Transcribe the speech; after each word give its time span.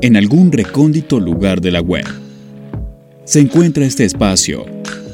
en 0.00 0.16
algún 0.16 0.52
recóndito 0.52 1.20
lugar 1.20 1.60
de 1.60 1.70
la 1.70 1.80
web. 1.80 2.04
Se 3.24 3.40
encuentra 3.40 3.84
este 3.84 4.04
espacio, 4.04 4.66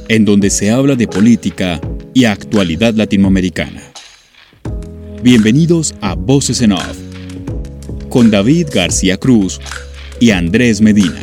en 0.08 0.24
donde 0.24 0.50
se 0.50 0.70
habla 0.70 0.96
de 0.96 1.08
política 1.08 1.80
y 2.14 2.24
actualidad 2.24 2.94
latinoamericana. 2.94 3.82
Bienvenidos 5.22 5.94
a 6.00 6.14
Voces 6.14 6.60
en 6.62 6.72
Off, 6.72 6.98
con 8.08 8.30
David 8.30 8.68
García 8.72 9.16
Cruz 9.16 9.60
y 10.20 10.30
Andrés 10.30 10.80
Medina. 10.80 11.22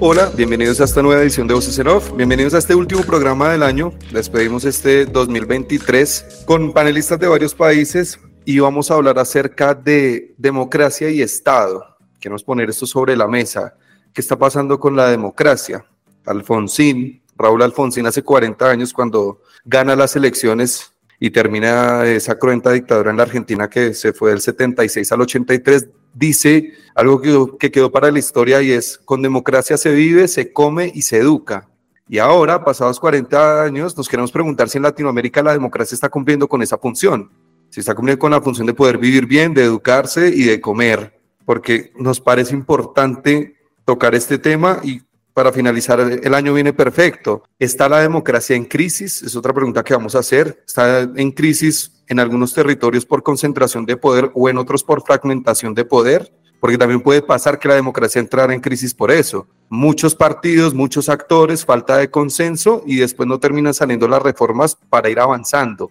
Hola, 0.00 0.32
bienvenidos 0.36 0.80
a 0.80 0.84
esta 0.84 1.00
nueva 1.00 1.22
edición 1.22 1.46
de 1.46 1.54
Voces 1.54 1.78
en 1.78 1.86
Off. 1.86 2.10
Bienvenidos 2.16 2.54
a 2.54 2.58
este 2.58 2.74
último 2.74 3.02
programa 3.02 3.52
del 3.52 3.62
año. 3.62 3.92
Despedimos 4.12 4.64
este 4.64 5.06
2023 5.06 6.42
con 6.44 6.72
panelistas 6.72 7.20
de 7.20 7.28
varios 7.28 7.54
países 7.54 8.18
y 8.44 8.58
vamos 8.58 8.90
a 8.90 8.94
hablar 8.94 9.18
acerca 9.18 9.74
de 9.74 10.34
democracia 10.36 11.10
y 11.10 11.22
Estado. 11.22 11.96
Queremos 12.20 12.42
poner 12.42 12.70
esto 12.70 12.86
sobre 12.86 13.16
la 13.16 13.28
mesa. 13.28 13.74
¿Qué 14.12 14.20
está 14.20 14.36
pasando 14.38 14.78
con 14.78 14.96
la 14.96 15.08
democracia? 15.10 15.84
Alfonsín, 16.26 17.22
Raúl 17.36 17.62
Alfonsín 17.62 18.06
hace 18.06 18.22
40 18.22 18.68
años 18.68 18.92
cuando 18.92 19.40
gana 19.64 19.96
las 19.96 20.16
elecciones 20.16 20.92
y 21.18 21.30
termina 21.30 22.04
esa 22.04 22.38
cruenta 22.38 22.72
dictadura 22.72 23.10
en 23.10 23.16
la 23.16 23.22
Argentina 23.24 23.70
que 23.70 23.94
se 23.94 24.12
fue 24.12 24.30
del 24.30 24.40
76 24.40 25.10
al 25.12 25.20
83, 25.20 25.88
dice 26.14 26.72
algo 26.94 27.20
que, 27.20 27.46
que 27.58 27.70
quedó 27.70 27.90
para 27.92 28.10
la 28.10 28.18
historia 28.18 28.60
y 28.60 28.72
es, 28.72 28.98
con 29.04 29.22
democracia 29.22 29.76
se 29.76 29.92
vive, 29.92 30.26
se 30.26 30.52
come 30.52 30.90
y 30.92 31.02
se 31.02 31.18
educa. 31.18 31.68
Y 32.08 32.18
ahora, 32.18 32.64
pasados 32.64 33.00
40 33.00 33.62
años, 33.62 33.96
nos 33.96 34.08
queremos 34.08 34.32
preguntar 34.32 34.68
si 34.68 34.78
en 34.78 34.82
Latinoamérica 34.82 35.42
la 35.42 35.52
democracia 35.52 35.94
está 35.94 36.08
cumpliendo 36.08 36.48
con 36.48 36.60
esa 36.60 36.76
función 36.76 37.30
si 37.72 37.80
está 37.80 37.94
cumpliendo 37.94 38.20
con 38.20 38.32
la 38.32 38.42
función 38.42 38.66
de 38.66 38.74
poder 38.74 38.98
vivir 38.98 39.24
bien, 39.24 39.54
de 39.54 39.64
educarse 39.64 40.28
y 40.28 40.44
de 40.44 40.60
comer, 40.60 41.18
porque 41.46 41.90
nos 41.96 42.20
parece 42.20 42.54
importante 42.54 43.56
tocar 43.86 44.14
este 44.14 44.36
tema 44.36 44.80
y 44.82 45.00
para 45.32 45.52
finalizar 45.52 45.98
el 46.00 46.34
año 46.34 46.52
viene 46.52 46.74
perfecto. 46.74 47.44
¿Está 47.58 47.88
la 47.88 48.00
democracia 48.00 48.54
en 48.54 48.66
crisis? 48.66 49.22
Es 49.22 49.34
otra 49.34 49.54
pregunta 49.54 49.82
que 49.82 49.94
vamos 49.94 50.14
a 50.14 50.18
hacer. 50.18 50.62
¿Está 50.66 51.00
en 51.00 51.30
crisis 51.30 52.04
en 52.08 52.20
algunos 52.20 52.52
territorios 52.52 53.06
por 53.06 53.22
concentración 53.22 53.86
de 53.86 53.96
poder 53.96 54.30
o 54.34 54.50
en 54.50 54.58
otros 54.58 54.84
por 54.84 55.02
fragmentación 55.02 55.72
de 55.72 55.86
poder? 55.86 56.30
Porque 56.60 56.76
también 56.76 57.00
puede 57.00 57.22
pasar 57.22 57.58
que 57.58 57.68
la 57.68 57.74
democracia 57.74 58.20
entrara 58.20 58.52
en 58.52 58.60
crisis 58.60 58.92
por 58.92 59.10
eso. 59.10 59.48
Muchos 59.70 60.14
partidos, 60.14 60.74
muchos 60.74 61.08
actores, 61.08 61.64
falta 61.64 61.96
de 61.96 62.10
consenso 62.10 62.82
y 62.86 62.96
después 62.96 63.26
no 63.26 63.40
terminan 63.40 63.72
saliendo 63.72 64.06
las 64.08 64.20
reformas 64.20 64.76
para 64.90 65.08
ir 65.08 65.18
avanzando. 65.18 65.90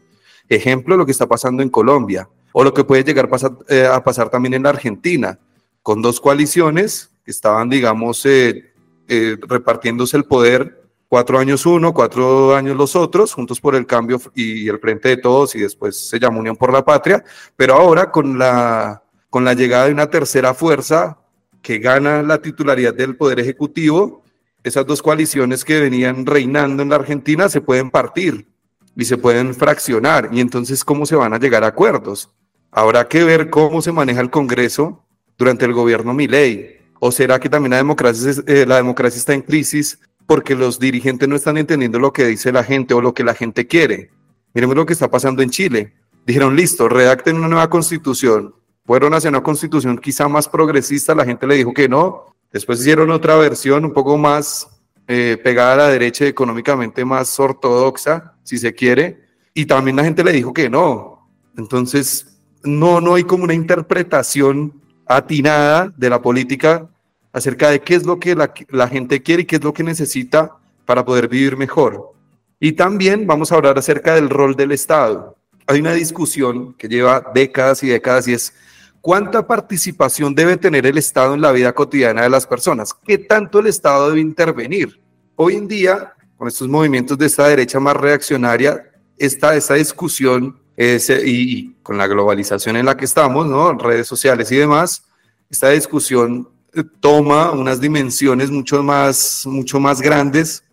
Ejemplo, 0.49 0.97
lo 0.97 1.05
que 1.05 1.11
está 1.11 1.27
pasando 1.27 1.63
en 1.63 1.69
Colombia 1.69 2.27
o 2.53 2.63
lo 2.63 2.73
que 2.73 2.83
puede 2.83 3.03
llegar 3.03 3.29
eh, 3.69 3.87
a 3.91 4.03
pasar 4.03 4.29
también 4.29 4.53
en 4.53 4.63
la 4.63 4.69
Argentina, 4.69 5.39
con 5.81 6.01
dos 6.01 6.19
coaliciones 6.19 7.11
que 7.23 7.31
estaban, 7.31 7.69
digamos, 7.69 8.25
eh, 8.25 8.73
eh, 9.07 9.37
repartiéndose 9.47 10.17
el 10.17 10.25
poder, 10.25 10.83
cuatro 11.07 11.39
años 11.39 11.65
uno, 11.65 11.93
cuatro 11.93 12.55
años 12.55 12.77
los 12.77 12.95
otros, 12.95 13.33
juntos 13.33 13.59
por 13.59 13.75
el 13.75 13.85
cambio 13.85 14.21
y 14.35 14.67
el 14.67 14.79
frente 14.79 15.09
de 15.09 15.17
todos, 15.17 15.55
y 15.55 15.59
después 15.59 16.09
se 16.09 16.19
llama 16.19 16.39
Unión 16.39 16.55
por 16.55 16.71
la 16.71 16.83
Patria, 16.83 17.23
pero 17.55 17.75
ahora 17.75 18.11
con 18.11 18.37
la, 18.37 19.03
con 19.29 19.43
la 19.43 19.53
llegada 19.53 19.87
de 19.87 19.93
una 19.93 20.09
tercera 20.09 20.53
fuerza 20.53 21.17
que 21.61 21.79
gana 21.79 22.23
la 22.23 22.41
titularidad 22.41 22.93
del 22.93 23.15
Poder 23.15 23.39
Ejecutivo, 23.39 24.23
esas 24.63 24.85
dos 24.85 25.01
coaliciones 25.01 25.65
que 25.65 25.79
venían 25.79 26.25
reinando 26.25 26.83
en 26.83 26.89
la 26.89 26.95
Argentina 26.95 27.49
se 27.49 27.61
pueden 27.61 27.89
partir 27.89 28.50
y 28.95 29.05
se 29.05 29.17
pueden 29.17 29.53
fraccionar. 29.53 30.29
Y 30.31 30.39
entonces, 30.39 30.83
¿cómo 30.83 31.05
se 31.05 31.15
van 31.15 31.33
a 31.33 31.39
llegar 31.39 31.63
a 31.63 31.67
acuerdos? 31.67 32.29
Habrá 32.71 33.07
que 33.07 33.23
ver 33.23 33.49
cómo 33.49 33.81
se 33.81 33.91
maneja 33.91 34.21
el 34.21 34.29
Congreso 34.29 35.05
durante 35.37 35.65
el 35.65 35.73
gobierno 35.73 36.13
Milei. 36.13 36.79
¿O 36.99 37.11
será 37.11 37.39
que 37.39 37.49
también 37.49 37.71
la 37.71 37.77
democracia, 37.77 38.31
eh, 38.45 38.65
la 38.67 38.75
democracia 38.75 39.17
está 39.17 39.33
en 39.33 39.41
crisis 39.41 39.99
porque 40.27 40.55
los 40.55 40.79
dirigentes 40.79 41.27
no 41.27 41.35
están 41.35 41.57
entendiendo 41.57 41.99
lo 41.99 42.13
que 42.13 42.27
dice 42.27 42.51
la 42.51 42.63
gente 42.63 42.93
o 42.93 43.01
lo 43.01 43.13
que 43.13 43.23
la 43.23 43.33
gente 43.33 43.67
quiere? 43.67 44.11
Miremos 44.53 44.75
lo 44.75 44.85
que 44.85 44.93
está 44.93 45.09
pasando 45.09 45.41
en 45.41 45.49
Chile. 45.49 45.93
Dijeron, 46.25 46.55
listo, 46.55 46.87
redacten 46.87 47.37
una 47.37 47.47
nueva 47.47 47.69
constitución. 47.69 48.53
Fueron 48.85 49.13
hacia 49.13 49.29
una 49.29 49.41
constitución 49.41 49.97
quizá 49.97 50.27
más 50.27 50.47
progresista, 50.47 51.15
la 51.15 51.25
gente 51.25 51.47
le 51.47 51.55
dijo 51.55 51.73
que 51.73 51.89
no. 51.89 52.35
Después 52.51 52.79
hicieron 52.81 53.09
otra 53.11 53.35
versión 53.37 53.85
un 53.85 53.93
poco 53.93 54.17
más 54.17 54.67
eh, 55.07 55.39
pegada 55.43 55.73
a 55.73 55.77
la 55.77 55.87
derecha, 55.87 56.25
económicamente 56.25 57.03
más 57.05 57.39
ortodoxa, 57.39 58.30
si 58.43 58.57
se 58.57 58.73
quiere, 58.73 59.21
y 59.53 59.65
también 59.65 59.95
la 59.95 60.03
gente 60.03 60.23
le 60.23 60.31
dijo 60.31 60.53
que 60.53 60.69
no. 60.69 61.29
Entonces, 61.57 62.37
no, 62.63 63.01
no 63.01 63.15
hay 63.15 63.23
como 63.23 63.43
una 63.43 63.53
interpretación 63.53 64.81
atinada 65.05 65.93
de 65.97 66.09
la 66.09 66.21
política 66.21 66.89
acerca 67.33 67.69
de 67.69 67.81
qué 67.81 67.95
es 67.95 68.05
lo 68.05 68.19
que 68.19 68.35
la, 68.35 68.53
la 68.69 68.87
gente 68.87 69.21
quiere 69.21 69.43
y 69.43 69.45
qué 69.45 69.57
es 69.57 69.63
lo 69.63 69.73
que 69.73 69.83
necesita 69.83 70.57
para 70.85 71.03
poder 71.05 71.27
vivir 71.27 71.57
mejor. 71.57 72.13
Y 72.59 72.73
también 72.73 73.25
vamos 73.25 73.51
a 73.51 73.55
hablar 73.55 73.77
acerca 73.77 74.15
del 74.15 74.29
rol 74.29 74.55
del 74.55 74.71
Estado. 74.71 75.35
Hay 75.67 75.79
una 75.79 75.93
discusión 75.93 76.73
que 76.73 76.87
lleva 76.87 77.31
décadas 77.33 77.83
y 77.83 77.87
décadas 77.87 78.27
y 78.27 78.33
es 78.33 78.53
¿Cuánta 79.01 79.47
participación 79.47 80.35
debe 80.35 80.57
tener 80.57 80.85
el 80.85 80.99
Estado 80.99 81.33
en 81.33 81.41
la 81.41 81.51
vida 81.51 81.73
cotidiana 81.73 82.21
de 82.21 82.29
las 82.29 82.45
personas? 82.45 82.93
¿Qué 82.93 83.17
tanto 83.17 83.57
el 83.57 83.65
Estado 83.65 84.09
debe 84.09 84.21
intervenir? 84.21 85.01
Hoy 85.35 85.55
en 85.55 85.67
día, 85.67 86.13
con 86.41 86.47
estos 86.47 86.67
movimientos 86.67 87.19
de 87.19 87.27
esta 87.27 87.47
derecha 87.47 87.79
más 87.79 87.95
reaccionaria, 87.95 88.83
esta, 89.15 89.55
esta 89.55 89.75
discusión 89.75 90.59
y, 90.75 91.73
con 91.83 91.99
la 91.99 92.07
globalización 92.07 92.77
en 92.77 92.87
la 92.87 92.97
que 92.97 93.05
estamos, 93.05 93.45
¿no? 93.45 93.73
redes 93.73 94.07
sociales 94.07 94.51
y 94.51 94.55
demás, 94.55 95.03
esta 95.51 95.69
discusión 95.69 96.49
eh, 96.73 96.83
toma 96.99 97.51
unas 97.51 97.79
dimensiones 97.79 98.49
mucho 98.49 98.81
más, 98.81 99.43
mucho 99.45 99.79
más 99.79 100.01
grandes 100.01 100.63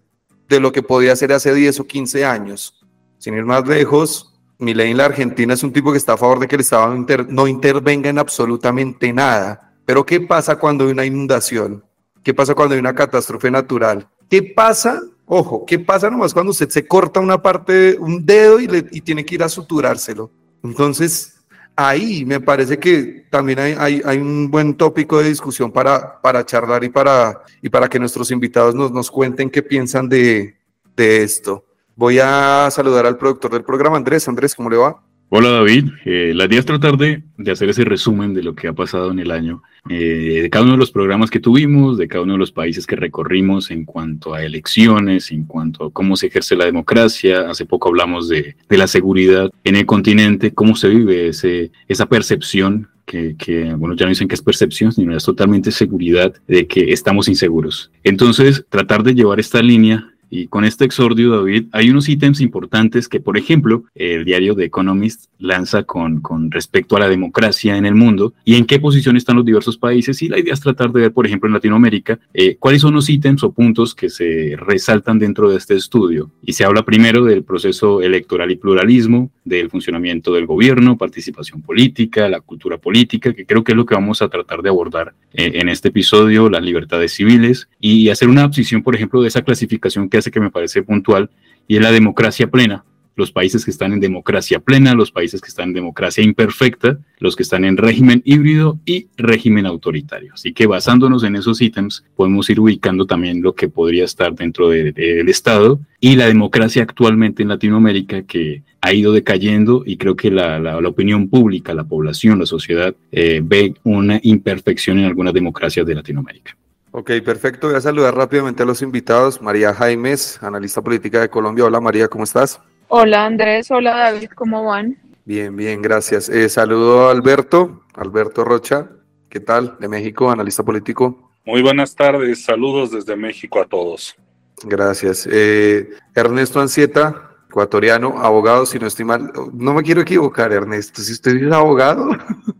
de 0.49 0.59
lo 0.59 0.73
que 0.73 0.83
podía 0.83 1.15
ser 1.15 1.35
hace 1.35 1.53
10 1.53 1.81
o 1.81 1.87
15 1.87 2.25
años. 2.25 2.81
Sin 3.19 3.35
ir 3.35 3.45
más 3.45 3.69
lejos, 3.69 4.41
Milei 4.57 4.93
en 4.93 4.97
la 4.97 5.05
Argentina 5.05 5.53
es 5.53 5.63
un 5.63 5.75
tipo 5.75 5.93
que 5.93 5.99
está 5.99 6.15
a 6.15 6.17
favor 6.17 6.39
de 6.39 6.49
que 6.49 6.55
el 6.55 6.63
Estado 6.63 6.97
no 7.29 7.47
intervenga 7.47 8.09
en 8.09 8.19
absolutamente 8.19 9.13
nada. 9.13 9.75
Pero 9.85 10.07
¿qué 10.07 10.19
pasa 10.19 10.57
cuando 10.57 10.87
hay 10.87 10.93
una 10.93 11.05
inundación? 11.05 11.85
¿Qué 12.23 12.33
pasa 12.33 12.55
cuando 12.55 12.73
hay 12.73 12.81
una 12.81 12.95
catástrofe 12.95 13.51
natural? 13.51 14.09
¿Qué 14.31 14.43
pasa? 14.43 15.03
Ojo, 15.29 15.67
¿qué 15.67 15.79
pasa 15.79 16.09
nomás 16.09 16.33
cuando 16.33 16.53
usted 16.53 16.71
se 16.71 16.87
corta 16.87 17.21
una 17.21 17.41
parte, 17.43 17.99
un 18.01 18.25
dedo 18.25 18.59
y, 18.59 18.69
y 18.91 19.01
tiene 19.03 19.27
que 19.27 19.35
ir 19.35 19.43
a 19.43 19.49
suturárselo? 19.49 20.31
Entonces, 20.63 21.39
ahí 21.77 22.25
me 22.25 22.41
parece 22.41 22.79
que 22.79 23.27
también 23.31 23.59
hay, 23.59 23.75
hay, 23.79 24.03
hay, 24.05 24.19
un 24.19 24.51
buen 24.51 24.75
tópico 24.75 25.19
de 25.19 25.29
discusión 25.29 25.71
para, 25.71 26.21
para 26.23 26.47
charlar 26.47 26.83
y 26.83 26.89
para, 26.89 27.43
y 27.61 27.69
para 27.69 27.89
que 27.89 27.99
nuestros 27.99 28.31
invitados 28.31 28.75
nos, 28.75 28.91
nos 28.91 29.11
cuenten 29.11 29.51
qué 29.51 29.63
piensan 29.63 30.09
de, 30.09 30.57
de 30.97 31.23
esto. 31.23 31.65
Voy 31.95 32.19
a 32.21 32.69
saludar 32.71 33.05
al 33.05 33.19
productor 33.19 33.53
del 33.53 33.65
programa, 33.65 33.99
Andrés. 33.99 34.27
Andrés, 34.29 34.55
¿cómo 34.55 34.71
le 34.71 34.79
va? 34.79 35.03
Hola 35.31 35.51
David, 35.51 35.91
eh, 36.07 36.33
la 36.35 36.47
idea 36.47 36.59
es 36.59 36.65
tratar 36.65 36.97
de, 36.97 37.23
hacer 37.53 37.69
ese 37.69 37.85
resumen 37.85 38.33
de 38.33 38.43
lo 38.43 38.55
que 38.55 38.67
ha 38.67 38.73
pasado 38.73 39.11
en 39.11 39.19
el 39.19 39.31
año, 39.31 39.63
eh, 39.91 40.41
de 40.41 40.49
cada 40.49 40.65
uno 40.65 40.73
de 40.73 40.79
los 40.79 40.91
programas 40.91 41.29
que 41.29 41.39
tuvimos, 41.39 41.99
de 41.99 42.09
cada 42.09 42.23
uno 42.23 42.33
de 42.33 42.39
los 42.39 42.51
países 42.51 42.87
que 42.87 42.97
recorrimos 42.97 43.71
en 43.71 43.85
cuanto 43.85 44.33
a 44.33 44.43
elecciones, 44.43 45.31
en 45.31 45.45
cuanto 45.45 45.85
a 45.85 45.91
cómo 45.91 46.17
se 46.17 46.29
ejerce 46.29 46.57
la 46.57 46.65
democracia. 46.65 47.51
Hace 47.51 47.67
poco 47.67 47.91
hablamos 47.91 48.31
de, 48.31 48.57
la 48.71 48.87
seguridad 48.87 49.51
en 49.65 49.77
el 49.77 49.85
continente, 49.85 50.55
cómo 50.55 50.75
se 50.77 50.89
vive 50.89 51.29
ese, 51.29 51.73
esa 51.89 52.07
percepción 52.07 52.89
que, 53.05 53.37
que, 53.37 53.75
bueno, 53.75 53.95
ya 53.97 54.07
no 54.07 54.11
dicen 54.11 54.29
que 54.29 54.35
es 54.35 54.43
percepción, 54.43 54.93
sino 54.93 55.15
es 55.15 55.25
totalmente 55.25 55.73
seguridad 55.73 56.33
de 56.47 56.67
que 56.67 56.91
estamos 56.91 57.29
inseguros. 57.29 57.91
Entonces, 58.03 58.65
tratar 58.71 59.03
de 59.03 59.15
llevar 59.15 59.41
esta 59.41 59.61
línea 59.61 60.11
y 60.31 60.47
con 60.47 60.65
este 60.65 60.85
exordio, 60.85 61.31
David, 61.31 61.67
hay 61.73 61.91
unos 61.91 62.09
ítems 62.09 62.41
importantes 62.41 63.09
que, 63.09 63.21
por 63.21 63.39
ejemplo, 63.39 63.85
el 63.95 64.25
diario 64.25 64.55
The 64.55 64.65
Economist 64.65 65.27
lanza 65.39 65.85
con, 65.85 66.21
con 66.21 66.51
respecto 66.51 66.97
a 66.97 67.01
la 67.01 67.09
democracia 67.09 67.77
en 67.77 67.87
el 67.87 67.95
mundo 67.95 68.35
y 68.45 68.57
en 68.57 68.67
qué 68.67 68.81
posición 68.81 69.17
están 69.17 69.37
los 69.37 69.45
diversos 69.45 69.79
países. 69.79 70.21
Y 70.23 70.29
la 70.29 70.39
idea 70.39 70.53
es 70.53 70.61
tratar 70.61 70.93
de 70.93 71.03
ver, 71.03 71.13
por 71.13 71.27
ejemplo, 71.27 71.49
en 71.49 71.55
Latinoamérica, 71.55 72.19
eh, 72.35 72.57
cuáles 72.59 72.83
son 72.83 72.95
los 72.95 73.09
ítems 73.09 73.43
o 73.43 73.53
puntos 73.53 73.95
que 73.95 74.11
se 74.11 74.55
resaltan 74.59 75.19
dentro 75.19 75.51
de 75.51 75.57
este 75.57 75.75
estudio. 75.75 76.31
Y 76.43 76.53
se 76.53 76.65
habla 76.65 76.85
primero 76.85 77.25
del 77.25 77.45
proceso 77.45 78.03
electoral 78.03 78.51
y 78.51 78.57
pluralismo, 78.57 79.31
del 79.45 79.71
funcionamiento 79.71 80.33
del 80.35 80.47
gobierno, 80.47 80.99
participación 80.99 81.63
política, 81.63 82.29
la 82.29 82.41
cultura 82.41 82.77
política, 82.79 83.33
que 83.33 83.47
creo 83.47 83.65
que 83.65 83.73
es 83.73 83.77
lo 83.77 83.87
que 83.87 83.95
vamos 83.95 84.21
a 84.21 84.29
tratar 84.29 84.63
de 84.63 84.69
abordar 84.69 85.15
eh, 85.33 85.53
en 85.55 85.69
este 85.69 85.89
episodio, 85.89 86.51
las 86.51 86.63
libertades 86.63 87.13
civiles, 87.13 87.69
y 87.81 88.11
hacer 88.11 88.29
una 88.29 88.43
abscisión, 88.43 88.83
por 88.83 88.95
ejemplo, 88.95 89.23
de 89.23 89.29
esa 89.29 89.43
clasificación 89.43 90.09
que 90.09 90.18
que 90.25 90.41
me 90.41 90.51
parece 90.51 90.83
puntual, 90.83 91.31
y 91.67 91.77
es 91.77 91.83
la 91.83 91.93
democracia 91.93 92.51
plena, 92.51 92.85
los 93.19 93.33
países 93.33 93.65
que 93.65 93.73
están 93.73 93.93
en 93.93 94.01
democracia 94.01 94.61
plena, 94.61 94.95
los 94.95 95.11
países 95.11 95.41
que 95.41 95.49
están 95.49 95.71
en 95.71 95.75
democracia 95.75 96.23
imperfecta, 96.23 96.99
los 97.19 97.35
que 97.35 97.43
están 97.43 97.65
en 97.65 97.77
régimen 97.77 98.23
híbrido 98.25 98.79
y 98.87 99.09
régimen 99.17 99.67
autoritario. 99.67 100.35
Así 100.35 100.53
que 100.53 100.69
basándonos 100.69 101.25
en 101.25 101.35
esos 101.35 101.61
ítems, 101.61 102.05
podemos 102.15 102.49
ir 102.49 102.61
ubicando 102.61 103.07
también 103.07 103.43
lo 103.43 103.55
que 103.57 103.69
podría 103.69 104.05
estar 104.05 104.37
dentro 104.37 104.69
del 104.69 105.29
Estado 105.29 105.81
y 106.01 106.15
la 106.15 106.29
democracia 106.29 106.85
actualmente 106.85 107.43
en 107.43 107.49
Latinoamérica 107.49 108.23
que 108.23 108.63
ha 108.81 108.95
ido 108.95 109.13
decayendo 109.13 109.83
y 109.85 109.97
creo 109.97 110.15
que 110.15 110.31
la, 110.31 110.61
la, 110.61 110.79
opinión 110.79 111.29
pública, 111.29 111.75
la 111.75 111.85
población, 111.85 112.39
la 112.39 112.47
sociedad 112.47 112.95
eh, 113.11 113.41
ve 113.43 113.75
una 113.83 114.21
imperfección 114.23 115.01
en 115.01 115.07
algunas 115.07 115.35
democracias 115.35 115.85
de 115.85 115.97
Latinoamérica. 115.97 116.57
Ok, 116.91 117.11
perfecto. 117.25 117.69
Voy 117.69 117.77
a 117.77 117.81
saludar 117.81 118.15
rápidamente 118.15 118.63
a 118.63 118.67
los 118.67 118.81
invitados. 118.83 119.43
María 119.43 119.75
Jaimes, 119.75 120.43
analista 120.43 120.81
política 120.81 121.21
de 121.21 121.29
Colombia. 121.29 121.67
Hola 121.67 121.81
María, 121.81 122.09
¿cómo 122.09 122.25
estás? 122.25 122.61
Hola 122.89 123.27
Andrés, 123.27 123.71
hola 123.71 123.95
David, 123.95 124.31
¿cómo 124.35 124.65
van? 124.65 124.97
Bien, 125.27 125.55
bien, 125.55 125.83
gracias. 125.83 126.31
Eh, 126.31 126.49
saludo 126.49 127.09
a 127.09 127.11
Alberto, 127.11 127.83
Alberto 127.93 128.45
Rocha, 128.45 128.89
¿qué 129.29 129.41
tal? 129.41 129.77
De 129.79 129.89
México, 129.89 130.31
analista 130.31 130.63
político. 130.63 131.31
Muy 131.45 131.61
buenas 131.61 131.95
tardes, 131.95 132.45
saludos 132.45 132.91
desde 132.93 133.15
México 133.15 133.61
a 133.61 133.67
todos. 133.67 134.17
Gracias. 134.63 135.29
Eh, 135.31 135.91
Ernesto 136.15 136.61
Ancieta, 136.61 137.37
ecuatoriano, 137.51 138.19
abogado, 138.23 138.65
si 138.65 138.79
no 138.79 138.87
estoy 138.87 139.05
mal. 139.05 139.31
No 139.53 139.75
me 139.75 139.83
quiero 139.83 140.01
equivocar, 140.01 140.51
Ernesto, 140.51 141.03
si 141.03 141.13
usted 141.13 141.37
es 141.37 141.53
abogado. 141.53 142.09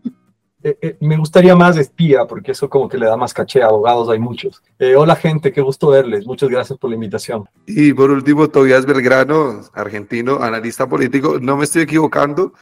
Eh, 0.61 0.77
eh, 0.81 0.97
me 0.99 1.15
gustaría 1.15 1.55
más 1.55 1.77
espía, 1.77 2.25
porque 2.25 2.51
eso 2.51 2.69
como 2.69 2.89
que 2.89 2.97
le 2.97 3.05
da 3.05 3.15
más 3.15 3.33
caché 3.33 3.61
a 3.61 3.67
abogados, 3.67 4.09
hay 4.09 4.19
muchos. 4.19 4.61
Eh, 4.77 4.95
hola 4.95 5.15
gente, 5.15 5.53
qué 5.53 5.61
gusto 5.61 5.87
verles, 5.87 6.25
muchas 6.25 6.49
gracias 6.49 6.77
por 6.77 6.89
la 6.89 6.95
invitación. 6.95 7.45
Y 7.65 7.93
por 7.93 8.11
último, 8.11 8.49
Tobias 8.49 8.85
Belgrano, 8.85 9.61
argentino, 9.73 10.39
analista 10.41 10.87
político, 10.87 11.39
¿no 11.39 11.55
me 11.55 11.63
estoy 11.63 11.83
equivocando? 11.83 12.53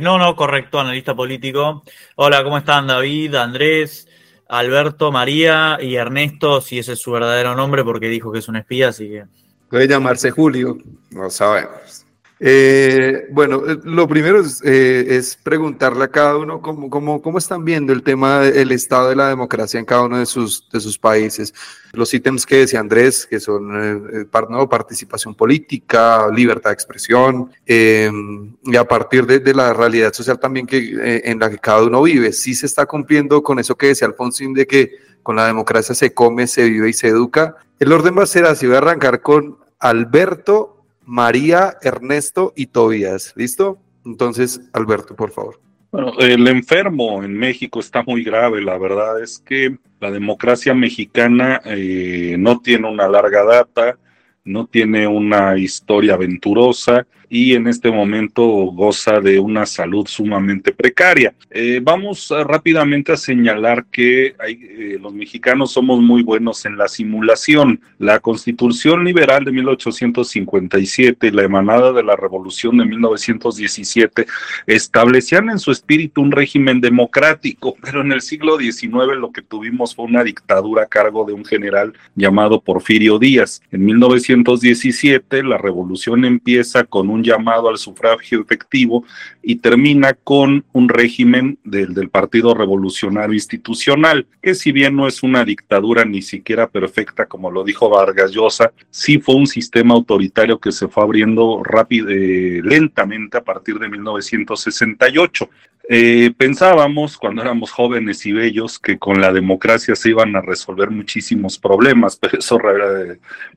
no, 0.00 0.18
no, 0.18 0.34
correcto, 0.34 0.78
analista 0.78 1.14
político. 1.14 1.82
Hola, 2.16 2.42
¿cómo 2.42 2.56
están 2.56 2.86
David, 2.86 3.34
Andrés, 3.34 4.08
Alberto, 4.48 5.12
María 5.12 5.76
y 5.80 5.96
Ernesto? 5.96 6.60
Si 6.60 6.78
ese 6.78 6.92
es 6.92 7.00
su 7.00 7.10
verdadero 7.10 7.54
nombre, 7.54 7.84
porque 7.84 8.08
dijo 8.08 8.32
que 8.32 8.38
es 8.38 8.48
un 8.48 8.56
espía, 8.56 8.88
así 8.88 9.08
que... 9.08 9.24
Puede 9.68 9.88
llamarse 9.88 10.30
Julio, 10.30 10.78
no 11.10 11.28
sabemos. 11.28 12.03
Eh, 12.46 13.26
bueno, 13.30 13.62
eh, 13.66 13.78
lo 13.84 14.06
primero 14.06 14.42
eh, 14.64 15.06
es, 15.08 15.34
preguntarle 15.34 16.04
a 16.04 16.08
cada 16.08 16.36
uno 16.36 16.60
cómo, 16.60 16.90
cómo, 16.90 17.22
cómo, 17.22 17.38
están 17.38 17.64
viendo 17.64 17.90
el 17.94 18.02
tema 18.02 18.40
del 18.40 18.70
estado 18.72 19.08
de 19.08 19.16
la 19.16 19.30
democracia 19.30 19.80
en 19.80 19.86
cada 19.86 20.02
uno 20.02 20.18
de 20.18 20.26
sus, 20.26 20.68
de 20.68 20.78
sus 20.78 20.98
países. 20.98 21.54
Los 21.94 22.12
ítems 22.12 22.44
que 22.44 22.56
decía 22.56 22.80
Andrés, 22.80 23.24
que 23.24 23.40
son 23.40 24.28
participación 24.68 25.34
política, 25.34 26.28
libertad 26.28 26.68
de 26.68 26.74
expresión, 26.74 27.50
em, 27.64 28.54
y 28.62 28.76
a 28.76 28.84
partir 28.84 29.24
de, 29.24 29.54
la 29.54 29.72
realidad 29.72 30.12
social 30.12 30.38
también 30.38 30.66
que, 30.66 31.22
en 31.24 31.38
la 31.38 31.48
que 31.48 31.58
cada 31.58 31.82
uno 31.82 32.02
vive. 32.02 32.30
Sí 32.32 32.54
se 32.54 32.66
está 32.66 32.84
cumpliendo 32.84 33.42
con 33.42 33.58
eso 33.58 33.74
que 33.74 33.86
decía 33.86 34.06
Alfonsín 34.06 34.52
de 34.52 34.66
que 34.66 34.90
con 35.22 35.36
la 35.36 35.46
democracia 35.46 35.94
se 35.94 36.12
come, 36.12 36.46
se 36.46 36.64
vive 36.68 36.90
y 36.90 36.92
se 36.92 37.08
educa. 37.08 37.56
El 37.78 37.90
orden 37.90 38.18
va 38.18 38.24
a 38.24 38.26
ser 38.26 38.44
así, 38.44 38.66
voy 38.66 38.74
a 38.74 38.78
arrancar 38.78 39.22
con 39.22 39.56
Alberto 39.78 40.73
María, 41.06 41.76
Ernesto 41.82 42.52
y 42.56 42.66
Tobías. 42.66 43.32
¿Listo? 43.36 43.78
Entonces, 44.04 44.60
Alberto, 44.72 45.14
por 45.16 45.30
favor. 45.30 45.60
Bueno, 45.90 46.12
el 46.18 46.48
enfermo 46.48 47.22
en 47.22 47.34
México 47.34 47.80
está 47.80 48.02
muy 48.02 48.24
grave. 48.24 48.60
La 48.62 48.76
verdad 48.78 49.22
es 49.22 49.38
que 49.38 49.78
la 50.00 50.10
democracia 50.10 50.74
mexicana 50.74 51.60
eh, 51.64 52.36
no 52.38 52.60
tiene 52.60 52.90
una 52.90 53.08
larga 53.08 53.44
data, 53.44 53.96
no 54.44 54.66
tiene 54.66 55.06
una 55.06 55.56
historia 55.56 56.14
aventurosa 56.14 57.06
y 57.34 57.54
en 57.54 57.66
este 57.66 57.90
momento 57.90 58.44
goza 58.46 59.18
de 59.18 59.40
una 59.40 59.66
salud 59.66 60.06
sumamente 60.06 60.70
precaria. 60.70 61.34
Eh, 61.50 61.80
vamos 61.82 62.32
rápidamente 62.46 63.10
a 63.10 63.16
señalar 63.16 63.86
que 63.86 64.36
eh, 64.46 64.98
los 65.02 65.12
mexicanos 65.12 65.72
somos 65.72 66.00
muy 66.00 66.22
buenos 66.22 66.64
en 66.64 66.78
la 66.78 66.86
simulación. 66.86 67.80
La 67.98 68.20
constitución 68.20 69.02
liberal 69.02 69.44
de 69.44 69.50
1857 69.50 71.26
y 71.26 71.30
la 71.32 71.42
emanada 71.42 71.92
de 71.92 72.04
la 72.04 72.14
revolución 72.14 72.78
de 72.78 72.84
1917 72.84 74.26
establecían 74.68 75.50
en 75.50 75.58
su 75.58 75.72
espíritu 75.72 76.22
un 76.22 76.30
régimen 76.30 76.80
democrático, 76.80 77.74
pero 77.82 78.02
en 78.02 78.12
el 78.12 78.20
siglo 78.20 78.58
XIX 78.58 79.18
lo 79.18 79.32
que 79.32 79.42
tuvimos 79.42 79.96
fue 79.96 80.04
una 80.04 80.22
dictadura 80.22 80.84
a 80.84 80.86
cargo 80.86 81.24
de 81.24 81.32
un 81.32 81.44
general 81.44 81.94
llamado 82.14 82.60
Porfirio 82.60 83.18
Díaz. 83.18 83.60
En 83.72 83.84
1917 83.86 85.42
la 85.42 85.58
revolución 85.58 86.24
empieza 86.24 86.84
con 86.84 87.10
un 87.10 87.23
llamado 87.24 87.68
al 87.68 87.78
sufragio 87.78 88.40
efectivo 88.40 89.04
y 89.42 89.56
termina 89.56 90.12
con 90.12 90.64
un 90.72 90.88
régimen 90.88 91.58
del, 91.64 91.94
del 91.94 92.10
Partido 92.10 92.54
Revolucionario 92.54 93.34
Institucional, 93.34 94.26
que 94.42 94.54
si 94.54 94.70
bien 94.70 94.94
no 94.94 95.08
es 95.08 95.22
una 95.22 95.44
dictadura 95.44 96.04
ni 96.04 96.22
siquiera 96.22 96.68
perfecta, 96.68 97.26
como 97.26 97.50
lo 97.50 97.64
dijo 97.64 97.88
Vargas 97.88 98.30
Llosa, 98.30 98.72
sí 98.90 99.18
fue 99.18 99.34
un 99.34 99.46
sistema 99.46 99.94
autoritario 99.94 100.58
que 100.58 100.72
se 100.72 100.88
fue 100.88 101.02
abriendo 101.02 101.62
rápido, 101.64 102.08
eh, 102.10 102.60
lentamente 102.62 103.38
a 103.38 103.44
partir 103.44 103.78
de 103.78 103.88
1968. 103.88 105.48
Eh, 105.86 106.32
pensábamos 106.38 107.18
cuando 107.18 107.42
éramos 107.42 107.70
jóvenes 107.70 108.24
y 108.24 108.32
bellos 108.32 108.78
que 108.78 108.98
con 108.98 109.20
la 109.20 109.30
democracia 109.30 109.94
se 109.94 110.08
iban 110.10 110.34
a 110.34 110.40
resolver 110.40 110.90
muchísimos 110.90 111.58
problemas, 111.58 112.16
pero 112.16 112.38
eso 112.38 112.58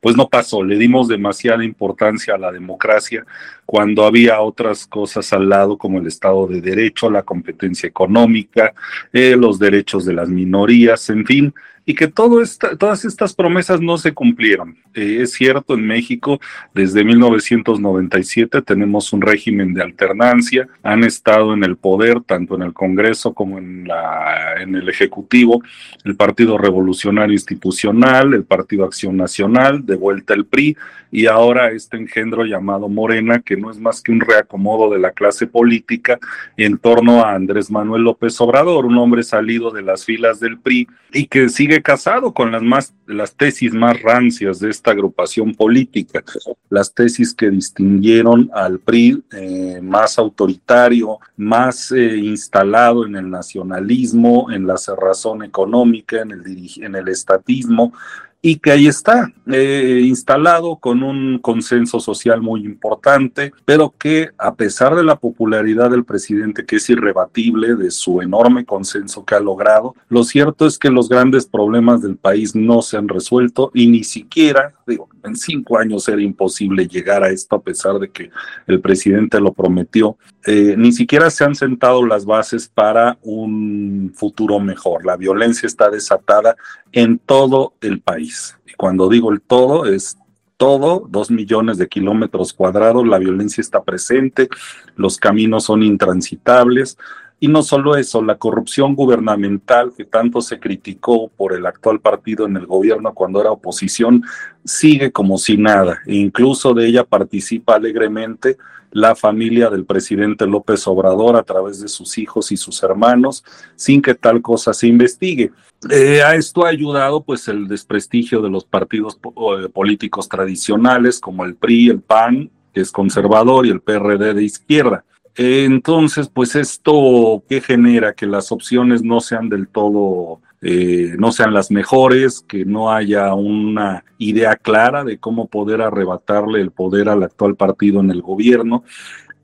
pues 0.01 0.17
no 0.17 0.27
pasó. 0.27 0.61
Le 0.61 0.77
dimos 0.77 1.07
demasiada 1.07 1.63
importancia 1.63 2.35
a 2.35 2.37
la 2.37 2.51
democracia 2.51 3.25
cuando 3.65 4.05
había 4.05 4.41
otras 4.41 4.85
cosas 4.87 5.31
al 5.31 5.47
lado 5.47 5.77
como 5.77 5.99
el 5.99 6.07
Estado 6.07 6.47
de 6.47 6.59
Derecho, 6.59 7.09
la 7.09 7.23
competencia 7.23 7.87
económica, 7.87 8.73
eh, 9.13 9.35
los 9.37 9.57
derechos 9.57 10.05
de 10.05 10.13
las 10.13 10.27
minorías, 10.27 11.09
en 11.09 11.25
fin, 11.25 11.53
y 11.89 11.95
que 11.95 12.09
todo 12.09 12.41
esta, 12.41 12.75
todas 12.75 13.05
estas 13.05 13.33
promesas 13.33 13.79
no 13.79 13.97
se 13.97 14.13
cumplieron. 14.13 14.75
Eh, 14.93 15.19
es 15.21 15.31
cierto, 15.31 15.73
en 15.73 15.87
México 15.87 16.37
desde 16.73 17.05
1997 17.05 18.61
tenemos 18.61 19.13
un 19.13 19.21
régimen 19.21 19.73
de 19.73 19.83
alternancia, 19.83 20.67
han 20.83 21.05
estado 21.05 21.53
en 21.53 21.63
el 21.63 21.77
poder 21.77 22.19
tanto 22.19 22.55
en 22.55 22.63
el 22.63 22.73
Congreso 22.73 23.33
como 23.33 23.57
en, 23.57 23.87
la, 23.87 24.61
en 24.61 24.75
el 24.75 24.89
Ejecutivo, 24.89 25.63
el 26.03 26.17
Partido 26.17 26.57
Revolucionario 26.57 27.31
Institucional, 27.31 28.33
el 28.33 28.43
Partido 28.43 28.83
Acción 28.83 29.15
Nacional, 29.15 29.85
de 29.85 29.95
vuelta 29.95 30.33
el 30.33 30.45
PRI 30.45 30.75
y 31.11 31.27
ahora 31.27 31.71
este 31.71 31.97
engendro 31.97 32.45
llamado 32.45 32.89
Morena, 32.89 33.39
que 33.39 33.57
no 33.57 33.71
es 33.71 33.79
más 33.79 34.01
que 34.01 34.11
un 34.11 34.19
reacomodo 34.19 34.91
de 34.91 34.99
la 34.99 35.11
clase 35.11 35.47
política 35.47 36.19
en 36.55 36.77
torno 36.77 37.23
a 37.23 37.33
Andrés 37.33 37.71
Manuel 37.71 38.03
López 38.03 38.39
Obrador, 38.41 38.85
un 38.85 38.97
hombre 38.97 39.23
salido 39.23 39.71
de 39.71 39.81
las 39.81 40.05
filas 40.05 40.39
del 40.39 40.59
PRI 40.59 40.87
y 41.13 41.27
que 41.27 41.49
sigue 41.49 41.81
casado 41.81 42.33
con 42.33 42.51
las, 42.51 42.61
más, 42.61 42.93
las 43.05 43.35
tesis 43.35 43.73
más 43.73 44.01
rancias 44.01 44.59
de 44.59 44.69
esta 44.69 44.91
agrupación 44.91 45.53
política, 45.53 46.23
las 46.69 46.93
tesis 46.93 47.33
que 47.33 47.49
distinguieron 47.49 48.49
al 48.53 48.79
PRI 48.79 49.23
eh, 49.31 49.79
más 49.81 50.19
autoritario, 50.19 51.19
más 51.37 51.91
eh, 51.91 52.17
instalado 52.17 53.05
en 53.05 53.15
el 53.15 53.29
nacionalismo, 53.29 54.51
en 54.51 54.67
la 54.67 54.77
cerrazón 54.77 55.43
económica, 55.43 56.21
en 56.21 56.31
el, 56.31 56.69
en 56.77 56.95
el 56.95 57.07
estatismo, 57.07 57.93
y 58.41 58.59
que 58.59 58.71
ahí 58.71 58.87
está, 58.87 59.31
eh, 59.47 60.01
instalado 60.03 60.77
con 60.77 61.01
un 61.03 61.39
consenso 61.39 61.99
social 61.99 62.41
muy 62.41 62.65
importante, 62.65 63.51
pero 63.65 63.93
que 63.97 64.29
a 64.37 64.55
pesar 64.55 64.95
de 64.95 65.03
la 65.03 65.17
popularidad 65.17 65.89
del 65.89 66.05
presidente, 66.05 66.65
que 66.65 66.75
es 66.77 66.89
irrebatible, 66.89 67.75
de 67.75 67.91
su 67.91 68.21
enorme 68.21 68.65
consenso 68.65 69.25
que 69.25 69.35
ha 69.35 69.39
logrado, 69.39 69.95
lo 70.09 70.23
cierto 70.23 70.65
es 70.67 70.77
que 70.77 70.89
los 70.89 71.09
grandes 71.09 71.45
problemas 71.47 72.01
del 72.01 72.15
país 72.15 72.55
no 72.55 72.81
se 72.81 72.97
han 72.97 73.07
resuelto 73.07 73.71
y 73.73 73.87
ni 73.87 74.03
siquiera, 74.03 74.73
digo, 74.85 75.09
en 75.23 75.35
cinco 75.35 75.77
años 75.77 76.07
era 76.07 76.21
imposible 76.21 76.87
llegar 76.87 77.23
a 77.23 77.29
esto 77.29 77.55
a 77.55 77.61
pesar 77.61 77.99
de 77.99 78.09
que 78.09 78.29
el 78.67 78.79
presidente 78.81 79.39
lo 79.39 79.51
prometió, 79.51 80.17
eh, 80.45 80.75
ni 80.77 80.91
siquiera 80.91 81.29
se 81.29 81.43
han 81.43 81.55
sentado 81.55 82.05
las 82.05 82.25
bases 82.25 82.69
para 82.69 83.17
un 83.21 84.13
futuro 84.15 84.59
mejor. 84.59 85.05
La 85.05 85.17
violencia 85.17 85.67
está 85.67 85.89
desatada 85.89 86.55
en 86.91 87.19
todo 87.19 87.73
el 87.81 87.99
país. 87.99 88.26
Y 88.65 88.73
cuando 88.73 89.09
digo 89.09 89.31
el 89.31 89.41
todo, 89.41 89.85
es 89.85 90.17
todo, 90.57 91.07
dos 91.09 91.29
millones 91.29 91.77
de 91.77 91.87
kilómetros 91.87 92.53
cuadrados, 92.53 93.07
la 93.07 93.19
violencia 93.19 93.61
está 93.61 93.83
presente, 93.83 94.49
los 94.95 95.17
caminos 95.17 95.65
son 95.65 95.83
intransitables, 95.83 96.97
y 97.39 97.47
no 97.47 97.61
solo 97.61 97.95
eso, 97.95 98.23
la 98.23 98.37
corrupción 98.37 98.95
gubernamental 98.95 99.93
que 99.95 100.05
tanto 100.05 100.41
se 100.41 100.59
criticó 100.59 101.27
por 101.29 101.53
el 101.53 101.67
actual 101.67 101.99
partido 101.99 102.47
en 102.47 102.57
el 102.57 102.65
gobierno 102.65 103.13
cuando 103.13 103.39
era 103.39 103.51
oposición, 103.51 104.23
sigue 104.65 105.11
como 105.11 105.37
si 105.37 105.55
nada. 105.55 105.99
E 106.07 106.15
incluso 106.15 106.73
de 106.73 106.87
ella 106.87 107.03
participa 107.03 107.75
alegremente 107.75 108.57
la 108.91 109.15
familia 109.15 109.69
del 109.69 109.85
presidente 109.85 110.45
López 110.47 110.87
Obrador 110.87 111.35
a 111.35 111.43
través 111.43 111.81
de 111.81 111.87
sus 111.87 112.17
hijos 112.17 112.51
y 112.51 112.57
sus 112.57 112.81
hermanos, 112.83 113.43
sin 113.75 114.01
que 114.01 114.15
tal 114.15 114.41
cosa 114.41 114.73
se 114.73 114.87
investigue. 114.87 115.51
Eh, 115.89 116.21
a 116.23 116.35
esto 116.35 116.65
ha 116.65 116.69
ayudado 116.69 117.21
pues 117.21 117.47
el 117.47 117.67
desprestigio 117.67 118.41
de 118.41 118.49
los 118.49 118.65
partidos 118.65 119.19
eh, 119.23 119.69
políticos 119.69 120.27
tradicionales 120.27 121.19
como 121.19 121.45
el 121.45 121.55
PRI, 121.55 121.89
el 121.89 122.01
PAN 122.01 122.49
que 122.77 122.81
es 122.81 122.91
conservador, 122.91 123.65
y 123.65 123.71
el 123.71 123.81
PRD 123.81 124.35
de 124.35 124.43
izquierda. 124.43 125.03
Entonces, 125.35 126.29
pues 126.29 126.55
esto 126.55 127.43
que 127.49 127.61
genera 127.61 128.13
que 128.13 128.27
las 128.27 128.51
opciones 128.51 129.01
no 129.01 129.19
sean 129.19 129.49
del 129.49 129.67
todo, 129.67 130.41
eh, 130.61 131.15
no 131.17 131.31
sean 131.31 131.53
las 131.53 131.71
mejores, 131.71 132.43
que 132.47 132.65
no 132.65 132.91
haya 132.91 133.33
una 133.33 134.03
idea 134.17 134.55
clara 134.55 135.03
de 135.03 135.17
cómo 135.19 135.47
poder 135.47 135.81
arrebatarle 135.81 136.61
el 136.61 136.71
poder 136.71 137.09
al 137.09 137.23
actual 137.23 137.55
partido 137.55 137.99
en 137.99 138.11
el 138.11 138.21
gobierno 138.21 138.83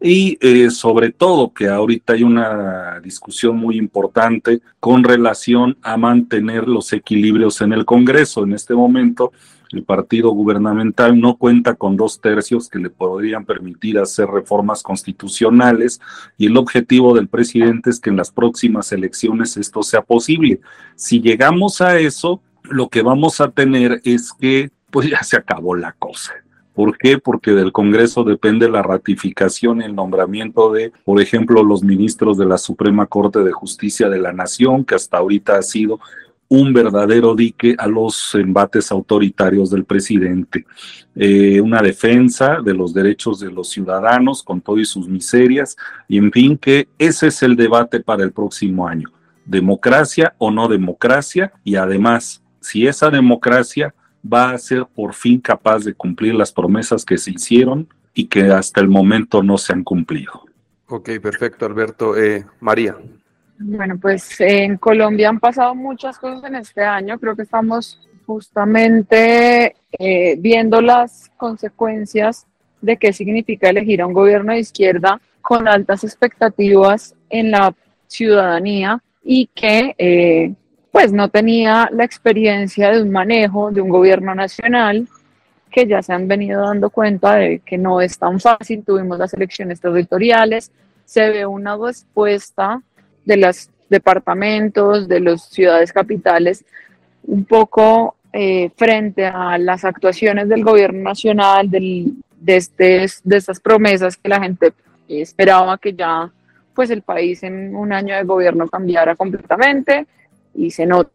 y 0.05 0.37
eh, 0.41 0.69
sobre 0.69 1.11
todo 1.11 1.53
que 1.53 1.69
ahorita 1.69 2.11
hay 2.11 2.23
una 2.23 2.99
discusión 2.99 3.55
muy 3.55 3.77
importante 3.77 4.59
con 4.81 5.01
relación 5.01 5.77
a 5.81 5.95
mantener 5.95 6.67
los 6.67 6.91
equilibrios 6.91 7.61
en 7.61 7.71
el 7.71 7.85
Congreso. 7.85 8.43
En 8.43 8.51
este 8.51 8.73
momento 8.73 9.31
el 9.73 9.83
partido 9.83 10.31
gubernamental 10.31 11.19
no 11.19 11.35
cuenta 11.35 11.75
con 11.75 11.97
dos 11.97 12.21
tercios 12.21 12.69
que 12.69 12.79
le 12.79 12.89
podrían 12.89 13.45
permitir 13.45 13.97
hacer 13.97 14.27
reformas 14.27 14.83
constitucionales 14.83 15.99
y 16.37 16.45
el 16.45 16.57
objetivo 16.57 17.15
del 17.15 17.27
presidente 17.27 17.89
es 17.89 17.99
que 17.99 18.09
en 18.09 18.17
las 18.17 18.31
próximas 18.31 18.91
elecciones 18.91 19.57
esto 19.57 19.83
sea 19.83 20.01
posible. 20.01 20.61
Si 20.95 21.21
llegamos 21.21 21.81
a 21.81 21.97
eso, 21.99 22.41
lo 22.63 22.89
que 22.89 23.01
vamos 23.01 23.41
a 23.41 23.49
tener 23.51 24.01
es 24.03 24.31
que 24.33 24.71
pues 24.91 25.09
ya 25.09 25.23
se 25.23 25.37
acabó 25.37 25.75
la 25.75 25.93
cosa. 25.93 26.33
¿Por 26.73 26.97
qué? 26.97 27.19
Porque 27.19 27.51
del 27.51 27.71
Congreso 27.71 28.23
depende 28.23 28.69
la 28.69 28.81
ratificación 28.81 29.81
y 29.81 29.85
el 29.85 29.95
nombramiento 29.95 30.71
de, 30.71 30.91
por 31.03 31.21
ejemplo, 31.21 31.63
los 31.63 31.83
ministros 31.83 32.37
de 32.37 32.45
la 32.45 32.57
Suprema 32.57 33.05
Corte 33.05 33.43
de 33.43 33.51
Justicia 33.51 34.09
de 34.09 34.19
la 34.19 34.33
Nación, 34.33 34.83
que 34.83 34.95
hasta 34.95 35.17
ahorita 35.17 35.57
ha 35.57 35.61
sido 35.61 35.99
un 36.53 36.71
verdadero 36.71 37.33
dique 37.33 37.75
a 37.79 37.87
los 37.87 38.35
embates 38.35 38.91
autoritarios 38.91 39.71
del 39.71 39.85
presidente, 39.85 40.67
eh, 41.15 41.59
una 41.59 41.81
defensa 41.81 42.59
de 42.63 42.75
los 42.75 42.93
derechos 42.93 43.39
de 43.39 43.51
los 43.51 43.69
ciudadanos 43.69 44.43
con 44.43 44.61
todas 44.61 44.87
sus 44.87 45.07
miserias, 45.07 45.75
y 46.07 46.19
en 46.19 46.31
fin, 46.31 46.55
que 46.55 46.87
ese 46.99 47.27
es 47.27 47.41
el 47.41 47.55
debate 47.55 48.01
para 48.01 48.23
el 48.23 48.31
próximo 48.31 48.87
año, 48.87 49.09
democracia 49.45 50.35
o 50.37 50.51
no 50.51 50.67
democracia, 50.67 51.51
y 51.63 51.75
además, 51.75 52.43
si 52.59 52.85
esa 52.85 53.09
democracia 53.09 53.95
va 54.23 54.51
a 54.51 54.57
ser 54.59 54.85
por 54.85 55.15
fin 55.15 55.41
capaz 55.41 55.83
de 55.83 55.95
cumplir 55.95 56.35
las 56.35 56.51
promesas 56.51 57.03
que 57.03 57.17
se 57.17 57.31
hicieron 57.31 57.87
y 58.13 58.27
que 58.27 58.43
hasta 58.51 58.79
el 58.79 58.89
momento 58.89 59.41
no 59.41 59.57
se 59.57 59.73
han 59.73 59.83
cumplido. 59.83 60.45
Ok, 60.85 61.09
perfecto, 61.19 61.65
Alberto. 61.65 62.15
Eh, 62.15 62.45
María. 62.59 62.95
Bueno, 63.65 63.97
pues 63.97 64.41
en 64.41 64.75
Colombia 64.77 65.29
han 65.29 65.39
pasado 65.39 65.73
muchas 65.73 66.17
cosas 66.17 66.43
en 66.43 66.55
este 66.55 66.83
año. 66.83 67.17
Creo 67.17 67.33
que 67.33 67.43
estamos 67.43 67.97
justamente 68.25 69.77
eh, 69.97 70.35
viendo 70.37 70.81
las 70.81 71.31
consecuencias 71.37 72.45
de 72.81 72.97
qué 72.97 73.13
significa 73.13 73.69
elegir 73.69 74.01
a 74.01 74.07
un 74.07 74.11
gobierno 74.11 74.51
de 74.51 74.59
izquierda 74.59 75.21
con 75.41 75.69
altas 75.69 76.03
expectativas 76.03 77.15
en 77.29 77.51
la 77.51 77.73
ciudadanía 78.07 79.01
y 79.23 79.47
que 79.55 79.95
eh, 79.97 80.53
pues 80.91 81.13
no 81.13 81.29
tenía 81.29 81.89
la 81.93 82.03
experiencia 82.03 82.91
de 82.91 83.01
un 83.01 83.11
manejo 83.11 83.71
de 83.71 83.79
un 83.79 83.89
gobierno 83.89 84.35
nacional 84.35 85.07
que 85.71 85.87
ya 85.87 86.01
se 86.01 86.11
han 86.11 86.27
venido 86.27 86.65
dando 86.65 86.89
cuenta 86.89 87.35
de 87.35 87.59
que 87.59 87.77
no 87.77 88.01
es 88.01 88.19
tan 88.19 88.41
fácil. 88.41 88.83
Tuvimos 88.85 89.17
las 89.17 89.33
elecciones 89.33 89.79
territoriales, 89.79 90.69
se 91.05 91.29
ve 91.29 91.45
una 91.45 91.77
respuesta 91.77 92.81
de 93.25 93.37
los 93.37 93.69
departamentos, 93.89 95.07
de 95.07 95.19
las 95.19 95.49
ciudades 95.49 95.93
capitales, 95.93 96.65
un 97.25 97.45
poco 97.45 98.15
eh, 98.31 98.71
frente 98.75 99.25
a 99.25 99.57
las 99.57 99.85
actuaciones 99.85 100.49
del 100.49 100.63
gobierno 100.63 101.01
nacional, 101.01 101.69
del, 101.69 102.13
de, 102.39 102.55
este, 102.55 103.05
de 103.23 103.37
estas 103.37 103.59
promesas 103.59 104.17
que 104.17 104.29
la 104.29 104.41
gente 104.41 104.73
esperaba 105.07 105.77
que 105.77 105.93
ya 105.93 106.31
pues 106.73 106.89
el 106.89 107.03
país 107.03 107.43
en 107.43 107.75
un 107.75 107.93
año 107.93 108.15
de 108.15 108.23
gobierno 108.23 108.67
cambiara 108.67 109.15
completamente 109.15 110.07
y 110.55 110.71
se 110.71 110.85
nota 110.85 111.11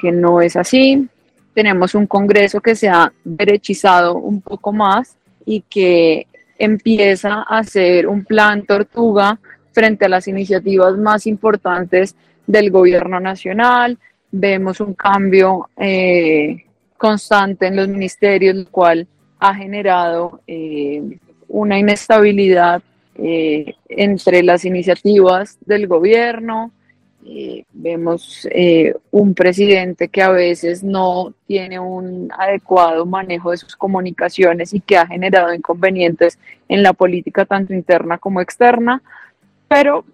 que 0.00 0.12
no 0.12 0.40
es 0.40 0.56
así. 0.56 1.08
Tenemos 1.54 1.94
un 1.94 2.06
Congreso 2.06 2.60
que 2.60 2.74
se 2.74 2.88
ha 2.88 3.12
derechizado 3.24 4.16
un 4.16 4.40
poco 4.40 4.72
más 4.72 5.16
y 5.44 5.62
que 5.62 6.26
empieza 6.58 7.44
a 7.46 7.58
hacer 7.58 8.06
un 8.06 8.24
plan 8.24 8.64
tortuga 8.66 9.38
frente 9.76 10.06
a 10.06 10.08
las 10.08 10.26
iniciativas 10.26 10.96
más 10.96 11.26
importantes 11.26 12.16
del 12.46 12.70
gobierno 12.70 13.20
nacional. 13.20 13.98
Vemos 14.30 14.80
un 14.80 14.94
cambio 14.94 15.68
eh, 15.76 16.64
constante 16.96 17.66
en 17.66 17.76
los 17.76 17.86
ministerios, 17.86 18.56
el 18.56 18.68
cual 18.68 19.06
ha 19.38 19.54
generado 19.54 20.40
eh, 20.46 21.02
una 21.48 21.78
inestabilidad 21.78 22.80
eh, 23.16 23.74
entre 23.90 24.42
las 24.42 24.64
iniciativas 24.64 25.58
del 25.66 25.86
gobierno. 25.86 26.70
vemos 27.72 28.48
un 29.10 29.34
presidente 29.34 30.08
que 30.08 30.22
a 30.22 30.30
veces 30.30 30.84
no 30.84 31.34
tiene 31.46 31.78
un 31.80 32.28
adecuado 32.38 33.04
manejo 33.04 33.50
de 33.50 33.56
sus 33.56 33.74
comunicaciones 33.76 34.72
y 34.72 34.80
que 34.80 34.96
ha 34.96 35.06
generado 35.06 35.52
inconvenientes 35.52 36.38
en 36.68 36.82
la 36.82 36.92
política 36.92 37.44
tanto 37.44 37.74
interna 37.74 38.16
como 38.18 38.40
externa 38.40 39.02
pero 39.68 40.04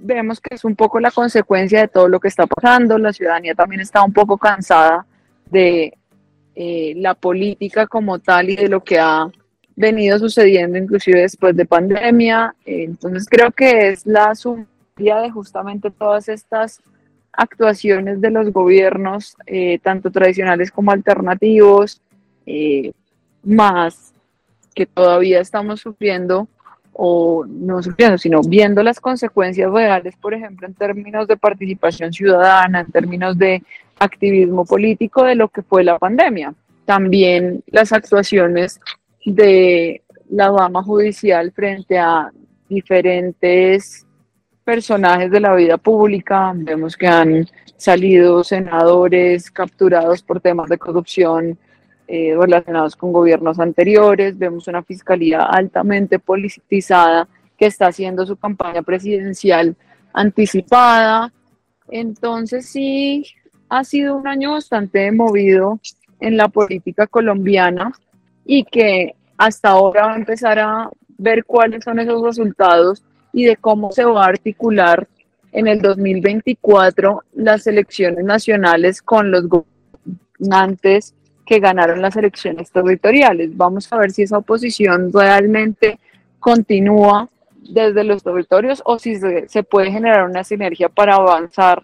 vemos 0.00 0.40
que 0.40 0.54
es 0.54 0.64
un 0.64 0.76
poco 0.76 1.00
la 1.00 1.10
consecuencia 1.10 1.80
de 1.80 1.88
todo 1.88 2.08
lo 2.08 2.20
que 2.20 2.28
está 2.28 2.46
pasando. 2.46 2.98
La 2.98 3.12
ciudadanía 3.12 3.54
también 3.54 3.80
está 3.80 4.02
un 4.02 4.12
poco 4.12 4.36
cansada 4.36 5.06
de 5.50 5.94
eh, 6.54 6.94
la 6.96 7.14
política 7.14 7.86
como 7.86 8.18
tal 8.18 8.50
y 8.50 8.56
de 8.56 8.68
lo 8.68 8.82
que 8.82 8.98
ha 8.98 9.30
venido 9.76 10.18
sucediendo 10.18 10.76
inclusive 10.76 11.20
después 11.20 11.56
de 11.56 11.64
pandemia. 11.64 12.54
entonces 12.66 13.28
creo 13.30 13.52
que 13.52 13.90
es 13.90 14.04
la 14.06 14.34
sumatoria 14.34 15.18
de 15.20 15.30
justamente 15.30 15.90
todas 15.92 16.28
estas 16.28 16.80
actuaciones 17.32 18.20
de 18.20 18.32
los 18.32 18.52
gobiernos, 18.52 19.36
eh, 19.46 19.78
tanto 19.78 20.10
tradicionales 20.10 20.72
como 20.72 20.90
alternativos, 20.90 22.02
eh, 22.44 22.90
más 23.44 24.12
que 24.74 24.86
todavía 24.86 25.40
estamos 25.40 25.80
sufriendo 25.80 26.48
o 27.00 27.44
no 27.46 27.80
sufriendo, 27.80 28.18
sino 28.18 28.40
viendo 28.42 28.82
las 28.82 28.98
consecuencias 28.98 29.70
reales, 29.70 30.16
por 30.16 30.34
ejemplo, 30.34 30.66
en 30.66 30.74
términos 30.74 31.28
de 31.28 31.36
participación 31.36 32.12
ciudadana, 32.12 32.80
en 32.80 32.90
términos 32.90 33.38
de 33.38 33.62
activismo 34.00 34.64
político 34.64 35.22
de 35.22 35.36
lo 35.36 35.48
que 35.48 35.62
fue 35.62 35.84
la 35.84 35.96
pandemia. 35.96 36.52
También 36.84 37.62
las 37.68 37.92
actuaciones 37.92 38.80
de 39.24 40.02
la 40.28 40.50
dama 40.50 40.82
judicial 40.82 41.52
frente 41.52 42.00
a 42.00 42.32
diferentes 42.68 44.04
personajes 44.64 45.30
de 45.30 45.38
la 45.38 45.54
vida 45.54 45.76
pública. 45.76 46.52
Vemos 46.52 46.96
que 46.96 47.06
han 47.06 47.46
salido 47.76 48.42
senadores 48.42 49.52
capturados 49.52 50.20
por 50.24 50.40
temas 50.40 50.68
de 50.68 50.78
corrupción 50.78 51.56
eh, 52.10 52.34
relacionados 52.34 52.96
con 52.96 53.12
gobiernos 53.12 53.60
anteriores. 53.60 54.38
Vemos 54.38 54.66
una 54.66 54.82
fiscalía 54.82 55.42
altamente 55.42 56.18
politizada 56.18 57.28
que 57.58 57.66
está 57.66 57.88
haciendo 57.88 58.24
su 58.24 58.36
campaña 58.36 58.80
presidencial 58.80 59.76
anticipada. 60.14 61.30
Entonces 61.90 62.66
sí, 62.66 63.26
ha 63.68 63.84
sido 63.84 64.16
un 64.16 64.26
año 64.26 64.52
bastante 64.52 65.12
movido 65.12 65.80
en 66.18 66.38
la 66.38 66.48
política 66.48 67.06
colombiana 67.06 67.92
y 68.46 68.64
que 68.64 69.14
hasta 69.36 69.68
ahora 69.68 70.06
va 70.06 70.14
a 70.14 70.16
empezar 70.16 70.58
a 70.58 70.90
ver 71.18 71.44
cuáles 71.44 71.84
son 71.84 71.98
esos 71.98 72.22
resultados 72.22 73.04
y 73.34 73.44
de 73.44 73.56
cómo 73.56 73.92
se 73.92 74.06
va 74.06 74.24
a 74.24 74.28
articular 74.28 75.06
en 75.52 75.66
el 75.66 75.82
2024 75.82 77.22
las 77.34 77.66
elecciones 77.66 78.24
nacionales 78.24 79.02
con 79.02 79.30
los 79.30 79.46
gobernantes 79.46 81.14
que 81.48 81.60
ganaron 81.60 82.02
las 82.02 82.14
elecciones 82.14 82.70
territoriales. 82.70 83.56
Vamos 83.56 83.90
a 83.90 83.96
ver 83.96 84.10
si 84.10 84.20
esa 84.20 84.36
oposición 84.36 85.10
realmente 85.10 85.98
continúa 86.38 87.30
desde 87.70 88.04
los 88.04 88.22
territorios 88.22 88.82
o 88.84 88.98
si 88.98 89.18
se, 89.18 89.62
puede 89.62 89.90
generar 89.90 90.28
una 90.28 90.44
sinergia 90.44 90.90
para 90.90 91.14
avanzar 91.14 91.82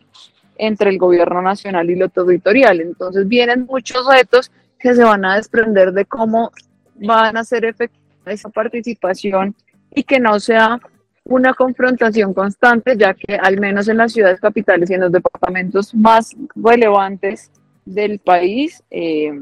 entre 0.59 0.91
el 0.91 0.99
gobierno 0.99 1.41
nacional 1.41 1.89
y 1.89 1.97
lo 1.97 2.11
territorial. 2.11 2.83
Entonces 2.83 3.27
vienen 3.27 3.65
muchos 3.65 4.07
retos 4.07 4.53
que 4.79 4.95
se 4.95 5.03
van 5.03 5.25
a 5.25 5.37
desprender 5.37 5.93
de 5.93 6.05
cómo 6.05 6.53
van 6.97 7.39
a 7.39 7.43
ser 7.43 7.65
efectiva 7.65 8.03
esa 8.27 8.51
participación 8.51 9.57
y 9.95 10.03
que 10.03 10.21
no 10.21 10.41
sea 10.41 10.79
una 11.25 11.55
confrontación 11.55 12.35
constante, 12.35 12.99
ya 12.99 13.15
que 13.15 13.37
al 13.37 13.59
menos 13.59 13.89
en 13.89 13.97
las 13.97 14.13
ciudades 14.13 14.41
capitales 14.41 14.91
y 14.91 14.95
en 14.95 15.01
los 15.01 15.13
departamentos 15.13 15.95
más 15.95 16.37
relevantes 16.55 17.51
del 17.85 18.19
país, 18.19 18.83
eh, 18.91 19.33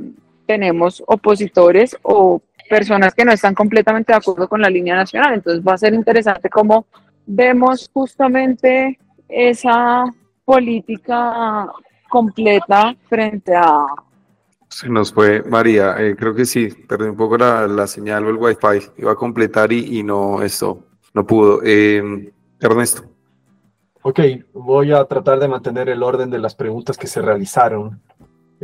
tenemos 0.47 1.03
opositores 1.07 1.97
o 2.03 2.43
personas 2.69 3.15
que 3.15 3.25
no 3.25 3.33
están 3.33 3.55
completamente 3.55 4.13
de 4.13 4.19
acuerdo 4.19 4.49
con 4.49 4.61
la 4.61 4.71
línea 4.71 4.97
nacional. 4.97 5.35
Entonces 5.35 5.63
va 5.67 5.75
a 5.75 5.79
ser 5.79 5.95
interesante 5.95 6.49
cómo 6.49 6.87
vemos 7.27 7.91
justamente 7.93 8.99
esa 9.29 10.05
política 10.45 11.67
completa 12.09 12.95
frente 13.09 13.55
a 13.55 13.87
Se 14.69 14.89
nos 14.89 15.13
fue 15.13 15.43
María, 15.43 15.97
eh, 15.99 16.17
creo 16.17 16.35
que 16.35 16.45
sí, 16.45 16.69
perdí 16.89 17.09
un 17.09 17.17
poco 17.17 17.39
la, 17.39 17.87
señal 17.87 18.25
o 18.27 18.31
el 18.31 18.37
wifi, 18.37 18.91
iba 18.99 19.13
a 19.13 19.17
completar 19.17 19.73
y, 19.73 20.03
no, 20.03 20.43
esto, 20.43 20.87
no 21.15 21.27
pudo. 21.27 21.61
Eh, 21.65 22.33
Ernesto. 22.61 23.03
Ok, 24.05 24.21
voy 24.53 24.93
a 24.93 25.05
tratar 25.05 25.39
de 25.39 25.47
mantener 25.47 25.89
el 25.89 26.03
orden 26.03 26.29
de 26.29 26.39
las 26.39 26.55
preguntas 26.57 26.99
que 26.99 27.07
se 27.07 27.23
realizaron. 27.23 28.01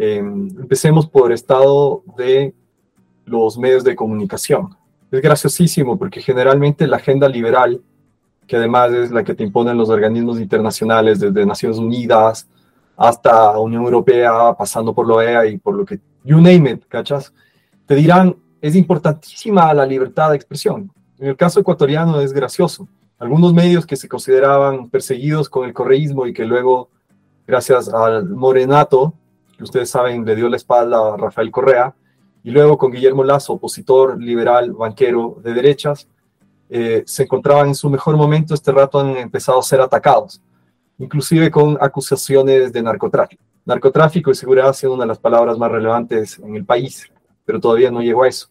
Em, 0.01 0.47
empecemos 0.61 1.09
por 1.09 1.33
estado 1.33 2.05
de 2.17 2.55
los 3.25 3.59
medios 3.59 3.83
de 3.83 3.97
comunicación. 3.97 4.77
Es 5.11 5.21
graciosísimo 5.21 5.99
porque 5.99 6.21
generalmente 6.21 6.87
la 6.87 6.99
agenda 6.99 7.29
liberal, 7.29 7.83
que 8.47 8.55
además 8.55 8.93
es 8.93 9.11
la 9.11 9.25
que 9.25 9.35
te 9.35 9.43
imponen 9.43 9.77
los 9.77 9.89
organismos 9.89 10.39
internacionales 10.39 11.19
desde 11.19 11.45
Naciones 11.45 11.79
Unidas, 11.79 12.49
hasta 12.97 13.59
Unión 13.59 13.83
Europea, 13.83 14.55
pasando 14.57 14.95
por 14.95 15.09
la 15.09 15.15
OEA 15.15 15.47
y 15.47 15.59
por 15.59 15.75
lo 15.75 15.85
que, 15.85 15.99
you 16.23 16.37
name 16.37 16.71
it, 16.71 16.85
¿cachas? 16.87 17.35
Te 17.85 17.97
dirán, 17.97 18.37
es 18.61 18.77
importantísima 18.77 19.75
la 19.75 19.85
libertad 19.85 20.31
de 20.31 20.37
expresión. 20.37 20.93
En 21.19 21.27
el 21.27 21.37
caso 21.37 21.59
ecuatoriano 21.59 22.21
es 22.21 22.33
gracioso. 22.33 22.87
Algunos 23.19 23.53
medios 23.53 23.85
que 23.85 23.97
se 23.97 24.09
consideraban 24.09 24.91
perseguidos 24.91 25.49
con 25.49 25.67
el 25.67 25.75
correísmo 25.75 26.25
y 26.25 26.33
que 26.33 26.45
luego, 26.45 26.89
gracias 27.49 27.89
al 27.89 28.29
morenato, 28.29 29.15
que 29.59 29.65
ustedes 29.65 29.91
saben, 29.91 30.25
le 30.25 30.35
dio 30.35 30.49
la 30.49 30.57
espalda 30.57 31.13
a 31.13 31.17
Rafael 31.19 31.51
Correa, 31.51 31.95
y 32.43 32.51
luego 32.51 32.79
con 32.79 32.91
Guillermo 32.91 33.25
Lazo, 33.25 33.53
opositor 33.53 34.19
liberal, 34.19 34.73
banquero 34.73 35.39
de 35.43 35.53
derechas, 35.53 36.09
eh, 36.71 37.03
se 37.05 37.25
encontraban 37.25 37.69
en 37.69 37.75
su 37.75 37.91
mejor 37.91 38.17
momento, 38.17 38.55
este 38.55 38.73
rato 38.73 39.01
han 39.01 39.17
empezado 39.17 39.59
a 39.59 39.63
ser 39.63 39.83
atacados 39.83 40.41
inclusive 40.99 41.51
con 41.51 41.79
acusaciones 41.81 42.73
de 42.73 42.83
narcotráfico. 42.83 43.43
Narcotráfico 43.65 44.31
y 44.31 44.35
seguridad 44.35 44.73
siendo 44.73 44.95
una 44.95 45.05
de 45.05 45.09
las 45.09 45.19
palabras 45.19 45.59
más 45.59 45.71
relevantes 45.71 46.39
en 46.39 46.57
el 46.57 46.65
país, 46.65 47.05
pero 47.45 47.61
todavía 47.61 47.91
no 47.91 48.01
llegó 48.01 48.25
a 48.25 48.29
eso. 48.29 48.49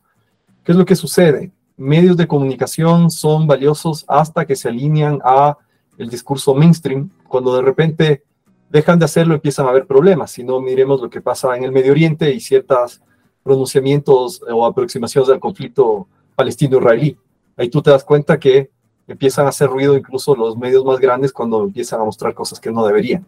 ¿Qué 0.63 0.71
es 0.71 0.77
lo 0.77 0.85
que 0.85 0.95
sucede? 0.95 1.51
Medios 1.75 2.17
de 2.17 2.27
comunicación 2.27 3.11
son 3.11 3.47
valiosos 3.47 4.05
hasta 4.07 4.45
que 4.45 4.55
se 4.55 4.69
alinean 4.69 5.19
a 5.23 5.57
el 5.97 6.09
discurso 6.09 6.53
mainstream. 6.53 7.09
Cuando 7.27 7.55
de 7.55 7.61
repente 7.61 8.23
dejan 8.69 8.99
de 8.99 9.05
hacerlo, 9.05 9.33
empiezan 9.33 9.65
a 9.65 9.69
haber 9.69 9.85
problemas. 9.85 10.31
Si 10.31 10.43
no, 10.43 10.59
miremos 10.59 11.01
lo 11.01 11.09
que 11.09 11.21
pasa 11.21 11.55
en 11.55 11.63
el 11.63 11.71
Medio 11.71 11.91
Oriente 11.91 12.33
y 12.33 12.39
ciertos 12.39 13.01
pronunciamientos 13.43 14.41
o 14.49 14.65
aproximaciones 14.65 15.29
al 15.29 15.39
conflicto 15.39 16.07
palestino-israelí. 16.35 17.17
Ahí 17.55 17.69
tú 17.69 17.81
te 17.81 17.91
das 17.91 18.03
cuenta 18.03 18.39
que 18.39 18.69
empiezan 19.07 19.45
a 19.45 19.49
hacer 19.49 19.69
ruido 19.69 19.95
incluso 19.95 20.35
los 20.35 20.57
medios 20.57 20.83
más 20.83 20.99
grandes 20.99 21.31
cuando 21.31 21.63
empiezan 21.63 22.01
a 22.01 22.03
mostrar 22.03 22.33
cosas 22.33 22.59
que 22.59 22.71
no 22.71 22.85
deberían. 22.85 23.25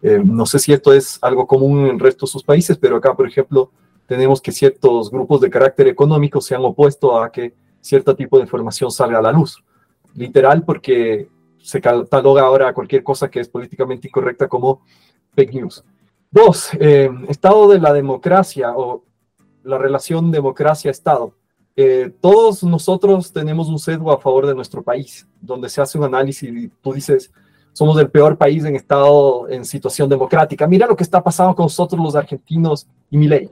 Eh, 0.00 0.20
no 0.24 0.46
sé 0.46 0.60
si 0.60 0.72
esto 0.72 0.92
es 0.92 1.18
algo 1.22 1.46
común 1.46 1.80
en 1.80 1.86
el 1.86 1.98
resto 1.98 2.24
de 2.24 2.32
sus 2.32 2.44
países, 2.44 2.78
pero 2.78 2.96
acá, 2.96 3.14
por 3.14 3.26
ejemplo, 3.26 3.72
tenemos 4.06 4.40
que 4.40 4.52
ciertos 4.52 5.10
grupos 5.10 5.40
de 5.40 5.50
carácter 5.50 5.88
económico 5.88 6.40
se 6.40 6.54
han 6.54 6.64
opuesto 6.64 7.20
a 7.20 7.30
que 7.30 7.52
cierto 7.80 8.14
tipo 8.14 8.36
de 8.38 8.44
información 8.44 8.90
salga 8.90 9.18
a 9.18 9.22
la 9.22 9.32
luz. 9.32 9.62
Literal, 10.14 10.64
porque 10.64 11.28
se 11.68 11.82
cataloga 11.82 12.40
ahora 12.44 12.72
cualquier 12.72 13.02
cosa 13.02 13.30
que 13.30 13.40
es 13.40 13.48
políticamente 13.50 14.08
incorrecta 14.08 14.48
como 14.48 14.80
fake 15.34 15.52
news. 15.52 15.84
Dos, 16.30 16.70
eh, 16.80 17.10
estado 17.28 17.68
de 17.68 17.78
la 17.78 17.92
democracia 17.92 18.72
o 18.74 19.04
la 19.64 19.76
relación 19.76 20.30
democracia-estado. 20.30 21.34
Eh, 21.76 22.10
todos 22.22 22.64
nosotros 22.64 23.34
tenemos 23.34 23.68
un 23.68 23.78
sesgo 23.78 24.10
a 24.10 24.18
favor 24.18 24.46
de 24.46 24.54
nuestro 24.54 24.82
país, 24.82 25.28
donde 25.42 25.68
se 25.68 25.82
hace 25.82 25.98
un 25.98 26.04
análisis 26.04 26.48
y 26.48 26.68
tú 26.80 26.94
dices, 26.94 27.30
somos 27.74 28.00
el 28.00 28.10
peor 28.10 28.38
país 28.38 28.64
en 28.64 28.74
estado, 28.74 29.46
en 29.50 29.66
situación 29.66 30.08
democrática. 30.08 30.66
Mira 30.66 30.86
lo 30.86 30.96
que 30.96 31.04
está 31.04 31.22
pasando 31.22 31.54
con 31.54 31.66
nosotros 31.66 32.02
los 32.02 32.16
argentinos 32.16 32.88
y 33.10 33.18
mi 33.18 33.28
ley. 33.28 33.50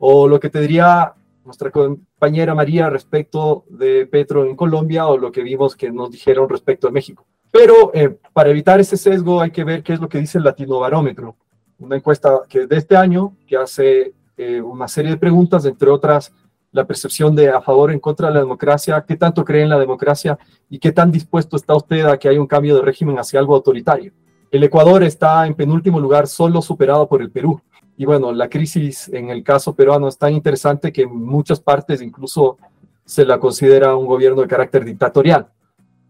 O 0.00 0.26
lo 0.26 0.40
que 0.40 0.50
te 0.50 0.60
diría 0.60 1.14
nuestra 1.44 1.70
compañera 1.70 2.56
María 2.56 2.90
respecto 2.90 3.64
de 3.68 4.04
Petro 4.06 4.44
en 4.44 4.56
Colombia 4.56 5.06
o 5.06 5.16
lo 5.16 5.30
que 5.30 5.44
vimos 5.44 5.76
que 5.76 5.92
nos 5.92 6.10
dijeron 6.10 6.48
respecto 6.48 6.88
a 6.88 6.90
México. 6.90 7.24
Pero 7.56 7.90
eh, 7.94 8.14
para 8.34 8.50
evitar 8.50 8.80
ese 8.80 8.98
sesgo 8.98 9.40
hay 9.40 9.50
que 9.50 9.64
ver 9.64 9.82
qué 9.82 9.94
es 9.94 10.00
lo 10.00 10.10
que 10.10 10.18
dice 10.18 10.36
el 10.36 10.44
Latino 10.44 10.78
Barómetro, 10.78 11.36
una 11.78 11.96
encuesta 11.96 12.42
que 12.46 12.66
de 12.66 12.76
este 12.76 12.98
año 12.98 13.34
que 13.46 13.56
hace 13.56 14.12
eh, 14.36 14.60
una 14.60 14.86
serie 14.88 15.12
de 15.12 15.16
preguntas, 15.16 15.64
entre 15.64 15.88
otras 15.88 16.34
la 16.70 16.86
percepción 16.86 17.34
de 17.34 17.48
a 17.48 17.62
favor 17.62 17.88
o 17.88 17.92
en 17.94 17.98
contra 17.98 18.28
de 18.28 18.34
la 18.34 18.40
democracia, 18.40 19.02
qué 19.08 19.16
tanto 19.16 19.42
cree 19.42 19.62
en 19.62 19.70
la 19.70 19.78
democracia 19.78 20.38
y 20.68 20.78
qué 20.78 20.92
tan 20.92 21.10
dispuesto 21.10 21.56
está 21.56 21.74
usted 21.74 22.04
a 22.04 22.18
que 22.18 22.28
haya 22.28 22.38
un 22.38 22.46
cambio 22.46 22.76
de 22.76 22.82
régimen 22.82 23.18
hacia 23.18 23.40
algo 23.40 23.54
autoritario. 23.54 24.12
El 24.50 24.62
Ecuador 24.62 25.02
está 25.02 25.46
en 25.46 25.54
penúltimo 25.54 25.98
lugar, 25.98 26.26
solo 26.26 26.60
superado 26.60 27.08
por 27.08 27.22
el 27.22 27.30
Perú. 27.30 27.62
Y 27.96 28.04
bueno, 28.04 28.32
la 28.32 28.50
crisis 28.50 29.08
en 29.08 29.30
el 29.30 29.42
caso 29.42 29.74
peruano 29.74 30.08
es 30.08 30.18
tan 30.18 30.34
interesante 30.34 30.92
que 30.92 31.02
en 31.02 31.16
muchas 31.16 31.60
partes 31.60 32.02
incluso 32.02 32.58
se 33.06 33.24
la 33.24 33.38
considera 33.38 33.96
un 33.96 34.04
gobierno 34.04 34.42
de 34.42 34.48
carácter 34.48 34.84
dictatorial. 34.84 35.48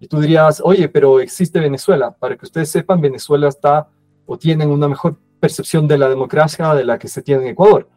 Y 0.00 0.08
tú 0.08 0.20
dirías, 0.20 0.60
oye, 0.64 0.88
pero 0.88 1.20
existe 1.20 1.60
Venezuela. 1.60 2.10
Para 2.10 2.36
que 2.36 2.44
ustedes 2.44 2.70
sepan, 2.70 3.00
Venezuela 3.00 3.48
está 3.48 3.88
o 4.26 4.36
tienen 4.36 4.70
una 4.70 4.88
mejor 4.88 5.16
percepción 5.40 5.86
de 5.88 5.98
la 5.98 6.08
democracia 6.08 6.74
de 6.74 6.84
la 6.84 6.98
que 6.98 7.08
se 7.08 7.22
tiene 7.22 7.42
en 7.42 7.48
Ecuador. 7.48 7.88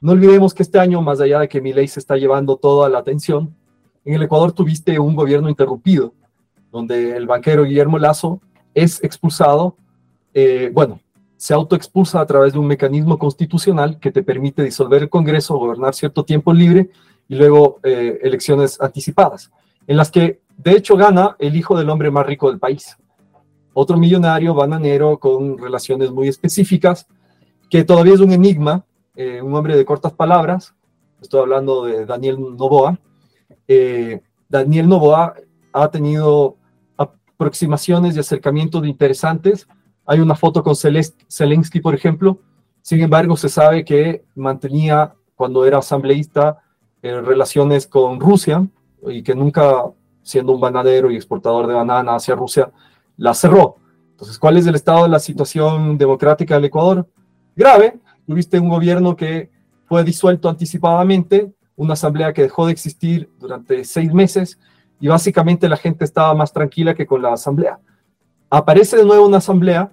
No 0.00 0.12
olvidemos 0.12 0.54
que 0.54 0.62
este 0.62 0.78
año, 0.78 1.00
más 1.02 1.20
allá 1.20 1.40
de 1.40 1.48
que 1.48 1.60
mi 1.60 1.72
ley 1.72 1.88
se 1.88 2.00
está 2.00 2.16
llevando 2.16 2.56
toda 2.56 2.88
la 2.88 2.98
atención, 2.98 3.54
en 4.04 4.14
el 4.14 4.22
Ecuador 4.22 4.52
tuviste 4.52 4.98
un 4.98 5.16
gobierno 5.16 5.48
interrumpido, 5.48 6.14
donde 6.70 7.16
el 7.16 7.26
banquero 7.26 7.64
Guillermo 7.64 7.98
Lazo 7.98 8.40
es 8.74 9.02
expulsado, 9.02 9.76
eh, 10.34 10.70
bueno, 10.72 11.00
se 11.36 11.54
autoexpulsa 11.54 12.20
a 12.20 12.26
través 12.26 12.52
de 12.52 12.58
un 12.58 12.66
mecanismo 12.66 13.18
constitucional 13.18 13.98
que 13.98 14.12
te 14.12 14.22
permite 14.22 14.62
disolver 14.62 15.02
el 15.02 15.10
Congreso, 15.10 15.56
gobernar 15.56 15.94
cierto 15.94 16.24
tiempo 16.24 16.52
libre 16.52 16.90
y 17.28 17.34
luego 17.34 17.80
eh, 17.82 18.20
elecciones 18.22 18.80
anticipadas, 18.80 19.50
en 19.86 19.96
las 19.96 20.10
que 20.10 20.40
de 20.56 20.72
hecho 20.72 20.96
gana 20.96 21.36
el 21.38 21.56
hijo 21.56 21.76
del 21.76 21.90
hombre 21.90 22.10
más 22.10 22.26
rico 22.26 22.50
del 22.50 22.58
país. 22.58 22.96
Otro 23.72 23.96
millonario 23.96 24.54
bananero 24.54 25.18
con 25.18 25.58
relaciones 25.58 26.10
muy 26.10 26.28
específicas, 26.28 27.06
que 27.68 27.84
todavía 27.84 28.14
es 28.14 28.20
un 28.20 28.32
enigma, 28.32 28.84
eh, 29.14 29.42
un 29.42 29.54
hombre 29.54 29.76
de 29.76 29.84
cortas 29.84 30.12
palabras, 30.12 30.74
estoy 31.20 31.40
hablando 31.40 31.84
de 31.84 32.06
Daniel 32.06 32.38
Novoa. 32.38 32.98
Eh, 33.68 34.20
Daniel 34.48 34.88
Novoa 34.88 35.34
ha 35.72 35.90
tenido 35.90 36.56
aproximaciones 36.96 38.16
y 38.16 38.20
acercamientos 38.20 38.86
interesantes. 38.86 39.68
Hay 40.06 40.20
una 40.20 40.34
foto 40.34 40.62
con 40.62 40.74
Zelensky, 40.76 41.80
por 41.80 41.94
ejemplo. 41.94 42.38
Sin 42.80 43.00
embargo, 43.02 43.36
se 43.36 43.48
sabe 43.48 43.84
que 43.84 44.24
mantenía, 44.34 45.14
cuando 45.34 45.66
era 45.66 45.78
asambleísta, 45.78 46.62
eh, 47.02 47.20
relaciones 47.20 47.86
con 47.86 48.20
Rusia 48.20 48.66
y 49.06 49.22
que 49.22 49.34
nunca, 49.34 49.84
siendo 50.26 50.52
un 50.52 50.60
bananero 50.60 51.10
y 51.10 51.16
exportador 51.16 51.66
de 51.66 51.74
banana 51.74 52.16
hacia 52.16 52.34
Rusia, 52.34 52.70
la 53.16 53.32
cerró. 53.32 53.76
Entonces, 54.10 54.38
¿cuál 54.38 54.56
es 54.56 54.66
el 54.66 54.74
estado 54.74 55.04
de 55.04 55.10
la 55.10 55.18
situación 55.18 55.96
democrática 55.96 56.56
del 56.56 56.64
Ecuador? 56.66 57.08
Grave, 57.54 58.00
Tuviste 58.26 58.58
un 58.58 58.68
gobierno 58.68 59.14
que 59.14 59.50
fue 59.84 60.02
disuelto 60.02 60.48
anticipadamente, 60.48 61.54
una 61.76 61.92
asamblea 61.92 62.32
que 62.32 62.42
dejó 62.42 62.66
de 62.66 62.72
existir 62.72 63.30
durante 63.38 63.84
seis 63.84 64.12
meses 64.12 64.58
y 64.98 65.06
básicamente 65.06 65.68
la 65.68 65.76
gente 65.76 66.04
estaba 66.04 66.34
más 66.34 66.52
tranquila 66.52 66.94
que 66.94 67.06
con 67.06 67.22
la 67.22 67.32
asamblea. 67.32 67.78
Aparece 68.50 68.96
de 68.96 69.04
nuevo 69.04 69.26
una 69.26 69.36
asamblea, 69.36 69.92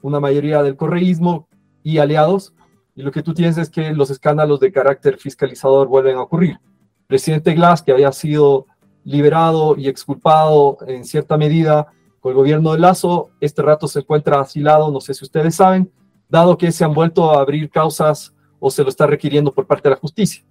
una 0.00 0.18
mayoría 0.18 0.62
del 0.62 0.76
correísmo 0.76 1.46
y 1.82 1.98
aliados, 1.98 2.54
y 2.94 3.02
lo 3.02 3.10
que 3.10 3.22
tú 3.22 3.34
tienes 3.34 3.58
es 3.58 3.68
que 3.68 3.92
los 3.92 4.08
escándalos 4.08 4.60
de 4.60 4.72
carácter 4.72 5.18
fiscalizador 5.18 5.88
vuelven 5.88 6.16
a 6.16 6.22
ocurrir. 6.22 6.58
presidente 7.06 7.52
Glass, 7.52 7.82
que 7.82 7.92
había 7.92 8.12
sido 8.12 8.66
liberado 9.04 9.76
y 9.76 9.88
exculpado 9.88 10.78
en 10.86 11.04
cierta 11.04 11.36
medida 11.36 11.86
con 12.20 12.30
el 12.30 12.36
gobierno 12.36 12.72
de 12.72 12.78
Lazo, 12.78 13.30
este 13.40 13.62
rato 13.62 13.86
se 13.86 14.00
encuentra 14.00 14.40
asilado, 14.40 14.90
no 14.90 15.00
sé 15.00 15.12
si 15.12 15.24
ustedes 15.24 15.54
saben, 15.54 15.92
dado 16.28 16.56
que 16.56 16.72
se 16.72 16.84
han 16.84 16.94
vuelto 16.94 17.30
a 17.30 17.40
abrir 17.40 17.70
causas 17.70 18.34
o 18.58 18.70
se 18.70 18.82
lo 18.82 18.88
está 18.88 19.06
requiriendo 19.06 19.52
por 19.52 19.66
parte 19.66 19.88
de 19.88 19.94
la 19.94 20.00
justicia. 20.00 20.42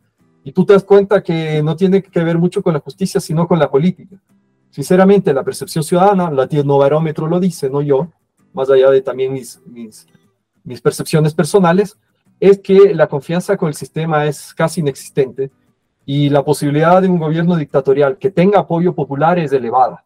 Y 0.44 0.52
tú 0.52 0.66
te 0.66 0.74
das 0.74 0.84
cuenta 0.84 1.24
que 1.24 1.64
no 1.64 1.76
tiene 1.76 2.04
que 2.04 2.24
ver 2.24 2.38
mucho 2.38 2.62
con 2.62 2.74
la 2.74 2.80
justicia, 2.80 3.20
sino 3.20 3.48
con 3.48 3.58
la 3.58 3.72
política. 3.72 4.18
Sinceramente, 4.70 5.34
la 5.34 5.44
percepción 5.44 5.84
ciudadana, 5.84 6.30
la 6.30 6.48
Barómetro 6.78 7.28
lo 7.28 7.40
dice, 7.40 7.70
no 7.70 7.82
yo, 7.82 8.12
más 8.54 8.70
allá 8.70 8.92
de 8.92 9.02
también 9.02 9.34
mis, 9.34 9.62
mis 10.64 10.82
percepciones 10.82 11.34
personales, 11.34 11.98
es 12.40 12.60
que 12.60 12.94
la 12.94 13.08
confianza 13.08 13.58
con 13.58 13.70
el 13.70 13.74
sistema 13.74 14.26
es 14.26 14.54
casi 14.54 14.82
inexistente 14.82 15.50
y 16.06 16.30
la 16.30 16.44
posibilidad 16.44 17.02
de 17.02 17.08
un 17.08 17.20
gobierno 17.20 17.56
dictatorial 17.56 18.18
que 18.18 18.32
tenga 18.32 18.60
apoyo 18.60 18.94
popular 18.94 19.40
es 19.40 19.54
elevada. 19.54 20.04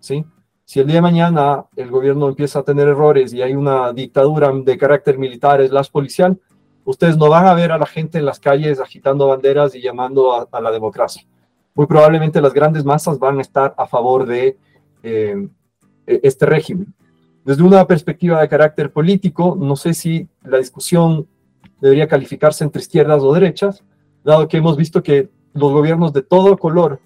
¿sí? 0.00 0.24
si 0.66 0.80
el 0.80 0.88
día 0.88 0.96
de 0.96 1.02
mañana 1.02 1.64
el 1.76 1.90
gobierno 1.90 2.28
empieza 2.28 2.58
a 2.58 2.64
tener 2.64 2.88
errores 2.88 3.32
y 3.32 3.40
hay 3.40 3.54
una 3.54 3.92
dictadura 3.92 4.50
de 4.52 4.76
carácter 4.76 5.16
militar, 5.16 5.60
es 5.60 5.70
las 5.70 5.88
policial, 5.88 6.40
ustedes 6.84 7.16
no 7.16 7.30
van 7.30 7.46
a 7.46 7.54
ver 7.54 7.70
a 7.70 7.78
la 7.78 7.86
gente 7.86 8.18
en 8.18 8.24
las 8.24 8.40
calles 8.40 8.80
agitando 8.80 9.28
banderas 9.28 9.76
y 9.76 9.80
llamando 9.80 10.48
a, 10.50 10.60
la 10.60 10.72
democracia. 10.72 11.24
Muy 11.72 11.86
probablemente 11.86 12.40
las 12.40 12.52
grandes 12.52 12.84
masas 12.84 13.20
van 13.20 13.38
a 13.38 13.42
estar 13.42 13.74
a 13.78 13.86
favor 13.86 14.26
de 14.26 14.58
eh, 15.04 15.48
e, 16.04 16.20
este 16.24 16.46
régimen. 16.46 16.92
Desde 17.44 17.62
una 17.62 17.86
perspectiva 17.86 18.40
de 18.40 18.48
carácter 18.48 18.92
político, 18.92 19.56
no 19.56 19.76
sé 19.76 19.94
si 19.94 20.28
la 20.42 20.58
discusión 20.58 21.28
debería 21.80 22.08
calificarse 22.08 22.64
entre 22.64 22.82
izquierdas 22.82 23.22
o 23.22 23.32
derechas, 23.32 23.84
dado 24.24 24.48
que 24.48 24.56
hemos 24.56 24.76
visto 24.76 25.00
que 25.00 25.30
los 25.56 25.72
gobiernos 25.72 26.12
de 26.12 26.22
todo 26.22 26.56
color 26.56 27.00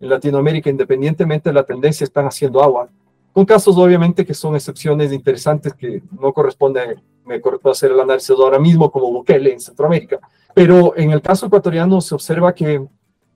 en 0.00 0.08
Latinoamérica, 0.08 0.70
independientemente 0.70 1.50
de 1.50 1.54
la 1.54 1.64
tendencia, 1.64 2.04
están 2.04 2.26
haciendo 2.26 2.62
agua, 2.62 2.88
con 3.32 3.44
casos 3.44 3.76
obviamente 3.76 4.26
que 4.26 4.34
son 4.34 4.56
excepciones 4.56 5.12
interesantes 5.12 5.74
que 5.74 6.02
no 6.20 6.32
corresponde, 6.32 6.96
me 7.24 7.40
corresponde 7.40 7.72
hacer 7.72 7.92
el 7.92 8.00
análisis 8.00 8.30
ahora 8.30 8.58
mismo, 8.58 8.90
como 8.90 9.12
Bukele 9.12 9.52
en 9.52 9.60
Centroamérica. 9.60 10.18
Pero 10.54 10.96
en 10.96 11.12
el 11.12 11.22
caso 11.22 11.46
ecuatoriano 11.46 12.00
se 12.00 12.14
observa 12.14 12.54
que 12.54 12.84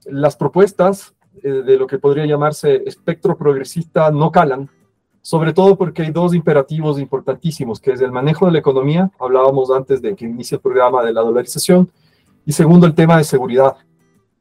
las 0.05 0.35
propuestas 0.35 1.15
eh, 1.41 1.49
de 1.49 1.77
lo 1.77 1.87
que 1.87 1.99
podría 1.99 2.25
llamarse 2.25 2.83
espectro 2.85 3.37
progresista 3.37 4.11
no 4.11 4.31
calan, 4.31 4.69
sobre 5.21 5.53
todo 5.53 5.75
porque 5.75 6.03
hay 6.03 6.11
dos 6.11 6.35
imperativos 6.35 6.99
importantísimos, 6.99 7.79
que 7.79 7.91
es 7.91 8.01
el 8.01 8.11
manejo 8.11 8.45
de 8.45 8.51
la 8.51 8.59
economía, 8.59 9.11
hablábamos 9.19 9.71
antes 9.71 10.01
de 10.01 10.15
que 10.15 10.25
inicie 10.25 10.55
el 10.55 10.61
programa 10.61 11.03
de 11.03 11.13
la 11.13 11.21
dolarización, 11.21 11.89
y 12.45 12.51
segundo, 12.51 12.85
el 12.85 12.93
tema 12.93 13.17
de 13.17 13.23
seguridad. 13.23 13.75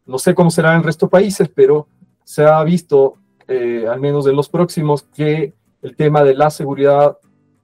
No 0.06 0.18
sé 0.18 0.34
cómo 0.34 0.50
será 0.50 0.72
en 0.72 0.78
el 0.78 0.84
resto 0.84 1.06
de 1.06 1.10
países, 1.10 1.48
pero 1.54 1.86
se 2.24 2.44
ha 2.44 2.62
visto, 2.62 3.14
eh, 3.48 3.86
al 3.90 4.00
menos 4.00 4.26
en 4.26 4.36
los 4.36 4.48
próximos, 4.48 5.02
que 5.02 5.54
el 5.82 5.96
tema 5.96 6.22
de 6.22 6.34
la 6.34 6.50
seguridad 6.50 7.18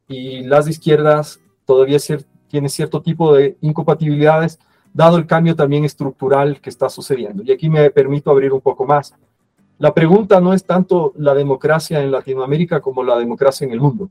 y 0.09 0.43
las 0.43 0.69
izquierdas 0.69 1.41
todavía 1.65 1.99
tiene 2.49 2.69
cierto 2.69 3.01
tipo 3.01 3.35
de 3.35 3.57
incompatibilidades, 3.61 4.59
dado 4.93 5.17
el 5.17 5.27
cambio 5.27 5.55
también 5.55 5.85
estructural 5.85 6.61
que 6.61 6.71
está 6.71 6.89
sucediendo. 6.89 7.43
Y 7.45 7.53
aquí 7.53 7.71
me 7.71 7.91
permito 7.91 8.31
abrir 8.31 8.53
un 8.53 8.61
poco 8.61 8.85
más. 8.85 9.15
La 9.79 9.95
pregunta 9.95 10.41
no 10.41 10.53
es 10.53 10.65
tanto 10.65 11.13
la 11.17 11.33
democracia 11.33 12.03
en 12.03 12.11
Latinoamérica 12.11 12.81
como 12.81 13.03
la 13.03 13.17
democracia 13.17 13.65
en 13.67 13.73
el 13.73 13.81
mundo. 13.81 14.11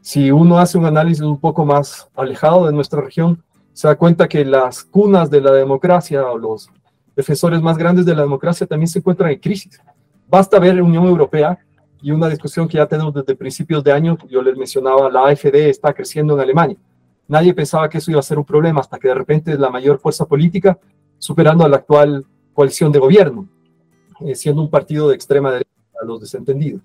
Si 0.00 0.30
uno 0.30 0.58
hace 0.58 0.78
un 0.78 0.86
análisis 0.86 1.22
un 1.22 1.38
poco 1.38 1.64
más 1.64 2.08
alejado 2.14 2.66
de 2.66 2.72
nuestra 2.72 3.00
región, 3.00 3.42
se 3.72 3.88
da 3.88 3.96
cuenta 3.96 4.26
que 4.26 4.44
las 4.44 4.84
cunas 4.84 5.30
de 5.30 5.40
la 5.40 5.52
democracia 5.52 6.26
o 6.30 6.38
los 6.38 6.70
defensores 7.16 7.60
más 7.60 7.76
grandes 7.76 8.06
de 8.06 8.14
la 8.14 8.22
democracia 8.22 8.66
también 8.66 8.88
se 8.88 9.00
encuentran 9.00 9.30
en 9.30 9.40
crisis. 9.40 9.80
Basta 10.28 10.58
ver 10.58 10.76
la 10.76 10.82
Unión 10.82 11.06
Europea 11.06 11.58
y 12.00 12.10
una 12.10 12.28
discusión 12.28 12.68
que 12.68 12.76
ya 12.76 12.86
tenemos 12.86 13.14
desde 13.14 13.34
principios 13.34 13.82
de 13.82 13.90
año, 13.90 14.18
yo 14.28 14.42
les 14.42 14.56
mencionaba, 14.56 15.10
la 15.10 15.26
AFD 15.26 15.54
está 15.68 15.92
creciendo 15.92 16.34
en 16.34 16.40
Alemania. 16.40 16.76
Nadie 17.26 17.54
pensaba 17.54 17.88
que 17.88 17.98
eso 17.98 18.10
iba 18.10 18.20
a 18.20 18.22
ser 18.22 18.38
un 18.38 18.44
problema 18.44 18.80
hasta 18.80 18.98
que 18.98 19.08
de 19.08 19.14
repente 19.14 19.52
es 19.52 19.58
la 19.58 19.70
mayor 19.70 19.98
fuerza 19.98 20.26
política 20.26 20.78
superando 21.18 21.64
a 21.64 21.68
la 21.68 21.78
actual 21.78 22.24
coalición 22.52 22.92
de 22.92 22.98
gobierno. 22.98 23.48
Eh, 24.20 24.34
siendo 24.34 24.62
un 24.62 24.70
partido 24.70 25.08
de 25.08 25.14
extrema 25.14 25.50
derecha 25.50 25.70
a 26.00 26.04
los 26.04 26.20
desentendidos. 26.20 26.80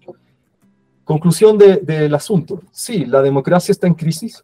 Conclusión 1.06 1.58
del 1.58 2.14
asunto. 2.14 2.62
Sí, 2.72 3.06
la 3.06 3.22
democracia 3.22 3.72
está 3.72 3.88
en 3.88 3.94
crisis. 3.94 4.44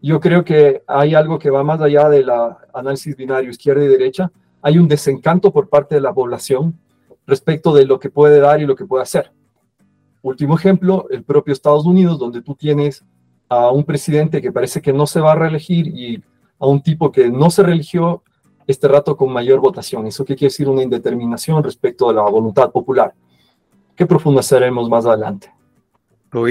Yo 0.00 0.20
creo 0.20 0.44
que 0.44 0.82
hay 0.86 1.14
algo 1.14 1.38
que 1.38 1.50
va 1.50 1.64
más 1.64 1.80
allá 1.80 2.08
del 2.08 2.30
análisis 2.72 3.16
binario 3.16 3.50
izquierda 3.50 3.84
y 3.84 3.88
derecha. 3.88 4.30
Hay 4.62 4.78
un 4.78 4.88
desencanto 4.88 5.52
por 5.52 5.68
parte 5.68 5.94
de 5.94 6.00
la 6.00 6.12
población 6.12 6.78
respecto 7.26 7.74
de 7.74 7.86
lo 7.86 8.00
que 8.00 8.10
puede 8.10 8.40
dar 8.40 8.60
y 8.60 8.66
lo 8.66 8.74
que 8.74 8.86
puede 8.86 9.02
hacer. 9.02 9.32
Último 10.22 10.56
ejemplo, 10.56 11.06
el 11.10 11.22
propio 11.22 11.52
Estados 11.52 11.86
Unidos, 11.86 12.18
donde 12.18 12.42
tú 12.42 12.54
tienes 12.54 13.04
a 13.48 13.70
un 13.70 13.84
presidente 13.84 14.42
que 14.42 14.52
parece 14.52 14.82
que 14.82 14.92
no 14.92 15.06
se 15.06 15.20
va 15.20 15.32
a 15.32 15.36
reelegir 15.36 15.86
y 15.88 16.22
a 16.58 16.66
un 16.66 16.82
tipo 16.82 17.12
que 17.12 17.30
no 17.30 17.50
se 17.50 17.62
religió 17.62 18.22
este 18.66 18.88
rato 18.88 19.16
con 19.16 19.32
mayor 19.32 19.60
votación. 19.60 20.06
¿Eso 20.06 20.24
qué 20.24 20.34
quiere 20.36 20.50
decir? 20.50 20.68
Una 20.68 20.82
indeterminación 20.82 21.62
respecto 21.62 22.10
a 22.10 22.12
la 22.12 22.22
voluntad 22.22 22.70
popular. 22.70 23.14
¿Qué 23.94 24.06
profundizaremos 24.06 24.88
más 24.88 25.06
adelante? 25.06 25.52
Lo 26.30 26.42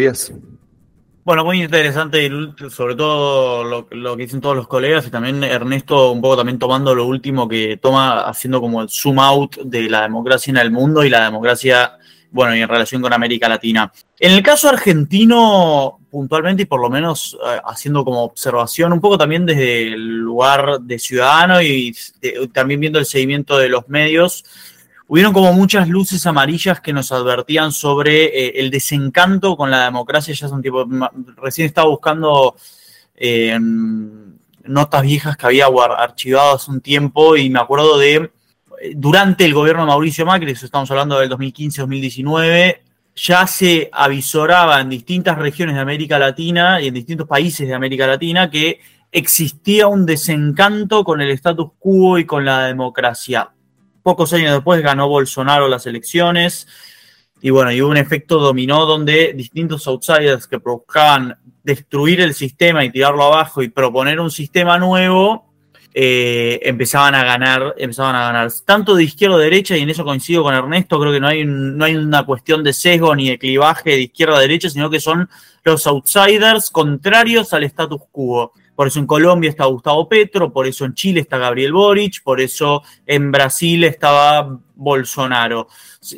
Bueno, 1.28 1.44
muy 1.44 1.62
interesante, 1.62 2.32
sobre 2.70 2.96
todo 2.96 3.62
lo, 3.62 3.86
lo, 3.92 4.16
que 4.16 4.24
dicen 4.24 4.40
todos 4.40 4.56
los 4.56 4.66
colegas 4.66 5.06
y 5.08 5.10
también 5.10 5.44
Ernesto 5.44 6.13
un 6.13 6.22
poco 6.22 6.38
también 6.38 6.58
tomando 6.58 6.96
lo 6.96 7.06
último 7.06 7.50
que 7.50 7.76
toma, 7.76 8.22
haciendo 8.22 8.62
como 8.62 8.82
el 8.82 8.88
zoom 8.88 9.20
out 9.20 9.58
de 9.58 9.90
la 9.90 10.04
democracia 10.04 10.52
en 10.52 10.56
el 10.56 10.72
mundo 10.72 11.04
y 11.04 11.10
la 11.10 11.26
democracia 11.26 11.98
bueno, 12.32 12.56
y 12.56 12.62
en 12.62 12.70
relación 12.70 13.02
con 13.02 13.12
América 13.12 13.50
Latina. 13.50 13.92
En 14.18 14.32
el 14.32 14.42
caso 14.42 14.70
argentino, 14.70 16.00
puntualmente 16.10 16.63
y 16.63 16.66
por 16.66 16.80
lo 16.80 16.90
menos 16.90 17.38
eh, 17.46 17.60
haciendo 17.66 18.06
como 18.06 18.24
observación, 18.24 18.94
un 18.94 19.02
poco 19.02 19.18
también 19.18 19.46
desde 19.46 19.88
el 19.90 20.20
lugar 20.20 20.80
de 20.80 20.98
ciudadano 20.98 21.62
y 21.62 21.94
también 22.54 22.80
viendo 22.80 23.00
el 23.00 23.06
seguimiento 23.06 23.58
de 23.58 23.68
los 23.68 23.90
medios, 23.90 24.46
hubieron 25.08 25.34
como 25.34 25.54
muchas 25.54 25.88
luces 25.88 26.26
amarillas 26.26 26.82
que 26.82 26.93
nos 26.93 27.12
advertían 27.12 27.72
sobre 27.72 28.26
eh, 28.26 28.54
el 28.60 28.70
desencanto 28.70 29.56
con 29.58 29.72
la 29.72 29.86
democracia. 29.86 30.34
Ya 30.34 30.48
un 30.50 30.62
tipo, 30.62 30.88
recién 31.38 31.67
estaba 31.67 31.89
buscando 31.89 32.56
eh, 33.15 33.58
notas 34.63 35.02
viejas 35.02 35.38
que 35.38 35.46
había 35.46 35.67
archivado 35.67 36.56
hace 36.56 36.72
un 36.72 36.82
tiempo 36.82 37.36
y 37.38 37.50
me 37.50 37.60
acuerdo 37.60 37.98
de 37.98 38.32
durante 38.96 39.46
el 39.46 39.54
gobierno 39.54 39.84
de 39.84 39.88
Mauricio 39.88 40.26
Macri, 40.26 40.52
eso 40.52 40.65
estamos 40.65 40.89
hablando 40.91 41.20
del 41.20 41.30
2015-2019, 41.32 42.80
ya 43.15 43.48
se 43.48 43.89
avisoraba 43.91 44.80
en 44.80 44.89
distintas 44.89 45.38
regiones 45.38 45.76
de 45.76 45.82
América 45.82 46.20
Latina 46.20 46.80
y 46.80 46.88
en 46.88 46.93
distintos 46.93 47.28
países 47.28 47.67
de 47.67 47.74
América 47.74 48.06
Latina 48.06 48.50
que 48.50 48.80
existía 49.12 49.88
un 49.88 50.06
desencanto 50.06 51.04
con 51.04 51.22
el 51.22 51.32
status 51.32 51.72
quo 51.80 52.20
y 52.20 52.26
con 52.26 52.46
la 52.46 52.67
democracia. 52.67 53.50
Pocos 54.08 54.32
años 54.32 54.54
después 54.54 54.82
ganó 54.82 55.10
Bolsonaro 55.10 55.67
las 55.67 55.86
elecciones 55.86 56.65
y 57.41 57.50
bueno, 57.50 57.74
y 57.74 57.82
hubo 57.82 57.91
un 57.91 57.98
efecto 57.98 58.39
dominó 58.39 58.86
donde 58.86 59.34
distintos 59.34 59.86
outsiders 59.86 60.48
que 60.48 60.56
buscaban 60.56 61.38
destruir 61.62 62.22
el 62.22 62.34
sistema 62.34 62.86
y 62.86 62.89
tirarlo 62.89 63.24
abajo 63.24 63.62
y 63.62 63.67
proponer 63.67 64.22
un 64.22 64.32
sistema 64.32 64.78
nuevo, 64.78 65.52
eh, 65.93 66.58
empezaban 66.63 67.15
a 67.15 67.26
ganar, 67.26 67.76
empezaban 67.78 68.15
a 68.15 68.32
ganar, 68.32 68.50
tanto 68.65 68.96
de 68.96 69.04
izquierda 69.04 69.36
a 69.36 69.39
derecha, 69.39 69.76
y 69.76 69.82
en 69.82 69.89
eso 69.89 70.06
coincido 70.06 70.41
con 70.41 70.56
Ernesto, 70.56 70.98
creo 71.02 71.12
que 71.12 71.20
no 71.20 71.28
hay, 71.28 71.43
no 71.43 71.84
hay 71.84 71.98
una 71.98 72.26
cuestión 72.26 72.63
de 72.63 72.72
sesgo 72.72 73.13
ni 73.13 73.28
de 73.28 73.38
clivaje 73.38 73.89
de 73.89 74.02
izquierda 74.04 74.38
a 74.38 74.39
derecha, 74.39 74.70
sino 74.70 74.89
que 74.89 75.02
son 75.02 75.30
los 75.65 75.86
outsiders 75.86 76.72
contrarios 76.72 77.52
al 77.52 77.63
status 77.63 78.04
quo. 78.10 78.54
Por 78.78 78.90
eso 78.90 79.00
en 79.00 79.08
Colombia 79.08 79.50
está 79.50 79.66
Gustavo 79.66 80.08
Petro, 80.08 80.54
por 80.54 80.68
eso 80.68 80.86
en 80.86 80.94
Chile 80.94 81.22
está 81.22 81.40
Gabriel 81.40 81.74
Boric, 81.74 82.22
por 82.22 82.40
eso 82.40 82.84
en 83.08 83.32
Brasil 83.32 83.84
estaba 83.84 84.60
Bolsonaro. 84.76 85.68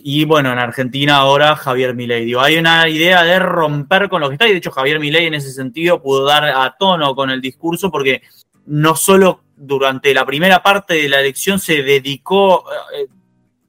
Y 0.03 0.25
bueno, 0.25 0.51
en 0.51 0.59
Argentina 0.59 1.15
ahora 1.15 1.55
Javier 1.55 1.95
Milei. 1.95 2.33
hay 2.37 2.57
una 2.57 2.89
idea 2.89 3.23
de 3.23 3.39
romper 3.39 4.09
con 4.09 4.19
lo 4.19 4.27
que 4.27 4.33
está, 4.33 4.45
y 4.45 4.51
de 4.51 4.57
hecho 4.57 4.71
Javier 4.71 4.99
Milei 4.99 5.27
en 5.27 5.35
ese 5.35 5.53
sentido 5.53 6.01
pudo 6.01 6.25
dar 6.25 6.43
a 6.43 6.75
tono 6.77 7.15
con 7.15 7.29
el 7.29 7.39
discurso 7.39 7.89
porque 7.89 8.23
no 8.65 8.93
solo 8.93 9.43
durante 9.55 10.13
la 10.13 10.25
primera 10.25 10.61
parte 10.61 10.95
de 10.95 11.07
la 11.07 11.21
elección 11.21 11.59
se 11.59 11.81
dedicó 11.81 12.65
eh, 12.93 13.07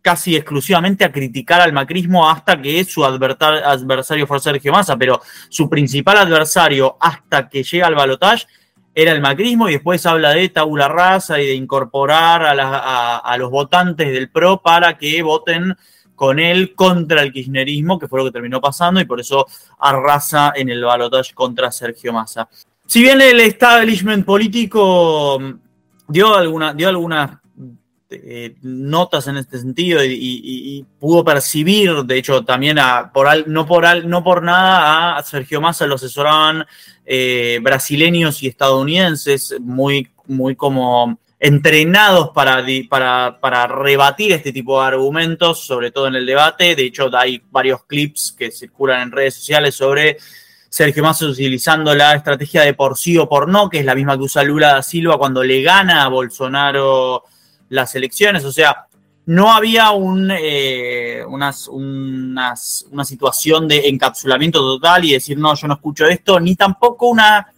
casi 0.02 0.34
exclusivamente 0.34 1.04
a 1.04 1.12
criticar 1.12 1.60
al 1.60 1.72
macrismo 1.72 2.28
hasta 2.28 2.60
que 2.60 2.82
su 2.82 3.04
adversario 3.04 4.26
fue 4.26 4.40
Sergio 4.40 4.72
Massa, 4.72 4.96
pero 4.96 5.22
su 5.48 5.70
principal 5.70 6.16
adversario 6.16 6.96
hasta 6.98 7.48
que 7.48 7.62
llega 7.62 7.86
al 7.86 7.94
balotaje 7.94 8.46
era 8.94 9.12
el 9.12 9.20
macrismo 9.20 9.68
y 9.68 9.72
después 9.72 10.04
habla 10.06 10.30
de 10.30 10.48
tabula 10.48 10.88
rasa 10.88 11.40
y 11.40 11.46
de 11.46 11.54
incorporar 11.54 12.42
a, 12.44 13.36
los 13.38 13.50
votantes 13.50 14.12
del 14.12 14.30
PRO 14.30 14.60
para 14.60 14.98
que 14.98 15.22
voten 15.22 15.76
con 16.14 16.38
él 16.38 16.74
contra 16.74 17.22
el 17.22 17.32
kirchnerismo, 17.32 17.98
que 17.98 18.08
fue 18.08 18.18
lo 18.18 18.26
que 18.26 18.32
terminó 18.32 18.60
pasando 18.60 19.00
y 19.00 19.06
por 19.06 19.20
eso 19.20 19.46
arrasa 19.78 20.52
en 20.54 20.68
el 20.68 20.84
balotaje 20.84 21.32
contra 21.32 21.70
Sergio 21.70 22.12
Massa. 22.12 22.48
Si 22.84 23.00
bien 23.00 23.20
el 23.20 23.40
establishment 23.40 24.26
político 24.26 25.40
dio, 26.08 26.34
alguna, 26.34 26.74
dio 26.74 26.88
eh, 28.12 28.56
notas 28.62 29.28
en 29.28 29.36
este 29.36 29.58
sentido 29.58 30.04
y, 30.04 30.84
pudo 30.98 31.24
percibir, 31.24 31.92
de 32.04 32.18
hecho, 32.18 32.44
también 32.44 32.78
a, 32.78 33.12
por 33.12 33.46
no, 33.48 33.66
por 33.66 34.04
no 34.04 34.24
por 34.24 34.42
nada 34.42 35.16
a 35.16 35.22
Sergio 35.22 35.60
Massa 35.60 35.86
lo 35.86 35.94
asesoraban 35.94 36.66
eh, 37.06 37.60
brasileños 37.62 38.42
y 38.42 38.48
estadounidenses 38.48 39.54
muy, 39.60 40.10
muy 40.26 40.56
como 40.56 41.18
entrenados 41.38 42.30
para, 42.30 42.64
para, 42.88 43.38
para, 43.40 43.66
rebatir 43.66 44.32
este 44.32 44.52
tipo 44.52 44.80
de 44.80 44.88
argumentos, 44.88 45.64
sobre 45.64 45.90
todo 45.90 46.08
en 46.08 46.16
el 46.16 46.26
debate. 46.26 46.74
De 46.74 46.84
hecho, 46.84 47.10
hay 47.16 47.40
varios 47.50 47.84
clips 47.84 48.34
que 48.36 48.50
circulan 48.50 49.02
en 49.02 49.12
redes 49.12 49.36
sociales 49.36 49.74
sobre 49.74 50.18
Sergio 50.68 51.02
Massa 51.02 51.26
utilizando 51.26 51.94
la 51.94 52.14
estrategia 52.14 52.62
de 52.62 52.74
por 52.74 52.98
sí 52.98 53.16
o 53.18 53.28
por 53.28 53.48
no, 53.48 53.70
que 53.70 53.78
es 53.78 53.84
la 53.84 53.94
misma 53.94 54.16
que 54.16 54.24
usa 54.24 54.42
Lula 54.42 54.74
da 54.74 54.82
Silva 54.82 55.16
cuando 55.16 55.42
le 55.42 55.62
gana 55.62 56.04
a 56.04 56.08
Bolsonaro 56.08 57.24
las 57.70 57.94
elecciones. 57.94 58.44
O 58.44 58.52
sea, 58.52 58.86
no 59.26 59.52
había 59.52 59.92
un, 59.92 60.30
eh, 60.30 61.22
una 61.26 62.54
situación 62.54 63.66
de 63.66 63.88
encapsulamiento 63.88 64.60
total 64.60 65.04
y 65.04 65.12
decir, 65.12 65.38
no, 65.38 65.54
yo 65.54 65.66
no 65.66 65.74
escucho 65.74 66.06
esto, 66.06 66.38
ni 66.38 66.56
tampoco 66.56 67.08
una, 67.08 67.52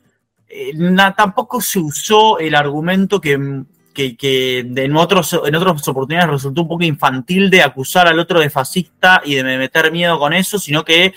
eh, 0.49 0.73
tampoco 1.17 1.61
se 1.61 1.79
usó 1.79 2.39
el 2.39 2.55
argumento 2.55 3.21
que, 3.21 3.65
que, 3.95 4.59
en, 4.59 4.97
otros, 4.97 5.39
en 5.45 5.55
otras 5.55 5.89
oportunidades 5.89 6.31
resultó 6.31 6.63
un 6.63 6.69
poco 6.69 6.85
infantil 6.85 7.49
de 7.49 7.63
acusar 7.63 8.07
al 8.07 8.19
otro 8.19 8.41
de 8.41 8.51
fascista 8.51 9.23
y 9.25 9.37
de 9.37 9.43
meter 9.43 9.91
miedo 9.93 10.19
con 10.19 10.33
eso, 10.33 10.59
sino 10.59 10.85
que 10.85 11.15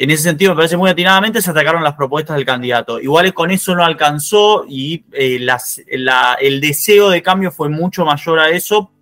en 0.00 0.12
ese 0.12 0.22
sentido, 0.22 0.52
me 0.52 0.56
parece 0.56 0.76
muy 0.76 0.88
atinadamente, 0.88 1.42
se 1.42 1.50
atacaron 1.50 1.82
las 1.82 1.96
propuestas 1.96 2.36
del 2.36 2.46
candidato. 2.46 3.00
Igual 3.00 3.34
con 3.34 3.50
eso 3.50 3.74
no 3.74 3.84
alcanzó 3.84 4.64
y 4.68 5.04
eh, 5.12 5.44
el 6.40 6.60
deseo 6.60 7.10
de 7.10 7.20
cambio 7.20 7.50
fue 7.50 7.68
mucho 7.68 8.04
mayor 8.04 8.38
a 8.38 8.48
eso, 8.50 8.92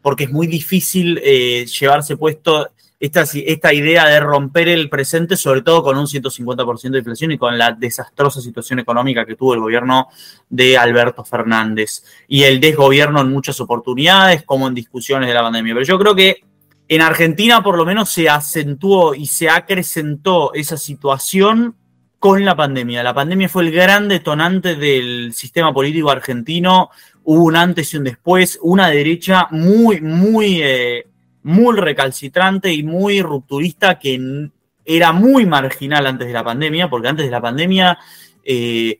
porque 0.00 0.24
es 0.24 0.30
muy 0.30 0.46
difícil 0.46 1.20
eh, 1.24 1.66
llevarse 1.66 2.16
puesto 2.16 2.68
esta, 3.00 3.24
esta 3.34 3.74
idea 3.74 4.06
de 4.06 4.20
romper 4.20 4.68
el 4.68 4.88
presente, 4.88 5.36
sobre 5.36 5.62
todo 5.62 5.82
con 5.82 5.98
un 5.98 6.06
150% 6.06 6.90
de 6.90 6.98
inflación 6.98 7.32
y 7.32 7.38
con 7.38 7.58
la 7.58 7.72
desastrosa 7.72 8.40
situación 8.40 8.78
económica 8.78 9.26
que 9.26 9.34
tuvo 9.34 9.54
el 9.54 9.60
gobierno 9.60 10.06
de 10.48 10.78
Alberto 10.78 11.24
Fernández 11.24 12.04
y 12.28 12.44
el 12.44 12.60
desgobierno 12.60 13.20
en 13.20 13.30
muchas 13.32 13.60
oportunidades, 13.60 14.44
como 14.44 14.68
en 14.68 14.74
discusiones 14.74 15.28
de 15.28 15.34
la 15.34 15.42
pandemia. 15.42 15.74
Pero 15.74 15.86
yo 15.86 15.98
creo 15.98 16.14
que 16.14 16.47
en 16.88 17.02
Argentina 17.02 17.62
por 17.62 17.76
lo 17.76 17.84
menos 17.84 18.10
se 18.10 18.28
acentuó 18.28 19.14
y 19.14 19.26
se 19.26 19.50
acrecentó 19.50 20.52
esa 20.54 20.76
situación 20.76 21.76
con 22.18 22.44
la 22.44 22.56
pandemia. 22.56 23.02
La 23.02 23.14
pandemia 23.14 23.48
fue 23.48 23.64
el 23.64 23.72
gran 23.72 24.08
detonante 24.08 24.74
del 24.74 25.32
sistema 25.34 25.72
político 25.72 26.10
argentino. 26.10 26.90
Hubo 27.24 27.44
un 27.44 27.56
antes 27.56 27.92
y 27.92 27.98
un 27.98 28.04
después, 28.04 28.58
una 28.62 28.88
derecha 28.88 29.48
muy, 29.50 30.00
muy, 30.00 30.60
eh, 30.62 31.06
muy 31.42 31.76
recalcitrante 31.76 32.72
y 32.72 32.82
muy 32.82 33.22
rupturista 33.22 33.98
que 33.98 34.50
era 34.84 35.12
muy 35.12 35.44
marginal 35.44 36.06
antes 36.06 36.26
de 36.26 36.32
la 36.32 36.42
pandemia, 36.42 36.88
porque 36.88 37.08
antes 37.08 37.26
de 37.26 37.30
la 37.30 37.42
pandemia 37.42 37.98
eh, 38.42 38.98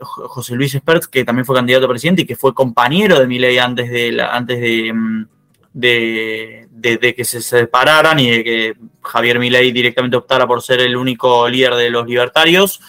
José 0.00 0.56
Luis 0.56 0.74
Espert, 0.74 1.04
que 1.04 1.24
también 1.24 1.46
fue 1.46 1.54
candidato 1.54 1.86
a 1.86 1.88
presidente 1.88 2.22
y 2.22 2.26
que 2.26 2.36
fue 2.36 2.52
compañero 2.52 3.20
de 3.20 3.28
Milei 3.28 3.58
antes 3.58 3.88
de, 3.88 4.20
antes 4.20 4.60
de, 4.60 4.92
de, 5.72 7.14
que 7.16 7.24
se 7.24 7.40
separaran 7.40 8.18
y 8.18 8.30
de 8.30 8.44
que 8.44 8.76
Javier 9.02 9.38
Milei 9.38 9.72
directamente 9.72 10.16
optara 10.16 10.46
por 10.46 10.62
ser 10.62 10.80
el 10.80 10.96
único 10.96 11.48
líder 11.48 11.74
de 11.74 11.90
los 11.90 12.06
libertarios, 12.06 12.80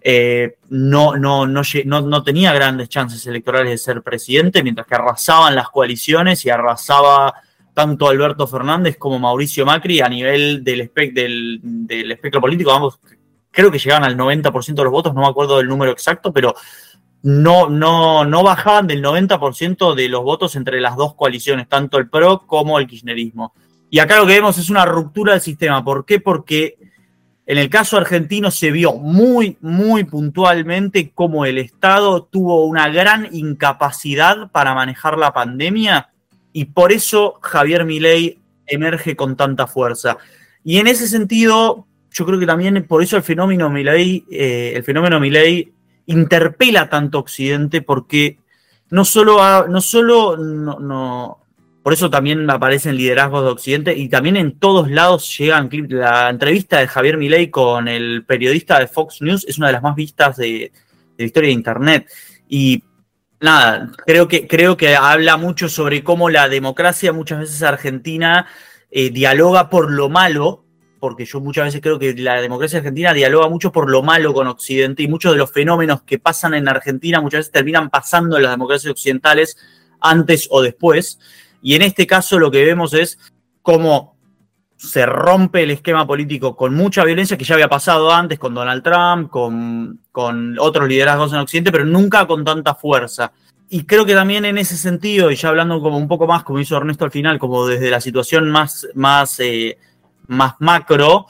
eh, 0.00 0.56
no, 0.70 1.16
no, 1.16 1.46
no, 1.46 1.62
no, 1.84 2.22
tenía 2.22 2.52
grandes 2.52 2.88
chances 2.88 3.24
electorales 3.26 3.70
de 3.70 3.78
ser 3.78 4.02
presidente, 4.02 4.62
mientras 4.62 4.86
que 4.86 4.94
arrasaban 4.94 5.54
las 5.54 5.68
coaliciones 5.68 6.44
y 6.44 6.50
arrasaba 6.50 7.34
tanto 7.72 8.08
Alberto 8.08 8.46
Fernández 8.46 8.96
como 8.98 9.18
Mauricio 9.18 9.64
Macri 9.64 10.00
a 10.00 10.08
nivel 10.08 10.62
del, 10.64 10.90
del, 11.14 11.60
del 11.62 12.12
espectro 12.12 12.40
político. 12.40 12.70
Vamos, 12.70 12.98
creo 13.50 13.70
que 13.70 13.78
llegaban 13.78 14.04
al 14.04 14.16
90% 14.16 14.74
de 14.74 14.84
los 14.84 14.92
votos, 14.92 15.14
no 15.14 15.20
me 15.20 15.28
acuerdo 15.28 15.58
del 15.58 15.68
número 15.68 15.92
exacto, 15.92 16.32
pero 16.32 16.54
no, 17.22 17.68
no, 17.68 18.24
no 18.24 18.42
bajaban 18.42 18.86
del 18.86 19.02
90% 19.02 19.94
de 19.94 20.08
los 20.08 20.22
votos 20.22 20.56
entre 20.56 20.80
las 20.80 20.96
dos 20.96 21.14
coaliciones, 21.14 21.68
tanto 21.68 21.98
el 21.98 22.08
PRO 22.08 22.46
como 22.46 22.78
el 22.78 22.86
kirchnerismo. 22.86 23.54
Y 23.90 23.98
acá 23.98 24.18
lo 24.18 24.26
que 24.26 24.34
vemos 24.34 24.58
es 24.58 24.70
una 24.70 24.84
ruptura 24.84 25.32
del 25.32 25.42
sistema. 25.42 25.84
¿Por 25.84 26.04
qué? 26.04 26.18
Porque 26.18 26.78
en 27.46 27.58
el 27.58 27.68
caso 27.68 27.96
argentino 27.96 28.50
se 28.50 28.70
vio 28.70 28.94
muy, 28.94 29.56
muy 29.60 30.04
puntualmente 30.04 31.12
cómo 31.14 31.44
el 31.44 31.58
Estado 31.58 32.24
tuvo 32.24 32.64
una 32.66 32.88
gran 32.88 33.28
incapacidad 33.32 34.50
para 34.50 34.74
manejar 34.74 35.18
la 35.18 35.32
pandemia 35.32 36.10
y 36.52 36.66
por 36.66 36.92
eso 36.92 37.38
Javier 37.40 37.84
Milei 37.84 38.38
emerge 38.66 39.16
con 39.16 39.36
tanta 39.36 39.66
fuerza. 39.66 40.16
Y 40.64 40.78
en 40.78 40.86
ese 40.86 41.06
sentido, 41.08 41.86
yo 42.10 42.26
creo 42.26 42.38
que 42.38 42.46
también 42.46 42.84
por 42.86 43.02
eso 43.02 43.16
el 43.16 43.22
fenómeno 43.22 43.70
Milei, 43.70 44.24
eh, 44.30 44.72
el 44.76 44.84
fenómeno 44.84 45.18
Milei 45.18 45.72
interpela 46.06 46.88
tanto 46.88 47.18
Occidente 47.18 47.82
porque 47.82 48.38
no 48.90 49.04
solo, 49.04 49.66
no 49.68 49.80
solo 49.80 50.36
no, 50.36 51.42
por 51.82 51.92
eso 51.92 52.10
también 52.10 52.48
aparecen 52.48 52.96
liderazgos 52.96 53.44
de 53.44 53.50
Occidente 53.50 53.96
y 53.96 54.08
también 54.08 54.36
en 54.36 54.58
todos 54.58 54.90
lados 54.90 55.36
llegan 55.36 55.68
clips. 55.68 55.90
La 55.90 56.30
entrevista 56.30 56.78
de 56.78 56.86
Javier 56.86 57.16
Milei 57.16 57.50
con 57.50 57.88
el 57.88 58.24
periodista 58.24 58.78
de 58.78 58.86
Fox 58.86 59.20
News 59.20 59.44
es 59.48 59.58
una 59.58 59.68
de 59.68 59.72
las 59.72 59.82
más 59.82 59.96
vistas 59.96 60.36
de, 60.36 60.72
la 61.18 61.24
historia 61.24 61.48
de 61.48 61.54
Internet. 61.54 62.10
Y 62.48 62.84
nada, 63.40 63.90
creo 64.06 64.28
que, 64.28 64.46
creo 64.46 64.76
que 64.76 64.94
habla 64.94 65.36
mucho 65.36 65.68
sobre 65.68 66.04
cómo 66.04 66.30
la 66.30 66.48
democracia 66.48 67.12
muchas 67.12 67.40
veces 67.40 67.62
argentina 67.62 68.46
eh, 68.90 69.10
dialoga 69.10 69.68
por 69.70 69.90
lo 69.90 70.08
malo 70.08 70.61
porque 71.02 71.24
yo 71.24 71.40
muchas 71.40 71.64
veces 71.64 71.80
creo 71.80 71.98
que 71.98 72.14
la 72.14 72.40
democracia 72.40 72.78
argentina 72.78 73.12
dialoga 73.12 73.48
mucho 73.48 73.72
por 73.72 73.90
lo 73.90 74.04
malo 74.04 74.32
con 74.32 74.46
Occidente 74.46 75.02
y 75.02 75.08
muchos 75.08 75.32
de 75.32 75.38
los 75.38 75.50
fenómenos 75.50 76.02
que 76.02 76.20
pasan 76.20 76.54
en 76.54 76.68
Argentina 76.68 77.20
muchas 77.20 77.40
veces 77.40 77.50
terminan 77.50 77.90
pasando 77.90 78.36
en 78.36 78.44
las 78.44 78.52
democracias 78.52 78.92
occidentales 78.92 79.56
antes 80.00 80.46
o 80.48 80.62
después. 80.62 81.18
Y 81.60 81.74
en 81.74 81.82
este 81.82 82.06
caso 82.06 82.38
lo 82.38 82.52
que 82.52 82.64
vemos 82.64 82.94
es 82.94 83.18
cómo 83.62 84.16
se 84.76 85.04
rompe 85.04 85.64
el 85.64 85.72
esquema 85.72 86.06
político 86.06 86.54
con 86.54 86.72
mucha 86.72 87.02
violencia 87.02 87.36
que 87.36 87.42
ya 87.42 87.54
había 87.54 87.68
pasado 87.68 88.12
antes 88.12 88.38
con 88.38 88.54
Donald 88.54 88.84
Trump, 88.84 89.28
con, 89.28 89.98
con 90.12 90.56
otros 90.60 90.86
liderazgos 90.86 91.32
en 91.32 91.40
Occidente, 91.40 91.72
pero 91.72 91.84
nunca 91.84 92.28
con 92.28 92.44
tanta 92.44 92.76
fuerza. 92.76 93.32
Y 93.68 93.86
creo 93.86 94.06
que 94.06 94.14
también 94.14 94.44
en 94.44 94.56
ese 94.56 94.76
sentido, 94.76 95.32
y 95.32 95.34
ya 95.34 95.48
hablando 95.48 95.82
como 95.82 95.98
un 95.98 96.06
poco 96.06 96.28
más, 96.28 96.44
como 96.44 96.60
hizo 96.60 96.76
Ernesto 96.76 97.04
al 97.04 97.10
final, 97.10 97.40
como 97.40 97.66
desde 97.66 97.90
la 97.90 98.00
situación 98.00 98.52
más, 98.52 98.86
más 98.94 99.40
eh, 99.40 99.78
más 100.28 100.54
macro, 100.58 101.26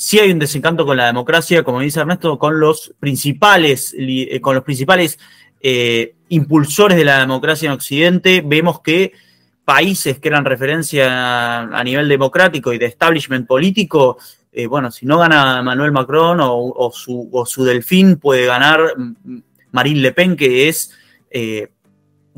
sí 0.00 0.18
hay 0.18 0.32
un 0.32 0.38
desencanto 0.38 0.86
con 0.86 0.96
la 0.96 1.04
democracia, 1.06 1.62
como 1.62 1.80
dice 1.80 2.00
Ernesto, 2.00 2.38
con 2.38 2.58
los 2.58 2.94
principales, 2.98 3.94
eh, 3.98 4.40
con 4.40 4.54
los 4.54 4.64
principales 4.64 5.18
eh, 5.60 6.14
impulsores 6.30 6.96
de 6.96 7.04
la 7.04 7.18
democracia 7.18 7.66
en 7.66 7.72
Occidente. 7.72 8.42
Vemos 8.42 8.80
que 8.80 9.12
países 9.62 10.18
que 10.18 10.28
eran 10.28 10.46
referencia 10.46 11.60
a 11.60 11.84
nivel 11.84 12.08
democrático 12.08 12.72
y 12.72 12.78
de 12.78 12.86
establishment 12.86 13.46
político, 13.46 14.16
eh, 14.50 14.66
bueno, 14.66 14.90
si 14.90 15.04
no 15.04 15.18
gana 15.18 15.62
Manuel 15.62 15.92
Macron 15.92 16.38
o, 16.40 16.90
su, 16.94 17.64
delfín, 17.64 18.16
puede 18.16 18.46
ganar 18.46 18.94
Marine 19.70 20.00
Le 20.00 20.12
Pen, 20.12 20.34
que 20.34 20.70
es 20.70 20.92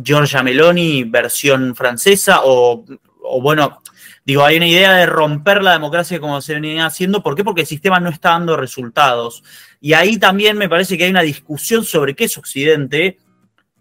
Giorgia 0.02 0.42
Meloni 0.42 1.04
versión 1.04 1.76
francesa, 1.76 2.40
o, 2.42 2.84
o 3.22 3.40
bueno, 3.40 3.82
Digo, 4.24 4.44
hay 4.44 4.56
una 4.56 4.68
idea 4.68 4.92
de 4.92 5.06
romper 5.06 5.62
la 5.62 5.72
democracia 5.72 6.20
como 6.20 6.40
se 6.40 6.54
venía 6.54 6.86
haciendo. 6.86 7.22
¿Por 7.22 7.34
qué? 7.34 7.42
Porque 7.42 7.62
el 7.62 7.66
sistema 7.66 7.98
no 7.98 8.08
está 8.08 8.30
dando 8.30 8.56
resultados. 8.56 9.42
Y 9.80 9.94
ahí 9.94 10.16
también 10.18 10.56
me 10.56 10.68
parece 10.68 10.96
que 10.96 11.04
hay 11.04 11.10
una 11.10 11.22
discusión 11.22 11.84
sobre 11.84 12.14
qué 12.14 12.24
es 12.24 12.38
Occidente 12.38 13.18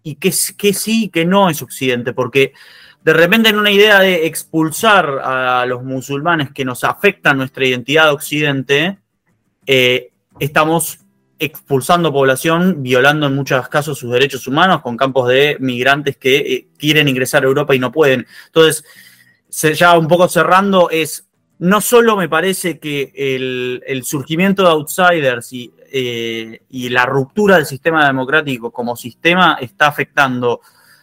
y 0.01 0.15
qué, 0.15 0.33
qué 0.57 0.73
sí 0.73 1.05
y 1.05 1.09
qué 1.09 1.25
no 1.25 1.49
es 1.49 1.61
Occidente. 1.61 2.13
Porque 2.13 2.53
de 3.03 3.13
repente 3.13 3.49
en 3.49 3.59
una 3.59 3.69
idea 3.69 3.99
de 3.99 4.25
expulsar 4.25 5.19
a 5.23 5.63
los 5.67 5.83
musulmanes 5.83 6.51
que 6.51 6.65
nos 6.65 6.83
afectan 6.83 7.37
nuestra 7.37 7.65
identidad 7.67 8.05
de 8.05 8.11
Occidente, 8.11 8.97
eh, 9.67 10.09
estamos 10.39 11.01
expulsando 11.37 12.11
población, 12.11 12.81
violando 12.81 13.27
en 13.27 13.35
muchos 13.35 13.67
casos 13.67 13.99
sus 13.99 14.11
derechos 14.11 14.47
humanos, 14.47 14.81
con 14.81 14.97
campos 14.97 15.27
de 15.27 15.57
migrantes 15.59 16.17
que 16.17 16.37
eh, 16.37 16.67
quieren 16.79 17.07
ingresar 17.07 17.43
a 17.43 17.47
Europa 17.47 17.75
y 17.75 17.79
no 17.79 17.91
pueden. 17.91 18.25
Entonces, 18.47 18.83
ya 19.51 19.97
un 19.97 20.07
poco 20.07 20.27
cerrando, 20.27 20.89
es 20.89 21.27
no 21.61 21.79
solo 21.79 22.17
me 22.17 22.27
parece 22.27 22.79
que 22.79 23.13
el, 23.15 24.03
surgimiento 24.03 24.63
de 24.63 24.69
outsiders 24.69 25.49
eh, 25.53 26.59
y, 26.69 26.89
la 26.89 27.05
ruptura 27.05 27.57
del 27.57 27.67
sistema 27.67 28.07
democrático 28.07 28.71
como 28.71 28.95
sistema 28.95 29.59
está 29.61 29.85
afectando 29.85 30.61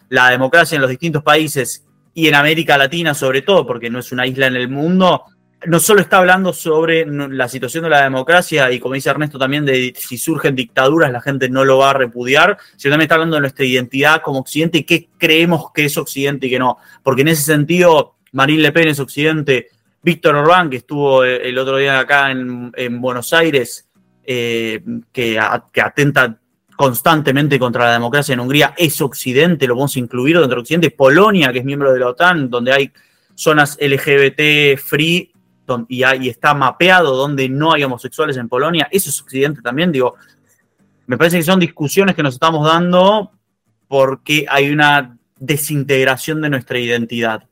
la 0.09 0.29
democracia 0.29 0.75
en 0.75 0.81
los 0.81 0.89
distintos 0.89 1.23
países 1.23 1.85
y 2.13 2.27
en 2.27 2.35
América 2.35 2.77
Latina 2.77 3.13
sobre 3.13 3.41
todo, 3.41 3.65
porque 3.65 3.89
no 3.89 3.99
es 3.99 4.11
una 4.11 4.27
isla 4.27 4.47
en 4.47 4.57
el 4.57 4.67
mundo, 4.67 5.23
no 5.65 5.79
solo 5.79 6.01
está 6.01 6.17
hablando 6.17 6.51
sobre 6.51 7.05
la 7.05 7.47
situación 7.47 7.85
de 7.85 7.91
la 7.91 8.03
democracia 8.03 8.69
y 8.69 8.81
como 8.81 8.95
dice 8.95 9.09
Ernesto 9.09 9.39
también 9.39 9.65
de 9.65 9.93
si 9.97 10.17
surgen 10.17 10.55
dictaduras 10.55 11.11
la 11.11 11.21
gente 11.21 11.49
no 11.49 11.63
lo 11.63 11.77
va 11.77 11.91
a 11.91 11.93
repudiar, 11.93 12.57
sino 12.75 12.91
también 12.91 13.05
está 13.05 13.15
hablando 13.15 13.35
de 13.35 13.41
nuestra 13.41 13.63
identidad 13.63 14.21
como 14.21 14.39
Occidente 14.39 14.79
y 14.79 14.83
qué 14.83 15.07
creemos 15.17 15.71
que 15.73 15.85
es 15.85 15.97
Occidente 15.97 16.47
y 16.47 16.49
qué 16.49 16.59
no, 16.59 16.77
porque 17.01 17.21
en 17.21 17.29
ese 17.29 17.43
sentido 17.43 18.15
Marine 18.33 18.63
Le 18.63 18.71
Pen 18.71 18.87
es 18.87 18.99
Occidente, 18.99 19.69
Víctor 20.01 20.35
Orbán, 20.35 20.69
que 20.69 20.77
estuvo 20.77 21.23
eh, 21.23 21.47
el 21.47 21.57
otro 21.57 21.77
día 21.77 21.99
acá 21.99 22.31
en, 22.31 23.01
Buenos 23.01 23.33
Aires, 23.33 23.89
eh, 24.23 24.81
que, 25.11 25.39
atenta 25.39 26.37
constantemente 26.75 27.59
contra 27.59 27.85
la 27.85 27.93
democracia 27.93 28.33
en 28.33 28.39
Hungría, 28.39 28.73
es 28.77 29.01
Occidente, 29.01 29.67
lo 29.67 29.75
vamos 29.75 29.95
a 29.95 29.99
incluir 29.99 30.37
dentro 30.37 30.55
de 30.55 30.61
Occidente, 30.61 30.91
Polonia, 30.91 31.51
que 31.51 31.59
es 31.59 31.65
miembro 31.65 31.91
de 31.91 31.99
la 31.99 32.07
OTAN, 32.07 32.49
donde 32.49 32.71
hay 32.71 32.91
zonas 33.35 33.77
LGBT 33.81 34.79
free 34.79 35.31
y, 35.89 36.03
y 36.03 36.29
está 36.29 36.53
mapeado 36.53 37.15
donde 37.15 37.49
no 37.49 37.73
hay 37.73 37.83
homosexuales 37.83 38.37
en 38.37 38.47
Polonia, 38.47 38.87
eso 38.91 39.09
es 39.09 39.21
Occidente 39.21 39.61
también, 39.61 39.91
digo, 39.91 40.15
me 41.05 41.17
parece 41.17 41.37
que 41.37 41.43
son 41.43 41.59
discusiones 41.59 42.15
que 42.15 42.23
nos 42.23 42.35
estamos 42.35 42.65
dando 42.65 43.31
porque 43.87 44.45
hay 44.47 44.69
una 44.69 45.17
desintegración 45.37 46.39
de 46.41 46.49
nuestra 46.49 46.77
identidad. 46.77 47.43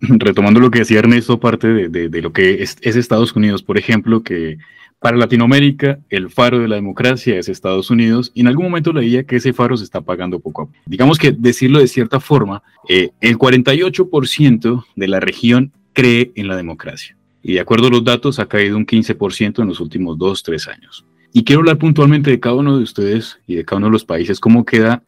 retomando 0.00 0.60
lo 0.60 0.70
que 0.70 0.80
decía 0.80 1.00
Ernesto, 1.00 1.40
parte 1.40 1.88
de, 1.88 2.22
lo 2.22 2.32
que 2.32 2.62
es, 2.62 2.78
Estados 2.82 3.34
Unidos, 3.34 3.62
por 3.62 3.78
ejemplo, 3.78 4.22
que 4.22 4.58
para 5.00 5.16
Latinoamérica 5.16 6.00
el 6.10 6.28
faro 6.28 6.58
de 6.58 6.68
la 6.68 6.76
democracia 6.76 7.38
es 7.38 7.48
Estados 7.48 7.90
Unidos, 7.90 8.32
y 8.34 8.40
en 8.40 8.48
algún 8.48 8.66
momento 8.66 8.92
leía 8.92 9.24
que 9.24 9.36
ese 9.36 9.52
faro 9.52 9.76
se 9.76 9.84
está 9.84 9.98
apagando 9.98 10.40
poco 10.40 10.62
a 10.62 10.66
poco. 10.66 10.78
Digamos 10.86 11.18
que 11.18 11.32
decirlo 11.32 11.78
de 11.78 11.86
cierta 11.86 12.20
forma, 12.20 12.62
eh, 12.88 13.10
el 13.20 13.38
48% 13.38 14.84
de 14.96 15.08
la 15.08 15.20
región 15.20 15.72
cree 15.92 16.32
en 16.34 16.48
la 16.48 16.56
democracia. 16.56 17.14
y 17.40 17.54
de 17.54 17.60
acuerdo 17.60 17.86
a 17.86 17.90
los 17.90 18.04
datos 18.04 18.40
ha 18.40 18.46
caído 18.46 18.76
un 18.76 18.84
15% 18.84 19.62
en 19.62 19.68
los 19.68 19.80
últimos 19.80 20.18
dos, 20.18 20.42
tres 20.42 20.66
años. 20.66 21.04
Y 21.32 21.44
quiero 21.44 21.60
hablar 21.60 21.78
puntualmente 21.78 22.30
de 22.30 22.40
cada 22.40 22.56
uno 22.56 22.76
de 22.76 22.82
ustedes 22.82 23.38
y 23.46 23.54
de 23.54 23.64
cada 23.64 23.78
uno 23.78 23.86
de 23.86 23.92
los 23.92 24.04
países, 24.04 24.40
cómo 24.40 24.64
queda 24.64 25.02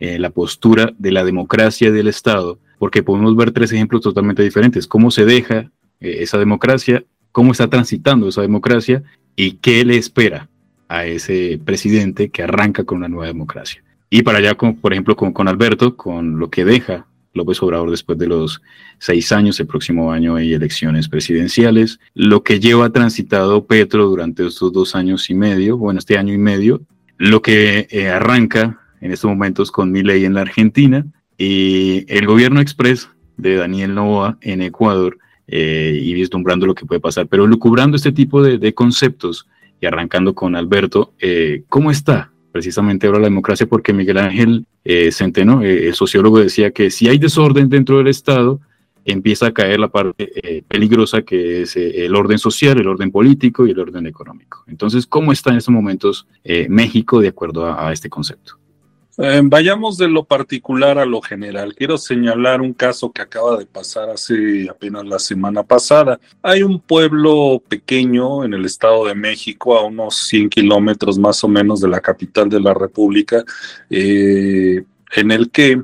eh, 0.00 0.18
la 0.18 0.30
postura 0.30 0.92
de 0.98 1.12
la 1.12 1.24
democracia 1.24 1.90
del 1.90 2.08
Estado, 2.08 2.58
porque 2.78 3.02
podemos 3.02 3.36
ver 3.36 3.52
tres 3.52 3.72
ejemplos 3.72 4.02
totalmente 4.02 4.42
diferentes, 4.42 4.86
cómo 4.86 5.10
se 5.10 5.24
deja 5.24 5.70
eh, 6.00 6.18
esa 6.20 6.38
democracia, 6.38 7.04
cómo 7.32 7.52
está 7.52 7.68
transitando 7.68 8.28
esa 8.28 8.42
democracia 8.42 9.02
y 9.34 9.52
qué 9.52 9.84
le 9.84 9.96
espera 9.96 10.48
a 10.88 11.04
ese 11.04 11.60
presidente 11.64 12.28
que 12.30 12.42
arranca 12.42 12.84
con 12.84 12.98
una 12.98 13.08
nueva 13.08 13.26
democracia. 13.26 13.82
Y 14.08 14.22
para 14.22 14.38
allá, 14.38 14.54
como, 14.54 14.76
por 14.76 14.92
ejemplo, 14.92 15.16
con, 15.16 15.32
con 15.32 15.48
Alberto, 15.48 15.96
con 15.96 16.38
lo 16.38 16.48
que 16.48 16.64
deja 16.64 17.06
López 17.36 17.62
Obrador 17.62 17.90
después 17.90 18.18
de 18.18 18.26
los 18.26 18.62
seis 18.98 19.30
años, 19.32 19.60
el 19.60 19.66
próximo 19.66 20.10
año 20.10 20.36
hay 20.36 20.54
elecciones 20.54 21.08
presidenciales, 21.08 22.00
lo 22.14 22.42
que 22.42 22.58
lleva 22.58 22.90
transitado 22.90 23.66
Petro 23.66 24.06
durante 24.06 24.46
estos 24.46 24.72
dos 24.72 24.94
años 24.94 25.28
y 25.30 25.34
medio, 25.34 25.76
bueno, 25.76 25.98
este 25.98 26.18
año 26.18 26.32
y 26.32 26.38
medio, 26.38 26.80
lo 27.18 27.42
que 27.42 27.86
eh, 27.90 28.08
arranca 28.08 28.80
en 29.00 29.12
estos 29.12 29.28
momentos 29.28 29.70
con 29.70 29.92
mi 29.92 30.02
ley 30.02 30.24
en 30.24 30.34
la 30.34 30.40
Argentina 30.42 31.06
y 31.38 32.04
el 32.08 32.26
gobierno 32.26 32.60
express 32.60 33.08
de 33.36 33.56
Daniel 33.56 33.94
Novoa 33.94 34.38
en 34.40 34.62
Ecuador 34.62 35.18
eh, 35.48 35.98
y 36.02 36.14
vislumbrando 36.14 36.66
lo 36.66 36.74
que 36.74 36.86
puede 36.86 37.00
pasar, 37.00 37.28
pero 37.28 37.46
lucubrando 37.46 37.96
este 37.96 38.12
tipo 38.12 38.42
de, 38.42 38.74
conceptos 38.74 39.46
y 39.80 39.86
arrancando 39.86 40.34
con 40.34 40.56
Alberto, 40.56 41.12
eh, 41.20 41.62
¿cómo 41.68 41.90
está 41.90 42.32
precisamente 42.52 43.06
ahora 43.06 43.20
la 43.20 43.26
democracia? 43.26 43.66
Porque 43.66 43.92
Miguel 43.92 44.18
Ángel 44.18 44.66
eh, 44.84 45.12
Centeno, 45.12 45.62
el 45.62 45.94
sociólogo, 45.94 46.38
decía 46.38 46.70
que 46.70 46.90
si 46.90 47.08
hay 47.08 47.18
desorden 47.18 47.68
dentro 47.68 47.98
del 47.98 48.08
Estado, 48.08 48.60
empieza 49.04 49.46
a 49.46 49.52
caer 49.52 49.78
la 49.78 49.86
parte 49.86 50.64
peligrosa 50.66 51.22
que 51.22 51.62
es 51.62 51.76
el 51.76 52.16
orden 52.16 52.38
social, 52.38 52.80
el 52.80 52.88
orden 52.88 53.12
político 53.12 53.64
y 53.64 53.70
el 53.70 53.78
orden 53.78 54.04
económico. 54.08 54.64
Entonces, 54.66 55.06
¿cómo 55.06 55.30
está 55.30 55.50
en 55.50 55.58
estos 55.58 55.72
momentos 55.72 56.26
México 56.68 57.20
de 57.20 57.28
acuerdo 57.28 57.66
a 57.66 57.92
este 57.92 58.10
concepto? 58.10 58.58
Eh, 59.18 59.40
vayamos 59.44 59.96
de 59.96 60.08
lo 60.08 60.24
particular 60.24 60.98
a 60.98 61.06
lo 61.06 61.22
general. 61.22 61.74
Quiero 61.74 61.96
señalar 61.96 62.60
un 62.60 62.74
caso 62.74 63.10
que 63.10 63.22
acaba 63.22 63.56
de 63.56 63.64
pasar 63.64 64.10
hace 64.10 64.68
apenas 64.68 65.06
la 65.06 65.18
semana 65.18 65.62
pasada. 65.62 66.20
Hay 66.42 66.62
un 66.62 66.78
pueblo 66.80 67.62
pequeño 67.66 68.44
en 68.44 68.52
el 68.52 68.66
Estado 68.66 69.06
de 69.06 69.14
México, 69.14 69.76
a 69.76 69.86
unos 69.86 70.16
100 70.28 70.50
kilómetros 70.50 71.18
más 71.18 71.42
o 71.44 71.48
menos 71.48 71.80
de 71.80 71.88
la 71.88 72.00
capital 72.00 72.50
de 72.50 72.60
la 72.60 72.74
República, 72.74 73.42
eh, 73.88 74.84
en 75.14 75.30
el 75.30 75.50
que 75.50 75.82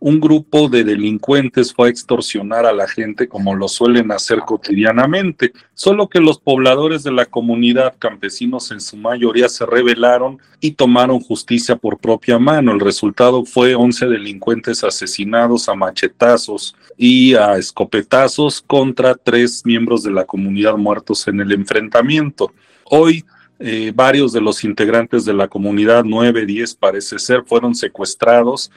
un 0.00 0.20
grupo 0.20 0.68
de 0.68 0.84
delincuentes 0.84 1.72
fue 1.72 1.88
a 1.88 1.90
extorsionar 1.90 2.66
a 2.66 2.72
la 2.72 2.86
gente 2.86 3.28
como 3.28 3.54
lo 3.54 3.68
suelen 3.68 4.12
hacer 4.12 4.40
cotidianamente, 4.40 5.52
solo 5.74 6.08
que 6.08 6.20
los 6.20 6.38
pobladores 6.38 7.02
de 7.02 7.12
la 7.12 7.26
comunidad, 7.26 7.94
campesinos 7.98 8.70
en 8.70 8.80
su 8.80 8.96
mayoría, 8.96 9.48
se 9.48 9.66
rebelaron 9.66 10.38
y 10.60 10.72
tomaron 10.72 11.20
justicia 11.20 11.76
por 11.76 11.98
propia 11.98 12.38
mano. 12.38 12.72
El 12.72 12.80
resultado 12.80 13.44
fue 13.44 13.74
11 13.74 14.06
delincuentes 14.06 14.84
asesinados 14.84 15.68
a 15.68 15.74
machetazos 15.74 16.76
y 16.96 17.34
a 17.34 17.56
escopetazos 17.56 18.60
contra 18.60 19.14
tres 19.14 19.64
miembros 19.64 20.02
de 20.02 20.10
la 20.10 20.24
comunidad 20.24 20.76
muertos 20.76 21.26
en 21.28 21.40
el 21.40 21.52
enfrentamiento. 21.52 22.52
Hoy 22.84 23.24
eh, 23.60 23.92
varios 23.92 24.32
de 24.32 24.40
los 24.40 24.62
integrantes 24.62 25.24
de 25.24 25.34
la 25.34 25.48
comunidad, 25.48 26.04
nueve, 26.04 26.46
diez 26.46 26.76
parece 26.76 27.18
ser, 27.18 27.42
fueron 27.44 27.74
secuestrados 27.74 28.70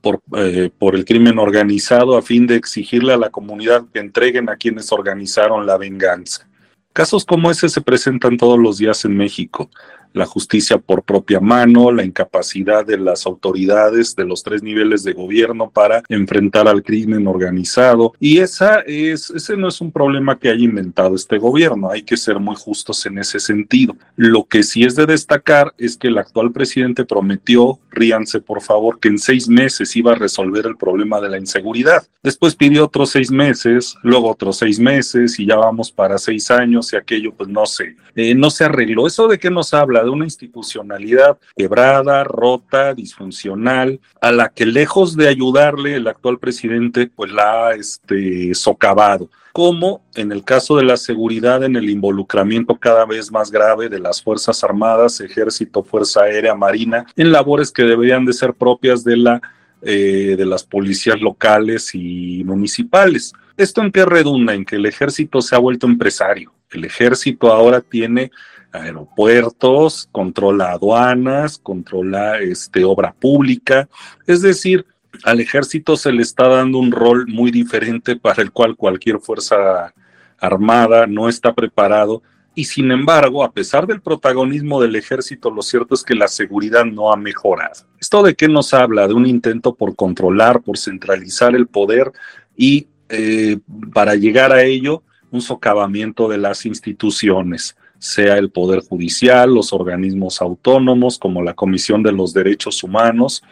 por, 0.00 0.20
eh, 0.36 0.70
por 0.78 0.94
el 0.94 1.04
crimen 1.04 1.38
organizado 1.38 2.16
a 2.16 2.22
fin 2.22 2.46
de 2.46 2.56
exigirle 2.56 3.12
a 3.12 3.18
la 3.18 3.30
comunidad 3.30 3.84
que 3.92 4.00
entreguen 4.00 4.48
a 4.48 4.56
quienes 4.56 4.92
organizaron 4.92 5.66
la 5.66 5.76
venganza. 5.76 6.48
Casos 6.92 7.24
como 7.24 7.50
ese 7.50 7.68
se 7.68 7.80
presentan 7.80 8.36
todos 8.36 8.58
los 8.58 8.78
días 8.78 9.04
en 9.04 9.16
México 9.16 9.70
la 10.12 10.26
justicia 10.26 10.78
por 10.78 11.02
propia 11.02 11.40
mano, 11.40 11.90
la 11.92 12.04
incapacidad 12.04 12.84
de 12.84 12.98
las 12.98 13.26
autoridades 13.26 14.16
de 14.16 14.24
los 14.24 14.42
tres 14.42 14.62
niveles 14.62 15.04
de 15.04 15.12
gobierno 15.12 15.70
para 15.70 16.02
enfrentar 16.08 16.68
al 16.68 16.82
crimen 16.82 17.26
organizado. 17.26 18.12
Y 18.18 18.38
esa 18.38 18.80
es, 18.80 19.30
ese 19.30 19.56
no 19.56 19.68
es 19.68 19.80
un 19.80 19.92
problema 19.92 20.38
que 20.38 20.50
haya 20.50 20.64
inventado 20.64 21.14
este 21.14 21.38
gobierno, 21.38 21.90
hay 21.90 22.02
que 22.02 22.16
ser 22.16 22.38
muy 22.38 22.56
justos 22.56 23.04
en 23.06 23.18
ese 23.18 23.40
sentido. 23.40 23.96
Lo 24.16 24.44
que 24.44 24.62
sí 24.62 24.84
es 24.84 24.96
de 24.96 25.06
destacar 25.06 25.74
es 25.78 25.96
que 25.96 26.08
el 26.08 26.18
actual 26.18 26.52
presidente 26.52 27.04
prometió, 27.04 27.78
ríanse 27.90 28.40
por 28.40 28.62
favor, 28.62 28.98
que 28.98 29.08
en 29.08 29.18
seis 29.18 29.48
meses 29.48 29.94
iba 29.96 30.12
a 30.12 30.16
resolver 30.16 30.66
el 30.66 30.76
problema 30.76 31.20
de 31.20 31.28
la 31.28 31.38
inseguridad. 31.38 32.06
Después 32.22 32.54
pidió 32.54 32.84
otros 32.84 33.10
seis 33.10 33.30
meses, 33.30 33.94
luego 34.02 34.30
otros 34.30 34.58
seis 34.58 34.78
meses 34.78 35.38
y 35.38 35.46
ya 35.46 35.56
vamos 35.56 35.90
para 35.90 36.18
seis 36.18 36.50
años 36.50 36.92
y 36.92 36.96
aquello 36.96 37.32
pues 37.34 37.48
no 37.48 37.66
sé, 37.66 37.96
eh, 38.14 38.34
no 38.34 38.50
se 38.50 38.64
arregló. 38.64 39.06
¿Eso 39.06 39.28
de 39.28 39.38
qué 39.38 39.50
nos 39.50 39.72
habla? 39.74 39.99
De 40.02 40.10
una 40.10 40.24
institucionalidad 40.24 41.38
quebrada, 41.56 42.24
rota, 42.24 42.94
disfuncional, 42.94 44.00
a 44.20 44.32
la 44.32 44.48
que 44.48 44.66
lejos 44.66 45.16
de 45.16 45.28
ayudarle 45.28 45.96
el 45.96 46.08
actual 46.08 46.38
presidente, 46.38 47.10
pues 47.14 47.32
la 47.32 47.68
ha 47.68 47.74
este, 47.74 48.54
socavado 48.54 49.28
como 49.52 50.02
en 50.14 50.32
el 50.32 50.44
caso 50.44 50.76
de 50.76 50.84
la 50.84 50.96
seguridad, 50.96 51.64
en 51.64 51.76
el 51.76 51.90
involucramiento 51.90 52.76
cada 52.76 53.04
vez 53.04 53.30
más 53.32 53.50
grave 53.50 53.88
de 53.88 53.98
las 53.98 54.22
Fuerzas 54.22 54.62
Armadas, 54.62 55.20
Ejército, 55.20 55.82
Fuerza 55.82 56.22
Aérea, 56.22 56.54
Marina, 56.54 57.06
en 57.16 57.32
labores 57.32 57.72
que 57.72 57.82
deberían 57.82 58.24
de 58.24 58.32
ser 58.32 58.54
propias 58.54 59.02
de, 59.04 59.16
la, 59.16 59.42
eh, 59.82 60.36
de 60.38 60.46
las 60.46 60.64
policías 60.64 61.20
locales 61.20 61.94
y 61.94 62.44
municipales. 62.44 63.32
¿Esto 63.56 63.82
en 63.82 63.92
qué 63.92 64.04
redunda? 64.04 64.54
En 64.54 64.64
que 64.64 64.76
el 64.76 64.86
ejército 64.86 65.42
se 65.42 65.54
ha 65.54 65.58
vuelto 65.58 65.86
empresario. 65.86 66.52
El 66.70 66.84
ejército 66.84 67.52
ahora 67.52 67.80
tiene 67.80 68.30
aeropuertos, 68.72 70.08
controla 70.12 70.72
aduanas, 70.72 71.58
controla 71.58 72.38
este, 72.38 72.84
obra 72.84 73.12
pública. 73.12 73.88
Es 74.26 74.42
decir, 74.42 74.86
al 75.24 75.40
ejército 75.40 75.96
se 75.96 76.12
le 76.12 76.22
está 76.22 76.48
dando 76.48 76.78
un 76.78 76.92
rol 76.92 77.26
muy 77.26 77.50
diferente 77.50 78.16
para 78.16 78.42
el 78.42 78.52
cual 78.52 78.76
cualquier 78.76 79.18
fuerza 79.18 79.92
armada 80.38 81.06
no 81.06 81.28
está 81.28 81.52
preparado. 81.54 82.22
Y 82.54 82.64
sin 82.64 82.90
embargo, 82.90 83.44
a 83.44 83.52
pesar 83.52 83.86
del 83.86 84.00
protagonismo 84.00 84.80
del 84.80 84.96
ejército, 84.96 85.50
lo 85.50 85.62
cierto 85.62 85.94
es 85.94 86.02
que 86.02 86.14
la 86.14 86.28
seguridad 86.28 86.84
no 86.84 87.12
ha 87.12 87.16
mejorado. 87.16 87.86
¿Esto 88.00 88.22
de 88.22 88.34
qué 88.34 88.48
nos 88.48 88.74
habla? 88.74 89.06
De 89.06 89.14
un 89.14 89.26
intento 89.26 89.74
por 89.74 89.94
controlar, 89.94 90.60
por 90.62 90.76
centralizar 90.76 91.54
el 91.54 91.66
poder 91.68 92.12
y 92.56 92.88
eh, 93.08 93.58
para 93.92 94.14
llegar 94.14 94.52
a 94.52 94.62
ello, 94.62 95.02
un 95.30 95.40
socavamiento 95.40 96.28
de 96.28 96.38
las 96.38 96.66
instituciones 96.66 97.76
sea 98.00 98.38
el 98.38 98.50
Poder 98.50 98.80
Judicial, 98.80 99.54
los 99.54 99.72
organismos 99.72 100.40
autónomos 100.40 101.18
como 101.18 101.42
la 101.42 101.54
Comisión 101.54 102.02
de 102.02 102.12
los 102.12 102.32
Derechos 102.32 102.82
Humanos 102.82 103.42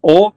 o, 0.00 0.34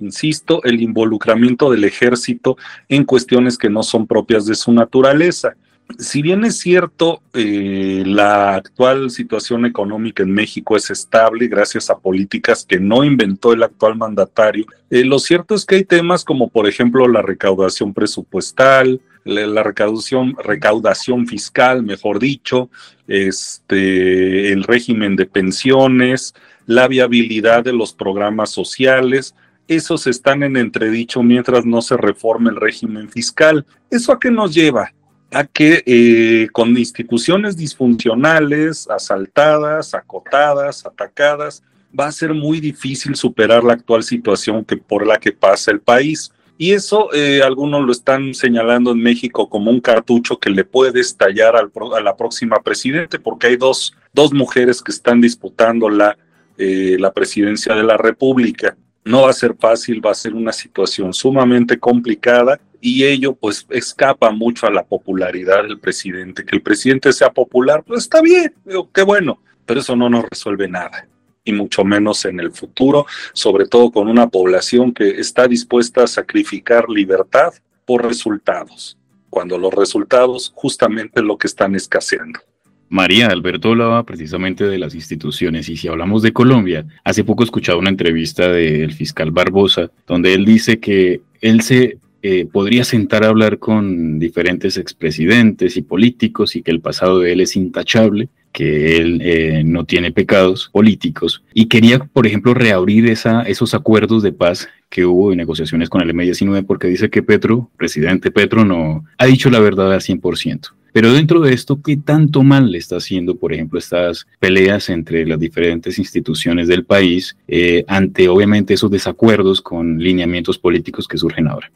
insisto, 0.00 0.62
el 0.62 0.80
involucramiento 0.80 1.70
del 1.70 1.84
ejército 1.84 2.56
en 2.88 3.04
cuestiones 3.04 3.58
que 3.58 3.68
no 3.68 3.82
son 3.82 4.06
propias 4.06 4.46
de 4.46 4.54
su 4.54 4.72
naturaleza. 4.72 5.54
Si 5.98 6.22
bien 6.22 6.44
es 6.44 6.58
cierto, 6.58 7.22
eh, 7.32 8.04
la 8.06 8.54
actual 8.54 9.10
situación 9.10 9.64
económica 9.66 10.22
en 10.22 10.30
México 10.30 10.76
es 10.76 10.90
estable 10.90 11.48
gracias 11.48 11.90
a 11.90 11.98
políticas 11.98 12.64
que 12.64 12.78
no 12.78 13.04
inventó 13.04 13.52
el 13.52 13.62
actual 13.62 13.96
mandatario, 13.96 14.66
eh, 14.90 15.04
lo 15.04 15.18
cierto 15.18 15.54
es 15.54 15.64
que 15.64 15.76
hay 15.76 15.84
temas 15.84 16.24
como, 16.24 16.48
por 16.48 16.68
ejemplo, 16.68 17.08
la 17.08 17.22
recaudación 17.22 17.94
presupuestal, 17.94 19.00
la 19.28 19.62
recaudación, 19.62 20.36
recaudación 20.42 21.26
fiscal, 21.26 21.82
mejor 21.82 22.18
dicho, 22.18 22.70
este, 23.06 24.52
el 24.52 24.64
régimen 24.64 25.16
de 25.16 25.26
pensiones, 25.26 26.34
la 26.66 26.88
viabilidad 26.88 27.64
de 27.64 27.72
los 27.72 27.92
programas 27.92 28.50
sociales, 28.50 29.34
esos 29.68 30.06
están 30.06 30.42
en 30.42 30.56
entredicho 30.56 31.22
mientras 31.22 31.66
no 31.66 31.82
se 31.82 31.96
reforme 31.96 32.50
el 32.50 32.56
régimen 32.56 33.08
fiscal. 33.10 33.66
¿Eso 33.90 34.12
a 34.12 34.18
qué 34.18 34.30
nos 34.30 34.54
lleva? 34.54 34.92
A 35.30 35.44
que 35.44 35.82
eh, 35.84 36.48
con 36.52 36.76
instituciones 36.76 37.56
disfuncionales, 37.56 38.88
asaltadas, 38.88 39.94
acotadas, 39.94 40.86
atacadas, 40.86 41.62
va 41.98 42.06
a 42.06 42.12
ser 42.12 42.32
muy 42.32 42.60
difícil 42.60 43.14
superar 43.14 43.62
la 43.62 43.74
actual 43.74 44.02
situación 44.02 44.64
que, 44.64 44.78
por 44.78 45.06
la 45.06 45.18
que 45.18 45.32
pasa 45.32 45.70
el 45.70 45.80
país. 45.80 46.32
Y 46.60 46.72
eso 46.72 47.10
eh, 47.14 47.40
algunos 47.40 47.86
lo 47.86 47.92
están 47.92 48.34
señalando 48.34 48.90
en 48.90 48.98
México 48.98 49.48
como 49.48 49.70
un 49.70 49.80
cartucho 49.80 50.40
que 50.40 50.50
le 50.50 50.64
puede 50.64 50.98
estallar 50.98 51.54
al, 51.54 51.70
a 51.96 52.00
la 52.00 52.16
próxima 52.16 52.60
presidente, 52.64 53.20
porque 53.20 53.46
hay 53.46 53.56
dos, 53.56 53.94
dos 54.12 54.32
mujeres 54.32 54.82
que 54.82 54.90
están 54.90 55.20
disputando 55.20 55.88
la, 55.88 56.18
eh, 56.58 56.96
la 56.98 57.12
presidencia 57.12 57.76
de 57.76 57.84
la 57.84 57.96
República. 57.96 58.76
No 59.04 59.22
va 59.22 59.30
a 59.30 59.34
ser 59.34 59.54
fácil, 59.56 60.04
va 60.04 60.10
a 60.10 60.16
ser 60.16 60.34
una 60.34 60.52
situación 60.52 61.14
sumamente 61.14 61.78
complicada 61.78 62.60
y 62.80 63.04
ello 63.04 63.36
pues 63.36 63.64
escapa 63.70 64.32
mucho 64.32 64.66
a 64.66 64.72
la 64.72 64.84
popularidad 64.84 65.62
del 65.62 65.78
presidente. 65.78 66.44
Que 66.44 66.56
el 66.56 66.62
presidente 66.62 67.12
sea 67.12 67.30
popular, 67.30 67.84
pues 67.86 68.02
está 68.02 68.20
bien, 68.20 68.52
qué 68.92 69.02
bueno, 69.02 69.40
pero 69.64 69.78
eso 69.78 69.94
no 69.94 70.10
nos 70.10 70.24
resuelve 70.28 70.66
nada 70.66 71.06
y 71.48 71.52
mucho 71.52 71.84
menos 71.84 72.24
en 72.24 72.40
el 72.40 72.52
futuro, 72.52 73.06
sobre 73.32 73.66
todo 73.66 73.90
con 73.90 74.08
una 74.08 74.28
población 74.28 74.92
que 74.92 75.18
está 75.18 75.48
dispuesta 75.48 76.04
a 76.04 76.06
sacrificar 76.06 76.88
libertad 76.88 77.52
por 77.84 78.04
resultados. 78.04 78.96
cuando 79.30 79.58
los 79.58 79.74
resultados 79.74 80.52
justamente 80.54 81.20
lo 81.20 81.36
que 81.36 81.48
están 81.48 81.74
escaseando. 81.74 82.40
María 82.88 83.26
Alberto 83.26 83.68
hablaba 83.68 84.02
precisamente 84.04 84.64
de 84.64 84.78
las 84.78 84.94
instituciones 84.94 85.68
y 85.68 85.76
si 85.76 85.86
hablamos 85.86 86.22
de 86.22 86.32
Colombia, 86.32 86.86
hace 87.04 87.24
poco 87.24 87.44
escuchado 87.44 87.78
una 87.78 87.90
entrevista 87.90 88.48
del 88.48 88.94
fiscal 88.94 89.30
Barbosa 89.30 89.90
donde 90.06 90.32
él 90.32 90.46
dice 90.46 90.80
que 90.80 91.20
él 91.42 91.60
se 91.60 91.98
eh, 92.22 92.46
podría 92.46 92.84
sentar 92.84 93.22
a 93.22 93.28
hablar 93.28 93.58
con 93.58 94.18
diferentes 94.18 94.76
expresidentes 94.76 95.76
y 95.76 95.82
políticos 95.82 96.56
y 96.56 96.62
que 96.62 96.70
el 96.70 96.80
pasado 96.80 97.20
de 97.20 97.32
él 97.32 97.40
es 97.40 97.54
intachable, 97.54 98.28
que 98.52 98.96
él 98.96 99.20
eh, 99.22 99.62
no 99.64 99.84
tiene 99.84 100.12
pecados 100.12 100.68
políticos 100.72 101.42
y 101.54 101.66
quería, 101.66 101.98
por 101.98 102.26
ejemplo, 102.26 102.54
reabrir 102.54 103.08
esa, 103.08 103.42
esos 103.42 103.74
acuerdos 103.74 104.22
de 104.22 104.32
paz 104.32 104.68
que 104.88 105.04
hubo 105.04 105.32
en 105.32 105.38
negociaciones 105.38 105.88
con 105.88 106.00
el 106.00 106.10
M-19 106.10 106.66
porque 106.66 106.88
dice 106.88 107.10
que 107.10 107.22
Petro, 107.22 107.70
presidente 107.76 108.30
Petro, 108.30 108.64
no 108.64 109.04
ha 109.18 109.26
dicho 109.26 109.50
la 109.50 109.60
verdad 109.60 109.92
al 109.92 110.00
100%. 110.00 110.72
Pero 110.92 111.12
dentro 111.12 111.40
de 111.40 111.52
esto, 111.52 111.80
¿qué 111.82 111.96
tanto 111.96 112.42
mal 112.42 112.72
le 112.72 112.78
está 112.78 112.96
haciendo, 112.96 113.36
por 113.36 113.52
ejemplo, 113.52 113.78
estas 113.78 114.26
peleas 114.40 114.88
entre 114.88 115.26
las 115.26 115.38
diferentes 115.38 115.98
instituciones 115.98 116.66
del 116.66 116.84
país 116.84 117.36
eh, 117.46 117.84
ante, 117.86 118.28
obviamente, 118.28 118.74
esos 118.74 118.90
desacuerdos 118.90 119.60
con 119.60 119.98
lineamientos 119.98 120.58
políticos 120.58 121.06
que 121.06 121.18
surgen 121.18 121.46
ahora? 121.46 121.70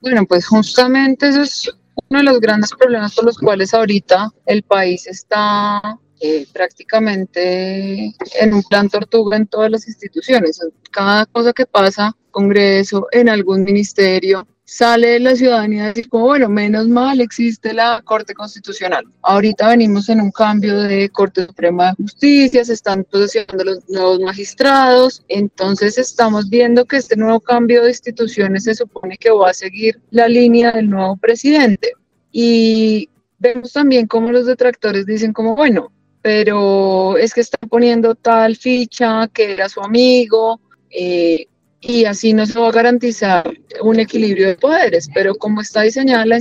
Bueno, 0.00 0.24
pues 0.26 0.46
justamente 0.46 1.28
eso 1.28 1.42
es 1.42 1.70
uno 2.08 2.20
de 2.20 2.24
los 2.24 2.40
grandes 2.40 2.70
problemas 2.72 3.14
por 3.14 3.24
los 3.24 3.38
cuales 3.38 3.74
ahorita 3.74 4.30
el 4.46 4.62
país 4.62 5.06
está 5.06 5.98
eh, 6.20 6.46
prácticamente 6.52 8.14
en 8.40 8.54
un 8.54 8.62
plan 8.62 8.88
tortuga 8.88 9.36
en 9.36 9.46
todas 9.46 9.70
las 9.70 9.86
instituciones. 9.86 10.60
Cada 10.90 11.26
cosa 11.26 11.52
que 11.52 11.66
pasa, 11.66 12.16
Congreso, 12.30 13.06
en 13.12 13.28
algún 13.28 13.64
ministerio, 13.64 14.46
sale 14.68 15.18
la 15.18 15.34
ciudadanía 15.34 15.86
decir 15.86 16.10
como, 16.10 16.26
bueno, 16.26 16.46
menos 16.50 16.88
mal 16.88 17.22
existe 17.22 17.72
la 17.72 18.02
Corte 18.04 18.34
Constitucional. 18.34 19.06
Ahorita 19.22 19.70
venimos 19.70 20.10
en 20.10 20.20
un 20.20 20.30
cambio 20.30 20.76
de 20.82 21.08
Corte 21.08 21.46
Suprema 21.46 21.86
de 21.86 22.02
Justicia, 22.02 22.64
se 22.66 22.74
están 22.74 23.04
posicionando 23.04 23.64
los 23.64 23.88
nuevos 23.88 24.20
magistrados, 24.20 25.24
entonces 25.28 25.96
estamos 25.96 26.50
viendo 26.50 26.84
que 26.84 26.98
este 26.98 27.16
nuevo 27.16 27.40
cambio 27.40 27.82
de 27.82 27.88
instituciones 27.88 28.64
se 28.64 28.74
supone 28.74 29.16
que 29.16 29.30
va 29.30 29.50
a 29.50 29.54
seguir 29.54 30.02
la 30.10 30.28
línea 30.28 30.72
del 30.72 30.90
nuevo 30.90 31.16
presidente. 31.16 31.92
Y 32.30 33.08
vemos 33.38 33.72
también 33.72 34.06
cómo 34.06 34.30
los 34.32 34.44
detractores 34.44 35.06
dicen 35.06 35.32
como, 35.32 35.56
bueno, 35.56 35.90
pero 36.28 37.16
es 37.16 37.32
que 37.32 37.40
están 37.40 37.70
poniendo 37.70 38.14
tal 38.14 38.54
ficha 38.54 39.26
que 39.32 39.54
era 39.54 39.66
su 39.66 39.80
amigo, 39.80 40.60
eh, 40.90 41.46
y 41.80 42.04
así 42.04 42.34
no 42.34 42.44
se 42.44 42.60
va 42.60 42.68
a 42.68 42.70
garantizar 42.70 43.50
un 43.80 43.98
equilibrio 43.98 44.48
de 44.48 44.56
poderes, 44.56 45.08
pero 45.14 45.34
como 45.36 45.62
está 45.62 45.80
diseñada 45.80 46.26
la, 46.26 46.38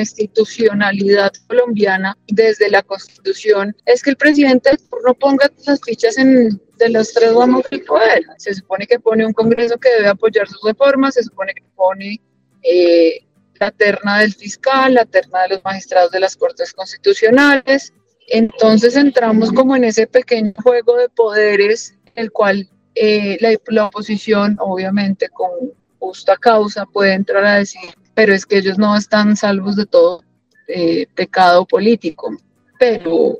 institucionalidad 0.00 1.30
colombiana 1.46 2.18
desde 2.26 2.68
la 2.68 2.82
constitución, 2.82 3.76
es 3.86 4.02
que 4.02 4.10
el 4.10 4.16
presidente 4.16 4.70
no 5.06 5.14
ponga 5.14 5.48
las 5.64 5.80
fichas 5.80 6.18
en, 6.18 6.60
de 6.78 6.88
los 6.88 7.12
tres 7.12 7.32
ramos 7.32 7.62
del 7.70 7.84
poder. 7.84 8.24
Se 8.38 8.52
supone 8.52 8.84
que 8.84 8.98
pone 8.98 9.24
un 9.24 9.32
Congreso 9.32 9.78
que 9.78 9.90
debe 9.90 10.08
apoyar 10.08 10.48
sus 10.48 10.60
reformas, 10.60 11.14
se 11.14 11.22
supone 11.22 11.54
que 11.54 11.62
pone 11.76 12.20
eh, 12.64 13.24
la 13.60 13.70
terna 13.70 14.18
del 14.18 14.34
fiscal, 14.34 14.94
la 14.94 15.04
terna 15.04 15.42
de 15.42 15.50
los 15.50 15.64
magistrados 15.64 16.10
de 16.10 16.18
las 16.18 16.34
Cortes 16.34 16.72
Constitucionales. 16.72 17.92
Entonces 18.28 18.96
entramos 18.96 19.52
como 19.52 19.76
en 19.76 19.84
ese 19.84 20.06
pequeño 20.06 20.52
juego 20.62 20.96
de 20.96 21.08
poderes, 21.08 21.94
el 22.14 22.30
cual 22.32 22.68
eh, 22.94 23.38
la, 23.68 23.86
oposición, 23.86 24.56
obviamente, 24.60 25.28
con 25.28 25.50
justa 25.98 26.36
causa, 26.36 26.86
puede 26.86 27.14
entrar 27.14 27.44
a 27.44 27.58
decir, 27.58 27.90
pero 28.14 28.32
es 28.32 28.46
que 28.46 28.58
ellos 28.58 28.78
no 28.78 28.96
están 28.96 29.36
salvos 29.36 29.76
de 29.76 29.86
todo 29.86 30.22
eh, 30.68 31.06
pecado 31.14 31.66
político. 31.66 32.36
Pero 32.78 33.38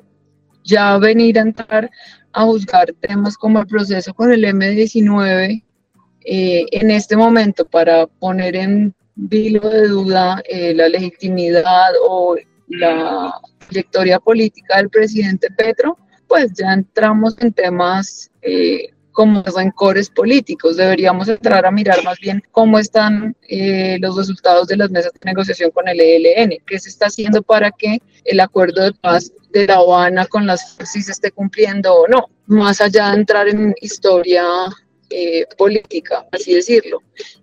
ya 0.63 0.99
venir 0.99 1.39
a 1.39 1.43
entrar 1.43 1.91
a 2.33 2.45
juzgar 2.45 2.93
temas 3.01 3.37
como 3.37 3.61
el 3.61 3.67
proceso 3.67 4.13
con 4.13 4.33
el 4.33 4.45
M19 4.45 5.63
eh, 6.27 6.67
en 6.71 6.91
este 6.91 7.17
momento 7.17 7.65
para 7.65 8.07
poner 8.07 8.57
en 8.57 8.95
vilo 9.15 9.69
de 9.69 9.89
duda 9.89 10.43
la 10.51 10.89
legitimidad 10.89 11.93
o 12.09 12.37
la 12.69 13.41
trayectoria 13.65 14.19
política 14.19 14.77
del 14.79 14.91
presidente 14.91 15.49
Petro, 15.51 15.99
pues 16.27 16.53
ya 16.55 16.73
entramos 16.73 17.37
en 17.41 17.53
temas 17.53 18.31
como 19.15 19.43
rencores 19.43 20.11
políticos. 20.11 20.77
Deberíamos 20.77 21.29
entrar 21.29 21.65
a 21.65 21.71
mirar 21.71 22.05
más 22.05 22.19
bien 22.19 22.43
cómo 22.51 22.79
están 22.79 23.35
eh, 23.49 23.97
los 24.01 24.17
resultados 24.17 24.67
de 24.67 24.77
las 24.77 24.91
mesas 24.91 25.13
de 25.15 25.21
negociación 25.25 25.71
con 25.71 25.89
el 25.89 25.99
ELN, 26.01 26.59
qué 26.67 26.79
se 26.79 26.91
está 26.91 27.07
haciendo 27.07 27.43
para 27.43 27.71
que 27.71 28.03
el 28.25 28.41
acuerdo 28.41 28.83
de 28.83 28.93
paz 28.93 29.33
de 29.53 29.67
La 29.67 29.77
Habana 29.77 30.27
con 30.27 30.47
las 30.47 30.77
si 30.85 31.01
se 31.01 31.13
esté 31.13 31.31
cumpliendo 31.31 31.95
o 31.95 32.09
no, 32.09 32.27
más 32.47 32.81
allá 32.81 33.11
de 33.11 33.17
entrar 33.19 33.49
en 33.49 33.73
historia 33.81 34.45
eh, 35.11 35.47
política, 35.57 36.27
así 36.33 36.55
decirlo. 36.55 36.99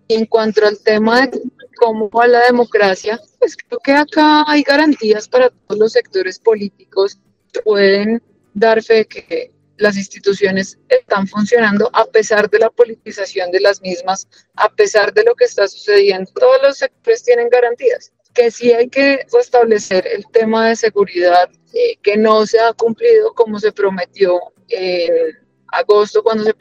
en 0.10 0.26
cuanto 0.26 0.68
al 0.68 0.78
tema 0.80 1.22
de 1.22 1.42
cómo 1.82 2.12
va 2.12 2.28
la 2.28 2.46
democracia, 2.46 3.20
pues 3.40 3.58
creo 3.58 3.80
que 3.80 3.92
acá 3.92 4.44
hay 4.48 4.62
garantías 4.62 5.28
para 5.28 5.50
todos 5.50 5.80
los 5.80 5.94
sectores 5.94 6.38
políticos 6.38 7.18
que 7.52 7.60
pueden 7.62 8.22
dar 8.54 8.84
fe 8.84 9.08
que 9.08 9.52
las 9.78 9.98
instituciones 9.98 10.78
están 10.88 11.28
funcionando 11.28 11.90
a 11.94 12.06
pesar 12.06 12.48
de 12.52 12.60
la 12.60 12.70
politización 12.70 13.50
de 13.50 13.62
las 13.62 13.82
mismas, 13.82 14.28
a 14.56 14.70
pesar 14.70 15.12
de 15.12 15.24
lo 15.24 15.34
que 15.34 15.46
está 15.46 15.68
sucediendo. 15.68 16.32
Todos 16.34 16.62
los 16.62 16.78
sectores 16.78 17.24
tienen 17.24 17.50
garantías. 17.50 18.14
Que 18.36 18.52
sí 18.52 18.72
hay 18.72 18.88
que 18.88 19.26
restablecer 19.34 20.06
el 20.06 20.24
tema 20.32 20.70
de 20.70 20.76
seguridad 20.76 21.50
eh, 21.74 21.98
que 22.04 22.16
no 22.16 22.46
se 22.46 22.60
ha 22.60 22.74
cumplido 22.74 23.34
como 23.34 23.60
se 23.60 23.72
prometió 23.72 24.40
en 24.70 25.36
agosto 25.72 26.22
cuando 26.22 26.44
se 26.44 26.54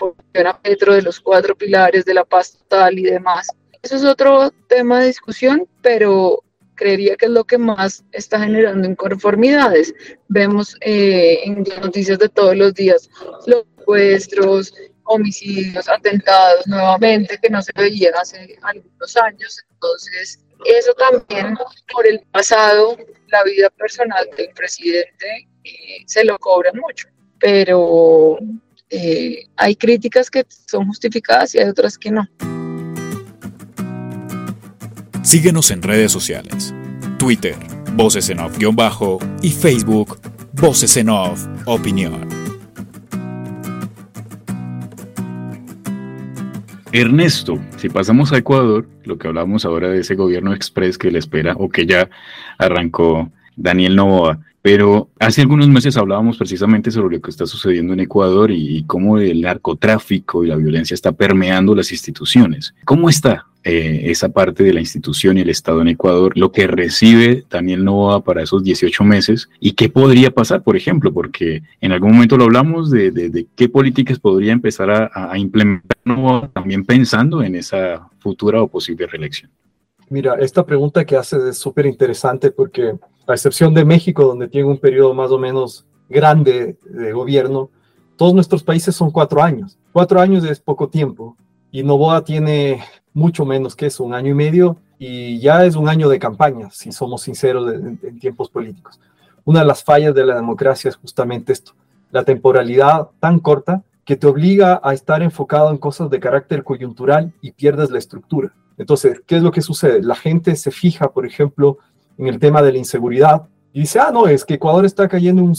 a 0.46 0.62
Petro 0.62 0.94
de 0.94 1.02
los 1.02 1.20
cuatro 1.20 1.54
pilares 1.54 2.06
de 2.06 2.14
la 2.14 2.24
paz 2.24 2.52
total 2.52 2.98
y 2.98 3.02
demás. 3.02 3.48
Eso 3.82 3.96
es 3.96 4.04
otro 4.04 4.50
tema 4.68 5.00
de 5.00 5.06
discusión, 5.06 5.66
pero 5.80 6.42
creería 6.74 7.16
que 7.16 7.26
es 7.26 7.30
lo 7.30 7.44
que 7.44 7.58
más 7.58 8.04
está 8.12 8.40
generando 8.40 8.88
inconformidades. 8.88 9.94
Vemos 10.28 10.76
eh, 10.80 11.40
en 11.44 11.64
las 11.64 11.80
noticias 11.80 12.18
de 12.18 12.28
todos 12.28 12.56
los 12.56 12.74
días 12.74 13.08
los 13.46 13.64
secuestros, 13.78 14.74
homicidios, 15.04 15.88
atentados 15.88 16.66
nuevamente 16.66 17.38
que 17.42 17.50
no 17.50 17.60
se 17.62 17.72
veían 17.74 18.14
hace 18.14 18.58
algunos 18.62 19.16
años. 19.16 19.64
Entonces, 19.72 20.40
eso 20.64 20.92
también 20.94 21.56
por 21.92 22.06
el 22.06 22.20
pasado, 22.32 22.96
la 23.28 23.44
vida 23.44 23.70
personal 23.70 24.28
del 24.36 24.50
presidente 24.54 25.48
eh, 25.64 26.02
se 26.06 26.24
lo 26.24 26.38
cobran 26.38 26.76
mucho. 26.78 27.08
Pero 27.38 28.38
eh, 28.90 29.44
hay 29.56 29.76
críticas 29.76 30.30
que 30.30 30.44
son 30.48 30.86
justificadas 30.86 31.54
y 31.54 31.58
hay 31.58 31.68
otras 31.68 31.98
que 31.98 32.10
no. 32.10 32.28
Síguenos 35.30 35.70
en 35.70 35.80
redes 35.80 36.10
sociales. 36.10 36.74
Twitter, 37.16 37.54
Voces 37.94 38.30
en 38.30 38.40
Off-Bajo 38.40 39.20
y 39.42 39.50
Facebook, 39.50 40.18
Voces 40.54 40.96
en 40.96 41.08
Off 41.08 41.46
Opinión. 41.66 42.28
Ernesto, 46.90 47.60
si 47.76 47.88
pasamos 47.88 48.32
a 48.32 48.38
Ecuador, 48.38 48.88
lo 49.04 49.18
que 49.18 49.28
hablamos 49.28 49.64
ahora 49.64 49.88
de 49.90 50.00
ese 50.00 50.16
gobierno 50.16 50.52
express 50.52 50.98
que 50.98 51.12
le 51.12 51.20
espera 51.20 51.54
o 51.56 51.68
que 51.68 51.86
ya 51.86 52.10
arrancó 52.58 53.30
Daniel 53.54 53.94
Novoa, 53.94 54.40
pero 54.62 55.08
hace 55.18 55.40
algunos 55.40 55.68
meses 55.68 55.96
hablábamos 55.96 56.36
precisamente 56.36 56.90
sobre 56.90 57.16
lo 57.16 57.22
que 57.22 57.30
está 57.30 57.46
sucediendo 57.46 57.92
en 57.92 58.00
Ecuador 58.00 58.50
y, 58.50 58.84
cómo 58.84 59.18
el 59.18 59.40
narcotráfico 59.40 60.44
y 60.44 60.48
la 60.48 60.56
violencia 60.56 60.94
está 60.94 61.12
permeando 61.12 61.74
las 61.74 61.92
instituciones. 61.92 62.74
¿Cómo 62.84 63.08
está 63.08 63.46
eh, 63.62 64.10
esa 64.10 64.30
parte 64.30 64.64
de 64.64 64.72
la 64.72 64.80
institución 64.80 65.36
y 65.36 65.42
el 65.42 65.50
Estado 65.50 65.82
en 65.82 65.88
Ecuador, 65.88 66.32
lo 66.38 66.50
que 66.50 66.66
recibe 66.66 67.44
Daniel 67.50 67.84
Novoa 67.84 68.24
para 68.24 68.42
esos 68.42 68.64
18 68.64 69.04
meses 69.04 69.50
y 69.60 69.72
qué 69.72 69.90
podría 69.90 70.30
pasar, 70.30 70.62
por 70.62 70.78
ejemplo, 70.78 71.12
porque 71.12 71.62
en 71.82 71.92
algún 71.92 72.12
momento 72.12 72.38
lo 72.38 72.44
hablamos 72.44 72.90
de, 72.90 73.46
qué 73.54 73.68
políticas 73.68 74.18
podría 74.18 74.52
empezar 74.52 75.10
a, 75.12 75.36
implementar 75.36 75.98
Novoa, 76.04 76.50
también 76.54 76.86
pensando 76.86 77.42
en 77.42 77.54
esa 77.54 78.08
futura 78.18 78.62
o 78.62 78.68
posible 78.68 79.06
reelección. 79.06 79.50
Mira, 80.08 80.36
esta 80.40 80.64
pregunta 80.64 81.04
que 81.04 81.16
haces 81.16 81.42
es 81.44 81.58
súper 81.58 81.84
interesante 81.84 82.50
porque 82.50 82.94
a 83.30 83.34
excepción 83.34 83.74
de 83.74 83.84
México, 83.84 84.24
donde 84.24 84.48
tiene 84.48 84.68
un 84.68 84.78
periodo 84.78 85.14
más 85.14 85.30
o 85.30 85.38
menos 85.38 85.86
grande 86.08 86.76
de 86.84 87.12
gobierno, 87.12 87.70
todos 88.16 88.34
nuestros 88.34 88.62
países 88.62 88.94
son 88.94 89.10
cuatro 89.10 89.42
años. 89.42 89.78
Cuatro 89.92 90.20
años 90.20 90.44
es 90.44 90.60
poco 90.60 90.88
tiempo 90.88 91.36
y 91.70 91.82
Novoa 91.82 92.24
tiene 92.24 92.82
mucho 93.12 93.44
menos 93.44 93.74
que 93.74 93.86
eso, 93.86 94.04
un 94.04 94.14
año 94.14 94.30
y 94.30 94.34
medio, 94.34 94.76
y 94.98 95.40
ya 95.40 95.64
es 95.64 95.76
un 95.76 95.88
año 95.88 96.08
de 96.08 96.18
campaña, 96.18 96.68
si 96.70 96.92
somos 96.92 97.22
sinceros 97.22 97.72
en, 97.72 98.18
tiempos 98.18 98.50
políticos. 98.50 99.00
Una 99.44 99.60
de 99.60 99.66
las 99.66 99.82
fallas 99.82 100.14
de 100.14 100.26
la 100.26 100.36
democracia 100.36 100.90
es 100.90 100.96
justamente 100.96 101.52
esto, 101.52 101.72
la 102.10 102.24
temporalidad 102.24 103.08
tan 103.18 103.38
corta 103.38 103.82
que 104.04 104.16
te 104.16 104.26
obliga 104.26 104.80
a 104.82 104.92
estar 104.92 105.22
enfocado 105.22 105.70
en 105.70 105.78
cosas 105.78 106.10
de 106.10 106.20
carácter 106.20 106.64
coyuntural 106.64 107.32
y 107.40 107.52
pierdes 107.52 107.90
la 107.90 107.98
estructura. 107.98 108.52
Entonces, 108.76 109.22
¿qué 109.26 109.36
es 109.36 109.42
lo 109.42 109.52
que 109.52 109.62
sucede? 109.62 110.02
La 110.02 110.14
gente 110.14 110.56
se 110.56 110.70
fija, 110.70 111.12
por 111.12 111.26
ejemplo, 111.26 111.78
en 112.20 112.26
el 112.26 112.38
tema 112.38 112.62
de 112.62 112.72
la 112.72 112.78
inseguridad. 112.78 113.48
Y 113.72 113.80
dice, 113.80 113.98
ah, 113.98 114.10
no, 114.12 114.26
es 114.26 114.44
que 114.44 114.54
Ecuador 114.54 114.84
está 114.84 115.08
cayendo 115.08 115.40
en 115.40 115.48
un, 115.48 115.56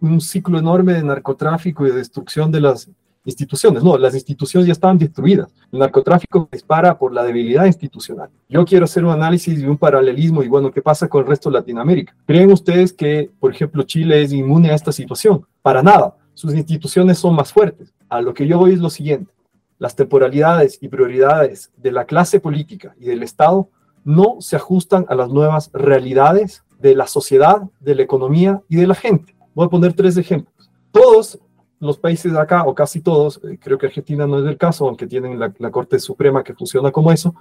un 0.00 0.20
ciclo 0.20 0.58
enorme 0.58 0.92
de 0.92 1.02
narcotráfico 1.02 1.86
y 1.86 1.90
de 1.90 1.96
destrucción 1.96 2.52
de 2.52 2.60
las 2.60 2.90
instituciones. 3.24 3.82
No, 3.82 3.96
las 3.96 4.14
instituciones 4.14 4.66
ya 4.66 4.72
estaban 4.72 4.98
destruidas. 4.98 5.50
El 5.72 5.78
narcotráfico 5.78 6.46
dispara 6.52 6.98
por 6.98 7.14
la 7.14 7.24
debilidad 7.24 7.64
institucional. 7.64 8.28
Yo 8.50 8.66
quiero 8.66 8.84
hacer 8.84 9.02
un 9.02 9.12
análisis 9.12 9.58
y 9.58 9.64
un 9.64 9.78
paralelismo 9.78 10.42
y 10.42 10.48
bueno, 10.48 10.70
¿qué 10.70 10.82
pasa 10.82 11.08
con 11.08 11.22
el 11.22 11.28
resto 11.28 11.48
de 11.48 11.54
Latinoamérica? 11.54 12.14
¿Creen 12.26 12.52
ustedes 12.52 12.92
que, 12.92 13.30
por 13.40 13.52
ejemplo, 13.52 13.82
Chile 13.84 14.22
es 14.22 14.32
inmune 14.32 14.70
a 14.70 14.74
esta 14.74 14.92
situación? 14.92 15.46
Para 15.62 15.82
nada. 15.82 16.16
Sus 16.34 16.52
instituciones 16.54 17.18
son 17.18 17.34
más 17.34 17.50
fuertes. 17.50 17.94
A 18.10 18.20
lo 18.20 18.34
que 18.34 18.46
yo 18.46 18.58
voy 18.58 18.74
es 18.74 18.80
lo 18.80 18.90
siguiente. 18.90 19.32
Las 19.78 19.96
temporalidades 19.96 20.78
y 20.82 20.88
prioridades 20.88 21.72
de 21.78 21.92
la 21.92 22.04
clase 22.04 22.40
política 22.40 22.94
y 23.00 23.06
del 23.06 23.22
Estado 23.22 23.70
no 24.04 24.36
se 24.40 24.56
ajustan 24.56 25.06
a 25.08 25.14
las 25.14 25.30
nuevas 25.30 25.70
realidades 25.72 26.62
de 26.78 26.94
la 26.94 27.06
sociedad, 27.06 27.62
de 27.80 27.94
la 27.94 28.02
economía 28.02 28.62
y 28.68 28.76
de 28.76 28.86
la 28.86 28.94
gente. 28.94 29.34
Voy 29.54 29.66
a 29.66 29.70
poner 29.70 29.94
tres 29.94 30.16
ejemplos. 30.16 30.70
Todos 30.90 31.38
los 31.80 31.98
países 31.98 32.32
de 32.32 32.38
acá, 32.38 32.64
o 32.64 32.74
casi 32.74 33.00
todos, 33.00 33.40
eh, 33.44 33.58
creo 33.60 33.78
que 33.78 33.86
Argentina 33.86 34.26
no 34.26 34.38
es 34.38 34.46
el 34.46 34.56
caso, 34.56 34.86
aunque 34.86 35.06
tienen 35.06 35.38
la, 35.38 35.70
Corte 35.70 35.98
Suprema 35.98 36.42
que 36.42 36.54
funciona 36.54 36.90
como 36.90 37.10
eso, 37.12 37.34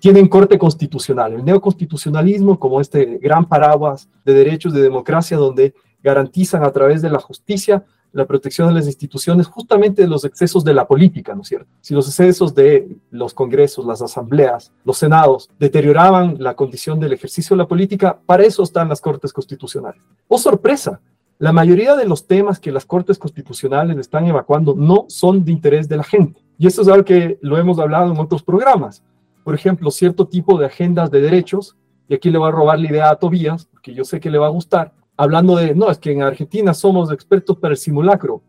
tienen 0.00 0.28
corte 0.28 0.58
constitucional. 0.58 1.34
El 1.34 1.44
neoconstitucionalismo 1.44 2.58
como 2.58 2.80
este 2.80 3.18
gran 3.18 3.44
paraguas 3.46 4.08
de 4.24 4.32
derechos 4.32 4.72
de 4.72 4.80
democracia 4.80 5.36
donde 5.36 5.74
garantizan 6.02 6.64
a 6.64 6.72
través 6.72 7.02
de 7.02 7.10
la 7.10 7.18
justicia 7.18 7.84
la 8.12 8.26
protección 8.26 8.68
de 8.68 8.74
las 8.74 8.86
instituciones 8.86 9.46
justamente 9.46 10.02
de 10.02 10.08
los 10.08 10.24
excesos 10.24 10.64
de 10.64 10.74
la 10.74 10.86
política, 10.86 11.34
¿no 11.34 11.42
es 11.42 11.48
cierto? 11.48 11.68
Si 11.80 11.94
los 11.94 12.08
excesos 12.08 12.54
de 12.54 12.96
los 13.10 13.34
congresos, 13.34 13.86
las 13.86 14.02
asambleas, 14.02 14.72
los 14.84 14.98
senados 14.98 15.50
deterioraban 15.58 16.36
la 16.38 16.54
condición 16.54 16.98
del 16.98 17.12
ejercicio 17.12 17.54
de 17.54 17.62
la 17.62 17.68
política, 17.68 18.18
para 18.26 18.44
eso 18.44 18.62
están 18.62 18.88
las 18.88 19.00
cortes 19.00 19.32
constitucionales. 19.32 20.02
¡Oh, 20.28 20.38
sorpresa! 20.38 21.00
La 21.40 21.52
mayoría 21.52 21.96
de 21.96 22.04
los 22.04 22.26
temas 22.26 22.60
que 22.60 22.70
las 22.70 22.84
Cortes 22.84 23.18
Constitucionales 23.18 23.96
están 23.96 24.26
evacuando 24.26 24.74
no 24.76 25.06
son 25.08 25.42
de 25.42 25.52
interés 25.52 25.88
de 25.88 25.96
la 25.96 26.04
gente. 26.04 26.38
Y 26.58 26.66
eso 26.66 26.82
es 26.82 26.88
algo 26.88 27.02
que 27.02 27.38
lo 27.40 27.56
hemos 27.56 27.78
hablado 27.78 28.12
en 28.12 28.18
otros 28.18 28.42
programas. 28.42 29.02
Por 29.42 29.54
ejemplo, 29.54 29.90
cierto 29.90 30.28
tipo 30.28 30.58
de 30.58 30.66
agendas 30.66 31.10
de 31.10 31.22
derechos, 31.22 31.78
y 32.08 32.14
aquí 32.14 32.28
le 32.28 32.36
voy 32.36 32.48
a 32.48 32.52
robar 32.52 32.78
la 32.78 32.90
idea 32.90 33.08
a 33.08 33.16
Tobías, 33.16 33.64
porque 33.64 33.94
yo 33.94 34.04
sé 34.04 34.20
que 34.20 34.28
le 34.28 34.36
va 34.36 34.48
a 34.48 34.50
gustar, 34.50 34.92
hablando 35.20 35.54
de, 35.56 35.74
no, 35.74 35.90
es 35.90 35.98
que 35.98 36.12
en 36.12 36.22
Argentina 36.22 36.72
somos 36.72 37.12
expertos 37.12 37.58
para 37.58 37.72
el 37.72 37.76
simulacro, 37.76 38.40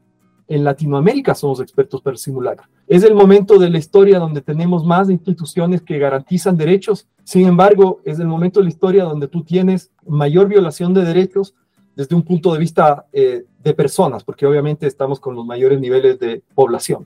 en 0.47 0.63
Latinoamérica 0.63 1.35
somos 1.35 1.59
expertos 1.59 2.01
para 2.01 2.13
el 2.13 2.17
simulacro. 2.17 2.65
Es 2.87 3.03
el 3.03 3.13
momento 3.13 3.59
de 3.59 3.69
la 3.69 3.77
historia 3.77 4.19
donde 4.19 4.41
tenemos 4.41 4.85
más 4.85 5.09
instituciones 5.09 5.81
que 5.81 5.99
garantizan 5.99 6.55
derechos, 6.55 7.09
sin 7.25 7.45
embargo, 7.45 7.99
es 8.05 8.19
el 8.19 8.27
momento 8.27 8.61
de 8.61 8.65
la 8.65 8.69
historia 8.69 9.03
donde 9.03 9.27
tú 9.27 9.43
tienes 9.43 9.91
mayor 10.07 10.47
violación 10.47 10.93
de 10.93 11.03
derechos 11.03 11.55
desde 11.93 12.15
un 12.15 12.23
punto 12.23 12.53
de 12.53 12.59
vista 12.59 13.05
eh, 13.11 13.43
de 13.61 13.73
personas, 13.73 14.23
porque 14.23 14.45
obviamente 14.45 14.87
estamos 14.87 15.19
con 15.19 15.35
los 15.35 15.45
mayores 15.45 15.77
niveles 15.77 16.19
de 16.19 16.41
población. 16.55 17.05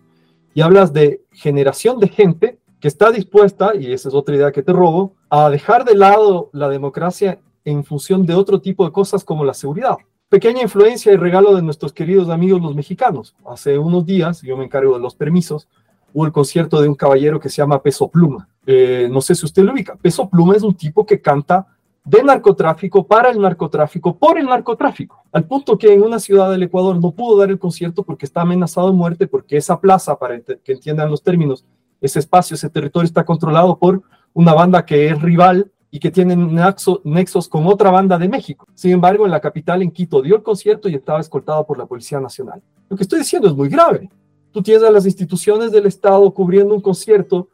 Y 0.54 0.62
hablas 0.62 0.94
de 0.94 1.24
generación 1.32 2.00
de 2.00 2.10
gente 2.10 2.60
que 2.80 2.88
está 2.88 3.10
dispuesta, 3.10 3.74
y 3.76 3.92
esa 3.92 4.10
es 4.10 4.16
otra 4.16 4.36
idea 4.36 4.52
que 4.52 4.62
te 4.62 4.74
robo, 4.74 5.16
a 5.28 5.50
dejar 5.50 5.86
de 5.86 5.96
lado 5.96 6.52
la 6.54 6.70
democracia 6.70 7.40
en 7.66 7.84
función 7.84 8.26
de 8.26 8.36
otro 8.36 8.62
tipo 8.62 8.86
de 8.86 8.92
cosas 8.92 9.24
como 9.24 9.44
la 9.44 9.54
seguridad. 9.54 9.98
Pequeña 10.30 10.62
influencia 10.62 11.12
y 11.12 11.18
regalo 11.18 11.56
de 11.56 11.62
nuestros 11.62 11.92
queridos 11.92 12.30
amigos 12.30 12.62
los 12.62 12.76
mexicanos. 12.76 13.36
Hace 13.46 13.78
unos 13.78 14.06
días, 14.06 14.42
yo 14.42 14.56
me 14.56 14.66
encargo 14.66 14.94
de 14.94 15.00
los 15.00 15.16
permisos, 15.16 15.68
hubo 16.14 16.26
el 16.26 16.32
concierto 16.32 16.82
de 16.82 16.88
un 16.88 16.96
caballero 16.96 17.40
que 17.40 17.50
se 17.50 17.58
llama 17.58 17.82
Peso 17.82 18.08
Pluma. 18.08 18.48
Eh, 18.66 19.10
no 19.12 19.20
sé 19.22 19.36
si 19.36 19.46
usted 19.46 19.64
lo 19.64 19.74
ubica. 19.74 19.96
Peso 19.96 20.30
Pluma 20.30 20.56
es 20.56 20.64
un 20.64 20.76
tipo 20.76 21.06
que 21.06 21.22
canta 21.22 21.68
de 22.06 22.24
narcotráfico, 22.24 23.06
para 23.06 23.32
el 23.32 23.42
narcotráfico, 23.42 24.16
por 24.16 24.38
el 24.38 24.46
narcotráfico, 24.46 25.24
al 25.32 25.46
punto 25.46 25.76
que 25.76 25.92
en 25.92 26.04
una 26.04 26.20
ciudad 26.20 26.52
del 26.52 26.62
Ecuador 26.62 27.02
no 27.02 27.12
pudo 27.12 27.40
dar 27.40 27.50
el 27.50 27.58
concierto 27.58 28.04
porque 28.04 28.28
está 28.28 28.42
amenazado 28.42 28.92
de 28.92 28.94
muerte, 28.94 29.26
porque 29.26 29.58
esa 29.58 29.80
plaza, 29.82 30.16
para 30.16 30.40
que 30.40 30.72
entiendan 30.72 31.10
los 31.10 31.24
términos, 31.24 31.66
ese 32.00 32.20
espacio, 32.20 32.54
ese 32.54 32.70
territorio 32.70 33.06
está 33.06 33.26
controlado 33.26 33.80
por 33.80 34.04
una 34.34 34.54
banda 34.54 34.86
que 34.86 35.08
es 35.08 35.20
rival 35.20 35.72
y 35.92 36.00
que 36.00 36.12
tiene 36.12 36.36
nexos 36.36 37.48
con 37.48 37.68
otra 37.68 37.90
banda 37.90 38.18
de 38.18 38.28
México. 38.28 38.66
Sin 38.74 38.92
embargo, 38.92 39.26
en 39.26 39.32
la 39.32 39.40
capital, 39.40 39.82
en 39.82 39.92
Quito, 39.92 40.22
dio 40.22 40.36
el 40.36 40.44
concierto 40.44 40.90
y 40.90 40.96
estaba 40.96 41.20
escoltado 41.20 41.66
por 41.66 41.78
la 41.78 41.86
Policía 41.86 42.20
Nacional. 42.20 42.62
Lo 42.90 42.98
que 42.98 43.04
estoy 43.04 43.20
diciendo 43.20 43.48
es 43.48 43.56
muy 43.56 43.70
grave. 43.70 44.10
Tú 44.52 44.62
tienes 44.62 44.84
a 44.84 44.92
las 44.92 45.06
instituciones 45.06 45.72
del 45.72 45.86
Estado 45.86 46.30
cubriendo 46.34 46.74
un 46.74 46.82
concierto 46.82 47.50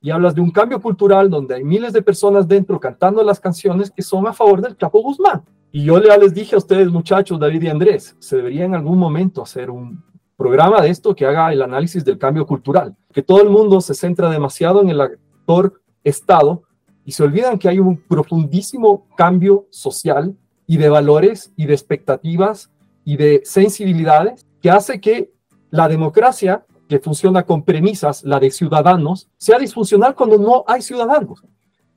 y 0.00 0.10
hablas 0.10 0.34
de 0.34 0.40
un 0.40 0.50
cambio 0.50 0.80
cultural 0.80 1.30
donde 1.30 1.54
hay 1.54 1.64
miles 1.64 1.92
de 1.92 2.02
personas 2.02 2.46
dentro 2.46 2.78
cantando 2.78 3.22
las 3.22 3.40
canciones 3.40 3.90
que 3.90 4.02
son 4.02 4.26
a 4.26 4.32
favor 4.32 4.60
del 4.60 4.76
Chapo 4.76 5.02
Guzmán. 5.02 5.42
Y 5.72 5.84
yo 5.84 6.00
ya 6.02 6.16
les 6.16 6.32
dije 6.32 6.54
a 6.54 6.58
ustedes, 6.58 6.88
muchachos, 6.88 7.40
David 7.40 7.62
y 7.62 7.68
Andrés, 7.68 8.16
se 8.18 8.36
debería 8.36 8.64
en 8.64 8.74
algún 8.74 8.98
momento 8.98 9.42
hacer 9.42 9.70
un 9.70 10.04
programa 10.36 10.80
de 10.80 10.90
esto 10.90 11.14
que 11.14 11.26
haga 11.26 11.52
el 11.52 11.62
análisis 11.62 12.04
del 12.04 12.18
cambio 12.18 12.46
cultural, 12.46 12.94
que 13.12 13.22
todo 13.22 13.42
el 13.42 13.48
mundo 13.48 13.80
se 13.80 13.94
centra 13.94 14.30
demasiado 14.30 14.82
en 14.82 14.90
el 14.90 15.00
actor 15.00 15.80
Estado 16.04 16.62
y 17.06 17.12
se 17.12 17.22
olvidan 17.22 17.58
que 17.58 17.68
hay 17.68 17.78
un 17.78 17.96
profundísimo 17.96 19.06
cambio 19.16 19.68
social 19.70 20.36
y 20.66 20.76
de 20.76 20.88
valores 20.88 21.52
y 21.56 21.66
de 21.66 21.72
expectativas 21.72 22.70
y 23.04 23.16
de 23.16 23.42
sensibilidades 23.44 24.44
que 24.60 24.70
hace 24.70 25.00
que 25.00 25.30
la 25.70 25.88
democracia 25.88 26.66
que 26.88 26.98
funciona 26.98 27.44
con 27.44 27.62
premisas, 27.62 28.24
la 28.24 28.40
de 28.40 28.50
ciudadanos, 28.50 29.28
sea 29.36 29.58
disfuncional 29.58 30.16
cuando 30.16 30.36
no 30.36 30.64
hay 30.66 30.82
ciudadanos. 30.82 31.44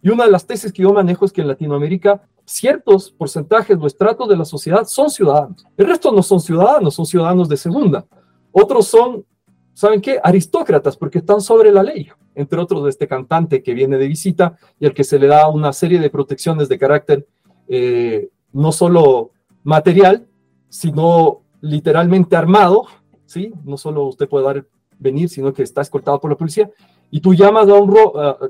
Y 0.02 0.10
una 0.10 0.26
de 0.26 0.32
las 0.32 0.46
tesis 0.46 0.72
que 0.72 0.84
yo 0.84 0.94
manejo 0.94 1.26
es 1.26 1.34
que 1.34 1.42
en 1.42 1.48
Latinoamérica 1.48 2.22
ciertos 2.46 3.10
porcentajes 3.12 3.78
o 3.82 3.88
estratos 3.88 4.30
de 4.30 4.38
la 4.38 4.46
sociedad 4.46 4.86
son 4.86 5.10
ciudadanos. 5.10 5.66
El 5.76 5.88
resto 5.88 6.12
no 6.12 6.22
son 6.22 6.40
ciudadanos, 6.40 6.94
son 6.94 7.08
ciudadanos 7.08 7.50
de 7.50 7.58
segunda. 7.58 8.06
Otros 8.52 8.88
son, 8.88 9.26
¿saben 9.74 10.02
qué? 10.02 10.20
Aristócratas, 10.24 10.96
porque 10.96 11.18
están 11.18 11.42
sobre 11.42 11.72
la 11.72 11.82
ley. 11.82 12.10
Entre 12.40 12.58
otros, 12.58 12.86
de 12.86 12.90
este 12.90 13.06
cantante 13.06 13.62
que 13.62 13.74
viene 13.74 13.98
de 13.98 14.08
visita 14.08 14.58
y 14.80 14.86
al 14.86 14.94
que 14.94 15.04
se 15.04 15.20
le 15.20 15.28
da 15.28 15.50
una 15.50 15.74
serie 15.74 16.00
de 16.00 16.10
protecciones 16.10 16.70
de 16.70 16.78
carácter 16.78 17.28
eh, 17.68 18.30
no 18.54 18.72
solo 18.72 19.32
material, 19.64 20.26
sino 20.70 21.42
literalmente 21.60 22.38
armado, 22.38 22.86
¿sí? 23.26 23.52
No 23.66 23.76
solo 23.76 24.06
usted 24.06 24.30
puede 24.30 24.46
dar 24.46 24.66
venir, 24.98 25.28
sino 25.28 25.54
que 25.54 25.64
está 25.64 25.82
escoltado 25.82 26.18
por 26.22 26.32
la 26.32 26.38
policía, 26.38 26.72
y 27.12 27.20
tú 27.20 27.34
llamas 27.34 27.68
a 27.68 27.74
un 27.74 27.94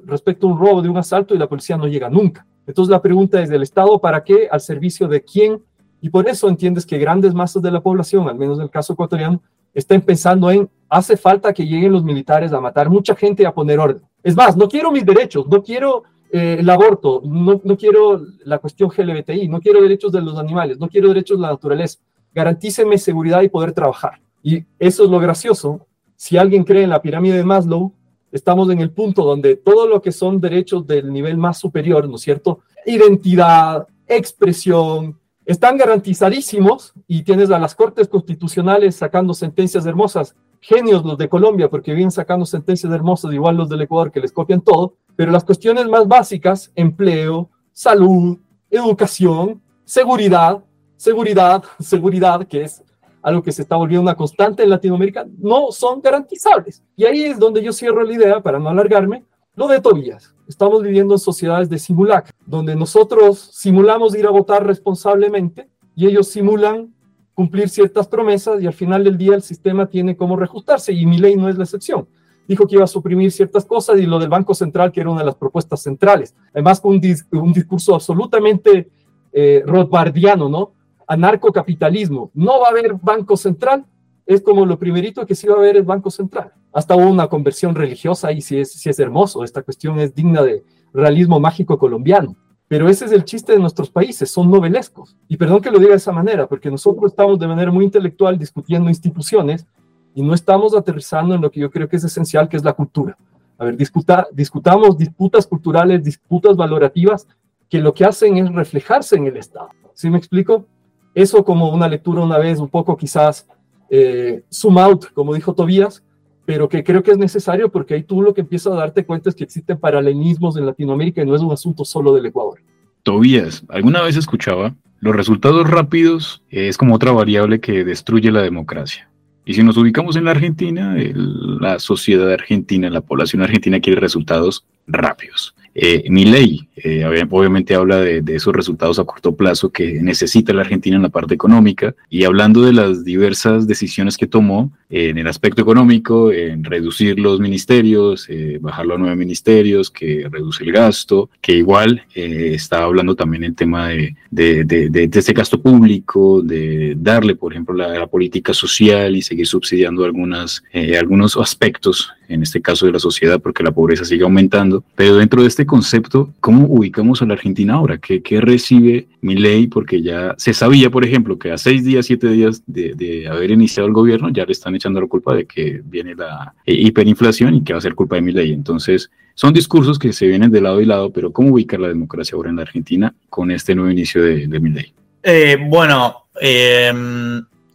respecto 0.06 0.46
a 0.46 0.52
un 0.52 0.60
robo 0.60 0.84
de 0.84 0.90
un 0.90 0.98
asalto 0.98 1.34
y 1.34 1.40
la 1.40 1.50
policía 1.50 1.76
no 1.76 1.88
llega 1.88 2.12
nunca. 2.12 2.46
Entonces 2.68 2.92
la 2.92 3.02
pregunta 3.02 3.42
es 3.42 3.50
del 3.50 3.64
Estado, 3.64 3.98
¿para 3.98 4.24
qué? 4.24 4.48
¿Al 4.52 4.62
servicio 4.62 5.08
de 5.08 5.24
quién? 5.24 5.64
Y 6.00 6.12
por 6.12 6.30
eso 6.30 6.48
entiendes 6.48 6.86
que 6.86 7.00
grandes 7.00 7.34
masas 7.34 7.64
de 7.64 7.72
la 7.72 7.82
población, 7.82 8.30
al 8.30 8.38
menos 8.38 8.60
en 8.60 8.66
el 8.66 8.70
caso 8.70 8.94
ecuatoriano, 8.94 9.42
están 9.74 10.02
pensando 10.02 10.52
en, 10.52 10.70
hace 10.90 11.16
falta 11.18 11.54
que 11.54 11.66
lleguen 11.66 11.92
los 11.92 12.04
militares 12.04 12.52
a 12.52 12.60
matar 12.60 12.90
mucha 12.90 13.16
gente 13.16 13.44
y 13.44 13.46
a 13.46 13.54
poner 13.54 13.80
orden. 13.80 14.04
Es 14.24 14.36
más, 14.36 14.58
no 14.58 14.68
quiero 14.68 14.92
mis 14.92 15.06
derechos, 15.06 15.48
no 15.48 15.64
quiero 15.64 16.04
eh, 16.32 16.58
el 16.60 16.70
aborto, 16.70 17.22
no, 17.24 17.62
no 17.64 17.78
quiero 17.78 18.22
la 18.44 18.58
cuestión 18.60 18.90
LGBTI, 18.90 19.48
no 19.48 19.62
quiero 19.62 19.82
derechos 19.82 20.12
de 20.12 20.22
los 20.22 20.38
animales, 20.38 20.80
no 20.80 20.90
quiero 20.90 21.10
derechos 21.10 21.38
de 21.38 21.44
la 21.44 21.52
naturaleza. 21.52 22.00
Garantícenme 22.34 22.98
seguridad 22.98 23.42
y 23.42 23.50
poder 23.50 23.72
trabajar. 23.72 24.20
Y 24.44 24.66
eso 24.80 25.04
es 25.04 25.10
lo 25.10 25.20
gracioso, 25.20 25.86
si 26.20 26.38
alguien 26.38 26.66
cree 26.66 26.84
en 26.84 26.90
la 26.90 27.02
pirámide 27.02 27.38
de 27.38 27.46
Maslow, 27.46 27.94
estamos 28.30 28.70
en 28.72 28.82
el 28.82 28.92
punto 28.92 29.24
donde 29.24 29.56
todo 29.56 29.88
lo 29.88 30.02
que 30.02 30.12
son 30.12 30.42
derechos 30.42 30.86
del 30.86 31.14
nivel 31.14 31.38
más 31.38 31.58
superior, 31.58 32.10
¿no 32.10 32.16
es 32.16 32.22
cierto? 32.22 32.60
Identidad, 32.86 33.88
expresión, 34.06 35.18
están 35.46 35.78
garantizadísimos 35.78 36.92
y 37.08 37.24
tienes 37.24 37.52
a 37.52 37.58
las 37.58 37.74
cortes 37.74 38.10
constitucionales 38.10 38.98
sacando 38.98 39.34
sentencias 39.34 39.86
hermosas, 39.86 40.36
genios 40.62 41.04
los 41.06 41.18
de 41.18 41.30
Colombia, 41.30 41.70
porque 41.70 41.94
vienen 41.94 42.12
sacando 42.12 42.46
sentencias 42.46 42.92
hermosas, 42.92 43.34
igual 43.34 43.58
los 43.58 43.70
del 43.70 43.82
Ecuador 43.82 44.12
que 44.12 44.20
les 44.20 44.32
copian 44.32 44.62
todo, 44.62 44.96
pero 45.16 45.32
las 45.32 45.44
cuestiones 45.44 45.88
más 45.88 46.08
básicas, 46.08 46.72
empleo, 46.76 47.50
salud, 47.72 48.38
educación, 48.70 49.62
seguridad, 49.86 50.64
seguridad, 50.96 51.64
seguridad, 51.80 52.46
que 52.46 52.64
es 52.64 52.84
algo 53.22 53.44
que 53.44 53.52
se 53.52 53.64
está 53.64 53.76
volviendo 53.76 54.04
una 54.04 54.16
constante 54.16 54.64
en 54.64 54.70
Latinoamérica, 54.70 55.26
no 55.38 55.72
son 55.72 56.02
garantizables. 56.02 56.84
Y 56.96 57.06
ahí 57.06 57.24
es 57.24 57.40
donde 57.40 57.62
yo 57.62 57.74
cierro 57.74 58.04
la 58.04 58.14
idea, 58.14 58.42
para 58.42 58.60
no 58.60 58.70
alargarme, 58.70 59.26
lo 59.56 59.68
de 59.68 59.82
Tobías. 59.82 60.34
Estamos 60.48 60.82
viviendo 60.82 61.14
en 61.16 61.20
sociedades 61.20 61.70
de 61.70 61.80
simulacro, 61.80 62.34
donde 62.46 62.76
nosotros 62.76 63.40
simulamos 63.54 64.16
ir 64.16 64.26
a 64.26 64.32
votar 64.32 64.66
responsablemente 64.66 65.70
y 65.96 66.08
ellos 66.08 66.30
simulan 66.30 66.94
cumplir 67.40 67.70
ciertas 67.70 68.06
promesas 68.06 68.62
y 68.62 68.68
al 68.68 68.74
final 68.74 69.02
del 69.02 69.18
día 69.18 69.34
el 69.34 69.42
sistema 69.42 69.86
tiene 69.86 70.18
como 70.18 70.36
reajustarse 70.36 70.92
y 70.92 71.06
mi 71.06 71.20
ley 71.20 71.38
no 71.38 71.48
es 71.48 71.58
la 71.58 71.64
excepción. 71.64 72.06
Dijo 72.50 72.68
que 72.68 72.76
iba 72.76 72.84
a 72.84 72.88
suprimir 72.88 73.32
ciertas 73.32 73.64
cosas 73.64 73.98
y 73.98 74.06
lo 74.06 74.20
del 74.20 74.28
Banco 74.28 74.54
Central, 74.54 74.92
que 74.92 75.00
era 75.00 75.10
una 75.10 75.22
de 75.22 75.28
las 75.28 75.36
propuestas 75.36 75.82
centrales. 75.82 76.36
Además, 76.54 76.82
con 76.82 76.96
un, 76.96 77.54
discurso 77.54 77.96
absolutamente 77.96 78.90
eh, 79.32 79.64
¿no? 79.66 80.74
anarcocapitalismo. 81.08 82.30
No 82.34 82.60
va 82.60 82.68
a 82.68 82.72
haber 82.72 82.96
banco 82.96 83.38
central, 83.38 83.86
es 84.26 84.42
como 84.42 84.66
lo 84.66 84.78
primerito 84.78 85.26
que 85.26 85.34
sí 85.34 85.48
va 85.48 85.56
a 85.56 85.60
haber 85.60 85.78
el 85.78 85.84
banco 85.84 86.12
central. 86.12 86.52
Hasta 86.74 86.94
hubo 86.94 87.10
una 87.10 87.28
conversión 87.28 87.74
religiosa 87.74 88.34
y 88.34 88.42
sí 88.42 88.60
es, 88.60 88.86
es 88.86 89.00
hermoso, 89.00 89.46
esta 89.46 89.62
cuestión 89.62 89.98
es 89.98 90.14
digna 90.14 90.44
de 90.44 90.66
realismo 90.94 91.40
mágico 91.40 91.78
colombiano. 91.78 92.36
Pero 92.70 92.88
ese 92.88 93.06
es 93.06 93.12
el 93.12 93.26
chiste 93.26 93.52
de 93.52 93.60
nuestros 93.60 93.90
países, 93.90 94.32
son 94.32 94.50
novelescos. 94.50 95.18
Y 95.28 95.38
perdón 95.38 95.60
que 95.60 95.72
lo 95.72 95.80
diga 95.80 95.90
de 95.90 95.98
esa 95.98 96.12
manera, 96.12 96.48
porque 96.48 96.70
nosotros 96.70 97.12
estamos 97.12 97.40
de 97.40 97.48
manera 97.48 97.72
muy 97.72 97.84
intelectual 97.84 98.38
discutiendo 98.38 98.90
instituciones 98.90 99.66
y 100.14 100.22
no 100.22 100.36
estamos 100.36 100.76
aterrizando 100.76 101.34
en 101.34 101.42
lo 101.42 101.50
que 101.50 101.60
yo 101.60 101.72
creo 101.72 101.90
que 101.90 101.96
es 101.96 102.04
esencial, 102.04 102.48
que 102.48 102.58
es 102.58 102.64
la 102.64 102.74
cultura. 102.74 103.18
A 103.58 103.66
ver, 103.66 103.76
discuta, 103.76 104.28
discutamos 104.32 105.00
disputas 105.00 105.48
culturales, 105.48 106.04
disputas 106.04 106.56
valorativas, 106.56 107.28
que 107.68 107.80
lo 107.80 107.92
que 107.92 108.06
hacen 108.06 108.38
es 108.38 108.54
reflejarse 108.54 109.16
en 109.16 109.26
el 109.26 109.38
Estado. 109.38 109.70
¿Sí 109.96 110.12
me 110.12 110.20
explico? 110.20 110.68
Eso 111.16 111.44
como 111.44 111.74
una 111.74 111.88
lectura 111.88 112.22
una 112.22 112.38
vez, 112.38 112.60
un 112.60 112.70
poco 112.70 112.96
quizás 112.96 113.48
eh, 113.90 114.44
zoom 114.54 114.78
out, 114.78 115.08
como 115.14 115.34
dijo 115.34 115.56
Tobías, 115.56 116.04
pero 116.50 116.68
que 116.68 116.84
creo 116.84 117.04
que 117.04 117.12
es 117.12 117.18
necesario 117.20 117.70
porque 117.70 117.94
ahí 117.94 118.02
tú 118.02 118.24
lo 118.24 118.34
que 118.34 118.42
empiezas 118.42 118.74
a 118.74 118.78
darte 118.78 119.06
cuenta 119.06 119.30
es 119.30 119.36
que 119.36 119.44
existen 119.44 119.78
paralelismos 119.78 120.58
en 120.58 120.66
Latinoamérica 120.66 121.22
y 121.22 121.26
no 121.28 121.36
es 121.36 121.44
un 121.44 121.52
asunto 121.52 121.86
solo 121.86 122.16
del 122.16 122.26
Ecuador. 122.26 122.60
Tobías, 123.04 123.64
¿alguna 123.70 124.02
vez 124.02 124.18
escuchaba? 124.18 124.74
Los 125.00 125.16
resultados 125.16 125.70
rápidos 125.70 126.42
es 126.50 126.76
como 126.76 126.96
otra 126.96 127.12
variable 127.12 127.60
que 127.60 127.84
destruye 127.84 128.32
la 128.32 128.42
democracia. 128.42 129.08
Y 129.46 129.54
si 129.54 129.62
nos 129.62 129.78
ubicamos 129.78 130.16
en 130.16 130.24
la 130.24 130.32
Argentina, 130.32 130.96
la 130.98 131.78
sociedad 131.78 132.32
argentina, 132.32 132.90
la 132.90 133.02
población 133.02 133.44
argentina 133.44 133.80
quiere 133.80 134.02
resultados 134.02 134.66
rápidos. 134.88 135.54
Eh, 135.76 136.06
mi 136.10 136.26
ley. 136.26 136.68
Eh, 136.76 137.04
obviamente 137.30 137.76
habla 137.76 137.98
de, 137.98 138.24
esos 138.36 138.56
resultados 138.56 139.00
a 139.00 139.04
corto 139.04 139.36
plazo 139.36 139.70
que 139.70 140.02
necesita 140.02 140.54
la 140.54 140.62
Argentina 140.62 140.96
en 140.96 141.04
la 141.04 141.10
parte 141.10 141.34
económica. 141.34 141.96
Y 142.10 142.24
hablando 142.24 142.62
de 142.62 142.74
las 142.74 143.04
diversas 143.04 143.68
decisiones 143.68 144.18
que 144.18 144.28
tomó 144.28 144.72
en 144.90 145.18
el 145.18 145.28
aspecto 145.28 145.62
económico, 145.62 146.32
en 146.32 146.64
reducir 146.64 147.20
los 147.20 147.40
ministerios, 147.40 148.26
eh, 148.30 148.58
bajarlo 148.62 148.96
a 148.96 148.98
nueve 148.98 149.16
ministerios, 149.16 149.92
que 149.92 150.28
reduce 150.32 150.64
el 150.64 150.72
gasto, 150.72 151.30
que 151.42 151.54
igual 151.54 152.04
eh, 152.16 152.52
está 152.54 152.84
hablando 152.84 153.16
también 153.16 153.44
el 153.44 153.56
tema 153.56 153.90
de, 153.90 154.16
de, 154.32 154.64
de, 154.64 154.90
de, 154.90 155.10
ese 155.14 155.34
gasto 155.34 155.62
público, 155.62 156.42
de 156.42 156.96
darle, 156.98 157.36
por 157.36 157.52
ejemplo, 157.52 157.76
la, 157.76 158.08
política 158.08 158.54
social 158.54 159.16
y 159.16 159.22
seguir 159.22 159.46
subsidiando 159.46 160.04
algunas, 160.04 160.64
algunos 160.98 161.38
aspectos, 161.38 162.12
en 162.30 162.44
este 162.44 162.62
caso 162.62 162.86
de 162.86 162.94
la 162.94 163.00
sociedad, 163.00 163.42
porque 163.42 163.64
la 163.64 163.72
pobreza 163.72 164.06
sigue 164.06 164.24
aumentando. 164.24 164.84
Pero 164.96 165.18
dentro 165.18 165.42
de 165.42 165.48
este 165.48 165.66
concepto, 165.66 166.34
¿cómo 166.40 166.68
ubicamos 166.68 167.22
a 167.22 167.26
la 167.26 167.34
Argentina 167.34 167.74
ahora? 167.74 167.98
¿Qué, 167.98 168.22
qué 168.22 168.40
recibe 168.40 169.08
mi 169.22 169.36
ley? 169.36 169.68
Porque 169.68 170.02
ya 170.02 170.36
se 170.38 170.54
sabía, 170.54 170.90
por 170.90 171.04
ejemplo, 171.04 171.38
que 171.38 171.52
a 171.52 171.58
seis 171.58 171.84
días, 171.84 172.06
siete 172.06 172.30
días 172.30 172.64
de, 172.66 173.28
haber 173.30 173.52
iniciado 173.52 173.88
el 173.88 173.94
gobierno, 173.94 174.30
ya 174.30 174.46
le 174.46 174.52
están 174.52 174.76
echando 174.76 175.02
la 175.02 175.08
culpa 175.08 175.36
de 175.36 175.46
que 175.46 175.82
viene 175.84 176.16
la 176.16 176.54
eh, 176.66 176.74
hiperinflación 176.74 177.56
y 177.56 177.64
que 177.64 177.74
va 177.74 177.80
a 177.80 177.82
ser 177.82 177.96
culpa 177.96 178.16
de 178.16 178.22
mi 178.22 178.32
ley. 178.32 178.54
Entonces, 178.54 179.10
son 179.34 179.54
discursos 179.54 179.98
que 179.98 180.14
se 180.14 180.28
vienen 180.28 180.52
de 180.52 180.62
lado 180.62 180.82
y 180.82 180.86
lado, 180.86 181.12
pero 181.12 181.32
¿cómo 181.32 181.54
ubicar 181.54 181.80
la 181.80 181.88
democracia 181.88 182.36
ahora 182.36 182.50
en 182.50 182.58
la 182.58 182.64
Argentina 182.64 183.14
con 183.30 183.52
este 183.52 183.76
nuevo 183.76 183.90
inicio 183.92 184.22
de, 184.22 184.48
de 184.48 184.60
mi 184.60 184.70
ley? 184.70 184.94
Eh, 185.24 185.58
bueno, 185.70 186.28
eh, 186.42 186.92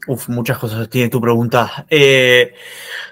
Uf, 0.07 0.29
muchas 0.29 0.59
cosas 0.59 0.89
tiene 0.91 1.09
tu 1.09 1.21
pregunta. 1.21 1.87
Eh, 1.89 2.55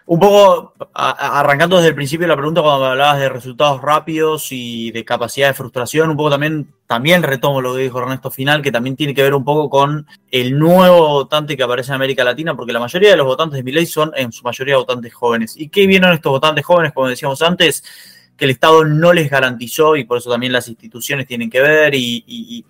un 0.06 0.20
poco 0.20 0.74
arrancando 0.92 1.76
desde 1.76 1.88
el 1.88 1.94
principio 1.94 2.24
de 2.24 2.28
la 2.28 2.36
pregunta, 2.36 2.60
cuando 2.60 2.80
me 2.84 2.90
hablabas 2.90 3.18
de 3.18 3.28
resultados 3.30 3.80
rápidos 3.80 4.48
y 4.50 4.90
de 4.90 5.04
capacidad 5.04 5.48
de 5.48 5.54
frustración, 5.54 6.10
un 6.10 6.16
poco 6.16 6.30
también, 6.30 6.74
también 6.86 7.22
retomo 7.22 7.62
lo 7.62 7.74
que 7.74 7.82
dijo 7.82 7.98
Ernesto 7.98 8.30
Final, 8.30 8.60
que 8.60 8.70
también 8.70 8.96
tiene 8.96 9.14
que 9.14 9.22
ver 9.22 9.34
un 9.34 9.44
poco 9.44 9.70
con 9.70 10.06
el 10.30 10.58
nuevo 10.58 11.08
votante 11.08 11.56
que 11.56 11.62
aparece 11.62 11.92
en 11.92 11.94
América 11.94 12.24
Latina, 12.24 12.54
porque 12.54 12.74
la 12.74 12.80
mayoría 12.80 13.10
de 13.10 13.16
los 13.16 13.26
votantes 13.26 13.56
de 13.56 13.62
mi 13.62 13.72
ley 13.72 13.86
son 13.86 14.12
en 14.14 14.30
su 14.30 14.42
mayoría 14.42 14.76
votantes 14.76 15.14
jóvenes. 15.14 15.56
¿Y 15.56 15.68
qué 15.70 15.86
vieron 15.86 16.12
estos 16.12 16.30
votantes 16.30 16.64
jóvenes, 16.64 16.92
como 16.92 17.08
decíamos 17.08 17.40
antes? 17.40 17.82
Que 18.36 18.46
el 18.46 18.50
Estado 18.50 18.84
no 18.84 19.12
les 19.12 19.30
garantizó 19.30 19.96
y 19.96 20.04
por 20.04 20.18
eso 20.18 20.30
también 20.30 20.52
las 20.52 20.68
instituciones 20.68 21.26
tienen 21.26 21.50
que 21.50 21.60
ver 21.60 21.94
y, 21.94 22.64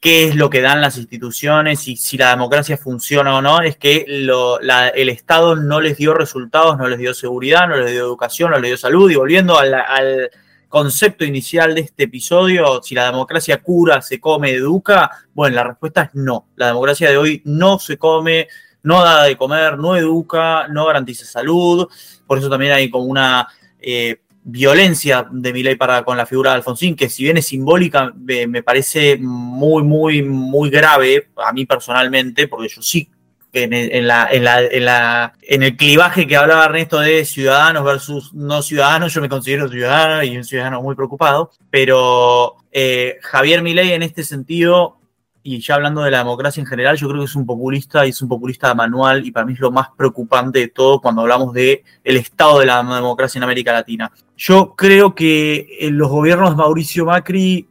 qué 0.00 0.28
es 0.28 0.36
lo 0.36 0.48
que 0.48 0.62
dan 0.62 0.80
las 0.80 0.96
instituciones 0.96 1.86
y 1.88 1.96
si 1.96 2.16
la 2.16 2.30
democracia 2.30 2.78
funciona 2.78 3.36
o 3.36 3.42
no, 3.42 3.60
es 3.60 3.76
que 3.76 4.06
el 4.06 5.08
Estado 5.08 5.56
no 5.56 5.80
les 5.80 5.96
dio 5.96 6.14
resultados, 6.14 6.78
no 6.78 6.88
les 6.88 6.98
dio 6.98 7.12
seguridad, 7.12 7.68
no 7.68 7.76
les 7.76 7.90
dio 7.90 8.00
educación, 8.00 8.52
no 8.52 8.58
les 8.58 8.70
dio 8.70 8.76
salud 8.76 9.10
y 9.10 9.16
volviendo 9.16 9.58
al, 9.58 10.30
concepto 10.68 11.24
inicial 11.24 11.74
de 11.74 11.82
este 11.82 12.04
episodio, 12.04 12.82
si 12.82 12.94
la 12.94 13.06
democracia 13.06 13.62
cura, 13.62 14.02
se 14.02 14.20
come, 14.20 14.50
educa, 14.50 15.10
bueno, 15.32 15.56
la 15.56 15.64
respuesta 15.64 16.02
es 16.02 16.10
no. 16.14 16.48
La 16.56 16.66
democracia 16.66 17.08
de 17.08 17.16
hoy 17.16 17.40
no 17.44 17.78
se 17.78 17.96
come, 17.96 18.48
no 18.82 19.02
da 19.02 19.22
de 19.22 19.36
comer, 19.36 19.78
no 19.78 19.96
educa, 19.96 20.68
no 20.68 20.84
garantiza 20.84 21.24
salud, 21.24 21.88
por 22.26 22.38
eso 22.38 22.50
también 22.50 22.72
hay 22.72 22.90
como 22.90 23.04
una... 23.04 23.48
Eh, 23.80 24.20
violencia 24.48 25.26
de 25.28 25.52
ley 25.52 25.74
para 25.74 26.04
con 26.04 26.16
la 26.16 26.24
figura 26.24 26.50
de 26.50 26.56
Alfonsín, 26.56 26.94
que 26.94 27.08
si 27.08 27.24
bien 27.24 27.36
es 27.36 27.46
simbólica, 27.46 28.12
me, 28.14 28.62
parece 28.62 29.16
muy, 29.18 29.82
muy, 29.82 30.22
muy 30.22 30.70
grave 30.70 31.28
a 31.36 31.52
mí 31.52 31.66
personalmente, 31.66 32.46
porque 32.46 32.68
yo 32.68 32.80
sí 32.80 33.10
en, 33.52 33.72
en 33.72 35.62
el 35.62 35.76
clivaje 35.76 36.26
que 36.26 36.36
hablaba 36.36 36.66
Ernesto 36.66 37.00
de 37.00 37.24
ciudadanos 37.24 37.84
versus 37.84 38.34
no 38.34 38.62
ciudadanos, 38.62 39.12
yo 39.12 39.20
me 39.20 39.28
considero 39.28 39.68
ciudadano 39.68 40.22
y 40.22 40.36
un 40.36 40.44
ciudadano 40.44 40.80
muy 40.80 40.94
preocupado, 40.94 41.50
pero 41.70 42.56
eh, 42.70 43.18
Javier 43.22 43.62
Milei 43.62 43.92
en 43.92 44.02
este 44.02 44.22
sentido 44.22 44.98
y 45.46 45.60
ya 45.60 45.76
hablando 45.76 46.02
de 46.02 46.10
la 46.10 46.18
democracia 46.18 46.60
en 46.60 46.66
general, 46.66 46.96
yo 46.96 47.06
creo 47.06 47.20
que 47.20 47.26
es 47.26 47.36
un 47.36 47.46
populista 47.46 48.04
y 48.04 48.10
es 48.10 48.20
un 48.20 48.28
populista 48.28 48.74
manual 48.74 49.24
y 49.24 49.30
para 49.30 49.46
mí 49.46 49.52
es 49.52 49.60
lo 49.60 49.70
más 49.70 49.90
preocupante 49.96 50.58
de 50.58 50.68
todo 50.68 51.00
cuando 51.00 51.22
hablamos 51.22 51.52
de 51.52 51.84
el 52.02 52.16
estado 52.16 52.58
de 52.58 52.66
la 52.66 52.82
democracia 52.82 53.38
en 53.38 53.44
América 53.44 53.72
Latina. 53.72 54.10
Yo 54.36 54.74
creo 54.74 55.14
que 55.14 55.68
en 55.78 55.98
los 55.98 56.10
gobiernos 56.10 56.50
de 56.50 56.56
Mauricio 56.56 57.06
Macri 57.06 57.68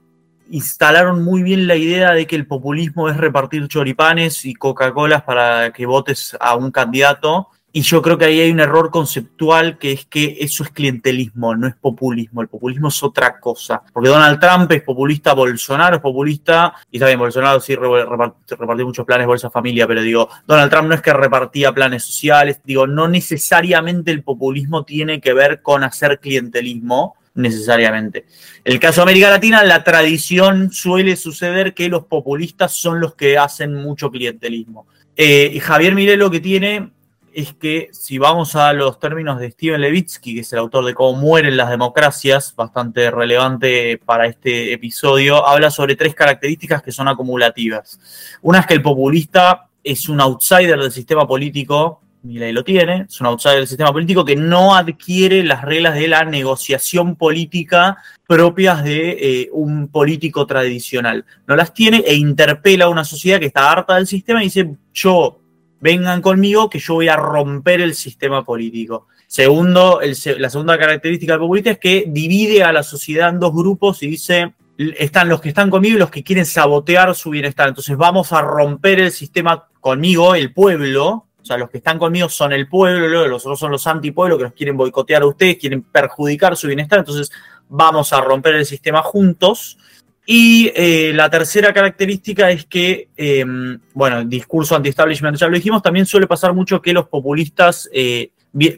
instalaron 0.50 1.26
muy 1.26 1.44
bien 1.44 1.68
la 1.68 1.76
idea 1.76 2.14
de 2.14 2.26
que 2.26 2.38
el 2.38 2.48
populismo 2.48 3.10
es 3.10 3.18
repartir 3.18 3.68
choripanes 3.68 4.46
y 4.46 4.54
Coca-Colas 4.54 5.24
para 5.24 5.74
que 5.74 5.86
votes 5.86 6.38
a 6.40 6.56
un 6.56 6.72
candidato 6.72 7.50
y 7.78 7.82
yo 7.82 8.02
creo 8.02 8.18
que 8.18 8.24
ahí 8.24 8.40
hay 8.40 8.52
un 8.52 8.62
error 8.62 8.90
conceptual 8.90 9.78
que 9.78 9.92
es 9.92 10.06
que 10.06 10.38
eso 10.40 10.64
es 10.64 10.70
clientelismo, 10.70 11.58
no 11.58 11.68
es 11.68 11.76
populismo. 11.76 12.42
El 12.42 12.48
populismo 12.48 12.88
es 12.88 13.04
otra 13.04 13.38
cosa. 13.38 13.84
Porque 13.92 14.08
Donald 14.08 14.40
Trump 14.40 14.72
es 14.72 14.82
populista, 14.82 15.34
Bolsonaro 15.34 15.98
es 15.98 16.02
populista, 16.02 16.74
y 16.90 16.96
está 16.96 17.08
bien, 17.08 17.20
Bolsonaro 17.20 17.60
sí 17.60 17.76
repartió 17.76 18.86
muchos 18.86 19.06
planes 19.06 19.28
Bolsa 19.28 19.50
Familia, 19.50 19.86
pero 19.88 20.02
digo, 20.02 20.30
Donald 20.48 20.72
Trump 20.72 20.88
no 20.88 20.96
es 20.96 21.02
que 21.02 21.12
repartía 21.12 21.74
planes 21.74 22.06
sociales, 22.06 22.62
digo, 22.64 22.88
no 22.88 23.10
necesariamente 23.10 24.10
el 24.10 24.24
populismo 24.24 24.86
tiene 24.86 25.20
que 25.20 25.34
ver 25.34 25.62
con 25.62 25.84
hacer 25.84 26.22
clientelismo 26.22 27.18
necesariamente. 27.34 28.26
En 28.64 28.72
el 28.72 28.80
caso 28.80 29.02
de 29.02 29.12
América 29.12 29.30
Latina, 29.30 29.66
la 29.66 29.84
tradición 29.84 30.72
suele 30.72 31.18
suceder 31.18 31.74
que 31.74 31.90
los 31.90 32.06
populistas 32.06 32.72
son 32.72 33.02
los 33.02 33.16
que 33.16 33.38
hacen 33.38 33.74
mucho 33.74 34.10
clientelismo. 34.10 34.88
Eh, 35.18 35.60
Javier 35.62 35.94
Milei 35.94 36.16
lo 36.16 36.32
que 36.32 36.40
tiene 36.40 36.96
es 37.36 37.54
que 37.54 37.90
si 37.92 38.18
vamos 38.18 38.56
a 38.56 38.72
los 38.72 38.98
términos 38.98 39.40
de 39.40 39.52
Steven 39.52 39.82
Levitsky, 39.82 40.36
que 40.36 40.40
es 40.40 40.54
el 40.54 40.60
autor 40.60 40.86
de 40.86 40.94
Cómo 40.94 41.20
mueren 41.20 41.58
las 41.58 41.70
democracias, 41.70 42.56
bastante 42.56 43.12
relevante 43.12 43.98
para 43.98 44.26
este 44.26 44.72
episodio, 44.72 45.46
habla 45.46 45.70
sobre 45.70 45.98
tres 45.98 46.16
características 46.16 46.82
que 46.82 46.94
son 46.94 47.10
acumulativas. 47.10 48.00
Una 48.42 48.60
es 48.60 48.66
que 48.66 48.74
el 48.74 48.82
populista 48.82 49.68
es 49.84 50.08
un 50.08 50.22
outsider 50.22 50.80
del 50.80 50.94
sistema 50.94 51.28
político, 51.28 52.00
Milei 52.24 52.54
lo 52.54 52.64
tiene, 52.64 53.06
es 53.10 53.20
un 53.20 53.28
outsider 53.28 53.58
del 53.58 53.68
sistema 53.68 53.92
político 53.92 54.24
que 54.24 54.38
no 54.38 54.74
adquiere 54.74 55.44
las 55.44 55.62
reglas 55.62 55.96
de 55.96 56.08
la 56.08 56.24
negociación 56.24 57.18
política 57.18 57.98
propias 58.26 58.82
de 58.84 59.10
eh, 59.10 59.50
un 59.52 59.90
político 59.90 60.48
tradicional. 60.48 61.26
No 61.48 61.56
las 61.58 61.74
tiene 61.74 61.98
e 62.08 62.16
interpela 62.16 62.86
a 62.86 62.90
una 62.90 63.04
sociedad 63.04 63.40
que 63.40 63.46
está 63.48 63.70
harta 63.70 63.96
del 63.96 64.08
sistema 64.08 64.42
y 64.42 64.46
dice, 64.46 64.74
yo 64.94 65.42
vengan 65.86 66.20
conmigo 66.20 66.68
que 66.68 66.80
yo 66.80 66.96
voy 66.96 67.10
a 67.10 67.16
romper 67.16 67.80
el 67.80 67.94
sistema 67.94 68.44
político. 68.44 69.06
Segundo, 69.28 70.02
la 70.02 70.50
segunda 70.50 70.80
característica 70.80 71.34
del 71.34 71.42
populista 71.42 71.70
es 71.70 71.78
que 71.78 72.06
divide 72.08 72.64
a 72.64 72.74
la 72.74 72.82
sociedad 72.82 73.30
en 73.30 73.40
dos 73.40 73.54
grupos 73.54 74.02
y 74.02 74.08
dice, 74.08 74.56
están 74.98 75.30
los 75.30 75.42
que 75.42 75.50
están 75.50 75.70
conmigo 75.70 75.96
y 75.96 76.00
los 76.00 76.10
que 76.10 76.24
quieren 76.24 76.48
sabotear 76.48 77.14
su 77.14 77.30
bienestar. 77.30 77.68
Entonces 77.68 77.96
vamos 77.98 78.34
a 78.34 78.42
romper 78.42 79.00
el 79.00 79.12
sistema 79.12 79.68
conmigo, 79.80 80.34
el 80.34 80.52
pueblo. 80.54 81.28
O 81.40 81.46
sea, 81.46 81.58
los 81.58 81.70
que 81.70 81.78
están 81.78 82.00
conmigo 82.00 82.30
son 82.30 82.52
el 82.52 82.68
pueblo, 82.68 83.28
los 83.28 83.46
otros 83.46 83.60
son 83.60 83.70
los 83.70 83.86
antipueblos 83.86 84.40
que 84.40 84.46
los 84.46 84.54
quieren 84.54 84.78
boicotear 84.78 85.22
a 85.22 85.28
ustedes, 85.28 85.58
quieren 85.58 85.84
perjudicar 85.84 86.58
su 86.58 86.66
bienestar. 86.66 86.98
Entonces 86.98 87.32
vamos 87.70 88.12
a 88.12 88.22
romper 88.22 88.56
el 88.56 88.66
sistema 88.66 89.04
juntos. 89.04 89.78
Y 90.26 90.72
eh, 90.76 91.12
la 91.14 91.30
tercera 91.30 91.72
característica 91.72 92.50
es 92.50 92.66
que, 92.66 93.10
em, 93.16 93.80
bueno, 93.94 94.20
el 94.20 94.30
discurso 94.30 94.76
anti-establishment, 94.76 95.38
ya 95.38 95.48
lo 95.48 95.56
dijimos, 95.56 95.84
también 95.84 96.08
suele 96.08 96.26
pasar 96.26 96.54
mucho 96.54 96.82
que 96.82 96.94
los 96.94 97.08
populistas 97.08 97.88
eh, 97.94 98.32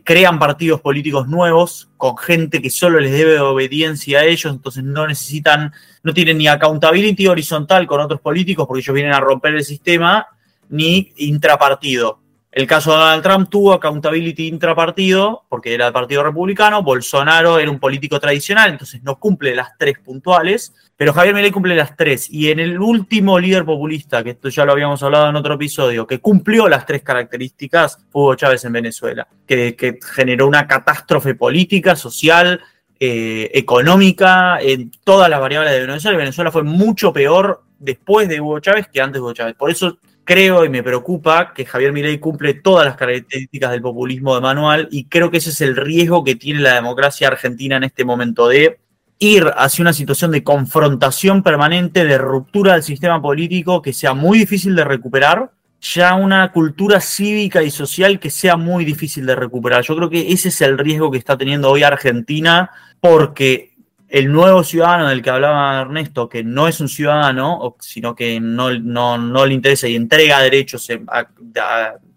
crean 0.04 0.40
partidos 0.40 0.82
políticos 0.82 1.28
nuevos 1.28 1.90
con 1.96 2.18
gente 2.18 2.62
que 2.62 2.70
solo 2.70 3.00
les 3.00 3.12
debe 3.12 3.40
obediencia 3.40 4.20
a 4.20 4.26
ellos, 4.26 4.54
entonces 4.54 4.84
no 4.84 5.08
necesitan, 5.08 5.72
no 6.04 6.14
tienen 6.14 6.40
ni 6.40 6.48
accountability 6.48 7.28
horizontal 7.28 7.88
con 7.88 8.02
otros 8.02 8.20
políticos 8.20 8.66
porque 8.68 8.82
ellos 8.82 8.96
vienen 8.96 9.14
a 9.14 9.20
romper 9.20 9.54
el 9.54 9.64
sistema, 9.64 10.28
ni 10.70 11.14
intrapartido. 11.18 12.20
El 12.52 12.66
caso 12.66 12.92
de 12.92 12.98
Donald 12.98 13.24
Trump 13.24 13.50
tuvo 13.50 13.74
accountability 13.74 14.48
intrapartido, 14.48 15.44
porque 15.48 15.76
era 15.76 15.88
el 15.88 15.94
Partido 15.94 16.24
Republicano, 16.24 16.82
Bolsonaro 16.82 17.60
era 17.60 17.70
un 17.70 17.80
político 17.80 18.20
tradicional, 18.20 18.72
entonces 18.72 19.04
no 19.04 19.20
cumple 19.20 19.54
las 19.54 19.78
tres 19.78 20.00
puntuales, 20.00 20.74
pero 20.98 21.14
Javier 21.14 21.36
Milei 21.36 21.52
cumple 21.52 21.76
las 21.76 21.96
tres. 21.96 22.28
Y 22.30 22.50
en 22.50 22.60
el 22.60 22.80
último 22.80 23.38
líder 23.40 23.64
populista, 23.64 24.24
que 24.24 24.32
esto 24.32 24.50
ya 24.50 24.66
lo 24.66 24.72
habíamos 24.72 25.02
hablado 25.04 25.30
en 25.30 25.36
otro 25.36 25.54
episodio, 25.54 26.08
que 26.08 26.20
cumplió 26.20 26.68
las 26.68 26.88
tres 26.88 27.04
características, 27.04 28.00
fue 28.10 28.24
Hugo 28.24 28.36
Chávez 28.36 28.66
en 28.66 28.74
Venezuela, 28.74 29.28
que, 29.46 30.00
generó 30.16 30.48
una 30.48 30.68
catástrofe 30.68 31.36
política, 31.36 31.96
social, 31.96 32.62
eh, 33.00 33.52
económica, 33.54 34.60
en 34.60 34.90
todas 35.04 35.30
las 35.30 35.40
variables 35.40 35.72
de 35.72 35.82
Venezuela. 35.82 36.18
Venezuela 36.18 36.52
fue 36.52 36.64
mucho 36.64 37.14
peor 37.14 37.62
después 37.78 38.28
de 38.28 38.42
Hugo 38.42 38.60
Chávez 38.60 38.88
que 38.92 39.00
antes 39.00 39.14
de 39.14 39.20
Hugo 39.20 39.34
Chávez. 39.34 39.54
Por 39.54 39.70
eso 39.70 40.00
creo 40.24 40.66
y 40.66 40.70
me 40.70 40.82
preocupa 40.82 41.54
que 41.54 41.64
Javier 41.64 41.94
Milei 41.94 42.18
cumple 42.20 42.56
todas 42.56 42.86
las 42.88 42.98
características 42.98 43.70
del 43.70 43.84
populismo 43.84 44.34
de 44.34 44.42
manual 44.42 44.88
y 44.92 45.06
creo 45.06 45.30
que 45.30 45.38
ese 45.38 45.52
es 45.52 45.62
el 45.62 45.76
riesgo 45.76 46.24
que 46.24 46.36
tiene 46.36 46.60
la 46.60 46.74
democracia 46.74 47.28
argentina 47.28 47.78
en 47.78 47.84
este 47.84 48.04
momento 48.04 48.48
de 48.48 48.80
ir 49.20 49.52
hacia 49.56 49.82
una 49.82 49.94
situación 49.94 50.32
de 50.32 50.44
confrontación 50.44 51.44
permanente, 51.44 52.06
de 52.06 52.18
ruptura 52.18 52.74
del 52.74 52.84
sistema 52.84 53.22
político 53.22 53.82
que 53.82 53.94
sea 53.94 54.14
muy 54.14 54.40
difícil 54.40 54.76
de 54.76 54.84
recuperar, 54.84 55.52
ya 55.80 56.16
una 56.16 56.52
cultura 56.52 57.00
cívica 57.00 57.64
y 57.64 57.72
social 57.72 58.20
que 58.20 58.30
sea 58.30 58.58
muy 58.58 58.86
difícil 58.86 59.26
de 59.26 59.36
recuperar. 59.36 59.84
Yo 59.84 59.96
creo 59.96 60.10
que 60.10 60.32
ese 60.32 60.50
es 60.50 60.62
el 60.62 60.78
riesgo 60.78 61.12
que 61.12 61.18
está 61.18 61.38
teniendo 61.38 61.70
hoy 61.70 61.84
Argentina 61.84 62.72
porque 63.00 63.78
el 64.10 64.32
nuevo 64.32 64.64
ciudadano 64.64 65.10
del 65.10 65.22
que 65.22 65.30
hablaba 65.30 65.82
Ernesto, 65.82 66.30
que 66.30 66.44
no 66.44 66.68
es 66.68 66.80
un 66.80 66.88
ciudadano, 66.88 67.76
sino 67.80 68.16
que 68.16 68.40
no, 68.40 68.72
no, 68.80 69.46
le 69.46 69.54
interesa 69.54 69.88
y 69.88 69.96
entrega 69.96 70.40
derechos, 70.40 70.90
eh, 70.90 71.02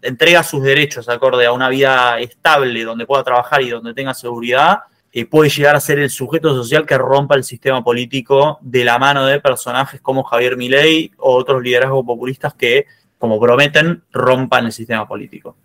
entrega 0.01 0.43
sus 0.43 0.63
derechos 0.63 1.09
acorde 1.09 1.45
a 1.45 1.51
una 1.51 1.67
vida 1.69 2.19
estable, 2.19 2.83
donde 2.83 3.05
pueda 3.05 3.23
trabajar 3.23 3.61
y 3.61 3.69
donde 3.69 3.93
tenga 3.93 4.13
seguridad, 4.13 4.79
eh, 5.13 5.25
puede 5.25 5.49
llegar 5.49 5.75
a 5.75 5.79
ser 5.79 5.99
el 5.99 6.09
sujeto 6.09 6.53
social 6.55 6.85
que 6.85 6.97
rompa 6.97 7.35
el 7.35 7.43
sistema 7.43 7.83
político 7.83 8.59
de 8.61 8.85
la 8.85 8.97
mano 8.97 9.25
de 9.25 9.39
personajes 9.39 9.99
como 10.01 10.23
Javier 10.23 10.57
Milei 10.57 11.11
o 11.17 11.35
otros 11.35 11.61
liderazgos 11.61 12.05
populistas 12.05 12.53
que, 12.53 12.85
como 13.17 13.39
prometen, 13.39 14.03
rompan 14.11 14.65
el 14.65 14.71
sistema 14.71 15.07
político. 15.07 15.55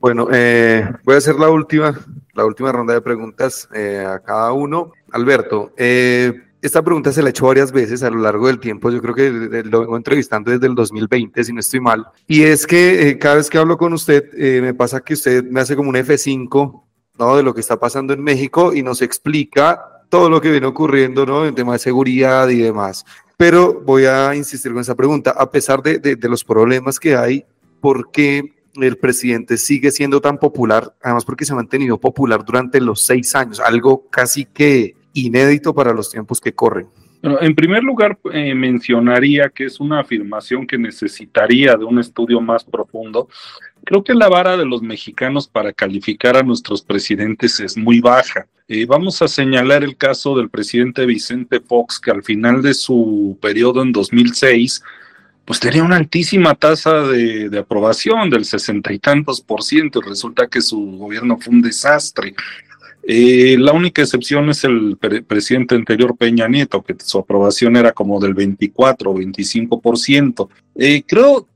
Bueno, 0.00 0.28
eh, 0.30 0.88
voy 1.04 1.14
a 1.14 1.18
hacer 1.18 1.36
la 1.36 1.50
última, 1.50 1.98
la 2.34 2.44
última 2.44 2.70
ronda 2.70 2.94
de 2.94 3.00
preguntas 3.00 3.68
eh, 3.74 4.04
a 4.06 4.20
cada 4.20 4.52
uno. 4.52 4.92
Alberto, 5.10 5.72
eh, 5.76 6.32
esta 6.60 6.82
pregunta 6.82 7.12
se 7.12 7.22
la 7.22 7.28
he 7.28 7.30
hecho 7.30 7.46
varias 7.46 7.72
veces 7.72 8.02
a 8.02 8.10
lo 8.10 8.18
largo 8.18 8.46
del 8.46 8.60
tiempo. 8.60 8.90
Yo 8.90 9.00
creo 9.00 9.14
que 9.14 9.30
lo 9.64 9.80
vengo 9.80 9.96
entrevistando 9.96 10.50
desde 10.50 10.66
el 10.66 10.74
2020, 10.74 11.44
si 11.44 11.52
no 11.52 11.60
estoy 11.60 11.80
mal. 11.80 12.06
Y 12.26 12.42
es 12.42 12.66
que 12.66 13.18
cada 13.18 13.36
vez 13.36 13.50
que 13.50 13.58
hablo 13.58 13.76
con 13.78 13.92
usted, 13.92 14.32
me 14.62 14.74
pasa 14.74 15.00
que 15.00 15.14
usted 15.14 15.44
me 15.44 15.60
hace 15.60 15.76
como 15.76 15.90
un 15.90 15.96
F5 15.96 16.82
¿no? 17.18 17.36
de 17.36 17.42
lo 17.42 17.54
que 17.54 17.60
está 17.60 17.78
pasando 17.78 18.12
en 18.12 18.22
México 18.22 18.74
y 18.74 18.82
nos 18.82 19.02
explica 19.02 20.02
todo 20.08 20.30
lo 20.30 20.40
que 20.40 20.50
viene 20.50 20.66
ocurriendo 20.66 21.26
¿no? 21.26 21.46
en 21.46 21.54
tema 21.54 21.74
de 21.74 21.78
seguridad 21.78 22.48
y 22.48 22.58
demás. 22.58 23.04
Pero 23.36 23.82
voy 23.84 24.06
a 24.06 24.34
insistir 24.34 24.72
con 24.72 24.80
esa 24.80 24.94
pregunta. 24.94 25.32
A 25.36 25.50
pesar 25.50 25.82
de, 25.82 25.98
de 25.98 26.28
los 26.28 26.44
problemas 26.44 26.98
que 26.98 27.16
hay, 27.16 27.44
¿por 27.80 28.10
qué 28.10 28.56
el 28.84 28.96
presidente 28.96 29.56
sigue 29.56 29.90
siendo 29.90 30.20
tan 30.20 30.38
popular, 30.38 30.94
además 31.02 31.24
porque 31.24 31.44
se 31.44 31.52
ha 31.52 31.56
mantenido 31.56 31.98
popular 31.98 32.44
durante 32.44 32.80
los 32.80 33.02
seis 33.02 33.34
años, 33.34 33.60
algo 33.60 34.06
casi 34.10 34.44
que 34.44 34.94
inédito 35.12 35.74
para 35.74 35.92
los 35.92 36.10
tiempos 36.10 36.40
que 36.40 36.52
corren. 36.52 36.88
en 37.22 37.54
primer 37.54 37.82
lugar, 37.82 38.18
eh, 38.32 38.54
mencionaría 38.54 39.48
que 39.48 39.64
es 39.64 39.80
una 39.80 40.00
afirmación 40.00 40.66
que 40.66 40.78
necesitaría 40.78 41.74
de 41.74 41.84
un 41.84 41.98
estudio 41.98 42.40
más 42.40 42.64
profundo. 42.64 43.28
Creo 43.86 44.02
que 44.02 44.14
la 44.14 44.28
vara 44.28 44.56
de 44.56 44.66
los 44.66 44.82
mexicanos 44.82 45.46
para 45.46 45.72
calificar 45.72 46.36
a 46.36 46.42
nuestros 46.42 46.82
presidentes 46.82 47.60
es 47.60 47.76
muy 47.76 48.00
baja. 48.00 48.48
Eh, 48.66 48.84
vamos 48.84 49.22
a 49.22 49.28
señalar 49.28 49.84
el 49.84 49.96
caso 49.96 50.36
del 50.36 50.50
presidente 50.50 51.06
Vicente 51.06 51.60
Fox, 51.60 52.00
que 52.00 52.10
al 52.10 52.24
final 52.24 52.62
de 52.62 52.74
su 52.74 53.38
periodo 53.40 53.82
en 53.82 53.92
2006 53.92 54.82
pues 55.44 55.60
tenía 55.60 55.84
una 55.84 55.94
altísima 55.94 56.56
tasa 56.56 57.02
de, 57.02 57.56
aprobación 57.56 58.28
del 58.28 58.44
sesenta 58.44 58.92
y 58.92 58.98
tantos 58.98 59.40
por 59.40 59.62
ciento. 59.62 60.00
Resulta 60.00 60.48
que 60.48 60.62
su 60.62 60.96
gobierno 60.98 61.38
fue 61.38 61.54
un 61.54 61.62
desastre. 61.62 62.34
Eh, 63.04 63.56
la 63.56 63.70
única 63.70 64.02
excepción 64.02 64.50
es 64.50 64.64
el 64.64 64.98
presidente 65.28 65.76
anterior 65.76 66.16
Peña 66.16 66.48
Nieto, 66.48 66.82
que 66.82 66.96
su 66.98 67.18
aprobación 67.18 67.76
era 67.76 67.92
como 67.92 68.18
del 68.18 68.34
24 68.34 69.12
o 69.12 69.14
25 69.14 69.80
por 69.80 69.96
ciento. 69.96 70.50
Eh, 70.74 71.04
creo 71.06 71.46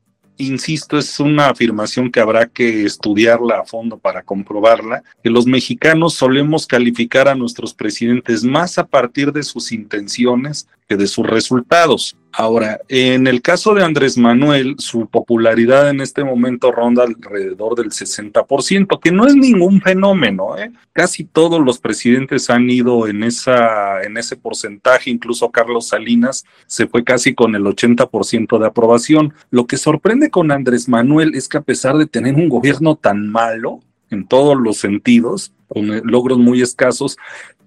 insisto, 0.40 0.98
es 0.98 1.20
una 1.20 1.48
afirmación 1.48 2.10
que 2.10 2.20
habrá 2.20 2.46
que 2.46 2.84
estudiarla 2.84 3.60
a 3.60 3.64
fondo 3.64 3.98
para 3.98 4.22
comprobarla, 4.22 5.02
que 5.22 5.30
los 5.30 5.46
mexicanos 5.46 6.14
solemos 6.14 6.66
calificar 6.66 7.28
a 7.28 7.34
nuestros 7.34 7.74
presidentes 7.74 8.42
más 8.44 8.78
a 8.78 8.86
partir 8.86 9.32
de 9.32 9.42
sus 9.42 9.72
intenciones 9.72 10.66
de 10.96 11.06
sus 11.06 11.26
resultados. 11.26 12.16
Ahora, 12.32 12.80
en 12.88 13.26
el 13.26 13.42
caso 13.42 13.74
de 13.74 13.82
Andrés 13.82 14.16
Manuel, 14.16 14.76
su 14.78 15.08
popularidad 15.08 15.90
en 15.90 16.00
este 16.00 16.22
momento 16.22 16.70
ronda 16.70 17.02
alrededor 17.02 17.74
del 17.74 17.90
60%, 17.90 19.00
que 19.00 19.10
no 19.10 19.26
es 19.26 19.34
ningún 19.34 19.80
fenómeno. 19.80 20.56
¿eh? 20.56 20.70
Casi 20.92 21.24
todos 21.24 21.60
los 21.60 21.78
presidentes 21.78 22.48
han 22.48 22.70
ido 22.70 23.08
en, 23.08 23.24
esa, 23.24 24.02
en 24.02 24.16
ese 24.16 24.36
porcentaje, 24.36 25.10
incluso 25.10 25.50
Carlos 25.50 25.88
Salinas 25.88 26.44
se 26.66 26.86
fue 26.86 27.02
casi 27.02 27.34
con 27.34 27.56
el 27.56 27.64
80% 27.64 28.58
de 28.58 28.66
aprobación. 28.66 29.34
Lo 29.50 29.66
que 29.66 29.76
sorprende 29.76 30.30
con 30.30 30.52
Andrés 30.52 30.88
Manuel 30.88 31.34
es 31.34 31.48
que 31.48 31.58
a 31.58 31.62
pesar 31.62 31.96
de 31.96 32.06
tener 32.06 32.36
un 32.36 32.48
gobierno 32.48 32.94
tan 32.94 33.28
malo, 33.28 33.80
en 34.10 34.26
todos 34.26 34.56
los 34.56 34.76
sentidos, 34.76 35.52
con 35.68 35.88
logros 36.04 36.38
muy 36.38 36.60
escasos, 36.62 37.16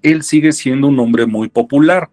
él 0.02 0.24
sigue 0.24 0.52
siendo 0.52 0.88
un 0.88 1.00
hombre 1.00 1.26
muy 1.26 1.48
popular. 1.48 2.10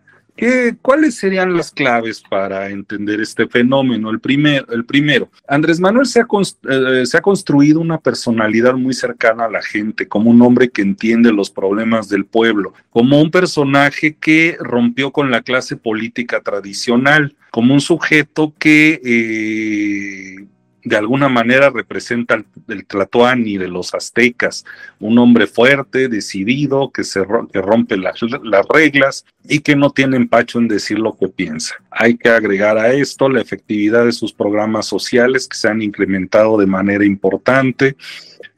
¿Cuáles 0.82 1.16
serían 1.16 1.57
las 1.57 1.70
claves 1.70 2.22
para 2.28 2.68
entender 2.68 3.20
este 3.20 3.47
fenómeno? 3.47 4.11
El, 4.11 4.20
primer, 4.20 4.64
el 4.70 4.84
primero, 4.84 5.30
Andrés 5.47 5.80
Manuel 5.80 6.07
se 6.07 6.20
ha, 6.20 6.26
eh, 6.68 7.07
se 7.07 7.16
ha 7.16 7.20
construido 7.20 7.80
una 7.80 7.99
personalidad 7.99 8.74
muy 8.74 8.95
cercana 8.95 9.45
a 9.45 9.51
la 9.51 9.62
gente, 9.62 10.09
como 10.09 10.30
un 10.30 10.41
hombre 10.43 10.70
que 10.70 10.82
entiende 10.82 11.32
los 11.32 11.51
problemas 11.51 12.09
del 12.09 12.24
pueblo, 12.24 12.72
como 12.91 13.20
un 13.20 13.30
personaje 13.30 14.16
que 14.16 14.57
rompió 14.61 15.11
con 15.12 15.30
la 15.30 15.43
clase 15.43 15.76
política 15.76 16.41
tradicional, 16.41 17.36
como 17.51 17.74
un 17.74 17.80
sujeto 17.80 18.55
que... 18.59 19.01
Eh, 19.05 20.47
de 20.83 20.97
alguna 20.97 21.28
manera 21.28 21.70
representa 21.70 22.43
el, 22.68 22.87
Tlatoani 22.87 23.59
de 23.59 23.68
los 23.68 23.95
aztecas, 23.95 24.64
un 24.99 25.18
hombre 25.18 25.47
fuerte, 25.47 26.09
decidido, 26.09 26.91
que, 26.91 27.05
se, 27.05 27.22
que 27.53 27.61
rompe 27.61 27.97
las, 27.97 28.20
las 28.43 28.66
reglas 28.68 29.24
y 29.49 29.61
que 29.61 29.76
no 29.76 29.91
tiene 29.91 30.16
empacho 30.16 30.59
en 30.59 30.68
decir 30.68 30.99
lo 30.99 31.16
que 31.16 31.28
piensa. 31.28 31.74
Hay 31.91 32.16
que 32.16 32.28
agregar 32.28 32.78
a 32.78 32.93
esto 32.93 33.28
la 33.28 33.41
efectividad 33.41 34.05
de 34.05 34.12
sus 34.12 34.33
programas 34.33 34.87
sociales 34.87 35.47
que 35.47 35.57
se 35.57 35.68
han 35.68 35.83
incrementado 35.83 36.59
de 36.59 36.66
manera 36.66 37.05
importante 37.05 37.97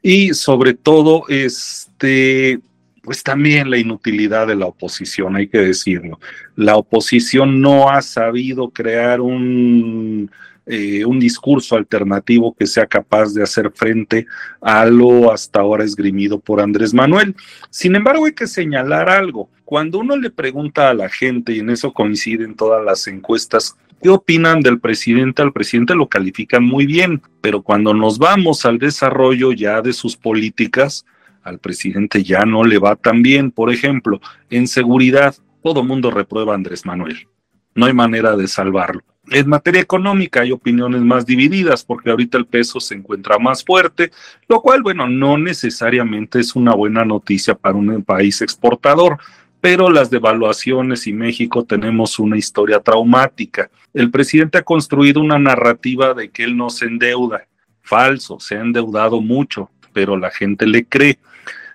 y 0.01 0.33
sobre 0.33 0.73
todo 0.73 1.23
este 1.29 2.59
pues 3.03 3.21
también 3.21 3.69
la 3.69 3.77
inutilidad 3.77 4.47
de 4.47 4.55
la 4.55 4.65
oposición, 4.65 5.35
hay 5.35 5.49
que 5.49 5.57
decirlo. 5.57 6.21
La 6.55 6.77
oposición 6.77 7.59
no 7.59 7.89
ha 7.89 8.01
sabido 8.01 8.69
crear 8.69 9.19
un 9.19 10.31
eh, 10.65 11.03
un 11.03 11.19
discurso 11.19 11.75
alternativo 11.75 12.55
que 12.57 12.67
sea 12.67 12.85
capaz 12.85 13.33
de 13.33 13.43
hacer 13.43 13.71
frente 13.73 14.25
a 14.61 14.85
lo 14.85 15.31
hasta 15.31 15.59
ahora 15.59 15.83
esgrimido 15.83 16.39
por 16.39 16.61
Andrés 16.61 16.93
Manuel. 16.93 17.35
Sin 17.69 17.95
embargo, 17.95 18.25
hay 18.25 18.33
que 18.33 18.47
señalar 18.47 19.09
algo. 19.09 19.49
Cuando 19.65 19.99
uno 19.99 20.15
le 20.15 20.29
pregunta 20.29 20.89
a 20.89 20.93
la 20.93 21.09
gente, 21.09 21.53
y 21.53 21.59
en 21.59 21.69
eso 21.69 21.91
coinciden 21.93 22.55
todas 22.55 22.83
las 22.83 23.07
encuestas, 23.07 23.75
¿qué 24.01 24.09
opinan 24.09 24.61
del 24.61 24.79
presidente? 24.79 25.41
Al 25.41 25.51
presidente 25.51 25.95
lo 25.95 26.07
califican 26.07 26.63
muy 26.63 26.85
bien, 26.85 27.21
pero 27.41 27.61
cuando 27.61 27.93
nos 27.93 28.17
vamos 28.17 28.65
al 28.65 28.77
desarrollo 28.77 29.51
ya 29.51 29.81
de 29.81 29.91
sus 29.91 30.15
políticas, 30.15 31.05
al 31.43 31.59
presidente 31.59 32.23
ya 32.23 32.45
no 32.45 32.63
le 32.63 32.79
va 32.79 32.95
tan 32.95 33.21
bien. 33.21 33.51
Por 33.51 33.71
ejemplo, 33.71 34.21
en 34.49 34.67
seguridad, 34.67 35.35
todo 35.61 35.83
mundo 35.83 36.09
reprueba 36.09 36.53
a 36.53 36.55
Andrés 36.55 36.85
Manuel. 36.85 37.27
No 37.75 37.85
hay 37.85 37.93
manera 37.93 38.37
de 38.37 38.47
salvarlo. 38.47 39.01
En 39.29 39.47
materia 39.47 39.81
económica 39.81 40.41
hay 40.41 40.51
opiniones 40.51 41.01
más 41.01 41.25
divididas 41.25 41.85
porque 41.85 42.09
ahorita 42.09 42.37
el 42.37 42.45
peso 42.45 42.79
se 42.79 42.95
encuentra 42.95 43.39
más 43.39 43.63
fuerte, 43.63 44.11
lo 44.49 44.61
cual, 44.61 44.83
bueno, 44.83 45.07
no 45.07 45.37
necesariamente 45.37 46.39
es 46.39 46.55
una 46.55 46.75
buena 46.75 47.05
noticia 47.05 47.55
para 47.55 47.77
un 47.77 48.03
país 48.03 48.41
exportador, 48.41 49.17
pero 49.61 49.89
las 49.89 50.09
devaluaciones 50.09 51.07
y 51.07 51.13
México 51.13 51.63
tenemos 51.63 52.19
una 52.19 52.37
historia 52.37 52.81
traumática. 52.81 53.69
El 53.93 54.11
presidente 54.11 54.57
ha 54.57 54.63
construido 54.63 55.21
una 55.21 55.39
narrativa 55.39 56.13
de 56.13 56.29
que 56.29 56.43
él 56.43 56.57
no 56.57 56.69
se 56.69 56.85
endeuda. 56.85 57.47
Falso, 57.81 58.41
se 58.41 58.57
ha 58.57 58.61
endeudado 58.61 59.21
mucho, 59.21 59.69
pero 59.93 60.17
la 60.17 60.31
gente 60.31 60.67
le 60.67 60.83
cree. 60.83 61.17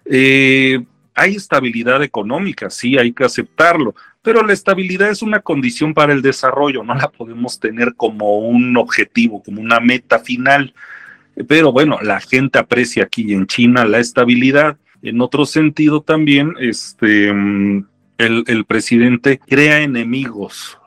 Eh, 0.05 0.85
hay 1.15 1.35
estabilidad 1.35 2.03
económica, 2.03 2.69
sí, 2.69 2.99
hay 2.99 3.13
que 3.13 3.25
aceptarlo, 3.25 3.95
pero 4.23 4.43
la 4.43 4.53
estabilidad 4.53 5.11
es 5.11 5.23
una 5.23 5.41
condición 5.41 5.95
para 5.95 6.13
el 6.13 6.23
desarrollo, 6.23 6.83
no 6.83 6.95
la 6.95 7.09
podemos 7.09 7.61
tener 7.61 7.95
como 7.95 8.39
un 8.39 8.77
objetivo, 8.77 9.43
como 9.43 9.61
una 9.61 9.81
meta 9.81 10.19
final. 10.19 10.75
pero 11.47 11.73
bueno, 11.73 11.99
la 12.03 12.21
gente 12.21 12.59
aprecia 12.59 13.05
aquí 13.05 13.33
en 13.33 13.47
China 13.47 13.85
la 13.85 14.01
estabilidad. 14.01 14.77
En 15.03 15.21
otro 15.21 15.47
sentido 15.47 16.01
también, 16.03 16.55
este, 16.61 17.33
mm, 17.33 17.87
el, 18.19 18.45
el 18.49 18.65
presidente 18.65 19.39
crea 19.39 19.81
enemigos 19.83 20.79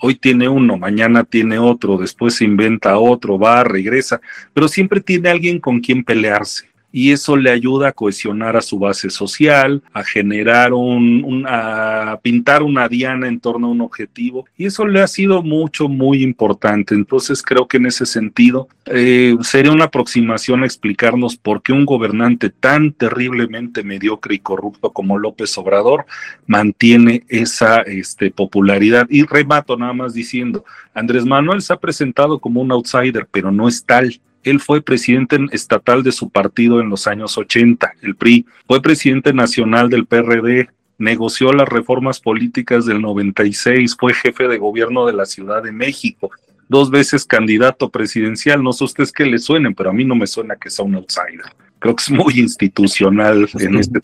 hoy 0.00 0.14
tiene 0.14 0.48
uno, 0.48 0.78
mañana 0.78 1.24
tiene 1.24 1.58
otro, 1.58 1.98
después 1.98 2.36
se 2.36 2.44
inventa 2.44 2.98
otro, 2.98 3.38
va, 3.38 3.64
regresa, 3.64 4.20
pero 4.54 4.68
siempre 4.68 5.00
tiene 5.00 5.28
alguien 5.28 5.58
con 5.60 5.80
quien 5.80 6.04
pelearse 6.04 6.67
y 6.90 7.12
eso 7.12 7.36
le 7.36 7.50
ayuda 7.50 7.88
a 7.88 7.92
cohesionar 7.92 8.56
a 8.56 8.62
su 8.62 8.78
base 8.78 9.10
social, 9.10 9.82
a 9.92 10.02
generar 10.02 10.72
un, 10.72 11.44
a 11.46 12.18
pintar 12.22 12.62
una 12.62 12.88
diana 12.88 13.28
en 13.28 13.40
torno 13.40 13.66
a 13.66 13.70
un 13.70 13.80
objetivo 13.82 14.46
y 14.56 14.66
eso 14.66 14.86
le 14.86 15.02
ha 15.02 15.06
sido 15.06 15.42
mucho, 15.42 15.88
muy 15.88 16.22
importante. 16.22 16.94
Entonces 16.94 17.42
creo 17.42 17.68
que 17.68 17.76
en 17.76 17.86
ese 17.86 18.06
sentido 18.06 18.68
eh, 18.86 19.36
sería 19.42 19.72
una 19.72 19.84
aproximación 19.84 20.62
a 20.62 20.66
explicarnos 20.66 21.36
por 21.36 21.62
qué 21.62 21.72
un 21.72 21.84
gobernante 21.84 22.50
tan 22.50 22.92
terriblemente 22.92 23.82
mediocre 23.82 24.34
y 24.34 24.38
corrupto 24.38 24.90
como 24.92 25.18
López 25.18 25.56
Obrador 25.58 26.06
mantiene 26.46 27.24
esa 27.28 27.82
este, 27.82 28.30
popularidad. 28.30 29.06
Y 29.10 29.24
remato 29.24 29.76
nada 29.76 29.92
más 29.92 30.14
diciendo, 30.14 30.64
Andrés 30.94 31.24
Manuel 31.24 31.60
se 31.60 31.72
ha 31.72 31.76
presentado 31.76 32.38
como 32.38 32.62
un 32.62 32.72
outsider, 32.72 33.26
pero 33.30 33.52
no 33.52 33.68
es 33.68 33.84
tal 33.84 34.20
él 34.42 34.60
fue 34.60 34.82
presidente 34.82 35.38
estatal 35.52 36.02
de 36.02 36.12
su 36.12 36.30
partido 36.30 36.80
en 36.80 36.88
los 36.88 37.06
años 37.06 37.36
80, 37.36 37.94
el 38.02 38.16
PRI. 38.16 38.46
Fue 38.66 38.80
presidente 38.80 39.32
nacional 39.32 39.90
del 39.90 40.06
PRD, 40.06 40.68
negoció 40.98 41.52
las 41.52 41.68
reformas 41.68 42.20
políticas 42.20 42.86
del 42.86 43.00
96, 43.00 43.96
fue 43.98 44.14
jefe 44.14 44.48
de 44.48 44.58
gobierno 44.58 45.06
de 45.06 45.12
la 45.12 45.26
Ciudad 45.26 45.62
de 45.62 45.72
México, 45.72 46.30
dos 46.68 46.90
veces 46.90 47.24
candidato 47.24 47.90
presidencial. 47.90 48.62
No 48.62 48.72
sé 48.72 48.84
ustedes 48.84 49.12
qué 49.12 49.24
le 49.24 49.38
suenen, 49.38 49.74
pero 49.74 49.90
a 49.90 49.92
mí 49.92 50.04
no 50.04 50.14
me 50.14 50.26
suena 50.26 50.56
que 50.56 50.70
sea 50.70 50.84
un 50.84 50.96
outsider. 50.96 51.52
Creo 51.78 51.94
que 51.94 52.02
es 52.02 52.10
muy 52.10 52.40
institucional 52.40 53.48
en 53.58 53.76
este. 53.76 54.00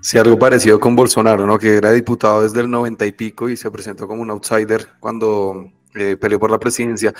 Sí, 0.00 0.18
algo 0.18 0.38
parecido 0.38 0.78
con 0.78 0.94
Bolsonaro, 0.94 1.46
¿no? 1.46 1.58
Que 1.58 1.76
era 1.76 1.90
diputado 1.90 2.42
desde 2.42 2.60
el 2.60 2.70
90 2.70 3.06
y 3.06 3.12
pico 3.12 3.48
y 3.48 3.56
se 3.56 3.70
presentó 3.70 4.06
como 4.06 4.20
un 4.20 4.30
outsider 4.30 4.86
cuando 5.00 5.72
eh, 5.94 6.18
peleó 6.20 6.38
por 6.38 6.50
la 6.50 6.58
presidencia. 6.58 7.14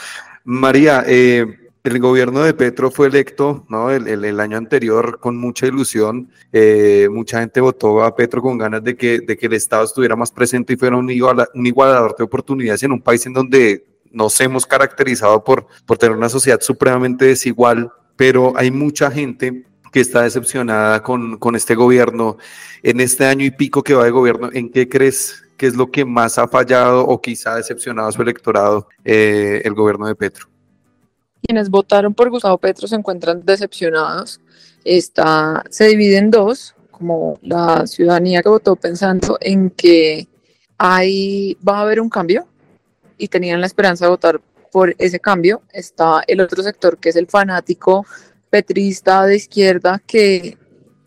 María, 0.45 1.03
eh, 1.07 1.64
el 1.85 1.99
gobierno 1.99 2.43
de 2.43 2.55
Petro 2.55 2.91
fue 2.91 3.09
electo 3.09 3.67
¿no? 3.69 3.91
el, 3.91 4.41
año 4.41 4.57
anterior 4.57 5.21
con 5.21 5.37
mucha 5.37 5.67
ilusión. 5.67 6.31
Eh, 6.51 7.09
mucha 7.11 7.41
gente 7.41 7.61
votó 7.61 8.03
a 8.03 8.17
Petro 8.17 8.41
con 8.41 8.57
ganas 8.57 8.83
de 8.83 8.97
que, 8.97 9.21
de 9.21 9.37
que 9.37 9.47
el 9.47 9.53
Estado 9.53 9.85
estuviera 9.85 10.17
más 10.17 10.33
presente 10.33 10.73
y 10.73 10.77
fuera 10.77 10.97
un, 10.97 11.11
igualador 11.11 12.17
de 12.17 12.25
oportunidades 12.25 12.83
en 12.85 12.93
un 12.93 13.03
país 13.03 13.27
en 13.27 13.35
donde 13.35 13.85
nos 14.11 14.41
hemos 14.41 14.65
caracterizado 14.65 15.45
por, 15.45 15.67
por 15.85 15.99
tener 15.99 16.17
una 16.17 16.31
sociedad 16.31 16.61
supremamente 16.63 17.27
desigual, 17.27 17.93
pero 18.17 18.55
hay 18.57 18.71
mucha 18.71 19.11
gente 19.11 19.67
que 19.93 20.01
está 20.01 20.23
decepcionada 20.23 21.03
con, 21.03 21.37
con 21.37 21.55
este 21.55 21.75
gobierno. 21.75 22.39
En 22.83 22.99
este 23.01 23.27
año 23.27 23.45
y 23.45 23.51
pico 23.51 23.83
que 23.83 23.93
va 23.93 24.05
de 24.05 24.11
gobierno, 24.11 24.49
¿en 24.55 24.71
qué 24.71 24.89
crees 24.89 25.45
que 25.59 25.67
es 25.67 25.77
lo 25.77 25.91
que 25.91 26.07
más 26.07 26.39
ha 26.39 26.49
fallado 26.49 27.07
o 27.07 27.21
quizá 27.21 27.57
decepcionado 27.57 28.09
a 28.09 28.13
su 28.13 28.23
electorado 28.23 28.89
eh, 29.05 29.61
el 29.65 29.75
gobierno 29.75 30.07
de 30.07 30.15
Petro? 30.15 30.54
Quienes 31.47 31.69
votaron 31.69 32.15
por 32.15 32.31
Gustavo 32.31 32.59
Petro 32.59 32.89
se 32.89 32.97
encuentran 32.97 33.45
decepcionados. 33.45 34.41
Está, 34.85 35.65
se 35.71 35.89
divide 35.89 36.19
en 36.19 36.31
dos, 36.31 36.75
como 36.91 37.39
la 37.43 37.87
ciudadanía 37.87 38.43
que 38.43 38.49
votó 38.49 38.77
pensando 38.77 39.39
en 39.41 39.71
que 39.71 40.29
hay, 40.79 41.57
va 41.67 41.79
a 41.79 41.83
haber 41.83 42.01
un 42.01 42.09
cambio 42.09 42.47
y 43.19 43.29
tenían 43.29 43.61
la 43.61 43.67
esperanza 43.67 44.07
de 44.07 44.11
votar 44.11 44.41
por 44.73 44.95
ese 44.99 45.21
cambio. 45.21 45.63
Está 45.73 46.23
el 46.27 46.41
otro 46.41 46.63
sector 46.63 46.99
que 46.99 47.11
es 47.11 47.17
el 47.17 47.27
fanático 47.27 48.07
petrista 48.51 49.25
de 49.27 49.37
izquierda 49.37 50.03
que 50.07 50.57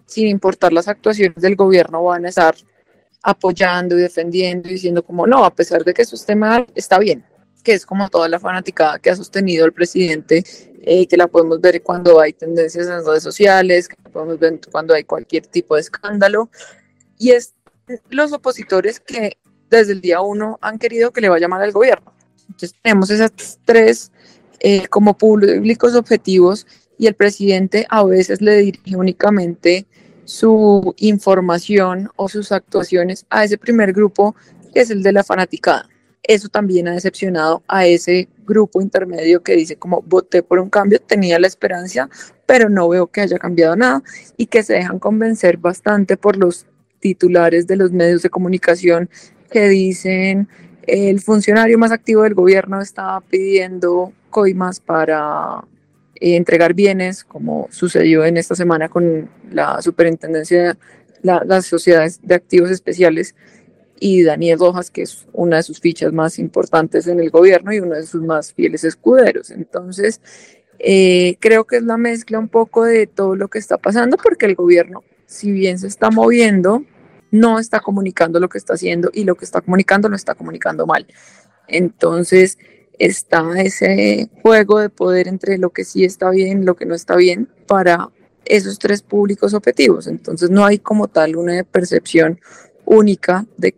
sin 0.06 0.28
importar 0.28 0.72
las 0.72 0.88
actuaciones 0.88 1.42
del 1.42 1.56
gobierno 1.56 2.04
van 2.04 2.26
a 2.26 2.30
estar 2.30 2.56
apoyando 3.24 3.98
y 3.98 4.02
defendiendo 4.02 4.70
y 4.70 4.74
diciendo 4.74 5.04
como 5.04 5.28
no, 5.28 5.44
a 5.44 5.54
pesar 5.54 5.84
de 5.84 5.94
que 5.94 6.04
eso 6.04 6.16
esté 6.16 6.36
mal, 6.36 6.66
está 6.76 6.98
bien 7.00 7.26
que 7.68 7.74
es 7.74 7.86
como 7.86 8.08
toda 8.08 8.30
la 8.30 8.40
fanática 8.40 8.98
que 8.98 9.10
ha 9.10 9.16
sostenido 9.18 9.66
el 9.66 9.74
presidente, 9.74 10.42
eh, 10.84 11.06
que 11.06 11.18
la 11.18 11.28
podemos 11.28 11.60
ver 11.60 11.84
cuando 11.84 12.22
hay 12.22 12.32
tendencias 12.32 12.88
en 12.88 13.06
redes 13.06 13.22
sociales, 13.22 13.90
que 13.90 13.98
la 14.06 14.10
podemos 14.10 14.40
ver 14.40 14.62
cuando 14.72 14.94
hay 14.94 15.04
cualquier 15.04 15.46
tipo 15.48 15.76
de 15.76 15.82
escándalo, 15.82 16.50
y 17.18 17.32
es 17.32 17.56
los 18.10 18.32
opositores 18.32 19.02
que 19.02 19.38
desde 19.70 19.92
el 19.92 20.00
día 20.00 20.22
uno 20.22 20.58
han 20.62 20.80
querido 20.80 21.12
que 21.12 21.20
le 21.20 21.28
vaya 21.28 21.50
mal 21.50 21.62
al 21.62 21.74
gobierno. 21.74 22.14
Entonces 22.48 22.74
tenemos 22.82 23.10
esas 23.10 23.34
tres 23.66 24.14
eh, 24.62 24.88
como 24.88 25.18
públicos 25.18 25.94
objetivos 25.94 26.66
y 26.98 27.08
el 27.08 27.16
presidente 27.16 27.86
a 27.90 28.06
veces 28.06 28.42
le 28.42 28.56
dirige 28.56 28.96
únicamente 28.96 29.86
su 30.24 30.96
información 31.00 32.10
o 32.16 32.30
sus 32.30 32.54
actuaciones 32.54 33.26
a 33.30 33.44
ese 33.44 33.58
primer 33.58 33.92
grupo 33.92 34.38
que 34.74 34.80
es 34.80 34.90
el 34.90 35.04
de 35.04 35.12
la 35.12 35.26
fanaticada. 35.26 35.90
Eso 36.24 36.50
también 36.50 36.88
ha 36.88 36.94
decepcionado 36.94 37.64
a 37.68 37.86
ese 37.86 38.28
grupo 38.46 38.82
intermedio 38.82 39.44
que 39.44 39.56
dice 39.56 39.76
como 39.76 40.02
voté 40.02 40.44
por 40.44 40.60
un 40.60 40.70
cambio, 40.70 41.00
tenía 41.00 41.40
la 41.40 41.48
esperanza, 41.48 42.10
pero 42.46 42.70
no 42.70 42.90
veo 42.90 43.08
que 43.08 43.22
haya 43.22 43.38
cambiado 43.38 43.76
nada 43.76 44.04
y 44.38 44.48
que 44.48 44.64
se 44.64 44.74
dejan 44.74 45.00
convencer 45.00 45.58
bastante 45.58 46.18
por 46.18 46.38
los 46.38 46.66
titulares 47.00 47.68
de 47.68 47.76
los 47.76 47.92
medios 47.92 48.24
de 48.24 48.30
comunicación 48.30 49.10
que 49.52 49.70
dicen 49.70 50.48
el 50.88 51.20
funcionario 51.20 51.78
más 51.78 51.92
activo 51.92 52.24
del 52.24 52.34
gobierno 52.34 52.82
estaba 52.82 53.22
pidiendo 53.22 54.14
coimas 54.30 54.80
para 54.80 55.66
eh, 56.16 56.36
entregar 56.36 56.74
bienes, 56.74 57.24
como 57.24 57.68
sucedió 57.70 58.26
en 58.26 58.38
esta 58.38 58.56
semana 58.56 58.90
con 58.90 59.30
la 59.52 59.82
superintendencia 59.82 60.74
de 60.74 60.78
las 61.22 61.66
sociedades 61.66 62.20
de 62.22 62.36
activos 62.36 62.72
especiales 62.72 63.36
y 64.00 64.24
Daniel 64.24 64.60
Rojas, 64.60 64.92
que 64.92 65.04
es 65.04 65.28
una 65.34 65.58
de 65.58 65.64
sus 65.64 65.80
fichas 65.80 66.14
más 66.14 66.40
importantes 66.40 67.08
en 67.08 67.20
el 67.20 67.30
gobierno 67.30 67.74
y 67.74 67.80
uno 67.80 67.96
de 67.96 68.06
sus 68.06 68.22
más 68.22 68.54
fieles 68.54 68.84
escuderos. 68.84 69.52
Entonces, 69.52 70.22
eh, 70.80 71.38
creo 71.40 71.66
que 71.66 71.78
es 71.78 71.84
la 71.84 71.98
mezcla 71.98 72.40
un 72.40 72.50
poco 72.50 72.86
de 72.86 73.08
todo 73.08 73.36
lo 73.36 73.48
que 73.48 73.60
está 73.60 73.78
pasando, 73.78 74.18
porque 74.18 74.46
el 74.46 74.56
gobierno, 74.56 75.04
si 75.26 75.52
bien 75.52 75.80
se 75.80 75.88
está 75.88 76.10
moviendo, 76.12 76.84
no 77.32 77.60
está 77.60 77.80
comunicando 77.80 78.40
lo 78.40 78.50
que 78.50 78.58
está 78.58 78.74
haciendo 78.74 79.10
y 79.14 79.24
lo 79.24 79.36
que 79.36 79.46
está 79.46 79.62
comunicando 79.62 80.10
lo 80.10 80.16
está 80.16 80.36
comunicando 80.36 80.86
mal. 80.86 81.06
Entonces, 81.68 82.58
está 83.00 83.62
ese 83.62 84.30
juego 84.42 84.80
de 84.80 84.90
poder 84.90 85.28
entre 85.28 85.58
lo 85.58 85.72
que 85.72 85.84
sí 85.84 86.04
está 86.04 86.30
bien, 86.30 86.66
lo 86.66 86.76
que 86.76 86.86
no 86.86 86.96
está 86.96 87.16
bien, 87.16 87.50
para 87.68 88.10
esos 88.46 88.80
tres 88.80 89.02
públicos 89.02 89.54
objetivos. 89.54 90.08
Entonces, 90.08 90.50
no 90.50 90.66
hay 90.66 90.80
como 90.80 91.08
tal 91.08 91.36
una 91.36 91.64
percepción 91.64 92.40
única 92.86 93.46
de 93.58 93.76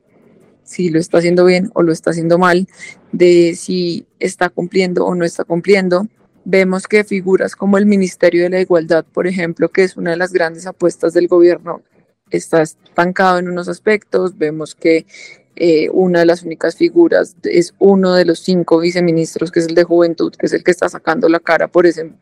si 0.69 0.89
lo 0.89 0.99
está 0.99 1.17
haciendo 1.17 1.45
bien 1.45 1.71
o 1.73 1.81
lo 1.81 1.91
está 1.91 2.11
haciendo 2.11 2.37
mal, 2.37 2.67
de 3.11 3.55
si 3.55 4.05
está 4.19 4.49
cumpliendo 4.49 5.03
o 5.03 5.15
no 5.15 5.25
está 5.25 5.43
cumpliendo. 5.43 6.07
Vemos 6.45 6.87
que 6.87 7.03
figuras 7.03 7.55
como 7.55 7.79
el 7.79 7.87
Ministerio 7.87 8.43
de 8.43 8.51
la 8.51 8.61
Igualdad, 8.61 9.03
por 9.03 9.25
ejemplo, 9.25 9.69
que 9.69 9.83
es 9.83 9.97
una 9.97 10.11
de 10.11 10.17
las 10.17 10.31
grandes 10.31 10.67
apuestas 10.67 11.13
del 11.13 11.27
gobierno, 11.27 11.81
está 12.29 12.61
estancado 12.61 13.39
en 13.39 13.49
unos 13.49 13.67
aspectos. 13.67 14.37
Vemos 14.37 14.75
que 14.75 15.07
eh, 15.55 15.89
una 15.91 16.19
de 16.19 16.27
las 16.27 16.43
únicas 16.43 16.75
figuras 16.75 17.35
es 17.43 17.73
uno 17.79 18.13
de 18.13 18.25
los 18.25 18.39
cinco 18.39 18.79
viceministros, 18.79 19.51
que 19.51 19.61
es 19.61 19.67
el 19.67 19.75
de 19.75 19.83
Juventud, 19.83 20.33
que 20.35 20.45
es 20.45 20.53
el 20.53 20.63
que 20.63 20.71
está 20.71 20.87
sacando 20.87 21.27
la 21.29 21.39
cara 21.39 21.67
por 21.67 21.87
ese 21.87 22.13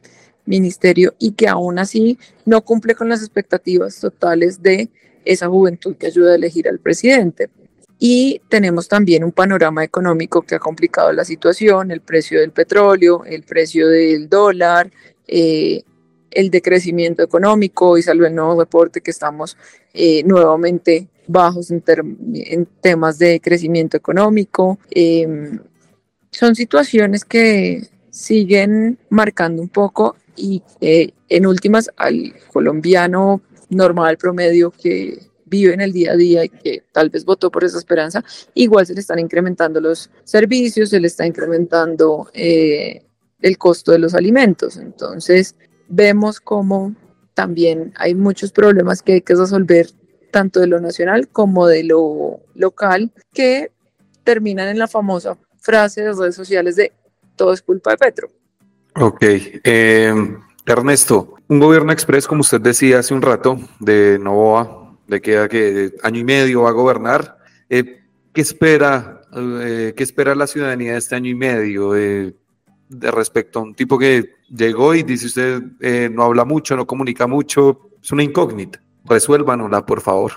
ministerio 0.46 1.16
y 1.20 1.34
que 1.34 1.50
aún 1.50 1.80
así 1.80 2.18
no 2.46 2.62
cumple 2.64 2.96
con 2.96 3.10
las 3.10 3.20
expectativas 3.20 4.00
totales 4.00 4.64
de 4.64 4.90
esa 5.26 5.50
juventud 5.50 5.98
que 5.98 6.08
ayuda 6.08 6.32
a 6.32 6.36
elegir 6.36 6.70
al 6.70 6.80
presidente. 6.80 7.50
Y 8.00 8.42
tenemos 8.48 8.88
también 8.88 9.24
un 9.24 9.32
panorama 9.32 9.84
económico 9.84 10.44
que 10.44 10.56
ha 10.56 10.60
complicado 10.60 11.12
la 11.12 11.26
situación, 11.26 11.92
el 11.92 12.02
precio 12.02 12.40
del 12.40 12.52
petróleo, 12.52 13.24
el 13.26 13.44
precio 13.44 13.88
del 13.88 14.30
dólar, 14.30 14.92
eh, 15.28 15.84
el 16.30 16.52
decrecimiento 16.52 17.24
económico 17.24 17.98
y 17.98 18.04
salvo 18.04 18.26
el 18.26 18.36
nuevo 18.36 18.60
reporte 18.60 19.02
que 19.02 19.12
estamos 19.12 19.58
eh, 19.94 20.24
nuevamente 20.24 21.08
bajos 21.26 21.72
en, 21.72 21.84
temas 22.82 23.18
de 23.18 23.40
crecimiento 23.40 23.98
económico. 23.98 24.78
Em, 24.92 25.60
son 26.32 26.56
situaciones 26.56 27.26
que 27.26 27.88
siguen 28.12 29.00
marcando 29.10 29.62
un 29.62 29.70
poco 29.70 30.16
y 30.36 30.62
eh, 30.82 31.12
en 31.30 31.46
últimas 31.48 31.90
al 31.98 32.34
colombiano 32.54 33.42
normal 33.70 34.18
promedio 34.18 34.72
que 34.72 35.20
vive 35.48 35.74
en 35.74 35.82
el 35.82 35.94
día 35.94 36.12
a 36.12 36.16
día 36.16 36.46
y 36.46 36.50
que 36.50 36.84
tal 36.92 37.10
vez 37.10 37.26
votó 37.26 37.52
por 37.52 37.64
esa 37.64 37.78
esperanza, 37.78 38.24
igual 38.54 38.86
se 38.86 38.94
le 38.94 39.00
están 39.00 39.20
incrementando 39.20 39.82
los 39.82 40.10
servicios, 40.24 40.90
se 40.90 41.00
le 41.00 41.08
está 41.08 41.26
incrementando 41.26 42.30
eh, 42.34 43.06
el 43.42 43.58
costo 43.58 43.92
de 43.92 44.00
los 44.00 44.14
alimentos. 44.14 44.78
Entonces, 44.78 45.56
vemos 45.88 46.40
como 46.40 46.96
también 47.34 47.94
hay 47.98 48.16
muchos 48.16 48.52
problemas 48.52 49.02
que 49.02 49.14
hay 49.14 49.22
que 49.22 49.36
resolver 49.36 49.88
tanto 50.32 50.60
de 50.60 50.68
lo 50.68 50.80
nacional 50.80 51.28
como 51.30 51.68
de 51.68 51.84
lo 51.84 52.42
local 52.56 53.12
que 53.34 53.72
terminan 54.24 54.68
en 54.68 54.80
la 54.80 54.88
famosa 54.88 55.38
frase 55.60 56.02
de 56.02 56.08
las 56.08 56.18
redes 56.18 56.36
sociales 56.36 56.76
de 56.76 56.92
todo 57.36 57.54
es 57.54 57.62
culpa 57.62 57.92
de 57.92 57.98
Petro. 57.98 58.30
Ok. 58.96 59.22
Eh, 59.22 60.14
Ernesto, 60.66 61.36
un 61.48 61.60
gobierno 61.60 61.94
express, 61.94 62.28
como 62.28 62.42
usted 62.42 62.60
decía 62.60 63.00
hace 63.00 63.14
un 63.14 63.22
rato, 63.22 63.58
de 63.80 64.20
Novoa, 64.20 64.87
de 65.08 65.22
que, 65.22 65.48
que 65.50 65.94
año 66.04 66.20
y 66.20 66.24
medio 66.24 66.64
va 66.64 66.70
a 66.70 66.74
gobernar. 66.74 67.38
Eh, 67.70 68.02
¿Qué 68.34 68.42
espera, 68.42 69.22
eh, 69.36 69.94
qué 69.96 70.04
espera 70.04 70.36
la 70.36 70.48
ciudadanía 70.48 70.94
de 70.94 70.98
este 71.00 71.16
año 71.16 71.30
y 71.30 71.36
medio 71.36 71.92
de 71.92 72.34
respecto 72.90 73.60
a 73.60 73.64
un 73.64 73.74
tipo 73.74 73.98
que 73.98 74.36
llegó 74.50 74.94
y 74.94 75.04
dice 75.04 75.26
usted 75.26 75.64
eh, 75.82 76.10
no 76.12 76.24
habla 76.24 76.46
mucho, 76.46 76.76
no 76.76 76.86
comunica 76.86 77.26
mucho? 77.26 77.90
Es 78.02 78.12
una 78.12 78.24
incógnita. 78.24 78.82
Resuélvanosla, 79.06 79.86
por 79.86 80.02
favor. 80.02 80.34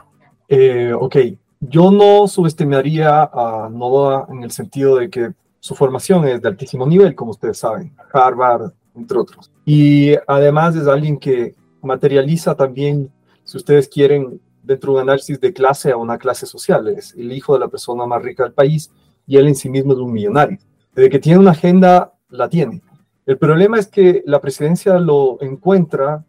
ok, 0.98 1.16
yo 1.60 1.90
no 1.90 2.26
subestimaría 2.26 3.24
a 3.24 3.68
Novoa 3.70 4.26
en 4.30 4.44
el 4.44 4.50
sentido 4.50 4.96
de 4.96 5.10
que 5.10 5.32
su 5.58 5.74
formación 5.74 6.26
es 6.26 6.40
de 6.40 6.48
altísimo 6.48 6.86
nivel, 6.86 7.14
como 7.14 7.32
ustedes 7.32 7.58
saben, 7.58 7.92
Harvard, 8.12 8.72
entre 8.94 9.18
otros. 9.18 9.50
Y 9.66 10.14
además 10.26 10.74
es 10.74 10.86
alguien 10.86 11.18
que 11.18 11.54
materializa 11.82 12.54
también, 12.54 13.10
si 13.44 13.58
ustedes 13.58 13.88
quieren, 13.88 14.40
dentro 14.70 14.92
de 14.92 14.98
un 14.98 15.02
análisis 15.02 15.40
de 15.40 15.52
clase 15.52 15.90
a 15.90 15.96
una 15.96 16.16
clase 16.16 16.46
social. 16.46 16.86
Es 16.86 17.12
el 17.14 17.32
hijo 17.32 17.54
de 17.54 17.58
la 17.58 17.66
persona 17.66 18.06
más 18.06 18.22
rica 18.22 18.44
del 18.44 18.52
país 18.52 18.88
y 19.26 19.36
él 19.36 19.48
en 19.48 19.56
sí 19.56 19.68
mismo 19.68 19.94
es 19.94 19.98
un 19.98 20.12
millonario. 20.12 20.58
De 20.94 21.10
que 21.10 21.18
tiene 21.18 21.40
una 21.40 21.50
agenda, 21.50 22.12
la 22.28 22.48
tiene. 22.48 22.80
El 23.26 23.36
problema 23.36 23.80
es 23.80 23.88
que 23.88 24.22
la 24.26 24.40
presidencia 24.40 24.98
lo 25.00 25.38
encuentra 25.40 26.24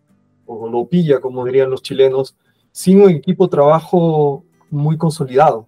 o 0.47 0.67
lo 0.67 0.87
pilla, 0.87 1.19
como 1.19 1.45
dirían 1.45 1.69
los 1.69 1.83
chilenos, 1.83 2.35
sin 2.71 3.03
un 3.03 3.11
equipo 3.11 3.45
de 3.45 3.51
trabajo 3.51 4.43
muy 4.71 4.97
consolidado. 4.97 5.67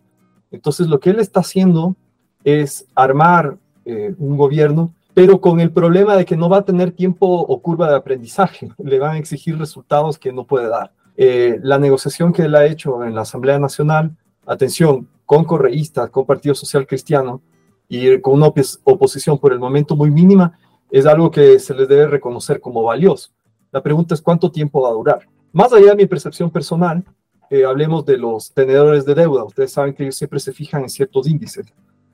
Entonces 0.49 0.88
lo 0.88 0.99
que 0.99 1.11
él 1.11 1.19
está 1.19 1.41
haciendo 1.41 1.95
es 2.43 2.88
armar 2.95 3.55
eh, 3.86 4.15
un 4.17 4.36
gobierno 4.36 4.93
pero 5.13 5.39
con 5.39 5.59
el 5.59 5.71
problema 5.71 6.15
de 6.15 6.26
que 6.26 6.36
no 6.36 6.49
va 6.49 6.57
a 6.57 6.65
tener 6.65 6.91
tiempo 6.91 7.28
o 7.28 7.61
curva 7.61 7.88
de 7.88 7.97
aprendizaje, 7.97 8.71
le 8.84 8.97
van 8.97 9.11
a 9.11 9.19
exigir 9.19 9.57
resultados 9.59 10.17
que 10.17 10.34
no 10.34 10.45
puede 10.45 10.69
dar. 10.69 10.91
Eh, 11.16 11.59
la 11.61 11.78
negociación 11.78 12.34
que 12.34 12.43
él 12.43 12.55
ha 12.55 12.66
hecho 12.66 13.03
en 13.03 13.16
la 13.16 13.22
Asamblea 13.22 13.59
Nacional, 13.59 14.16
atención, 14.45 15.07
con 15.26 15.45
correístas, 15.45 16.09
con 16.09 16.26
Partido 16.26 16.55
Social 16.55 16.86
Cristiano 16.86 17.41
y 17.88 18.20
con 18.20 18.34
una 18.34 18.47
oposición 18.47 19.38
por 19.38 19.53
el 19.53 19.59
momento 19.59 19.95
muy 19.95 20.11
mínima, 20.11 20.57
es 20.89 21.05
algo 21.05 21.32
que 21.32 21.59
se 21.59 21.74
les 21.74 21.88
debe 21.88 22.07
reconocer 22.07 22.59
como 22.59 22.84
valioso. 22.84 23.32
La 23.72 23.82
pregunta 23.82 24.14
es 24.14 24.22
cuánto 24.22 24.51
tiempo 24.51 24.82
va 24.82 24.89
a 24.89 24.93
durar. 24.93 25.28
Más 25.51 25.72
allá 25.72 25.89
de 25.89 25.95
mi 25.95 26.05
percepción 26.05 26.49
personal, 26.51 27.03
eh, 27.49 27.66
hablemos 27.66 28.05
de 28.05 28.18
los 28.18 28.51
tenedores 28.51 29.05
de 29.05 29.16
deuda. 29.16 29.43
Ustedes 29.43 29.72
saben 29.72 29.93
que 29.93 30.03
ellos 30.03 30.16
siempre 30.16 30.39
se 30.39 30.53
fijan 30.53 30.84
en 30.84 30.89
ciertos 30.89 31.28
índices. 31.28 31.66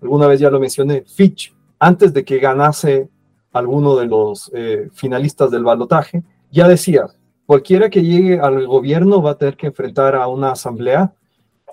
Alguna 0.02 0.28
vez 0.28 0.40
ya 0.40 0.50
lo 0.50 0.60
mencioné, 0.60 1.04
Fitch 1.06 1.54
antes 1.80 2.14
de 2.14 2.26
que 2.26 2.40
ganase 2.40 3.10
alguno 3.54 3.96
de 3.96 4.06
los 4.06 4.52
eh, 4.54 4.90
finalistas 4.94 5.50
del 5.50 5.64
balotaje, 5.64 6.24
ya 6.52 6.68
decía, 6.68 7.08
cualquiera 7.50 7.90
que 7.90 8.04
llegue 8.04 8.40
al 8.40 8.68
gobierno 8.68 9.24
va 9.24 9.32
a 9.32 9.38
tener 9.40 9.58
que 9.58 9.66
enfrentar 9.66 10.14
a 10.14 10.28
una 10.28 10.52
asamblea 10.52 11.16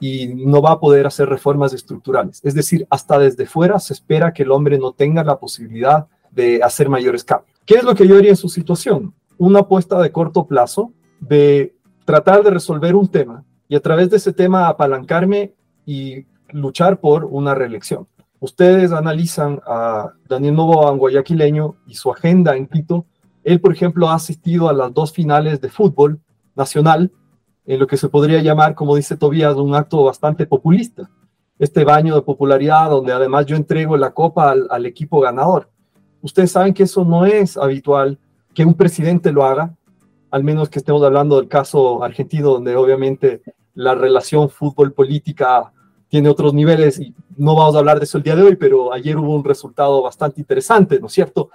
y 0.00 0.28
no 0.28 0.62
va 0.62 0.70
a 0.70 0.80
poder 0.80 1.06
hacer 1.06 1.28
reformas 1.28 1.74
estructurales. 1.74 2.40
Es 2.42 2.54
decir, 2.54 2.86
hasta 2.88 3.18
desde 3.18 3.44
fuera 3.44 3.78
se 3.78 3.92
espera 3.92 4.32
que 4.32 4.44
el 4.44 4.52
hombre 4.52 4.78
no 4.78 4.92
tenga 4.92 5.22
la 5.22 5.38
posibilidad 5.38 6.06
de 6.30 6.62
hacer 6.62 6.88
mayores 6.88 7.24
cambios. 7.24 7.60
¿Qué 7.66 7.74
es 7.74 7.84
lo 7.84 7.94
que 7.94 8.08
yo 8.08 8.16
haría 8.16 8.30
en 8.30 8.38
su 8.38 8.48
situación? 8.48 9.12
Una 9.36 9.58
apuesta 9.58 10.00
de 10.00 10.10
corto 10.10 10.46
plazo 10.46 10.94
de 11.20 11.76
tratar 12.06 12.42
de 12.42 12.52
resolver 12.52 12.94
un 12.94 13.08
tema 13.08 13.44
y 13.68 13.76
a 13.76 13.80
través 13.80 14.08
de 14.08 14.16
ese 14.16 14.32
tema 14.32 14.68
apalancarme 14.68 15.52
y 15.84 16.24
luchar 16.52 17.00
por 17.00 17.26
una 17.26 17.54
reelección 17.54 18.06
ustedes 18.40 18.92
analizan 18.92 19.60
a 19.66 20.12
Daniel 20.28 20.54
Novoa, 20.54 20.90
guayaquileño, 20.92 21.76
y 21.86 21.94
su 21.94 22.10
agenda 22.10 22.56
en 22.56 22.66
Quito, 22.66 23.06
él, 23.46 23.60
por 23.60 23.72
ejemplo, 23.72 24.08
ha 24.08 24.14
asistido 24.14 24.68
a 24.68 24.72
las 24.72 24.92
dos 24.92 25.12
finales 25.12 25.60
de 25.60 25.68
fútbol 25.68 26.18
nacional, 26.56 27.12
en 27.64 27.78
lo 27.78 27.86
que 27.86 27.96
se 27.96 28.08
podría 28.08 28.42
llamar, 28.42 28.74
como 28.74 28.96
dice 28.96 29.16
Tobías, 29.16 29.54
un 29.54 29.76
acto 29.76 30.02
bastante 30.02 30.46
populista. 30.46 31.08
Este 31.56 31.84
baño 31.84 32.16
de 32.16 32.22
popularidad 32.22 32.90
donde 32.90 33.12
además 33.12 33.46
yo 33.46 33.54
entrego 33.54 33.96
la 33.96 34.10
copa 34.10 34.52
al, 34.68 34.84
equipo 34.84 35.20
ganador. 35.20 35.70
Ustedes 36.22 36.50
saben 36.50 36.74
que 36.74 36.82
eso 36.82 37.04
no 37.04 37.24
es 37.24 37.56
habitual 37.56 38.18
que 38.52 38.64
un 38.64 38.74
presidente 38.74 39.30
lo 39.30 39.44
haga, 39.44 39.72
al 40.32 40.42
menos 40.42 40.68
que 40.68 40.80
estemos 40.80 41.04
hablando 41.04 41.36
del 41.36 41.46
caso 41.46 42.02
argentino, 42.02 42.50
donde 42.50 42.74
obviamente 42.74 43.42
la 43.74 43.94
relación 43.94 44.50
fútbol-política 44.50 45.72
tiene 46.08 46.28
otros 46.28 46.52
niveles 46.52 46.98
y 46.98 47.14
no 47.36 47.54
vamos 47.54 47.76
a 47.76 47.78
hablar 47.78 48.00
de 48.00 48.06
eso 48.06 48.18
el 48.18 48.24
día 48.24 48.34
de 48.34 48.42
hoy, 48.42 48.56
pero 48.56 48.92
ayer 48.92 49.16
hubo 49.16 49.36
un 49.36 49.44
resultado 49.44 50.02
bastante 50.02 50.40
interesante, 50.40 50.98
¿no 50.98 51.06
es 51.06 51.12
cierto? 51.12 51.50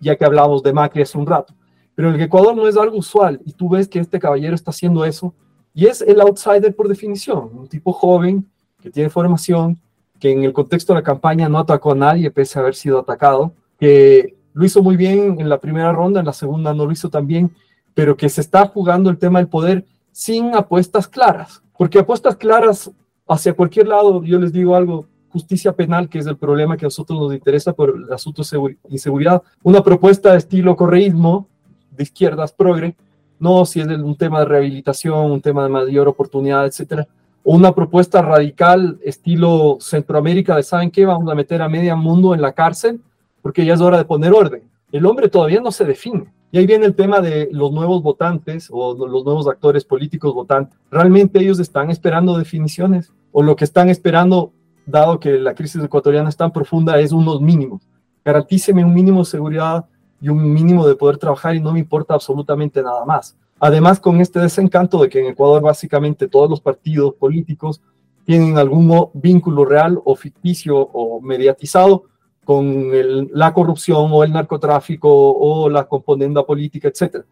Ya 0.00 0.16
que 0.16 0.24
hablamos 0.24 0.62
de 0.62 0.72
Macri 0.72 1.02
hace 1.02 1.18
un 1.18 1.26
rato. 1.26 1.54
Pero 1.94 2.10
el 2.10 2.20
Ecuador 2.20 2.56
no 2.56 2.66
es 2.66 2.76
algo 2.76 2.96
usual 2.96 3.40
y 3.44 3.52
tú 3.52 3.68
ves 3.68 3.88
que 3.88 3.98
este 3.98 4.18
caballero 4.18 4.54
está 4.54 4.70
haciendo 4.70 5.04
eso 5.04 5.34
y 5.74 5.86
es 5.86 6.02
el 6.02 6.20
outsider 6.20 6.74
por 6.74 6.88
definición, 6.88 7.50
un 7.54 7.68
tipo 7.68 7.92
joven 7.92 8.46
que 8.80 8.90
tiene 8.90 9.10
formación, 9.10 9.80
que 10.18 10.30
en 10.30 10.44
el 10.44 10.52
contexto 10.52 10.92
de 10.92 11.00
la 11.00 11.04
campaña 11.04 11.48
no 11.48 11.58
atacó 11.58 11.92
a 11.92 11.96
nadie 11.96 12.30
pese 12.30 12.58
a 12.58 12.62
haber 12.62 12.74
sido 12.74 12.98
atacado, 12.98 13.54
que 13.78 14.36
lo 14.52 14.64
hizo 14.64 14.82
muy 14.82 14.96
bien 14.96 15.40
en 15.40 15.48
la 15.48 15.60
primera 15.60 15.92
ronda, 15.92 16.20
en 16.20 16.26
la 16.26 16.32
segunda 16.32 16.74
no 16.74 16.86
lo 16.86 16.92
hizo 16.92 17.10
tan 17.10 17.26
bien, 17.26 17.54
pero 17.94 18.16
que 18.16 18.28
se 18.28 18.40
está 18.40 18.66
jugando 18.68 19.10
el 19.10 19.18
tema 19.18 19.38
del 19.38 19.48
poder 19.48 19.86
sin 20.10 20.54
apuestas 20.54 21.08
claras, 21.08 21.62
porque 21.76 21.98
apuestas 21.98 22.36
claras 22.36 22.90
hacia 23.26 23.54
cualquier 23.54 23.88
lado, 23.88 24.22
yo 24.22 24.38
les 24.38 24.52
digo 24.52 24.76
algo, 24.76 25.06
justicia 25.32 25.72
penal, 25.72 26.08
que 26.08 26.18
es 26.18 26.26
el 26.26 26.36
problema 26.36 26.76
que 26.76 26.84
a 26.84 26.88
nosotros 26.88 27.18
nos 27.18 27.34
interesa 27.34 27.72
por 27.72 27.94
el 27.96 28.12
asunto 28.12 28.42
de 28.42 28.76
inseguridad, 28.88 29.42
una 29.62 29.82
propuesta 29.82 30.32
de 30.32 30.38
estilo 30.38 30.76
correísmo, 30.76 31.48
de 31.90 32.02
izquierdas 32.02 32.52
progre, 32.52 32.94
no 33.38 33.66
si 33.66 33.80
es 33.80 33.86
un 33.86 34.16
tema 34.16 34.40
de 34.40 34.44
rehabilitación, 34.46 35.30
un 35.30 35.40
tema 35.40 35.64
de 35.64 35.68
mayor 35.68 36.06
oportunidad, 36.06 36.66
etcétera, 36.66 37.08
o 37.42 37.54
una 37.54 37.74
propuesta 37.74 38.22
radical 38.22 38.98
estilo 39.02 39.78
Centroamérica 39.80 40.54
de, 40.56 40.62
¿saben 40.62 40.90
qué? 40.90 41.04
Vamos 41.04 41.30
a 41.30 41.34
meter 41.34 41.60
a 41.60 41.68
media 41.68 41.96
mundo 41.96 42.34
en 42.34 42.40
la 42.40 42.52
cárcel 42.52 43.00
porque 43.40 43.64
ya 43.64 43.74
es 43.74 43.80
hora 43.80 43.98
de 43.98 44.04
poner 44.04 44.32
orden. 44.32 44.62
El 44.92 45.06
hombre 45.06 45.28
todavía 45.28 45.60
no 45.60 45.72
se 45.72 45.84
define. 45.84 46.32
Y 46.52 46.58
ahí 46.58 46.66
viene 46.66 46.84
el 46.84 46.94
tema 46.94 47.20
de 47.20 47.48
los 47.50 47.72
nuevos 47.72 48.02
votantes 48.02 48.68
o 48.70 48.94
los 48.94 49.24
nuevos 49.24 49.48
actores 49.48 49.84
políticos 49.84 50.34
votantes. 50.34 50.78
¿Realmente 50.90 51.40
ellos 51.40 51.58
están 51.58 51.90
esperando 51.90 52.36
definiciones? 52.36 53.10
¿O 53.32 53.42
lo 53.42 53.56
que 53.56 53.64
están 53.64 53.88
esperando, 53.88 54.52
dado 54.86 55.18
que 55.20 55.38
la 55.38 55.54
crisis 55.54 55.82
ecuatoriana 55.82 56.28
es 56.28 56.36
tan 56.36 56.52
profunda, 56.52 56.98
es 56.98 57.12
unos 57.12 57.40
mínimos? 57.40 57.82
Garantíceme 58.24 58.84
un 58.84 58.94
mínimo 58.94 59.20
de 59.20 59.26
seguridad 59.26 59.84
y 60.20 60.28
un 60.28 60.52
mínimo 60.52 60.86
de 60.86 60.94
poder 60.94 61.18
trabajar 61.18 61.54
y 61.54 61.60
no 61.60 61.72
me 61.72 61.80
importa 61.80 62.14
absolutamente 62.14 62.82
nada 62.82 63.04
más. 63.04 63.36
Además, 63.58 64.00
con 64.00 64.20
este 64.20 64.40
desencanto 64.40 65.02
de 65.02 65.08
que 65.08 65.20
en 65.20 65.26
Ecuador 65.26 65.62
básicamente 65.62 66.28
todos 66.28 66.50
los 66.50 66.60
partidos 66.60 67.14
políticos 67.14 67.80
tienen 68.24 68.58
algún 68.58 69.08
vínculo 69.14 69.64
real 69.64 70.00
o 70.04 70.14
ficticio 70.16 70.76
o 70.78 71.20
mediatizado 71.20 72.04
con 72.44 72.90
la 73.32 73.52
corrupción 73.52 74.08
o 74.10 74.24
el 74.24 74.32
narcotráfico 74.32 75.08
o 75.08 75.68
la 75.68 75.84
componenda 75.84 76.44
política, 76.44 76.88
etc. 76.88 77.24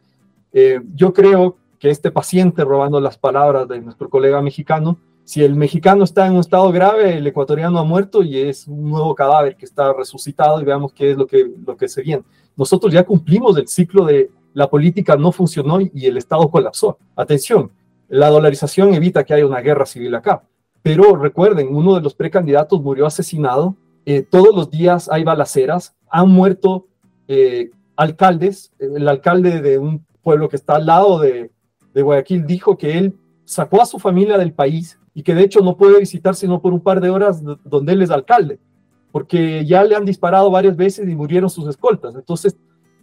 Eh, 0.52 0.80
yo 0.94 1.12
creo 1.12 1.56
que 1.78 1.90
este 1.90 2.10
paciente, 2.10 2.64
robando 2.64 3.00
las 3.00 3.18
palabras 3.18 3.66
de 3.66 3.80
nuestro 3.80 4.08
colega 4.08 4.40
mexicano, 4.42 4.98
si 5.30 5.44
el 5.44 5.54
mexicano 5.54 6.02
está 6.02 6.26
en 6.26 6.32
un 6.32 6.40
estado 6.40 6.72
grave, 6.72 7.18
el 7.18 7.24
ecuatoriano 7.24 7.78
ha 7.78 7.84
muerto 7.84 8.24
y 8.24 8.36
es 8.36 8.66
un 8.66 8.90
nuevo 8.90 9.14
cadáver 9.14 9.54
que 9.54 9.64
está 9.64 9.92
resucitado 9.92 10.60
y 10.60 10.64
veamos 10.64 10.92
qué 10.92 11.12
es 11.12 11.16
lo 11.16 11.24
que, 11.24 11.48
lo 11.64 11.76
se 11.86 12.02
viene. 12.02 12.24
Nosotros 12.56 12.92
ya 12.92 13.04
cumplimos 13.04 13.56
el 13.56 13.68
ciclo 13.68 14.04
de 14.04 14.28
la 14.54 14.68
política 14.68 15.14
no 15.14 15.30
funcionó 15.30 15.78
y 15.80 16.06
el 16.06 16.16
Estado 16.16 16.50
colapsó. 16.50 16.98
Atención, 17.14 17.70
la 18.08 18.28
dolarización 18.28 18.92
evita 18.92 19.22
que 19.22 19.32
haya 19.32 19.46
una 19.46 19.60
guerra 19.60 19.86
civil 19.86 20.12
acá. 20.16 20.42
Pero 20.82 21.14
recuerden, 21.14 21.76
uno 21.76 21.94
de 21.94 22.00
los 22.00 22.16
precandidatos 22.16 22.82
murió 22.82 23.06
asesinado 23.06 23.76
eh, 24.06 24.22
todos 24.28 24.52
los 24.52 24.68
días 24.68 25.08
hay 25.12 25.22
balaceras, 25.22 25.94
han 26.10 26.28
muerto 26.28 26.88
eh, 27.28 27.70
alcaldes, 27.94 28.72
el 28.80 29.06
alcalde 29.06 29.60
de 29.60 29.78
un 29.78 30.04
pueblo 30.24 30.48
que 30.48 30.56
está 30.56 30.74
al 30.74 30.86
lado 30.86 31.20
de, 31.20 31.52
Guayaquil 31.94 32.46
dijo 32.46 32.76
que 32.76 32.98
él 32.98 33.14
sacó 33.44 33.80
a 33.80 33.86
su 33.86 34.00
familia 34.00 34.38
del 34.38 34.52
país 34.52 34.99
y 35.14 35.22
que 35.22 35.34
de 35.34 35.42
hecho 35.42 35.60
no 35.60 35.76
puede 35.76 35.98
visitar 35.98 36.34
sino 36.34 36.60
por 36.60 36.72
un 36.72 36.80
par 36.80 37.00
de 37.00 37.10
horas 37.10 37.42
donde 37.64 37.92
él 37.92 38.02
es 38.02 38.10
alcalde, 38.10 38.58
porque 39.12 39.64
ya 39.64 39.84
le 39.84 39.96
han 39.96 40.04
disparado 40.04 40.50
varias 40.50 40.76
veces 40.76 41.08
y 41.08 41.14
murieron 41.14 41.50
sus 41.50 41.68
escoltas. 41.68 42.14
Entonces, 42.14 42.56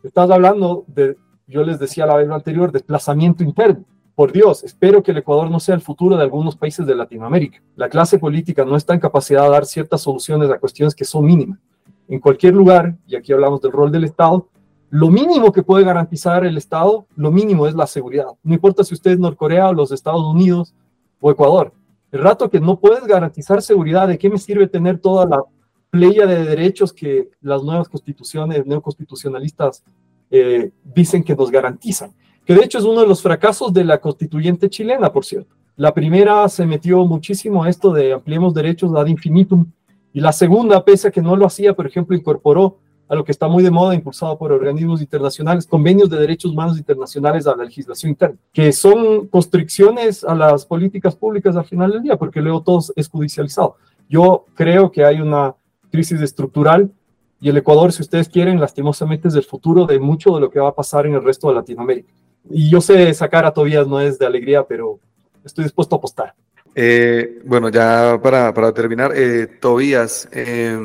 estás 0.03 0.30
hablando 0.30 0.86
de, 0.88 1.18
yo 1.47 1.64
les 1.64 1.80
decía 1.80 2.05
la 2.05 2.16
vez 2.16 2.30
anterior, 2.30 2.72
desplazamiento 2.72 3.43
interno 3.43 3.84
por 4.18 4.32
Dios, 4.32 4.64
espero 4.64 5.03
que 5.03 5.12
el 5.12 5.18
Ecuador 5.18 5.51
no 5.51 5.60
sea 5.60 5.76
el 5.76 5.82
futuro 5.82 6.18
de 6.18 6.24
algunos 6.24 6.55
países 6.55 6.88
de 6.88 6.95
Latinoamérica. 6.95 7.62
La 7.76 7.88
clase 7.88 8.18
política 8.18 8.66
no 8.66 8.76
está 8.76 8.95
en 8.95 8.99
capacidad 8.99 9.43
de 9.43 9.51
dar 9.51 9.68
ciertas 9.68 10.01
soluciones 10.01 10.49
a 10.49 10.58
cuestiones 10.58 10.95
que 10.95 11.05
son 11.05 11.24
mínimas. 11.24 11.60
En 12.08 12.20
cualquier 12.20 12.55
lugar, 12.55 12.97
y 13.05 13.16
aquí 13.16 13.32
hablamos 13.32 13.62
del 13.62 13.74
rol 13.74 13.91
del 13.91 14.05
Estado, 14.05 14.47
lo 14.89 15.10
mínimo 15.12 15.51
que 15.51 15.62
puede 15.62 15.86
garantizar 15.86 16.47
el 16.47 16.58
Estado, 16.58 17.05
lo 17.16 17.30
mínimo 17.30 17.68
es 17.68 17.76
la 17.76 17.86
seguridad. 17.86 18.26
No 18.41 18.55
importa 18.55 18.84
si 18.84 18.95
usted 18.95 19.12
es 19.12 19.20
Norcorea 19.20 19.70
o 19.70 19.74
los 19.74 19.91
Estados 19.91 20.26
Unidos 20.26 20.74
o 21.22 21.30
Ecuador. 21.30 21.72
El 22.18 22.24
rato 22.24 22.49
que 22.49 22.59
no 22.59 22.80
puedes 22.80 23.05
garantizar 23.05 23.61
seguridad, 23.61 24.07
¿de 24.07 24.18
qué 24.18 24.28
me 24.28 24.39
sirve 24.39 24.65
tener 24.65 24.97
toda 24.97 25.28
la 25.28 25.43
playa 25.91 26.26
de 26.26 26.45
derechos 26.45 26.91
que 26.91 27.30
las 27.41 27.61
nuevas 27.61 27.88
constituciones 27.89 28.65
neoconstitucionalistas 28.65 29.84
eh, 30.32 30.72
dicen 30.84 31.24
que 31.24 31.36
nos 31.36 31.51
garantizan. 31.51 32.11
Que 32.43 32.55
de 32.55 32.63
hecho 32.63 32.80
es 32.80 32.86
uno 32.86 33.01
de 33.01 33.07
los 33.07 33.22
fracasos 33.22 33.72
de 33.72 33.84
la 33.84 33.99
constituyente 33.99 34.68
chilena, 34.68 35.13
por 35.13 35.26
cierto. 35.26 35.55
La 35.76 35.93
primera 35.93 36.49
se 36.49 36.65
metió 36.65 37.05
muchísimo 37.05 37.63
a 37.63 37.70
esto 37.70 37.93
de 37.93 38.13
ampliemos 38.13 38.55
derechos 38.55 38.95
ad 38.95 39.05
infinitum, 39.05 39.72
y 40.11 40.20
la 40.20 40.32
segunda, 40.32 40.84
pese 40.84 41.09
a 41.09 41.11
que 41.11 41.22
no 41.22 41.36
lo 41.36 41.45
hacía, 41.45 41.74
por 41.74 41.86
ejemplo, 41.86 42.18
incorporó 42.18 42.80
a 43.10 43.16
lo 43.16 43.24
que 43.24 43.32
está 43.32 43.47
muy 43.47 43.64
de 43.64 43.72
moda, 43.72 43.95
impulsado 43.95 44.38
por 44.38 44.51
organismos 44.51 45.01
internacionales, 45.01 45.66
convenios 45.66 46.10
de 46.10 46.20
derechos 46.20 46.51
humanos 46.51 46.78
internacionales 46.78 47.47
a 47.47 47.55
la 47.55 47.64
legislación 47.64 48.12
interna, 48.12 48.38
que 48.51 48.72
son 48.74 49.28
constricciones 49.28 50.24
a 50.24 50.36
las 50.36 50.66
políticas 50.66 51.16
públicas 51.16 51.55
al 51.55 51.66
final 51.66 51.91
del 51.91 52.03
día, 52.03 52.18
porque 52.18 52.41
luego 52.41 52.62
todo 52.62 52.84
es 52.95 53.08
judicializado. 53.08 53.76
Yo 54.10 54.45
creo 54.55 54.91
que 54.91 55.05
hay 55.05 55.22
una 55.22 55.55
crisis 55.91 56.22
estructural 56.22 56.91
y 57.39 57.49
el 57.49 57.58
Ecuador, 57.58 57.91
si 57.91 58.01
ustedes 58.01 58.30
quieren, 58.30 58.60
lastimosamente 58.60 59.28
es 59.28 59.36
el 59.36 59.43
futuro 59.43 59.86
de 59.86 59.99
mucho 59.99 60.34
de 60.36 60.41
lo 60.41 60.49
que 60.49 60.60
va 60.60 60.70
a 60.70 60.76
pasar 60.76 61.05
en 61.05 61.14
el 61.14 61.24
resto 61.24 61.49
de 61.49 61.55
Latinoamérica. 61.55 62.12
Y 62.49 62.70
yo 62.70 62.82
sé 62.82 63.14
sacar 63.14 63.45
a 63.45 63.51
Tobías 63.51 63.88
no 63.88 63.99
es 63.99 64.18
de 64.18 64.26
alegría, 64.26 64.64
pero 64.64 64.99
estoy 65.45 65.66
dispuesto 65.66 65.95
a 65.95 65.97
apostar. 65.97 66.34
Eh, 66.74 67.39
bueno, 67.45 67.70
ya 67.70 68.20
para, 68.22 68.53
para 68.53 68.72
terminar, 68.74 69.12
eh, 69.16 69.47
Tobías, 69.60 70.28
eh, 70.32 70.78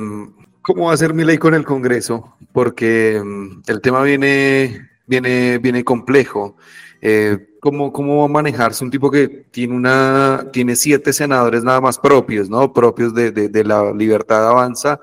cómo 0.63 0.87
va 0.87 0.95
a 0.95 0.97
ser 0.97 1.13
mi 1.13 1.25
ley 1.25 1.39
con 1.39 1.55
el 1.55 1.65
Congreso, 1.65 2.37
porque 2.53 3.21
mm, 3.23 3.63
el 3.67 3.81
tema 3.81 4.03
viene, 4.03 4.91
viene, 5.07 5.59
viene 5.59 5.85
complejo. 5.85 6.57
Eh, 7.01 7.57
¿cómo, 7.61 7.93
¿Cómo 7.93 8.19
va 8.19 8.25
a 8.27 8.29
manejarse 8.29 8.85
un 8.85 8.91
tipo 8.91 9.11
que 9.11 9.29
tiene, 9.51 9.75
una, 9.75 10.47
tiene 10.53 10.77
siete 10.77 11.13
senadores 11.13 11.65
nada 11.65 11.81
más 11.81 11.99
propios, 11.99 12.49
¿no? 12.49 12.73
Propios 12.73 13.13
de, 13.13 13.33
de, 13.33 13.49
de 13.49 13.65
la 13.65 13.93
libertad 13.93 14.49
avanza 14.49 15.01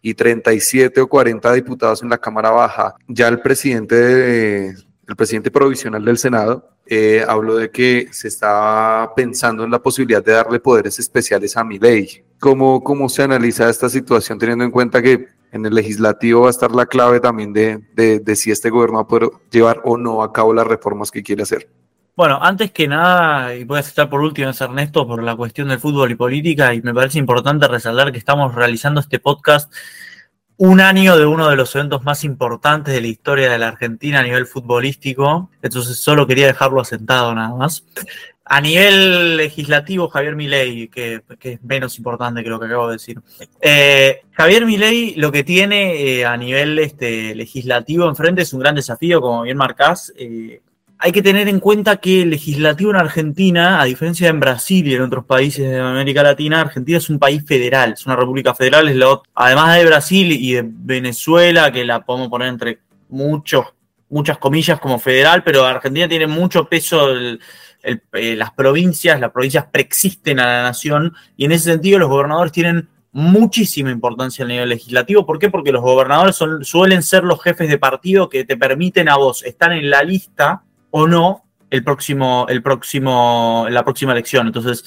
y 0.00 0.14
37 0.14 1.00
o 1.00 1.08
40 1.08 1.52
diputados 1.52 2.02
en 2.02 2.08
la 2.08 2.18
Cámara 2.18 2.50
Baja. 2.50 2.94
Ya 3.06 3.28
el 3.28 3.40
presidente, 3.40 3.94
de, 3.94 4.74
el 5.08 5.16
presidente 5.16 5.50
provisional 5.50 6.04
del 6.04 6.16
Senado 6.16 6.75
eh, 6.86 7.24
habló 7.26 7.56
de 7.56 7.70
que 7.70 8.08
se 8.12 8.28
estaba 8.28 9.14
pensando 9.14 9.64
en 9.64 9.70
la 9.70 9.82
posibilidad 9.82 10.24
de 10.24 10.32
darle 10.32 10.60
poderes 10.60 10.98
especiales 10.98 11.56
a 11.56 11.64
mi 11.64 11.78
ley. 11.78 12.24
¿Cómo, 12.38 12.82
¿Cómo 12.82 13.08
se 13.08 13.22
analiza 13.22 13.68
esta 13.68 13.88
situación 13.88 14.38
teniendo 14.38 14.64
en 14.64 14.70
cuenta 14.70 15.02
que 15.02 15.28
en 15.52 15.64
el 15.64 15.74
legislativo 15.74 16.42
va 16.42 16.48
a 16.48 16.50
estar 16.50 16.70
la 16.72 16.86
clave 16.86 17.20
también 17.20 17.52
de, 17.52 17.80
de, 17.94 18.20
de 18.20 18.36
si 18.36 18.50
este 18.50 18.70
gobierno 18.70 18.96
va 18.96 19.02
a 19.02 19.08
poder 19.08 19.30
llevar 19.50 19.80
o 19.84 19.96
no 19.96 20.22
a 20.22 20.32
cabo 20.32 20.52
las 20.52 20.66
reformas 20.66 21.10
que 21.10 21.22
quiere 21.22 21.42
hacer? 21.42 21.68
Bueno, 22.16 22.38
antes 22.40 22.72
que 22.72 22.88
nada, 22.88 23.54
y 23.54 23.64
voy 23.64 23.78
a 23.78 23.82
citar 23.82 24.08
por 24.08 24.22
último, 24.22 24.48
es 24.48 24.60
Ernesto, 24.62 25.06
por 25.06 25.22
la 25.22 25.36
cuestión 25.36 25.68
del 25.68 25.78
fútbol 25.78 26.10
y 26.10 26.14
política, 26.14 26.72
y 26.72 26.80
me 26.80 26.94
parece 26.94 27.18
importante 27.18 27.68
resaltar 27.68 28.10
que 28.10 28.16
estamos 28.16 28.54
realizando 28.54 29.00
este 29.00 29.18
podcast 29.18 29.70
un 30.58 30.80
año 30.80 31.16
de 31.16 31.26
uno 31.26 31.48
de 31.48 31.56
los 31.56 31.74
eventos 31.74 32.02
más 32.04 32.24
importantes 32.24 32.94
de 32.94 33.00
la 33.00 33.06
historia 33.08 33.50
de 33.50 33.58
la 33.58 33.68
Argentina 33.68 34.20
a 34.20 34.22
nivel 34.22 34.46
futbolístico, 34.46 35.50
entonces 35.62 35.98
solo 35.98 36.26
quería 36.26 36.46
dejarlo 36.46 36.80
asentado 36.80 37.34
nada 37.34 37.54
más. 37.54 37.84
A 38.48 38.60
nivel 38.60 39.36
legislativo, 39.36 40.08
Javier 40.08 40.36
Milei, 40.36 40.86
que, 40.86 41.20
que, 41.38 41.54
es 41.54 41.62
menos 41.64 41.98
importante 41.98 42.44
que 42.44 42.48
lo 42.48 42.60
que 42.60 42.66
acabo 42.66 42.86
de 42.86 42.92
decir. 42.92 43.20
Eh, 43.60 44.22
Javier 44.32 44.64
Milei 44.64 45.16
lo 45.16 45.32
que 45.32 45.42
tiene 45.42 46.00
eh, 46.00 46.24
a 46.24 46.36
nivel 46.36 46.78
este, 46.78 47.34
legislativo 47.34 48.08
enfrente 48.08 48.42
es 48.42 48.52
un 48.52 48.60
gran 48.60 48.76
desafío, 48.76 49.20
como 49.20 49.42
bien 49.42 49.56
marcás. 49.56 50.12
Eh, 50.16 50.60
hay 50.98 51.12
que 51.12 51.22
tener 51.22 51.48
en 51.48 51.60
cuenta 51.60 51.98
que 51.98 52.22
el 52.22 52.30
legislativo 52.30 52.90
en 52.90 52.96
Argentina, 52.96 53.80
a 53.80 53.84
diferencia 53.84 54.26
de 54.26 54.30
en 54.30 54.40
Brasil 54.40 54.86
y 54.86 54.94
en 54.94 55.02
otros 55.02 55.24
países 55.24 55.68
de 55.68 55.78
América 55.78 56.22
Latina, 56.22 56.60
Argentina 56.60 56.98
es 56.98 57.10
un 57.10 57.18
país 57.18 57.44
federal, 57.44 57.92
es 57.92 58.06
una 58.06 58.16
república 58.16 58.54
federal, 58.54 58.88
es 58.88 58.96
lo, 58.96 59.22
además 59.34 59.76
de 59.76 59.84
Brasil 59.84 60.32
y 60.32 60.54
de 60.54 60.64
Venezuela, 60.64 61.70
que 61.70 61.84
la 61.84 62.04
podemos 62.04 62.28
poner 62.28 62.48
entre 62.48 62.80
muchos, 63.08 63.66
muchas 64.08 64.38
comillas 64.38 64.80
como 64.80 64.98
federal, 64.98 65.42
pero 65.44 65.64
Argentina 65.64 66.08
tiene 66.08 66.26
mucho 66.26 66.66
peso, 66.66 67.14
eh, 67.14 68.36
las 68.36 68.52
provincias, 68.52 69.20
las 69.20 69.32
provincias 69.32 69.66
preexisten 69.70 70.40
a 70.40 70.46
la 70.46 70.62
nación 70.62 71.14
y 71.36 71.44
en 71.44 71.52
ese 71.52 71.72
sentido 71.72 71.98
los 71.98 72.08
gobernadores 72.08 72.52
tienen 72.52 72.88
muchísima 73.12 73.90
importancia 73.90 74.44
a 74.44 74.48
nivel 74.48 74.68
legislativo. 74.68 75.24
¿Por 75.24 75.38
qué? 75.38 75.50
Porque 75.50 75.72
los 75.72 75.82
gobernadores 75.82 76.36
son, 76.36 76.64
suelen 76.64 77.02
ser 77.02 77.22
los 77.24 77.42
jefes 77.42 77.68
de 77.68 77.78
partido 77.78 78.28
que 78.28 78.44
te 78.44 78.56
permiten 78.56 79.08
a 79.08 79.16
vos 79.16 79.42
estar 79.44 79.72
en 79.72 79.88
la 79.88 80.02
lista 80.02 80.64
o 80.98 81.06
no 81.06 81.44
el 81.68 81.84
próximo, 81.84 82.46
el 82.48 82.62
próximo, 82.62 83.66
la 83.68 83.84
próxima 83.84 84.12
elección. 84.12 84.46
Entonces, 84.46 84.82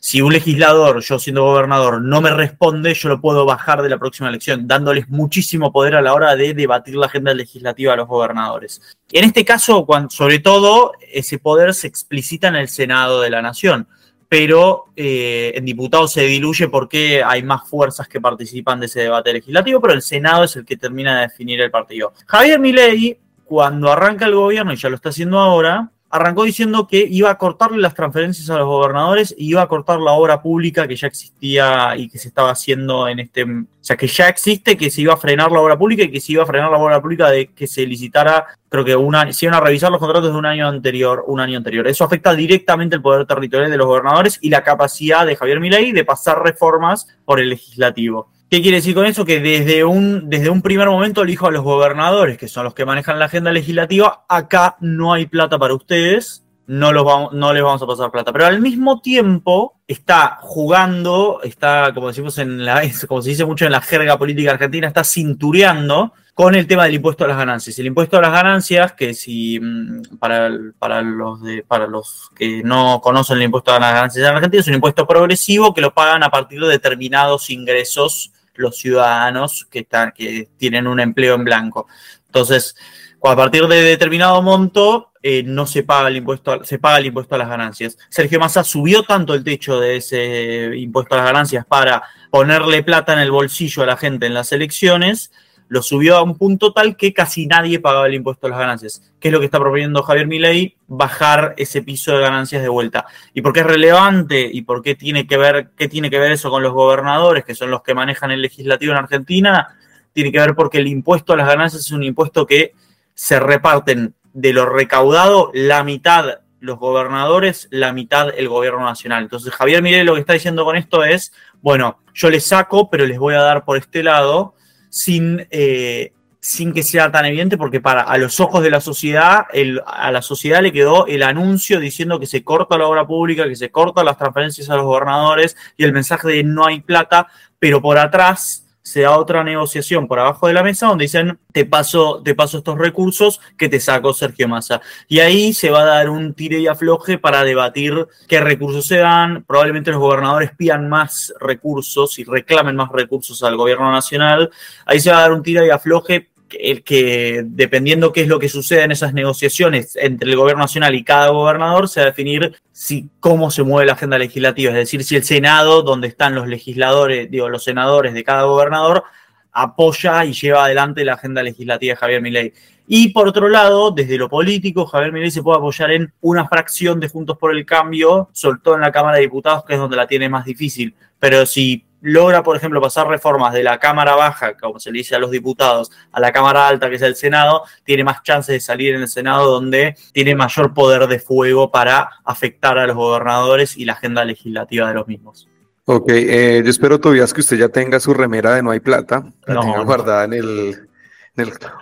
si 0.00 0.20
un 0.20 0.32
legislador, 0.32 1.00
yo 1.00 1.20
siendo 1.20 1.44
gobernador, 1.44 2.02
no 2.02 2.20
me 2.20 2.30
responde, 2.30 2.92
yo 2.92 3.08
lo 3.08 3.20
puedo 3.20 3.46
bajar 3.46 3.80
de 3.80 3.88
la 3.88 3.96
próxima 3.96 4.28
elección, 4.28 4.66
dándoles 4.66 5.08
muchísimo 5.08 5.70
poder 5.70 5.94
a 5.94 6.02
la 6.02 6.12
hora 6.12 6.34
de 6.34 6.54
debatir 6.54 6.96
la 6.96 7.06
agenda 7.06 7.32
legislativa 7.32 7.92
a 7.92 7.96
los 7.96 8.08
gobernadores. 8.08 8.82
Y 9.12 9.18
en 9.18 9.26
este 9.26 9.44
caso, 9.44 9.86
cuando, 9.86 10.10
sobre 10.10 10.40
todo, 10.40 10.92
ese 11.12 11.38
poder 11.38 11.72
se 11.72 11.86
explicita 11.86 12.48
en 12.48 12.56
el 12.56 12.68
Senado 12.68 13.20
de 13.20 13.30
la 13.30 13.40
Nación, 13.40 13.86
pero 14.28 14.86
eh, 14.96 15.52
en 15.54 15.64
diputados 15.64 16.12
se 16.12 16.22
diluye 16.22 16.68
porque 16.68 17.22
hay 17.22 17.44
más 17.44 17.68
fuerzas 17.68 18.08
que 18.08 18.20
participan 18.20 18.80
de 18.80 18.86
ese 18.86 19.02
debate 19.02 19.32
legislativo, 19.32 19.80
pero 19.80 19.94
el 19.94 20.02
Senado 20.02 20.42
es 20.42 20.56
el 20.56 20.64
que 20.64 20.76
termina 20.76 21.14
de 21.14 21.28
definir 21.28 21.60
el 21.60 21.70
partido. 21.70 22.12
Javier 22.26 22.58
Milei 22.58 23.20
cuando 23.44 23.90
arranca 23.90 24.26
el 24.26 24.34
gobierno, 24.34 24.72
y 24.72 24.76
ya 24.76 24.88
lo 24.88 24.96
está 24.96 25.10
haciendo 25.10 25.38
ahora, 25.38 25.90
arrancó 26.14 26.44
diciendo 26.44 26.86
que 26.86 27.04
iba 27.10 27.28
a 27.28 27.38
cortarle 27.38 27.78
las 27.78 27.92
transferencias 27.92 28.48
a 28.48 28.58
los 28.58 28.68
gobernadores 28.68 29.34
y 29.36 29.48
iba 29.48 29.62
a 29.62 29.66
cortar 29.66 29.98
la 29.98 30.12
obra 30.12 30.40
pública 30.40 30.86
que 30.86 30.94
ya 30.94 31.08
existía 31.08 31.96
y 31.96 32.08
que 32.08 32.18
se 32.18 32.28
estaba 32.28 32.50
haciendo 32.50 33.08
en 33.08 33.18
este, 33.18 33.42
o 33.42 33.66
sea, 33.80 33.96
que 33.96 34.06
ya 34.06 34.28
existe, 34.28 34.76
que 34.76 34.92
se 34.92 35.00
iba 35.00 35.14
a 35.14 35.16
frenar 35.16 35.50
la 35.50 35.60
obra 35.60 35.76
pública 35.76 36.04
y 36.04 36.12
que 36.12 36.20
se 36.20 36.30
iba 36.30 36.44
a 36.44 36.46
frenar 36.46 36.70
la 36.70 36.78
obra 36.78 37.02
pública 37.02 37.28
de 37.32 37.48
que 37.48 37.66
se 37.66 37.84
licitara, 37.84 38.46
creo 38.68 38.84
que 38.84 38.94
una, 38.94 39.32
se 39.32 39.46
iban 39.46 39.56
a 39.56 39.60
revisar 39.60 39.90
los 39.90 39.98
contratos 39.98 40.30
de 40.30 40.38
un 40.38 40.46
año 40.46 40.68
anterior, 40.68 41.24
un 41.26 41.40
año 41.40 41.56
anterior. 41.56 41.88
Eso 41.88 42.04
afecta 42.04 42.32
directamente 42.32 42.94
el 42.94 43.02
poder 43.02 43.26
territorial 43.26 43.72
de 43.72 43.76
los 43.76 43.88
gobernadores 43.88 44.38
y 44.40 44.50
la 44.50 44.62
capacidad 44.62 45.26
de 45.26 45.34
Javier 45.34 45.58
Milei 45.58 45.90
de 45.90 46.04
pasar 46.04 46.44
reformas 46.44 47.08
por 47.24 47.40
el 47.40 47.48
legislativo. 47.48 48.28
¿Qué 48.54 48.62
quiere 48.62 48.76
decir 48.76 48.94
con 48.94 49.04
eso? 49.04 49.24
Que 49.24 49.40
desde 49.40 49.82
un, 49.82 50.30
desde 50.30 50.48
un 50.48 50.62
primer 50.62 50.88
momento 50.88 51.22
elijo 51.22 51.48
a 51.48 51.50
los 51.50 51.64
gobernadores, 51.64 52.38
que 52.38 52.46
son 52.46 52.62
los 52.62 52.72
que 52.72 52.84
manejan 52.84 53.18
la 53.18 53.24
agenda 53.24 53.50
legislativa, 53.50 54.26
acá 54.28 54.76
no 54.78 55.12
hay 55.12 55.26
plata 55.26 55.58
para 55.58 55.74
ustedes, 55.74 56.44
no, 56.68 56.92
los 56.92 57.04
vamos, 57.04 57.32
no 57.32 57.52
les 57.52 57.64
vamos 57.64 57.82
a 57.82 57.86
pasar 57.88 58.12
plata. 58.12 58.32
Pero 58.32 58.46
al 58.46 58.60
mismo 58.60 59.00
tiempo 59.00 59.80
está 59.88 60.38
jugando, 60.40 61.40
está, 61.42 61.90
como 61.94 62.06
decimos 62.06 62.38
en 62.38 62.64
la, 62.64 62.88
como 63.08 63.22
se 63.22 63.30
dice 63.30 63.44
mucho 63.44 63.64
en 63.64 63.72
la 63.72 63.80
jerga 63.80 64.16
política 64.16 64.52
argentina, 64.52 64.86
está 64.86 65.02
cintureando 65.02 66.12
con 66.32 66.54
el 66.54 66.68
tema 66.68 66.84
del 66.84 66.94
impuesto 66.94 67.24
a 67.24 67.26
las 67.26 67.36
ganancias. 67.36 67.76
El 67.80 67.86
impuesto 67.86 68.18
a 68.18 68.20
las 68.20 68.30
ganancias, 68.30 68.92
que 68.92 69.14
si 69.14 69.58
mm, 69.58 70.18
para, 70.20 70.48
para, 70.78 71.02
los 71.02 71.42
de, 71.42 71.64
para 71.64 71.88
los 71.88 72.30
que 72.36 72.62
no 72.62 73.00
conocen 73.02 73.38
el 73.38 73.42
impuesto 73.42 73.72
a 73.72 73.80
las 73.80 73.94
ganancias 73.94 74.28
en 74.28 74.36
Argentina, 74.36 74.60
es 74.60 74.68
un 74.68 74.74
impuesto 74.74 75.08
progresivo 75.08 75.74
que 75.74 75.80
lo 75.80 75.92
pagan 75.92 76.22
a 76.22 76.30
partir 76.30 76.60
de 76.60 76.68
determinados 76.68 77.50
ingresos 77.50 78.30
los 78.56 78.76
ciudadanos 78.76 79.66
que, 79.70 79.80
están, 79.80 80.12
que 80.12 80.48
tienen 80.56 80.86
un 80.86 81.00
empleo 81.00 81.34
en 81.34 81.44
blanco. 81.44 81.86
Entonces, 82.26 82.76
a 83.22 83.36
partir 83.36 83.66
de 83.66 83.82
determinado 83.82 84.42
monto, 84.42 85.12
eh, 85.22 85.42
no 85.42 85.66
se 85.66 85.82
paga 85.82 86.08
el 86.08 86.16
impuesto, 86.16 86.64
se 86.64 86.78
paga 86.78 86.98
el 86.98 87.06
impuesto 87.06 87.34
a 87.34 87.38
las 87.38 87.48
ganancias. 87.48 87.96
Sergio 88.10 88.38
Massa 88.38 88.62
subió 88.62 89.04
tanto 89.04 89.34
el 89.34 89.42
techo 89.42 89.80
de 89.80 89.96
ese 89.96 90.76
impuesto 90.76 91.14
a 91.14 91.18
las 91.18 91.26
ganancias 91.26 91.64
para 91.64 92.02
ponerle 92.30 92.82
plata 92.82 93.14
en 93.14 93.20
el 93.20 93.30
bolsillo 93.30 93.82
a 93.82 93.86
la 93.86 93.96
gente 93.96 94.26
en 94.26 94.34
las 94.34 94.52
elecciones 94.52 95.30
lo 95.74 95.82
subió 95.82 96.16
a 96.16 96.22
un 96.22 96.38
punto 96.38 96.72
tal 96.72 96.96
que 96.96 97.12
casi 97.12 97.48
nadie 97.48 97.80
pagaba 97.80 98.06
el 98.06 98.14
impuesto 98.14 98.46
a 98.46 98.50
las 98.50 98.60
ganancias. 98.60 99.12
¿Qué 99.18 99.26
es 99.26 99.32
lo 99.32 99.40
que 99.40 99.46
está 99.46 99.58
proponiendo 99.58 100.04
Javier 100.04 100.28
Milei? 100.28 100.76
Bajar 100.86 101.52
ese 101.56 101.82
piso 101.82 102.12
de 102.12 102.20
ganancias 102.20 102.62
de 102.62 102.68
vuelta. 102.68 103.06
¿Y 103.32 103.42
por 103.42 103.52
qué 103.52 103.58
es 103.58 103.66
relevante? 103.66 104.48
¿Y 104.52 104.62
por 104.62 104.82
qué 104.82 104.94
tiene 104.94 105.26
que 105.26 105.36
ver, 105.36 105.70
qué 105.76 105.88
tiene 105.88 106.10
que 106.10 106.20
ver 106.20 106.30
eso 106.30 106.48
con 106.48 106.62
los 106.62 106.72
gobernadores, 106.72 107.44
que 107.44 107.56
son 107.56 107.72
los 107.72 107.82
que 107.82 107.92
manejan 107.92 108.30
el 108.30 108.40
legislativo 108.40 108.92
en 108.92 108.98
Argentina? 108.98 109.76
Tiene 110.12 110.30
que 110.30 110.38
ver 110.38 110.54
porque 110.54 110.78
el 110.78 110.86
impuesto 110.86 111.32
a 111.32 111.36
las 111.36 111.48
ganancias 111.48 111.82
es 111.82 111.90
un 111.90 112.04
impuesto 112.04 112.46
que 112.46 112.72
se 113.12 113.40
reparten 113.40 114.14
de 114.32 114.52
lo 114.52 114.66
recaudado 114.66 115.50
la 115.54 115.82
mitad 115.82 116.38
los 116.60 116.78
gobernadores, 116.78 117.66
la 117.72 117.92
mitad 117.92 118.28
el 118.38 118.48
gobierno 118.48 118.84
nacional. 118.84 119.24
Entonces 119.24 119.52
Javier 119.52 119.82
Milei 119.82 120.04
lo 120.04 120.14
que 120.14 120.20
está 120.20 120.34
diciendo 120.34 120.64
con 120.64 120.76
esto 120.76 121.02
es, 121.02 121.32
bueno, 121.62 121.98
yo 122.14 122.30
les 122.30 122.46
saco, 122.46 122.88
pero 122.88 123.06
les 123.06 123.18
voy 123.18 123.34
a 123.34 123.42
dar 123.42 123.64
por 123.64 123.76
este 123.76 124.04
lado 124.04 124.54
sin, 124.94 125.44
eh, 125.50 126.12
sin 126.38 126.72
que 126.72 126.84
sea 126.84 127.10
tan 127.10 127.24
evidente, 127.24 127.58
porque 127.58 127.80
para 127.80 128.02
a 128.02 128.16
los 128.16 128.38
ojos 128.38 128.62
de 128.62 128.70
la 128.70 128.80
sociedad, 128.80 129.46
el, 129.52 129.82
a 129.84 130.12
la 130.12 130.22
sociedad 130.22 130.62
le 130.62 130.70
quedó 130.70 131.08
el 131.08 131.24
anuncio 131.24 131.80
diciendo 131.80 132.20
que 132.20 132.26
se 132.26 132.44
corta 132.44 132.78
la 132.78 132.86
obra 132.86 133.04
pública, 133.04 133.48
que 133.48 133.56
se 133.56 133.72
cortan 133.72 134.04
las 134.04 134.18
transferencias 134.18 134.70
a 134.70 134.76
los 134.76 134.84
gobernadores 134.84 135.56
y 135.76 135.82
el 135.82 135.92
mensaje 135.92 136.28
de 136.28 136.44
no 136.44 136.64
hay 136.64 136.80
plata, 136.80 137.26
pero 137.58 137.82
por 137.82 137.98
atrás 137.98 138.63
se 138.84 139.00
da 139.00 139.16
otra 139.16 139.42
negociación 139.42 140.06
por 140.06 140.18
abajo 140.18 140.46
de 140.46 140.52
la 140.52 140.62
mesa 140.62 140.88
donde 140.88 141.04
dicen 141.04 141.38
te 141.52 141.64
paso, 141.64 142.20
te 142.22 142.34
paso 142.34 142.58
estos 142.58 142.76
recursos 142.76 143.40
que 143.56 143.70
te 143.70 143.80
sacó 143.80 144.12
Sergio 144.12 144.46
Massa. 144.46 144.82
Y 145.08 145.20
ahí 145.20 145.54
se 145.54 145.70
va 145.70 145.80
a 145.80 145.86
dar 145.86 146.10
un 146.10 146.34
tire 146.34 146.58
y 146.58 146.66
afloje 146.66 147.16
para 147.16 147.44
debatir 147.44 148.06
qué 148.28 148.40
recursos 148.40 148.86
se 148.86 148.98
dan. 148.98 149.42
Probablemente 149.44 149.90
los 149.90 150.00
gobernadores 150.00 150.50
pidan 150.54 150.88
más 150.90 151.32
recursos 151.40 152.18
y 152.18 152.24
reclamen 152.24 152.76
más 152.76 152.90
recursos 152.92 153.42
al 153.42 153.56
gobierno 153.56 153.90
nacional. 153.90 154.50
Ahí 154.84 155.00
se 155.00 155.10
va 155.10 155.18
a 155.18 155.22
dar 155.22 155.32
un 155.32 155.42
tire 155.42 155.66
y 155.66 155.70
afloje 155.70 156.28
el 156.60 156.82
que 156.82 157.42
dependiendo 157.44 158.12
qué 158.12 158.22
es 158.22 158.28
lo 158.28 158.38
que 158.38 158.48
suceda 158.48 158.84
en 158.84 158.92
esas 158.92 159.14
negociaciones 159.14 159.96
entre 159.96 160.30
el 160.30 160.36
gobierno 160.36 160.62
nacional 160.62 160.94
y 160.94 161.04
cada 161.04 161.28
gobernador, 161.28 161.88
se 161.88 162.00
va 162.00 162.06
a 162.06 162.10
definir 162.10 162.56
si, 162.72 163.08
cómo 163.20 163.50
se 163.50 163.62
mueve 163.62 163.86
la 163.86 163.92
agenda 163.94 164.18
legislativa, 164.18 164.70
es 164.70 164.76
decir, 164.76 165.04
si 165.04 165.16
el 165.16 165.24
Senado, 165.24 165.82
donde 165.82 166.08
están 166.08 166.34
los 166.34 166.48
legisladores, 166.48 167.30
digo, 167.30 167.48
los 167.48 167.64
senadores 167.64 168.14
de 168.14 168.24
cada 168.24 168.44
gobernador, 168.44 169.04
apoya 169.52 170.24
y 170.24 170.32
lleva 170.32 170.64
adelante 170.64 171.04
la 171.04 171.14
agenda 171.14 171.42
legislativa 171.42 171.92
de 171.92 171.96
Javier 171.96 172.22
Milei. 172.22 172.52
Y 172.86 173.12
por 173.12 173.28
otro 173.28 173.48
lado, 173.48 173.90
desde 173.90 174.18
lo 174.18 174.28
político, 174.28 174.86
Javier 174.86 175.12
Milei 175.12 175.30
se 175.30 175.42
puede 175.42 175.58
apoyar 175.58 175.90
en 175.90 176.12
una 176.20 176.46
fracción 176.46 177.00
de 177.00 177.08
Juntos 177.08 177.38
por 177.38 177.54
el 177.56 177.64
Cambio, 177.64 178.28
sobre 178.32 178.58
todo 178.62 178.74
en 178.74 178.82
la 178.82 178.92
Cámara 178.92 179.16
de 179.16 179.22
Diputados, 179.22 179.64
que 179.64 179.74
es 179.74 179.78
donde 179.78 179.96
la 179.96 180.06
tiene 180.06 180.28
más 180.28 180.44
difícil. 180.44 180.94
Pero 181.18 181.46
si 181.46 181.84
logra, 182.02 182.42
por 182.42 182.56
ejemplo, 182.56 182.82
pasar 182.82 183.08
reformas 183.08 183.54
de 183.54 183.62
la 183.62 183.78
Cámara 183.78 184.14
Baja, 184.14 184.54
como 184.58 184.78
se 184.78 184.92
le 184.92 184.98
dice 184.98 185.16
a 185.16 185.18
los 185.18 185.30
diputados, 185.30 185.90
a 186.12 186.20
la 186.20 186.30
Cámara 186.30 186.68
Alta, 186.68 186.90
que 186.90 186.96
es 186.96 187.02
el 187.02 187.16
Senado, 187.16 187.62
tiene 187.82 188.04
más 188.04 188.22
chances 188.22 188.52
de 188.52 188.60
salir 188.60 188.94
en 188.94 189.00
el 189.00 189.08
Senado, 189.08 189.50
donde 189.50 189.96
tiene 190.12 190.34
mayor 190.34 190.74
poder 190.74 191.06
de 191.06 191.18
fuego 191.18 191.70
para 191.70 192.10
afectar 192.24 192.76
a 192.76 192.86
los 192.86 192.96
gobernadores 192.96 193.78
y 193.78 193.86
la 193.86 193.94
agenda 193.94 194.22
legislativa 194.26 194.88
de 194.88 194.94
los 194.94 195.08
mismos. 195.08 195.48
Ok, 195.86 196.10
eh, 196.10 196.60
yo 196.62 196.70
espero, 196.70 197.00
Tobias, 197.00 197.32
que 197.32 197.40
usted 197.40 197.56
ya 197.56 197.70
tenga 197.70 197.98
su 198.00 198.12
remera 198.12 198.54
de 198.54 198.62
No 198.62 198.70
hay 198.70 198.80
plata, 198.80 199.24
la 199.46 199.60
tenga 199.60 199.82
guardada 199.82 200.24
en 200.24 200.32
el, 200.34 200.88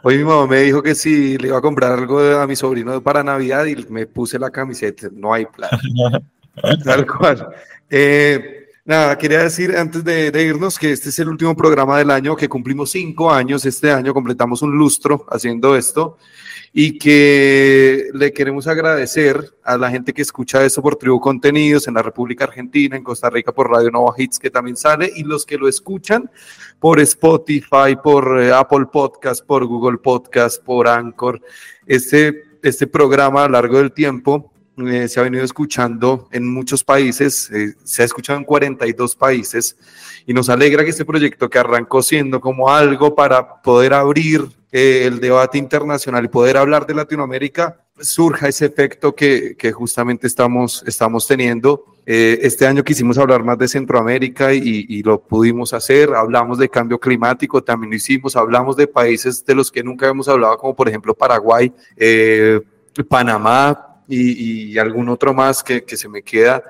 Hoy 0.02 0.18
mi 0.18 0.24
mamá 0.24 0.46
me 0.46 0.60
dijo 0.60 0.82
que 0.82 0.94
si 0.94 1.36
le 1.38 1.48
iba 1.48 1.58
a 1.58 1.62
comprar 1.62 1.92
algo 1.92 2.20
a 2.20 2.46
mi 2.46 2.56
sobrino 2.56 3.02
para 3.02 3.22
Navidad 3.22 3.66
y 3.66 3.76
me 3.90 4.06
puse 4.06 4.38
la 4.38 4.50
camiseta, 4.50 5.08
no 5.12 5.32
hay 5.32 5.46
plata. 5.46 5.78
Tal 6.84 7.06
cual. 7.06 7.48
Eh, 7.90 8.62
Nada, 8.84 9.16
quería 9.16 9.44
decir 9.44 9.76
antes 9.76 10.02
de, 10.02 10.42
irnos 10.42 10.76
que 10.76 10.90
este 10.90 11.10
es 11.10 11.18
el 11.20 11.28
último 11.28 11.54
programa 11.54 11.98
del 11.98 12.10
año, 12.10 12.34
que 12.34 12.48
cumplimos 12.48 12.90
cinco 12.90 13.30
años 13.30 13.64
este 13.64 13.92
año, 13.92 14.12
completamos 14.12 14.60
un 14.62 14.76
lustro 14.76 15.24
haciendo 15.30 15.76
esto 15.76 16.18
y 16.74 16.98
que 16.98 18.08
le 18.14 18.32
queremos 18.32 18.66
agradecer 18.66 19.54
a 19.62 19.76
la 19.76 19.90
gente 19.90 20.14
que 20.14 20.22
escucha 20.22 20.64
esto 20.64 20.80
por 20.80 20.96
Tribu 20.96 21.20
Contenidos 21.20 21.86
en 21.86 21.94
la 21.94 22.02
República 22.02 22.44
Argentina, 22.44 22.96
en 22.96 23.04
Costa 23.04 23.28
Rica 23.28 23.52
por 23.52 23.70
Radio 23.70 23.90
Nova 23.90 24.14
Hits, 24.16 24.38
que 24.38 24.50
también 24.50 24.76
sale, 24.76 25.12
y 25.14 25.22
los 25.22 25.44
que 25.44 25.58
lo 25.58 25.68
escuchan 25.68 26.30
por 26.78 26.98
Spotify, 27.00 27.96
por 28.02 28.40
eh, 28.40 28.52
Apple 28.52 28.86
Podcast, 28.90 29.44
por 29.44 29.66
Google 29.66 29.98
Podcast, 29.98 30.62
por 30.64 30.88
Anchor. 30.88 31.40
Este, 31.86 32.42
este 32.62 32.86
programa 32.86 33.44
a 33.44 33.48
lo 33.48 33.52
largo 33.52 33.78
del 33.78 33.92
tiempo 33.92 34.51
eh, 34.88 35.08
se 35.08 35.20
ha 35.20 35.22
venido 35.22 35.44
escuchando 35.44 36.28
en 36.30 36.46
muchos 36.46 36.84
países, 36.84 37.50
eh, 37.50 37.74
se 37.84 38.02
ha 38.02 38.04
escuchado 38.04 38.38
en 38.38 38.44
42 38.44 39.14
países 39.16 39.76
y 40.26 40.32
nos 40.32 40.48
alegra 40.48 40.84
que 40.84 40.90
este 40.90 41.04
proyecto 41.04 41.48
que 41.48 41.58
arrancó 41.58 42.02
siendo 42.02 42.40
como 42.40 42.70
algo 42.70 43.14
para 43.14 43.62
poder 43.62 43.94
abrir 43.94 44.48
eh, 44.70 45.04
el 45.06 45.20
debate 45.20 45.58
internacional 45.58 46.24
y 46.24 46.28
poder 46.28 46.56
hablar 46.56 46.86
de 46.86 46.94
Latinoamérica, 46.94 47.80
surja 48.00 48.48
ese 48.48 48.66
efecto 48.66 49.14
que, 49.14 49.56
justamente 49.72 50.26
estamos, 50.26 50.82
estamos 50.86 51.26
teniendo. 51.26 51.84
este 52.04 52.66
año 52.66 52.82
quisimos 52.82 53.18
hablar 53.18 53.44
más 53.44 53.58
de 53.58 53.68
Centroamérica 53.68 54.52
y, 54.52 54.86
y, 54.88 55.02
lo 55.02 55.20
pudimos 55.20 55.72
hacer, 55.72 56.14
hablamos 56.14 56.58
de 56.58 56.68
cambio 56.68 56.98
climático, 56.98 57.62
también 57.62 57.90
lo 57.90 57.96
hicimos, 57.96 58.34
hablamos 58.34 58.76
de 58.76 58.86
países 58.88 59.44
de 59.44 59.54
los 59.54 59.70
que 59.70 59.84
nunca 59.84 60.08
hemos 60.08 60.28
hablado, 60.28 60.56
como 60.58 60.74
por 60.74 60.88
ejemplo 60.88 61.14
Paraguay, 61.14 61.72
Panamá, 63.08 63.91
y, 64.14 64.78
algún 64.78 65.08
otro 65.08 65.32
más 65.34 65.62
que, 65.62 65.84
que, 65.84 65.96
se 65.96 66.08
me 66.08 66.22
queda. 66.22 66.62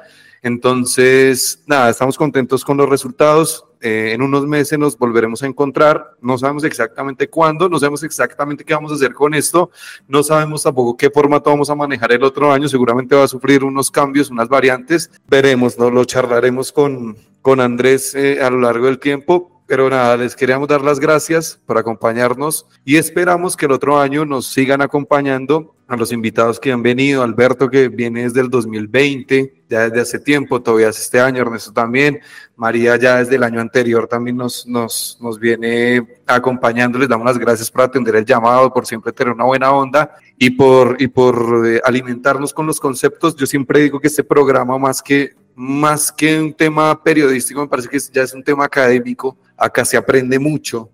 Entonces, 0.43 1.62
nada, 1.66 1.90
estamos 1.90 2.19
contentos 2.19 2.64
con 2.64 2.77
los 2.77 2.89
resultados. 2.89 3.64
Eh, 3.81 4.12
en 4.12 4.23
unos 4.23 4.47
meses 4.47 4.78
nos 4.78 4.97
volveremos 4.97 5.43
a 5.43 5.47
encontrar. 5.47 6.16
No 6.20 6.39
sabemos 6.39 6.64
exactamente 6.64 7.28
cuándo, 7.28 7.69
no 7.69 7.78
sabemos 7.78 8.02
exactamente 8.05 8.64
qué 8.64 8.74
vamos 8.74 8.93
a 8.93 8.94
hacer 8.94 9.12
con 9.12 9.35
esto. 9.35 9.70
No 10.09 10.23
sabemos 10.23 10.62
tampoco 10.62 10.97
qué 10.97 11.10
formato 11.10 11.51
vamos 11.51 11.70
a 11.70 11.74
manejar 11.74 12.12
el 12.12 12.23
otro 12.24 12.52
año. 12.52 12.69
Seguramente 12.69 13.14
va 13.14 13.24
a 13.24 13.28
sufrir 13.28 13.64
unos 13.64 13.90
cambios, 13.90 14.31
unas 14.31 14.48
variantes. 14.48 15.10
Veremos, 15.28 15.78
¿no? 15.78 15.90
lo 15.90 16.05
charlaremos 16.05 16.73
con, 16.73 17.16
con 17.40 17.60
Andrés 17.60 18.14
eh, 18.14 18.40
a 18.43 18.51
lo 18.51 18.60
largo 18.60 18.86
del 18.86 18.98
tiempo. 18.98 19.52
Pero 19.73 19.89
nada, 19.89 20.19
les 20.19 20.36
queríamos 20.36 20.69
dar 20.69 20.82
las 20.82 21.01
gracias 21.01 21.59
por 21.65 21.78
acompañarnos 21.78 22.66
y 22.85 22.97
esperamos 22.97 23.57
que 23.57 23.65
el 23.65 23.73
otro 23.73 23.99
año 23.99 24.27
nos 24.27 24.47
sigan 24.49 24.82
acompañando 24.82 25.74
a 25.89 25.97
los 25.97 26.12
invitados 26.12 26.61
que 26.61 26.73
han 26.73 26.82
venido, 26.82 27.23
Alberto 27.23 27.70
que 27.70 27.89
viene 27.89 28.24
desde 28.24 28.43
el 28.43 28.51
2020, 28.51 29.65
ya 29.70 29.89
desde 29.89 30.01
hace 30.03 30.19
tiempo, 30.19 30.61
todavía 30.61 30.90
este 30.90 31.20
año, 31.20 31.40
Ernesto 31.40 31.73
también, 31.73 32.20
María 32.55 32.97
ya 32.97 33.16
desde 33.16 33.36
el 33.36 33.44
año 33.44 33.62
anterior 33.62 34.07
también 34.07 34.36
nos, 34.36 34.66
nos, 34.66 35.16
nos 35.23 35.39
viene 35.39 36.07
acompañando, 36.27 36.99
les 36.99 37.09
damos 37.09 37.24
las 37.24 37.39
gracias 37.39 37.70
por 37.70 37.81
atender 37.81 38.16
el 38.16 38.27
llamado, 38.27 38.74
por 38.74 38.85
siempre 38.85 39.11
tener 39.11 39.32
una 39.32 39.44
buena 39.44 39.73
onda 39.73 40.15
y 40.36 40.51
por, 40.51 41.01
y 41.01 41.09
por 41.09 41.66
eh, 41.66 41.81
alimentarnos 41.82 42.53
con 42.53 42.66
los 42.66 42.78
conceptos. 42.78 43.36
Yo 43.36 43.47
siempre 43.47 43.81
digo 43.81 44.01
que 44.01 44.09
este 44.09 44.23
programa 44.23 44.77
más 44.77 45.01
que, 45.01 45.35
más 45.55 46.12
que 46.12 46.41
un 46.41 46.53
tema 46.53 47.03
periodístico, 47.03 47.61
me 47.61 47.69
parece 47.69 47.89
que 47.89 47.99
ya 48.12 48.23
es 48.23 48.35
un 48.35 48.43
tema 48.43 48.65
académico, 48.65 49.37
acá 49.57 49.85
se 49.85 49.97
aprende 49.97 50.39
mucho 50.39 50.91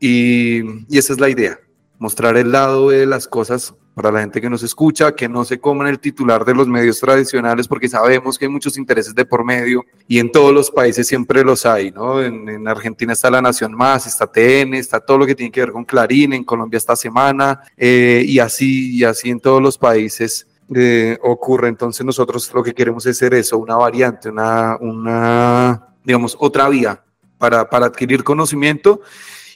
y, 0.00 0.60
y 0.88 0.98
esa 0.98 1.12
es 1.12 1.20
la 1.20 1.28
idea, 1.28 1.58
mostrar 1.98 2.36
el 2.36 2.52
lado 2.52 2.90
de 2.90 3.06
las 3.06 3.26
cosas 3.28 3.74
para 3.98 4.12
la 4.12 4.20
gente 4.20 4.40
que 4.40 4.48
nos 4.48 4.62
escucha, 4.62 5.12
que 5.12 5.28
no 5.28 5.44
se 5.44 5.58
coman 5.58 5.88
el 5.88 5.98
titular 5.98 6.44
de 6.44 6.54
los 6.54 6.68
medios 6.68 7.00
tradicionales, 7.00 7.66
porque 7.66 7.88
sabemos 7.88 8.38
que 8.38 8.44
hay 8.44 8.50
muchos 8.50 8.78
intereses 8.78 9.12
de 9.12 9.24
por 9.24 9.44
medio 9.44 9.84
y 10.06 10.20
en 10.20 10.30
todos 10.30 10.54
los 10.54 10.70
países 10.70 11.08
siempre 11.08 11.42
los 11.42 11.66
hay, 11.66 11.90
¿no? 11.90 12.22
En, 12.22 12.68
Argentina 12.68 13.12
está 13.12 13.28
La 13.28 13.42
Nación 13.42 13.74
Más, 13.74 14.06
está 14.06 14.28
TN, 14.28 14.74
está 14.74 15.00
todo 15.00 15.18
lo 15.18 15.26
que 15.26 15.34
tiene 15.34 15.50
que 15.50 15.60
ver 15.60 15.72
con 15.72 15.84
Clarín, 15.84 16.32
en 16.32 16.44
Colombia 16.44 16.78
esta 16.78 16.94
semana, 16.94 17.60
eh, 17.76 18.22
y 18.24 18.38
así, 18.38 18.96
y 18.96 19.02
así 19.02 19.30
en 19.30 19.40
todos 19.40 19.60
los 19.60 19.76
países. 19.76 20.46
Eh, 20.74 21.18
ocurre. 21.22 21.68
Entonces 21.68 22.04
nosotros 22.04 22.52
lo 22.52 22.62
que 22.62 22.74
queremos 22.74 23.06
es 23.06 23.16
ser 23.16 23.34
eso, 23.34 23.58
una 23.58 23.76
variante, 23.76 24.28
una, 24.28 24.76
una 24.80 25.94
digamos, 26.04 26.36
otra 26.38 26.68
vía 26.68 27.02
para, 27.38 27.68
para 27.70 27.86
adquirir 27.86 28.22
conocimiento 28.22 29.00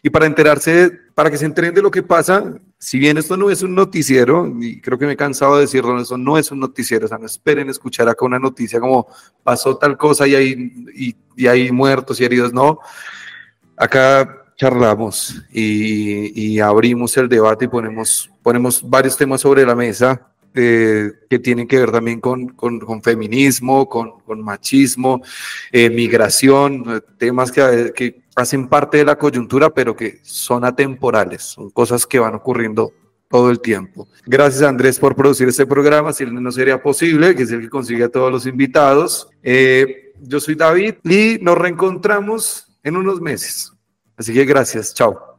y 0.03 0.11
para 0.11 0.27
enterarse, 0.27 0.91
para 1.15 1.31
que 1.31 1.37
se 1.37 1.45
enteren 1.45 1.75
de 1.75 1.83
lo 1.83 1.91
que 1.91 2.03
pasa 2.03 2.55
si 2.83 2.99
bien 2.99 3.17
esto 3.17 3.37
no 3.37 3.49
es 3.49 3.63
un 3.63 3.77
noticiero, 3.77 4.53
y 4.61 4.81
creo 4.81 4.99
que 4.99 5.07
me 5.07 5.13
he 5.13 5.17
cansado 5.17 5.55
de 5.55 5.61
decirlo, 5.61 6.01
eso 6.01 6.19
no 6.19 6.37
es 6.37 6.51
un 6.51 6.59
noticiero, 6.59 7.05
o 7.05 7.09
sea, 7.09 7.17
no 7.17 7.27
esperen 7.27 7.71
escuchar 7.71 8.09
acá 8.09 8.25
una 8.25 8.41
noticia 8.41 8.81
como 8.81 9.07
pasó 9.45 9.77
tal 9.77 9.97
cosa 9.97 10.27
y 10.27 10.35
hay, 10.35 11.15
y, 11.37 11.47
hay 11.47 11.71
muertos 11.71 12.21
y 12.21 12.25
heridos, 12.25 12.53
no. 12.53 12.81
Acá 13.77 14.47
charlamos 14.57 15.45
y, 15.53 16.59
abrimos 16.59 17.17
el 17.17 17.29
debate 17.29 17.67
y 17.67 17.69
ponemos, 17.69 18.29
ponemos 18.43 18.83
varios 18.83 19.17
temas 19.17 19.43
sobre 19.43 19.65
la 19.65 19.77
mesa 19.77 20.32
eh, 20.55 21.11
que 21.29 21.39
tienen 21.39 21.67
que 21.67 21.79
ver 21.79 21.91
también 21.91 22.21
con, 22.21 22.49
con, 22.49 23.03
feminismo, 23.03 23.89
con, 23.89 24.21
con 24.21 24.43
machismo, 24.43 25.23
eh, 25.71 25.91
migración, 25.91 27.03
temas 27.19 27.51
que, 27.51 27.93
que 27.95 28.23
hacen 28.35 28.69
parte 28.69 28.99
de 28.99 29.05
la 29.05 29.17
coyuntura, 29.17 29.71
pero 29.71 29.97
que 29.97 30.21
son 30.23 30.65
atemporales, 30.65 31.43
son 31.43 31.71
cosas 31.71 32.07
que 32.07 32.19
van 32.19 32.35
ocurriendo 32.35 32.93
todo 33.33 33.51
el 33.51 33.61
tiempo. 33.61 34.09
Gracias 34.27 34.63
Andrés 34.63 34.99
por 34.99 35.17
producir 35.17 35.49
este 35.49 35.67
programa, 35.67 36.13
si 36.13 36.27
no 36.27 36.53
sería 36.53 36.83
posible, 36.83 37.35
que 37.35 37.45
es 37.45 37.51
el 37.51 37.63
que 37.63 37.71
consigue 37.71 38.05
a 38.05 38.09
todos 38.11 38.31
los 38.31 38.47
invitados. 38.47 39.29
Eh, 39.43 40.13
yo 40.21 40.39
soy 40.39 40.55
David 40.55 40.97
y 41.03 41.39
nos 41.41 41.57
reencontramos 41.57 42.67
en 42.83 42.97
unos 42.97 43.21
meses. 43.21 43.73
Así 44.17 44.35
que 44.35 44.45
gracias, 44.45 44.95
chao. 44.95 45.32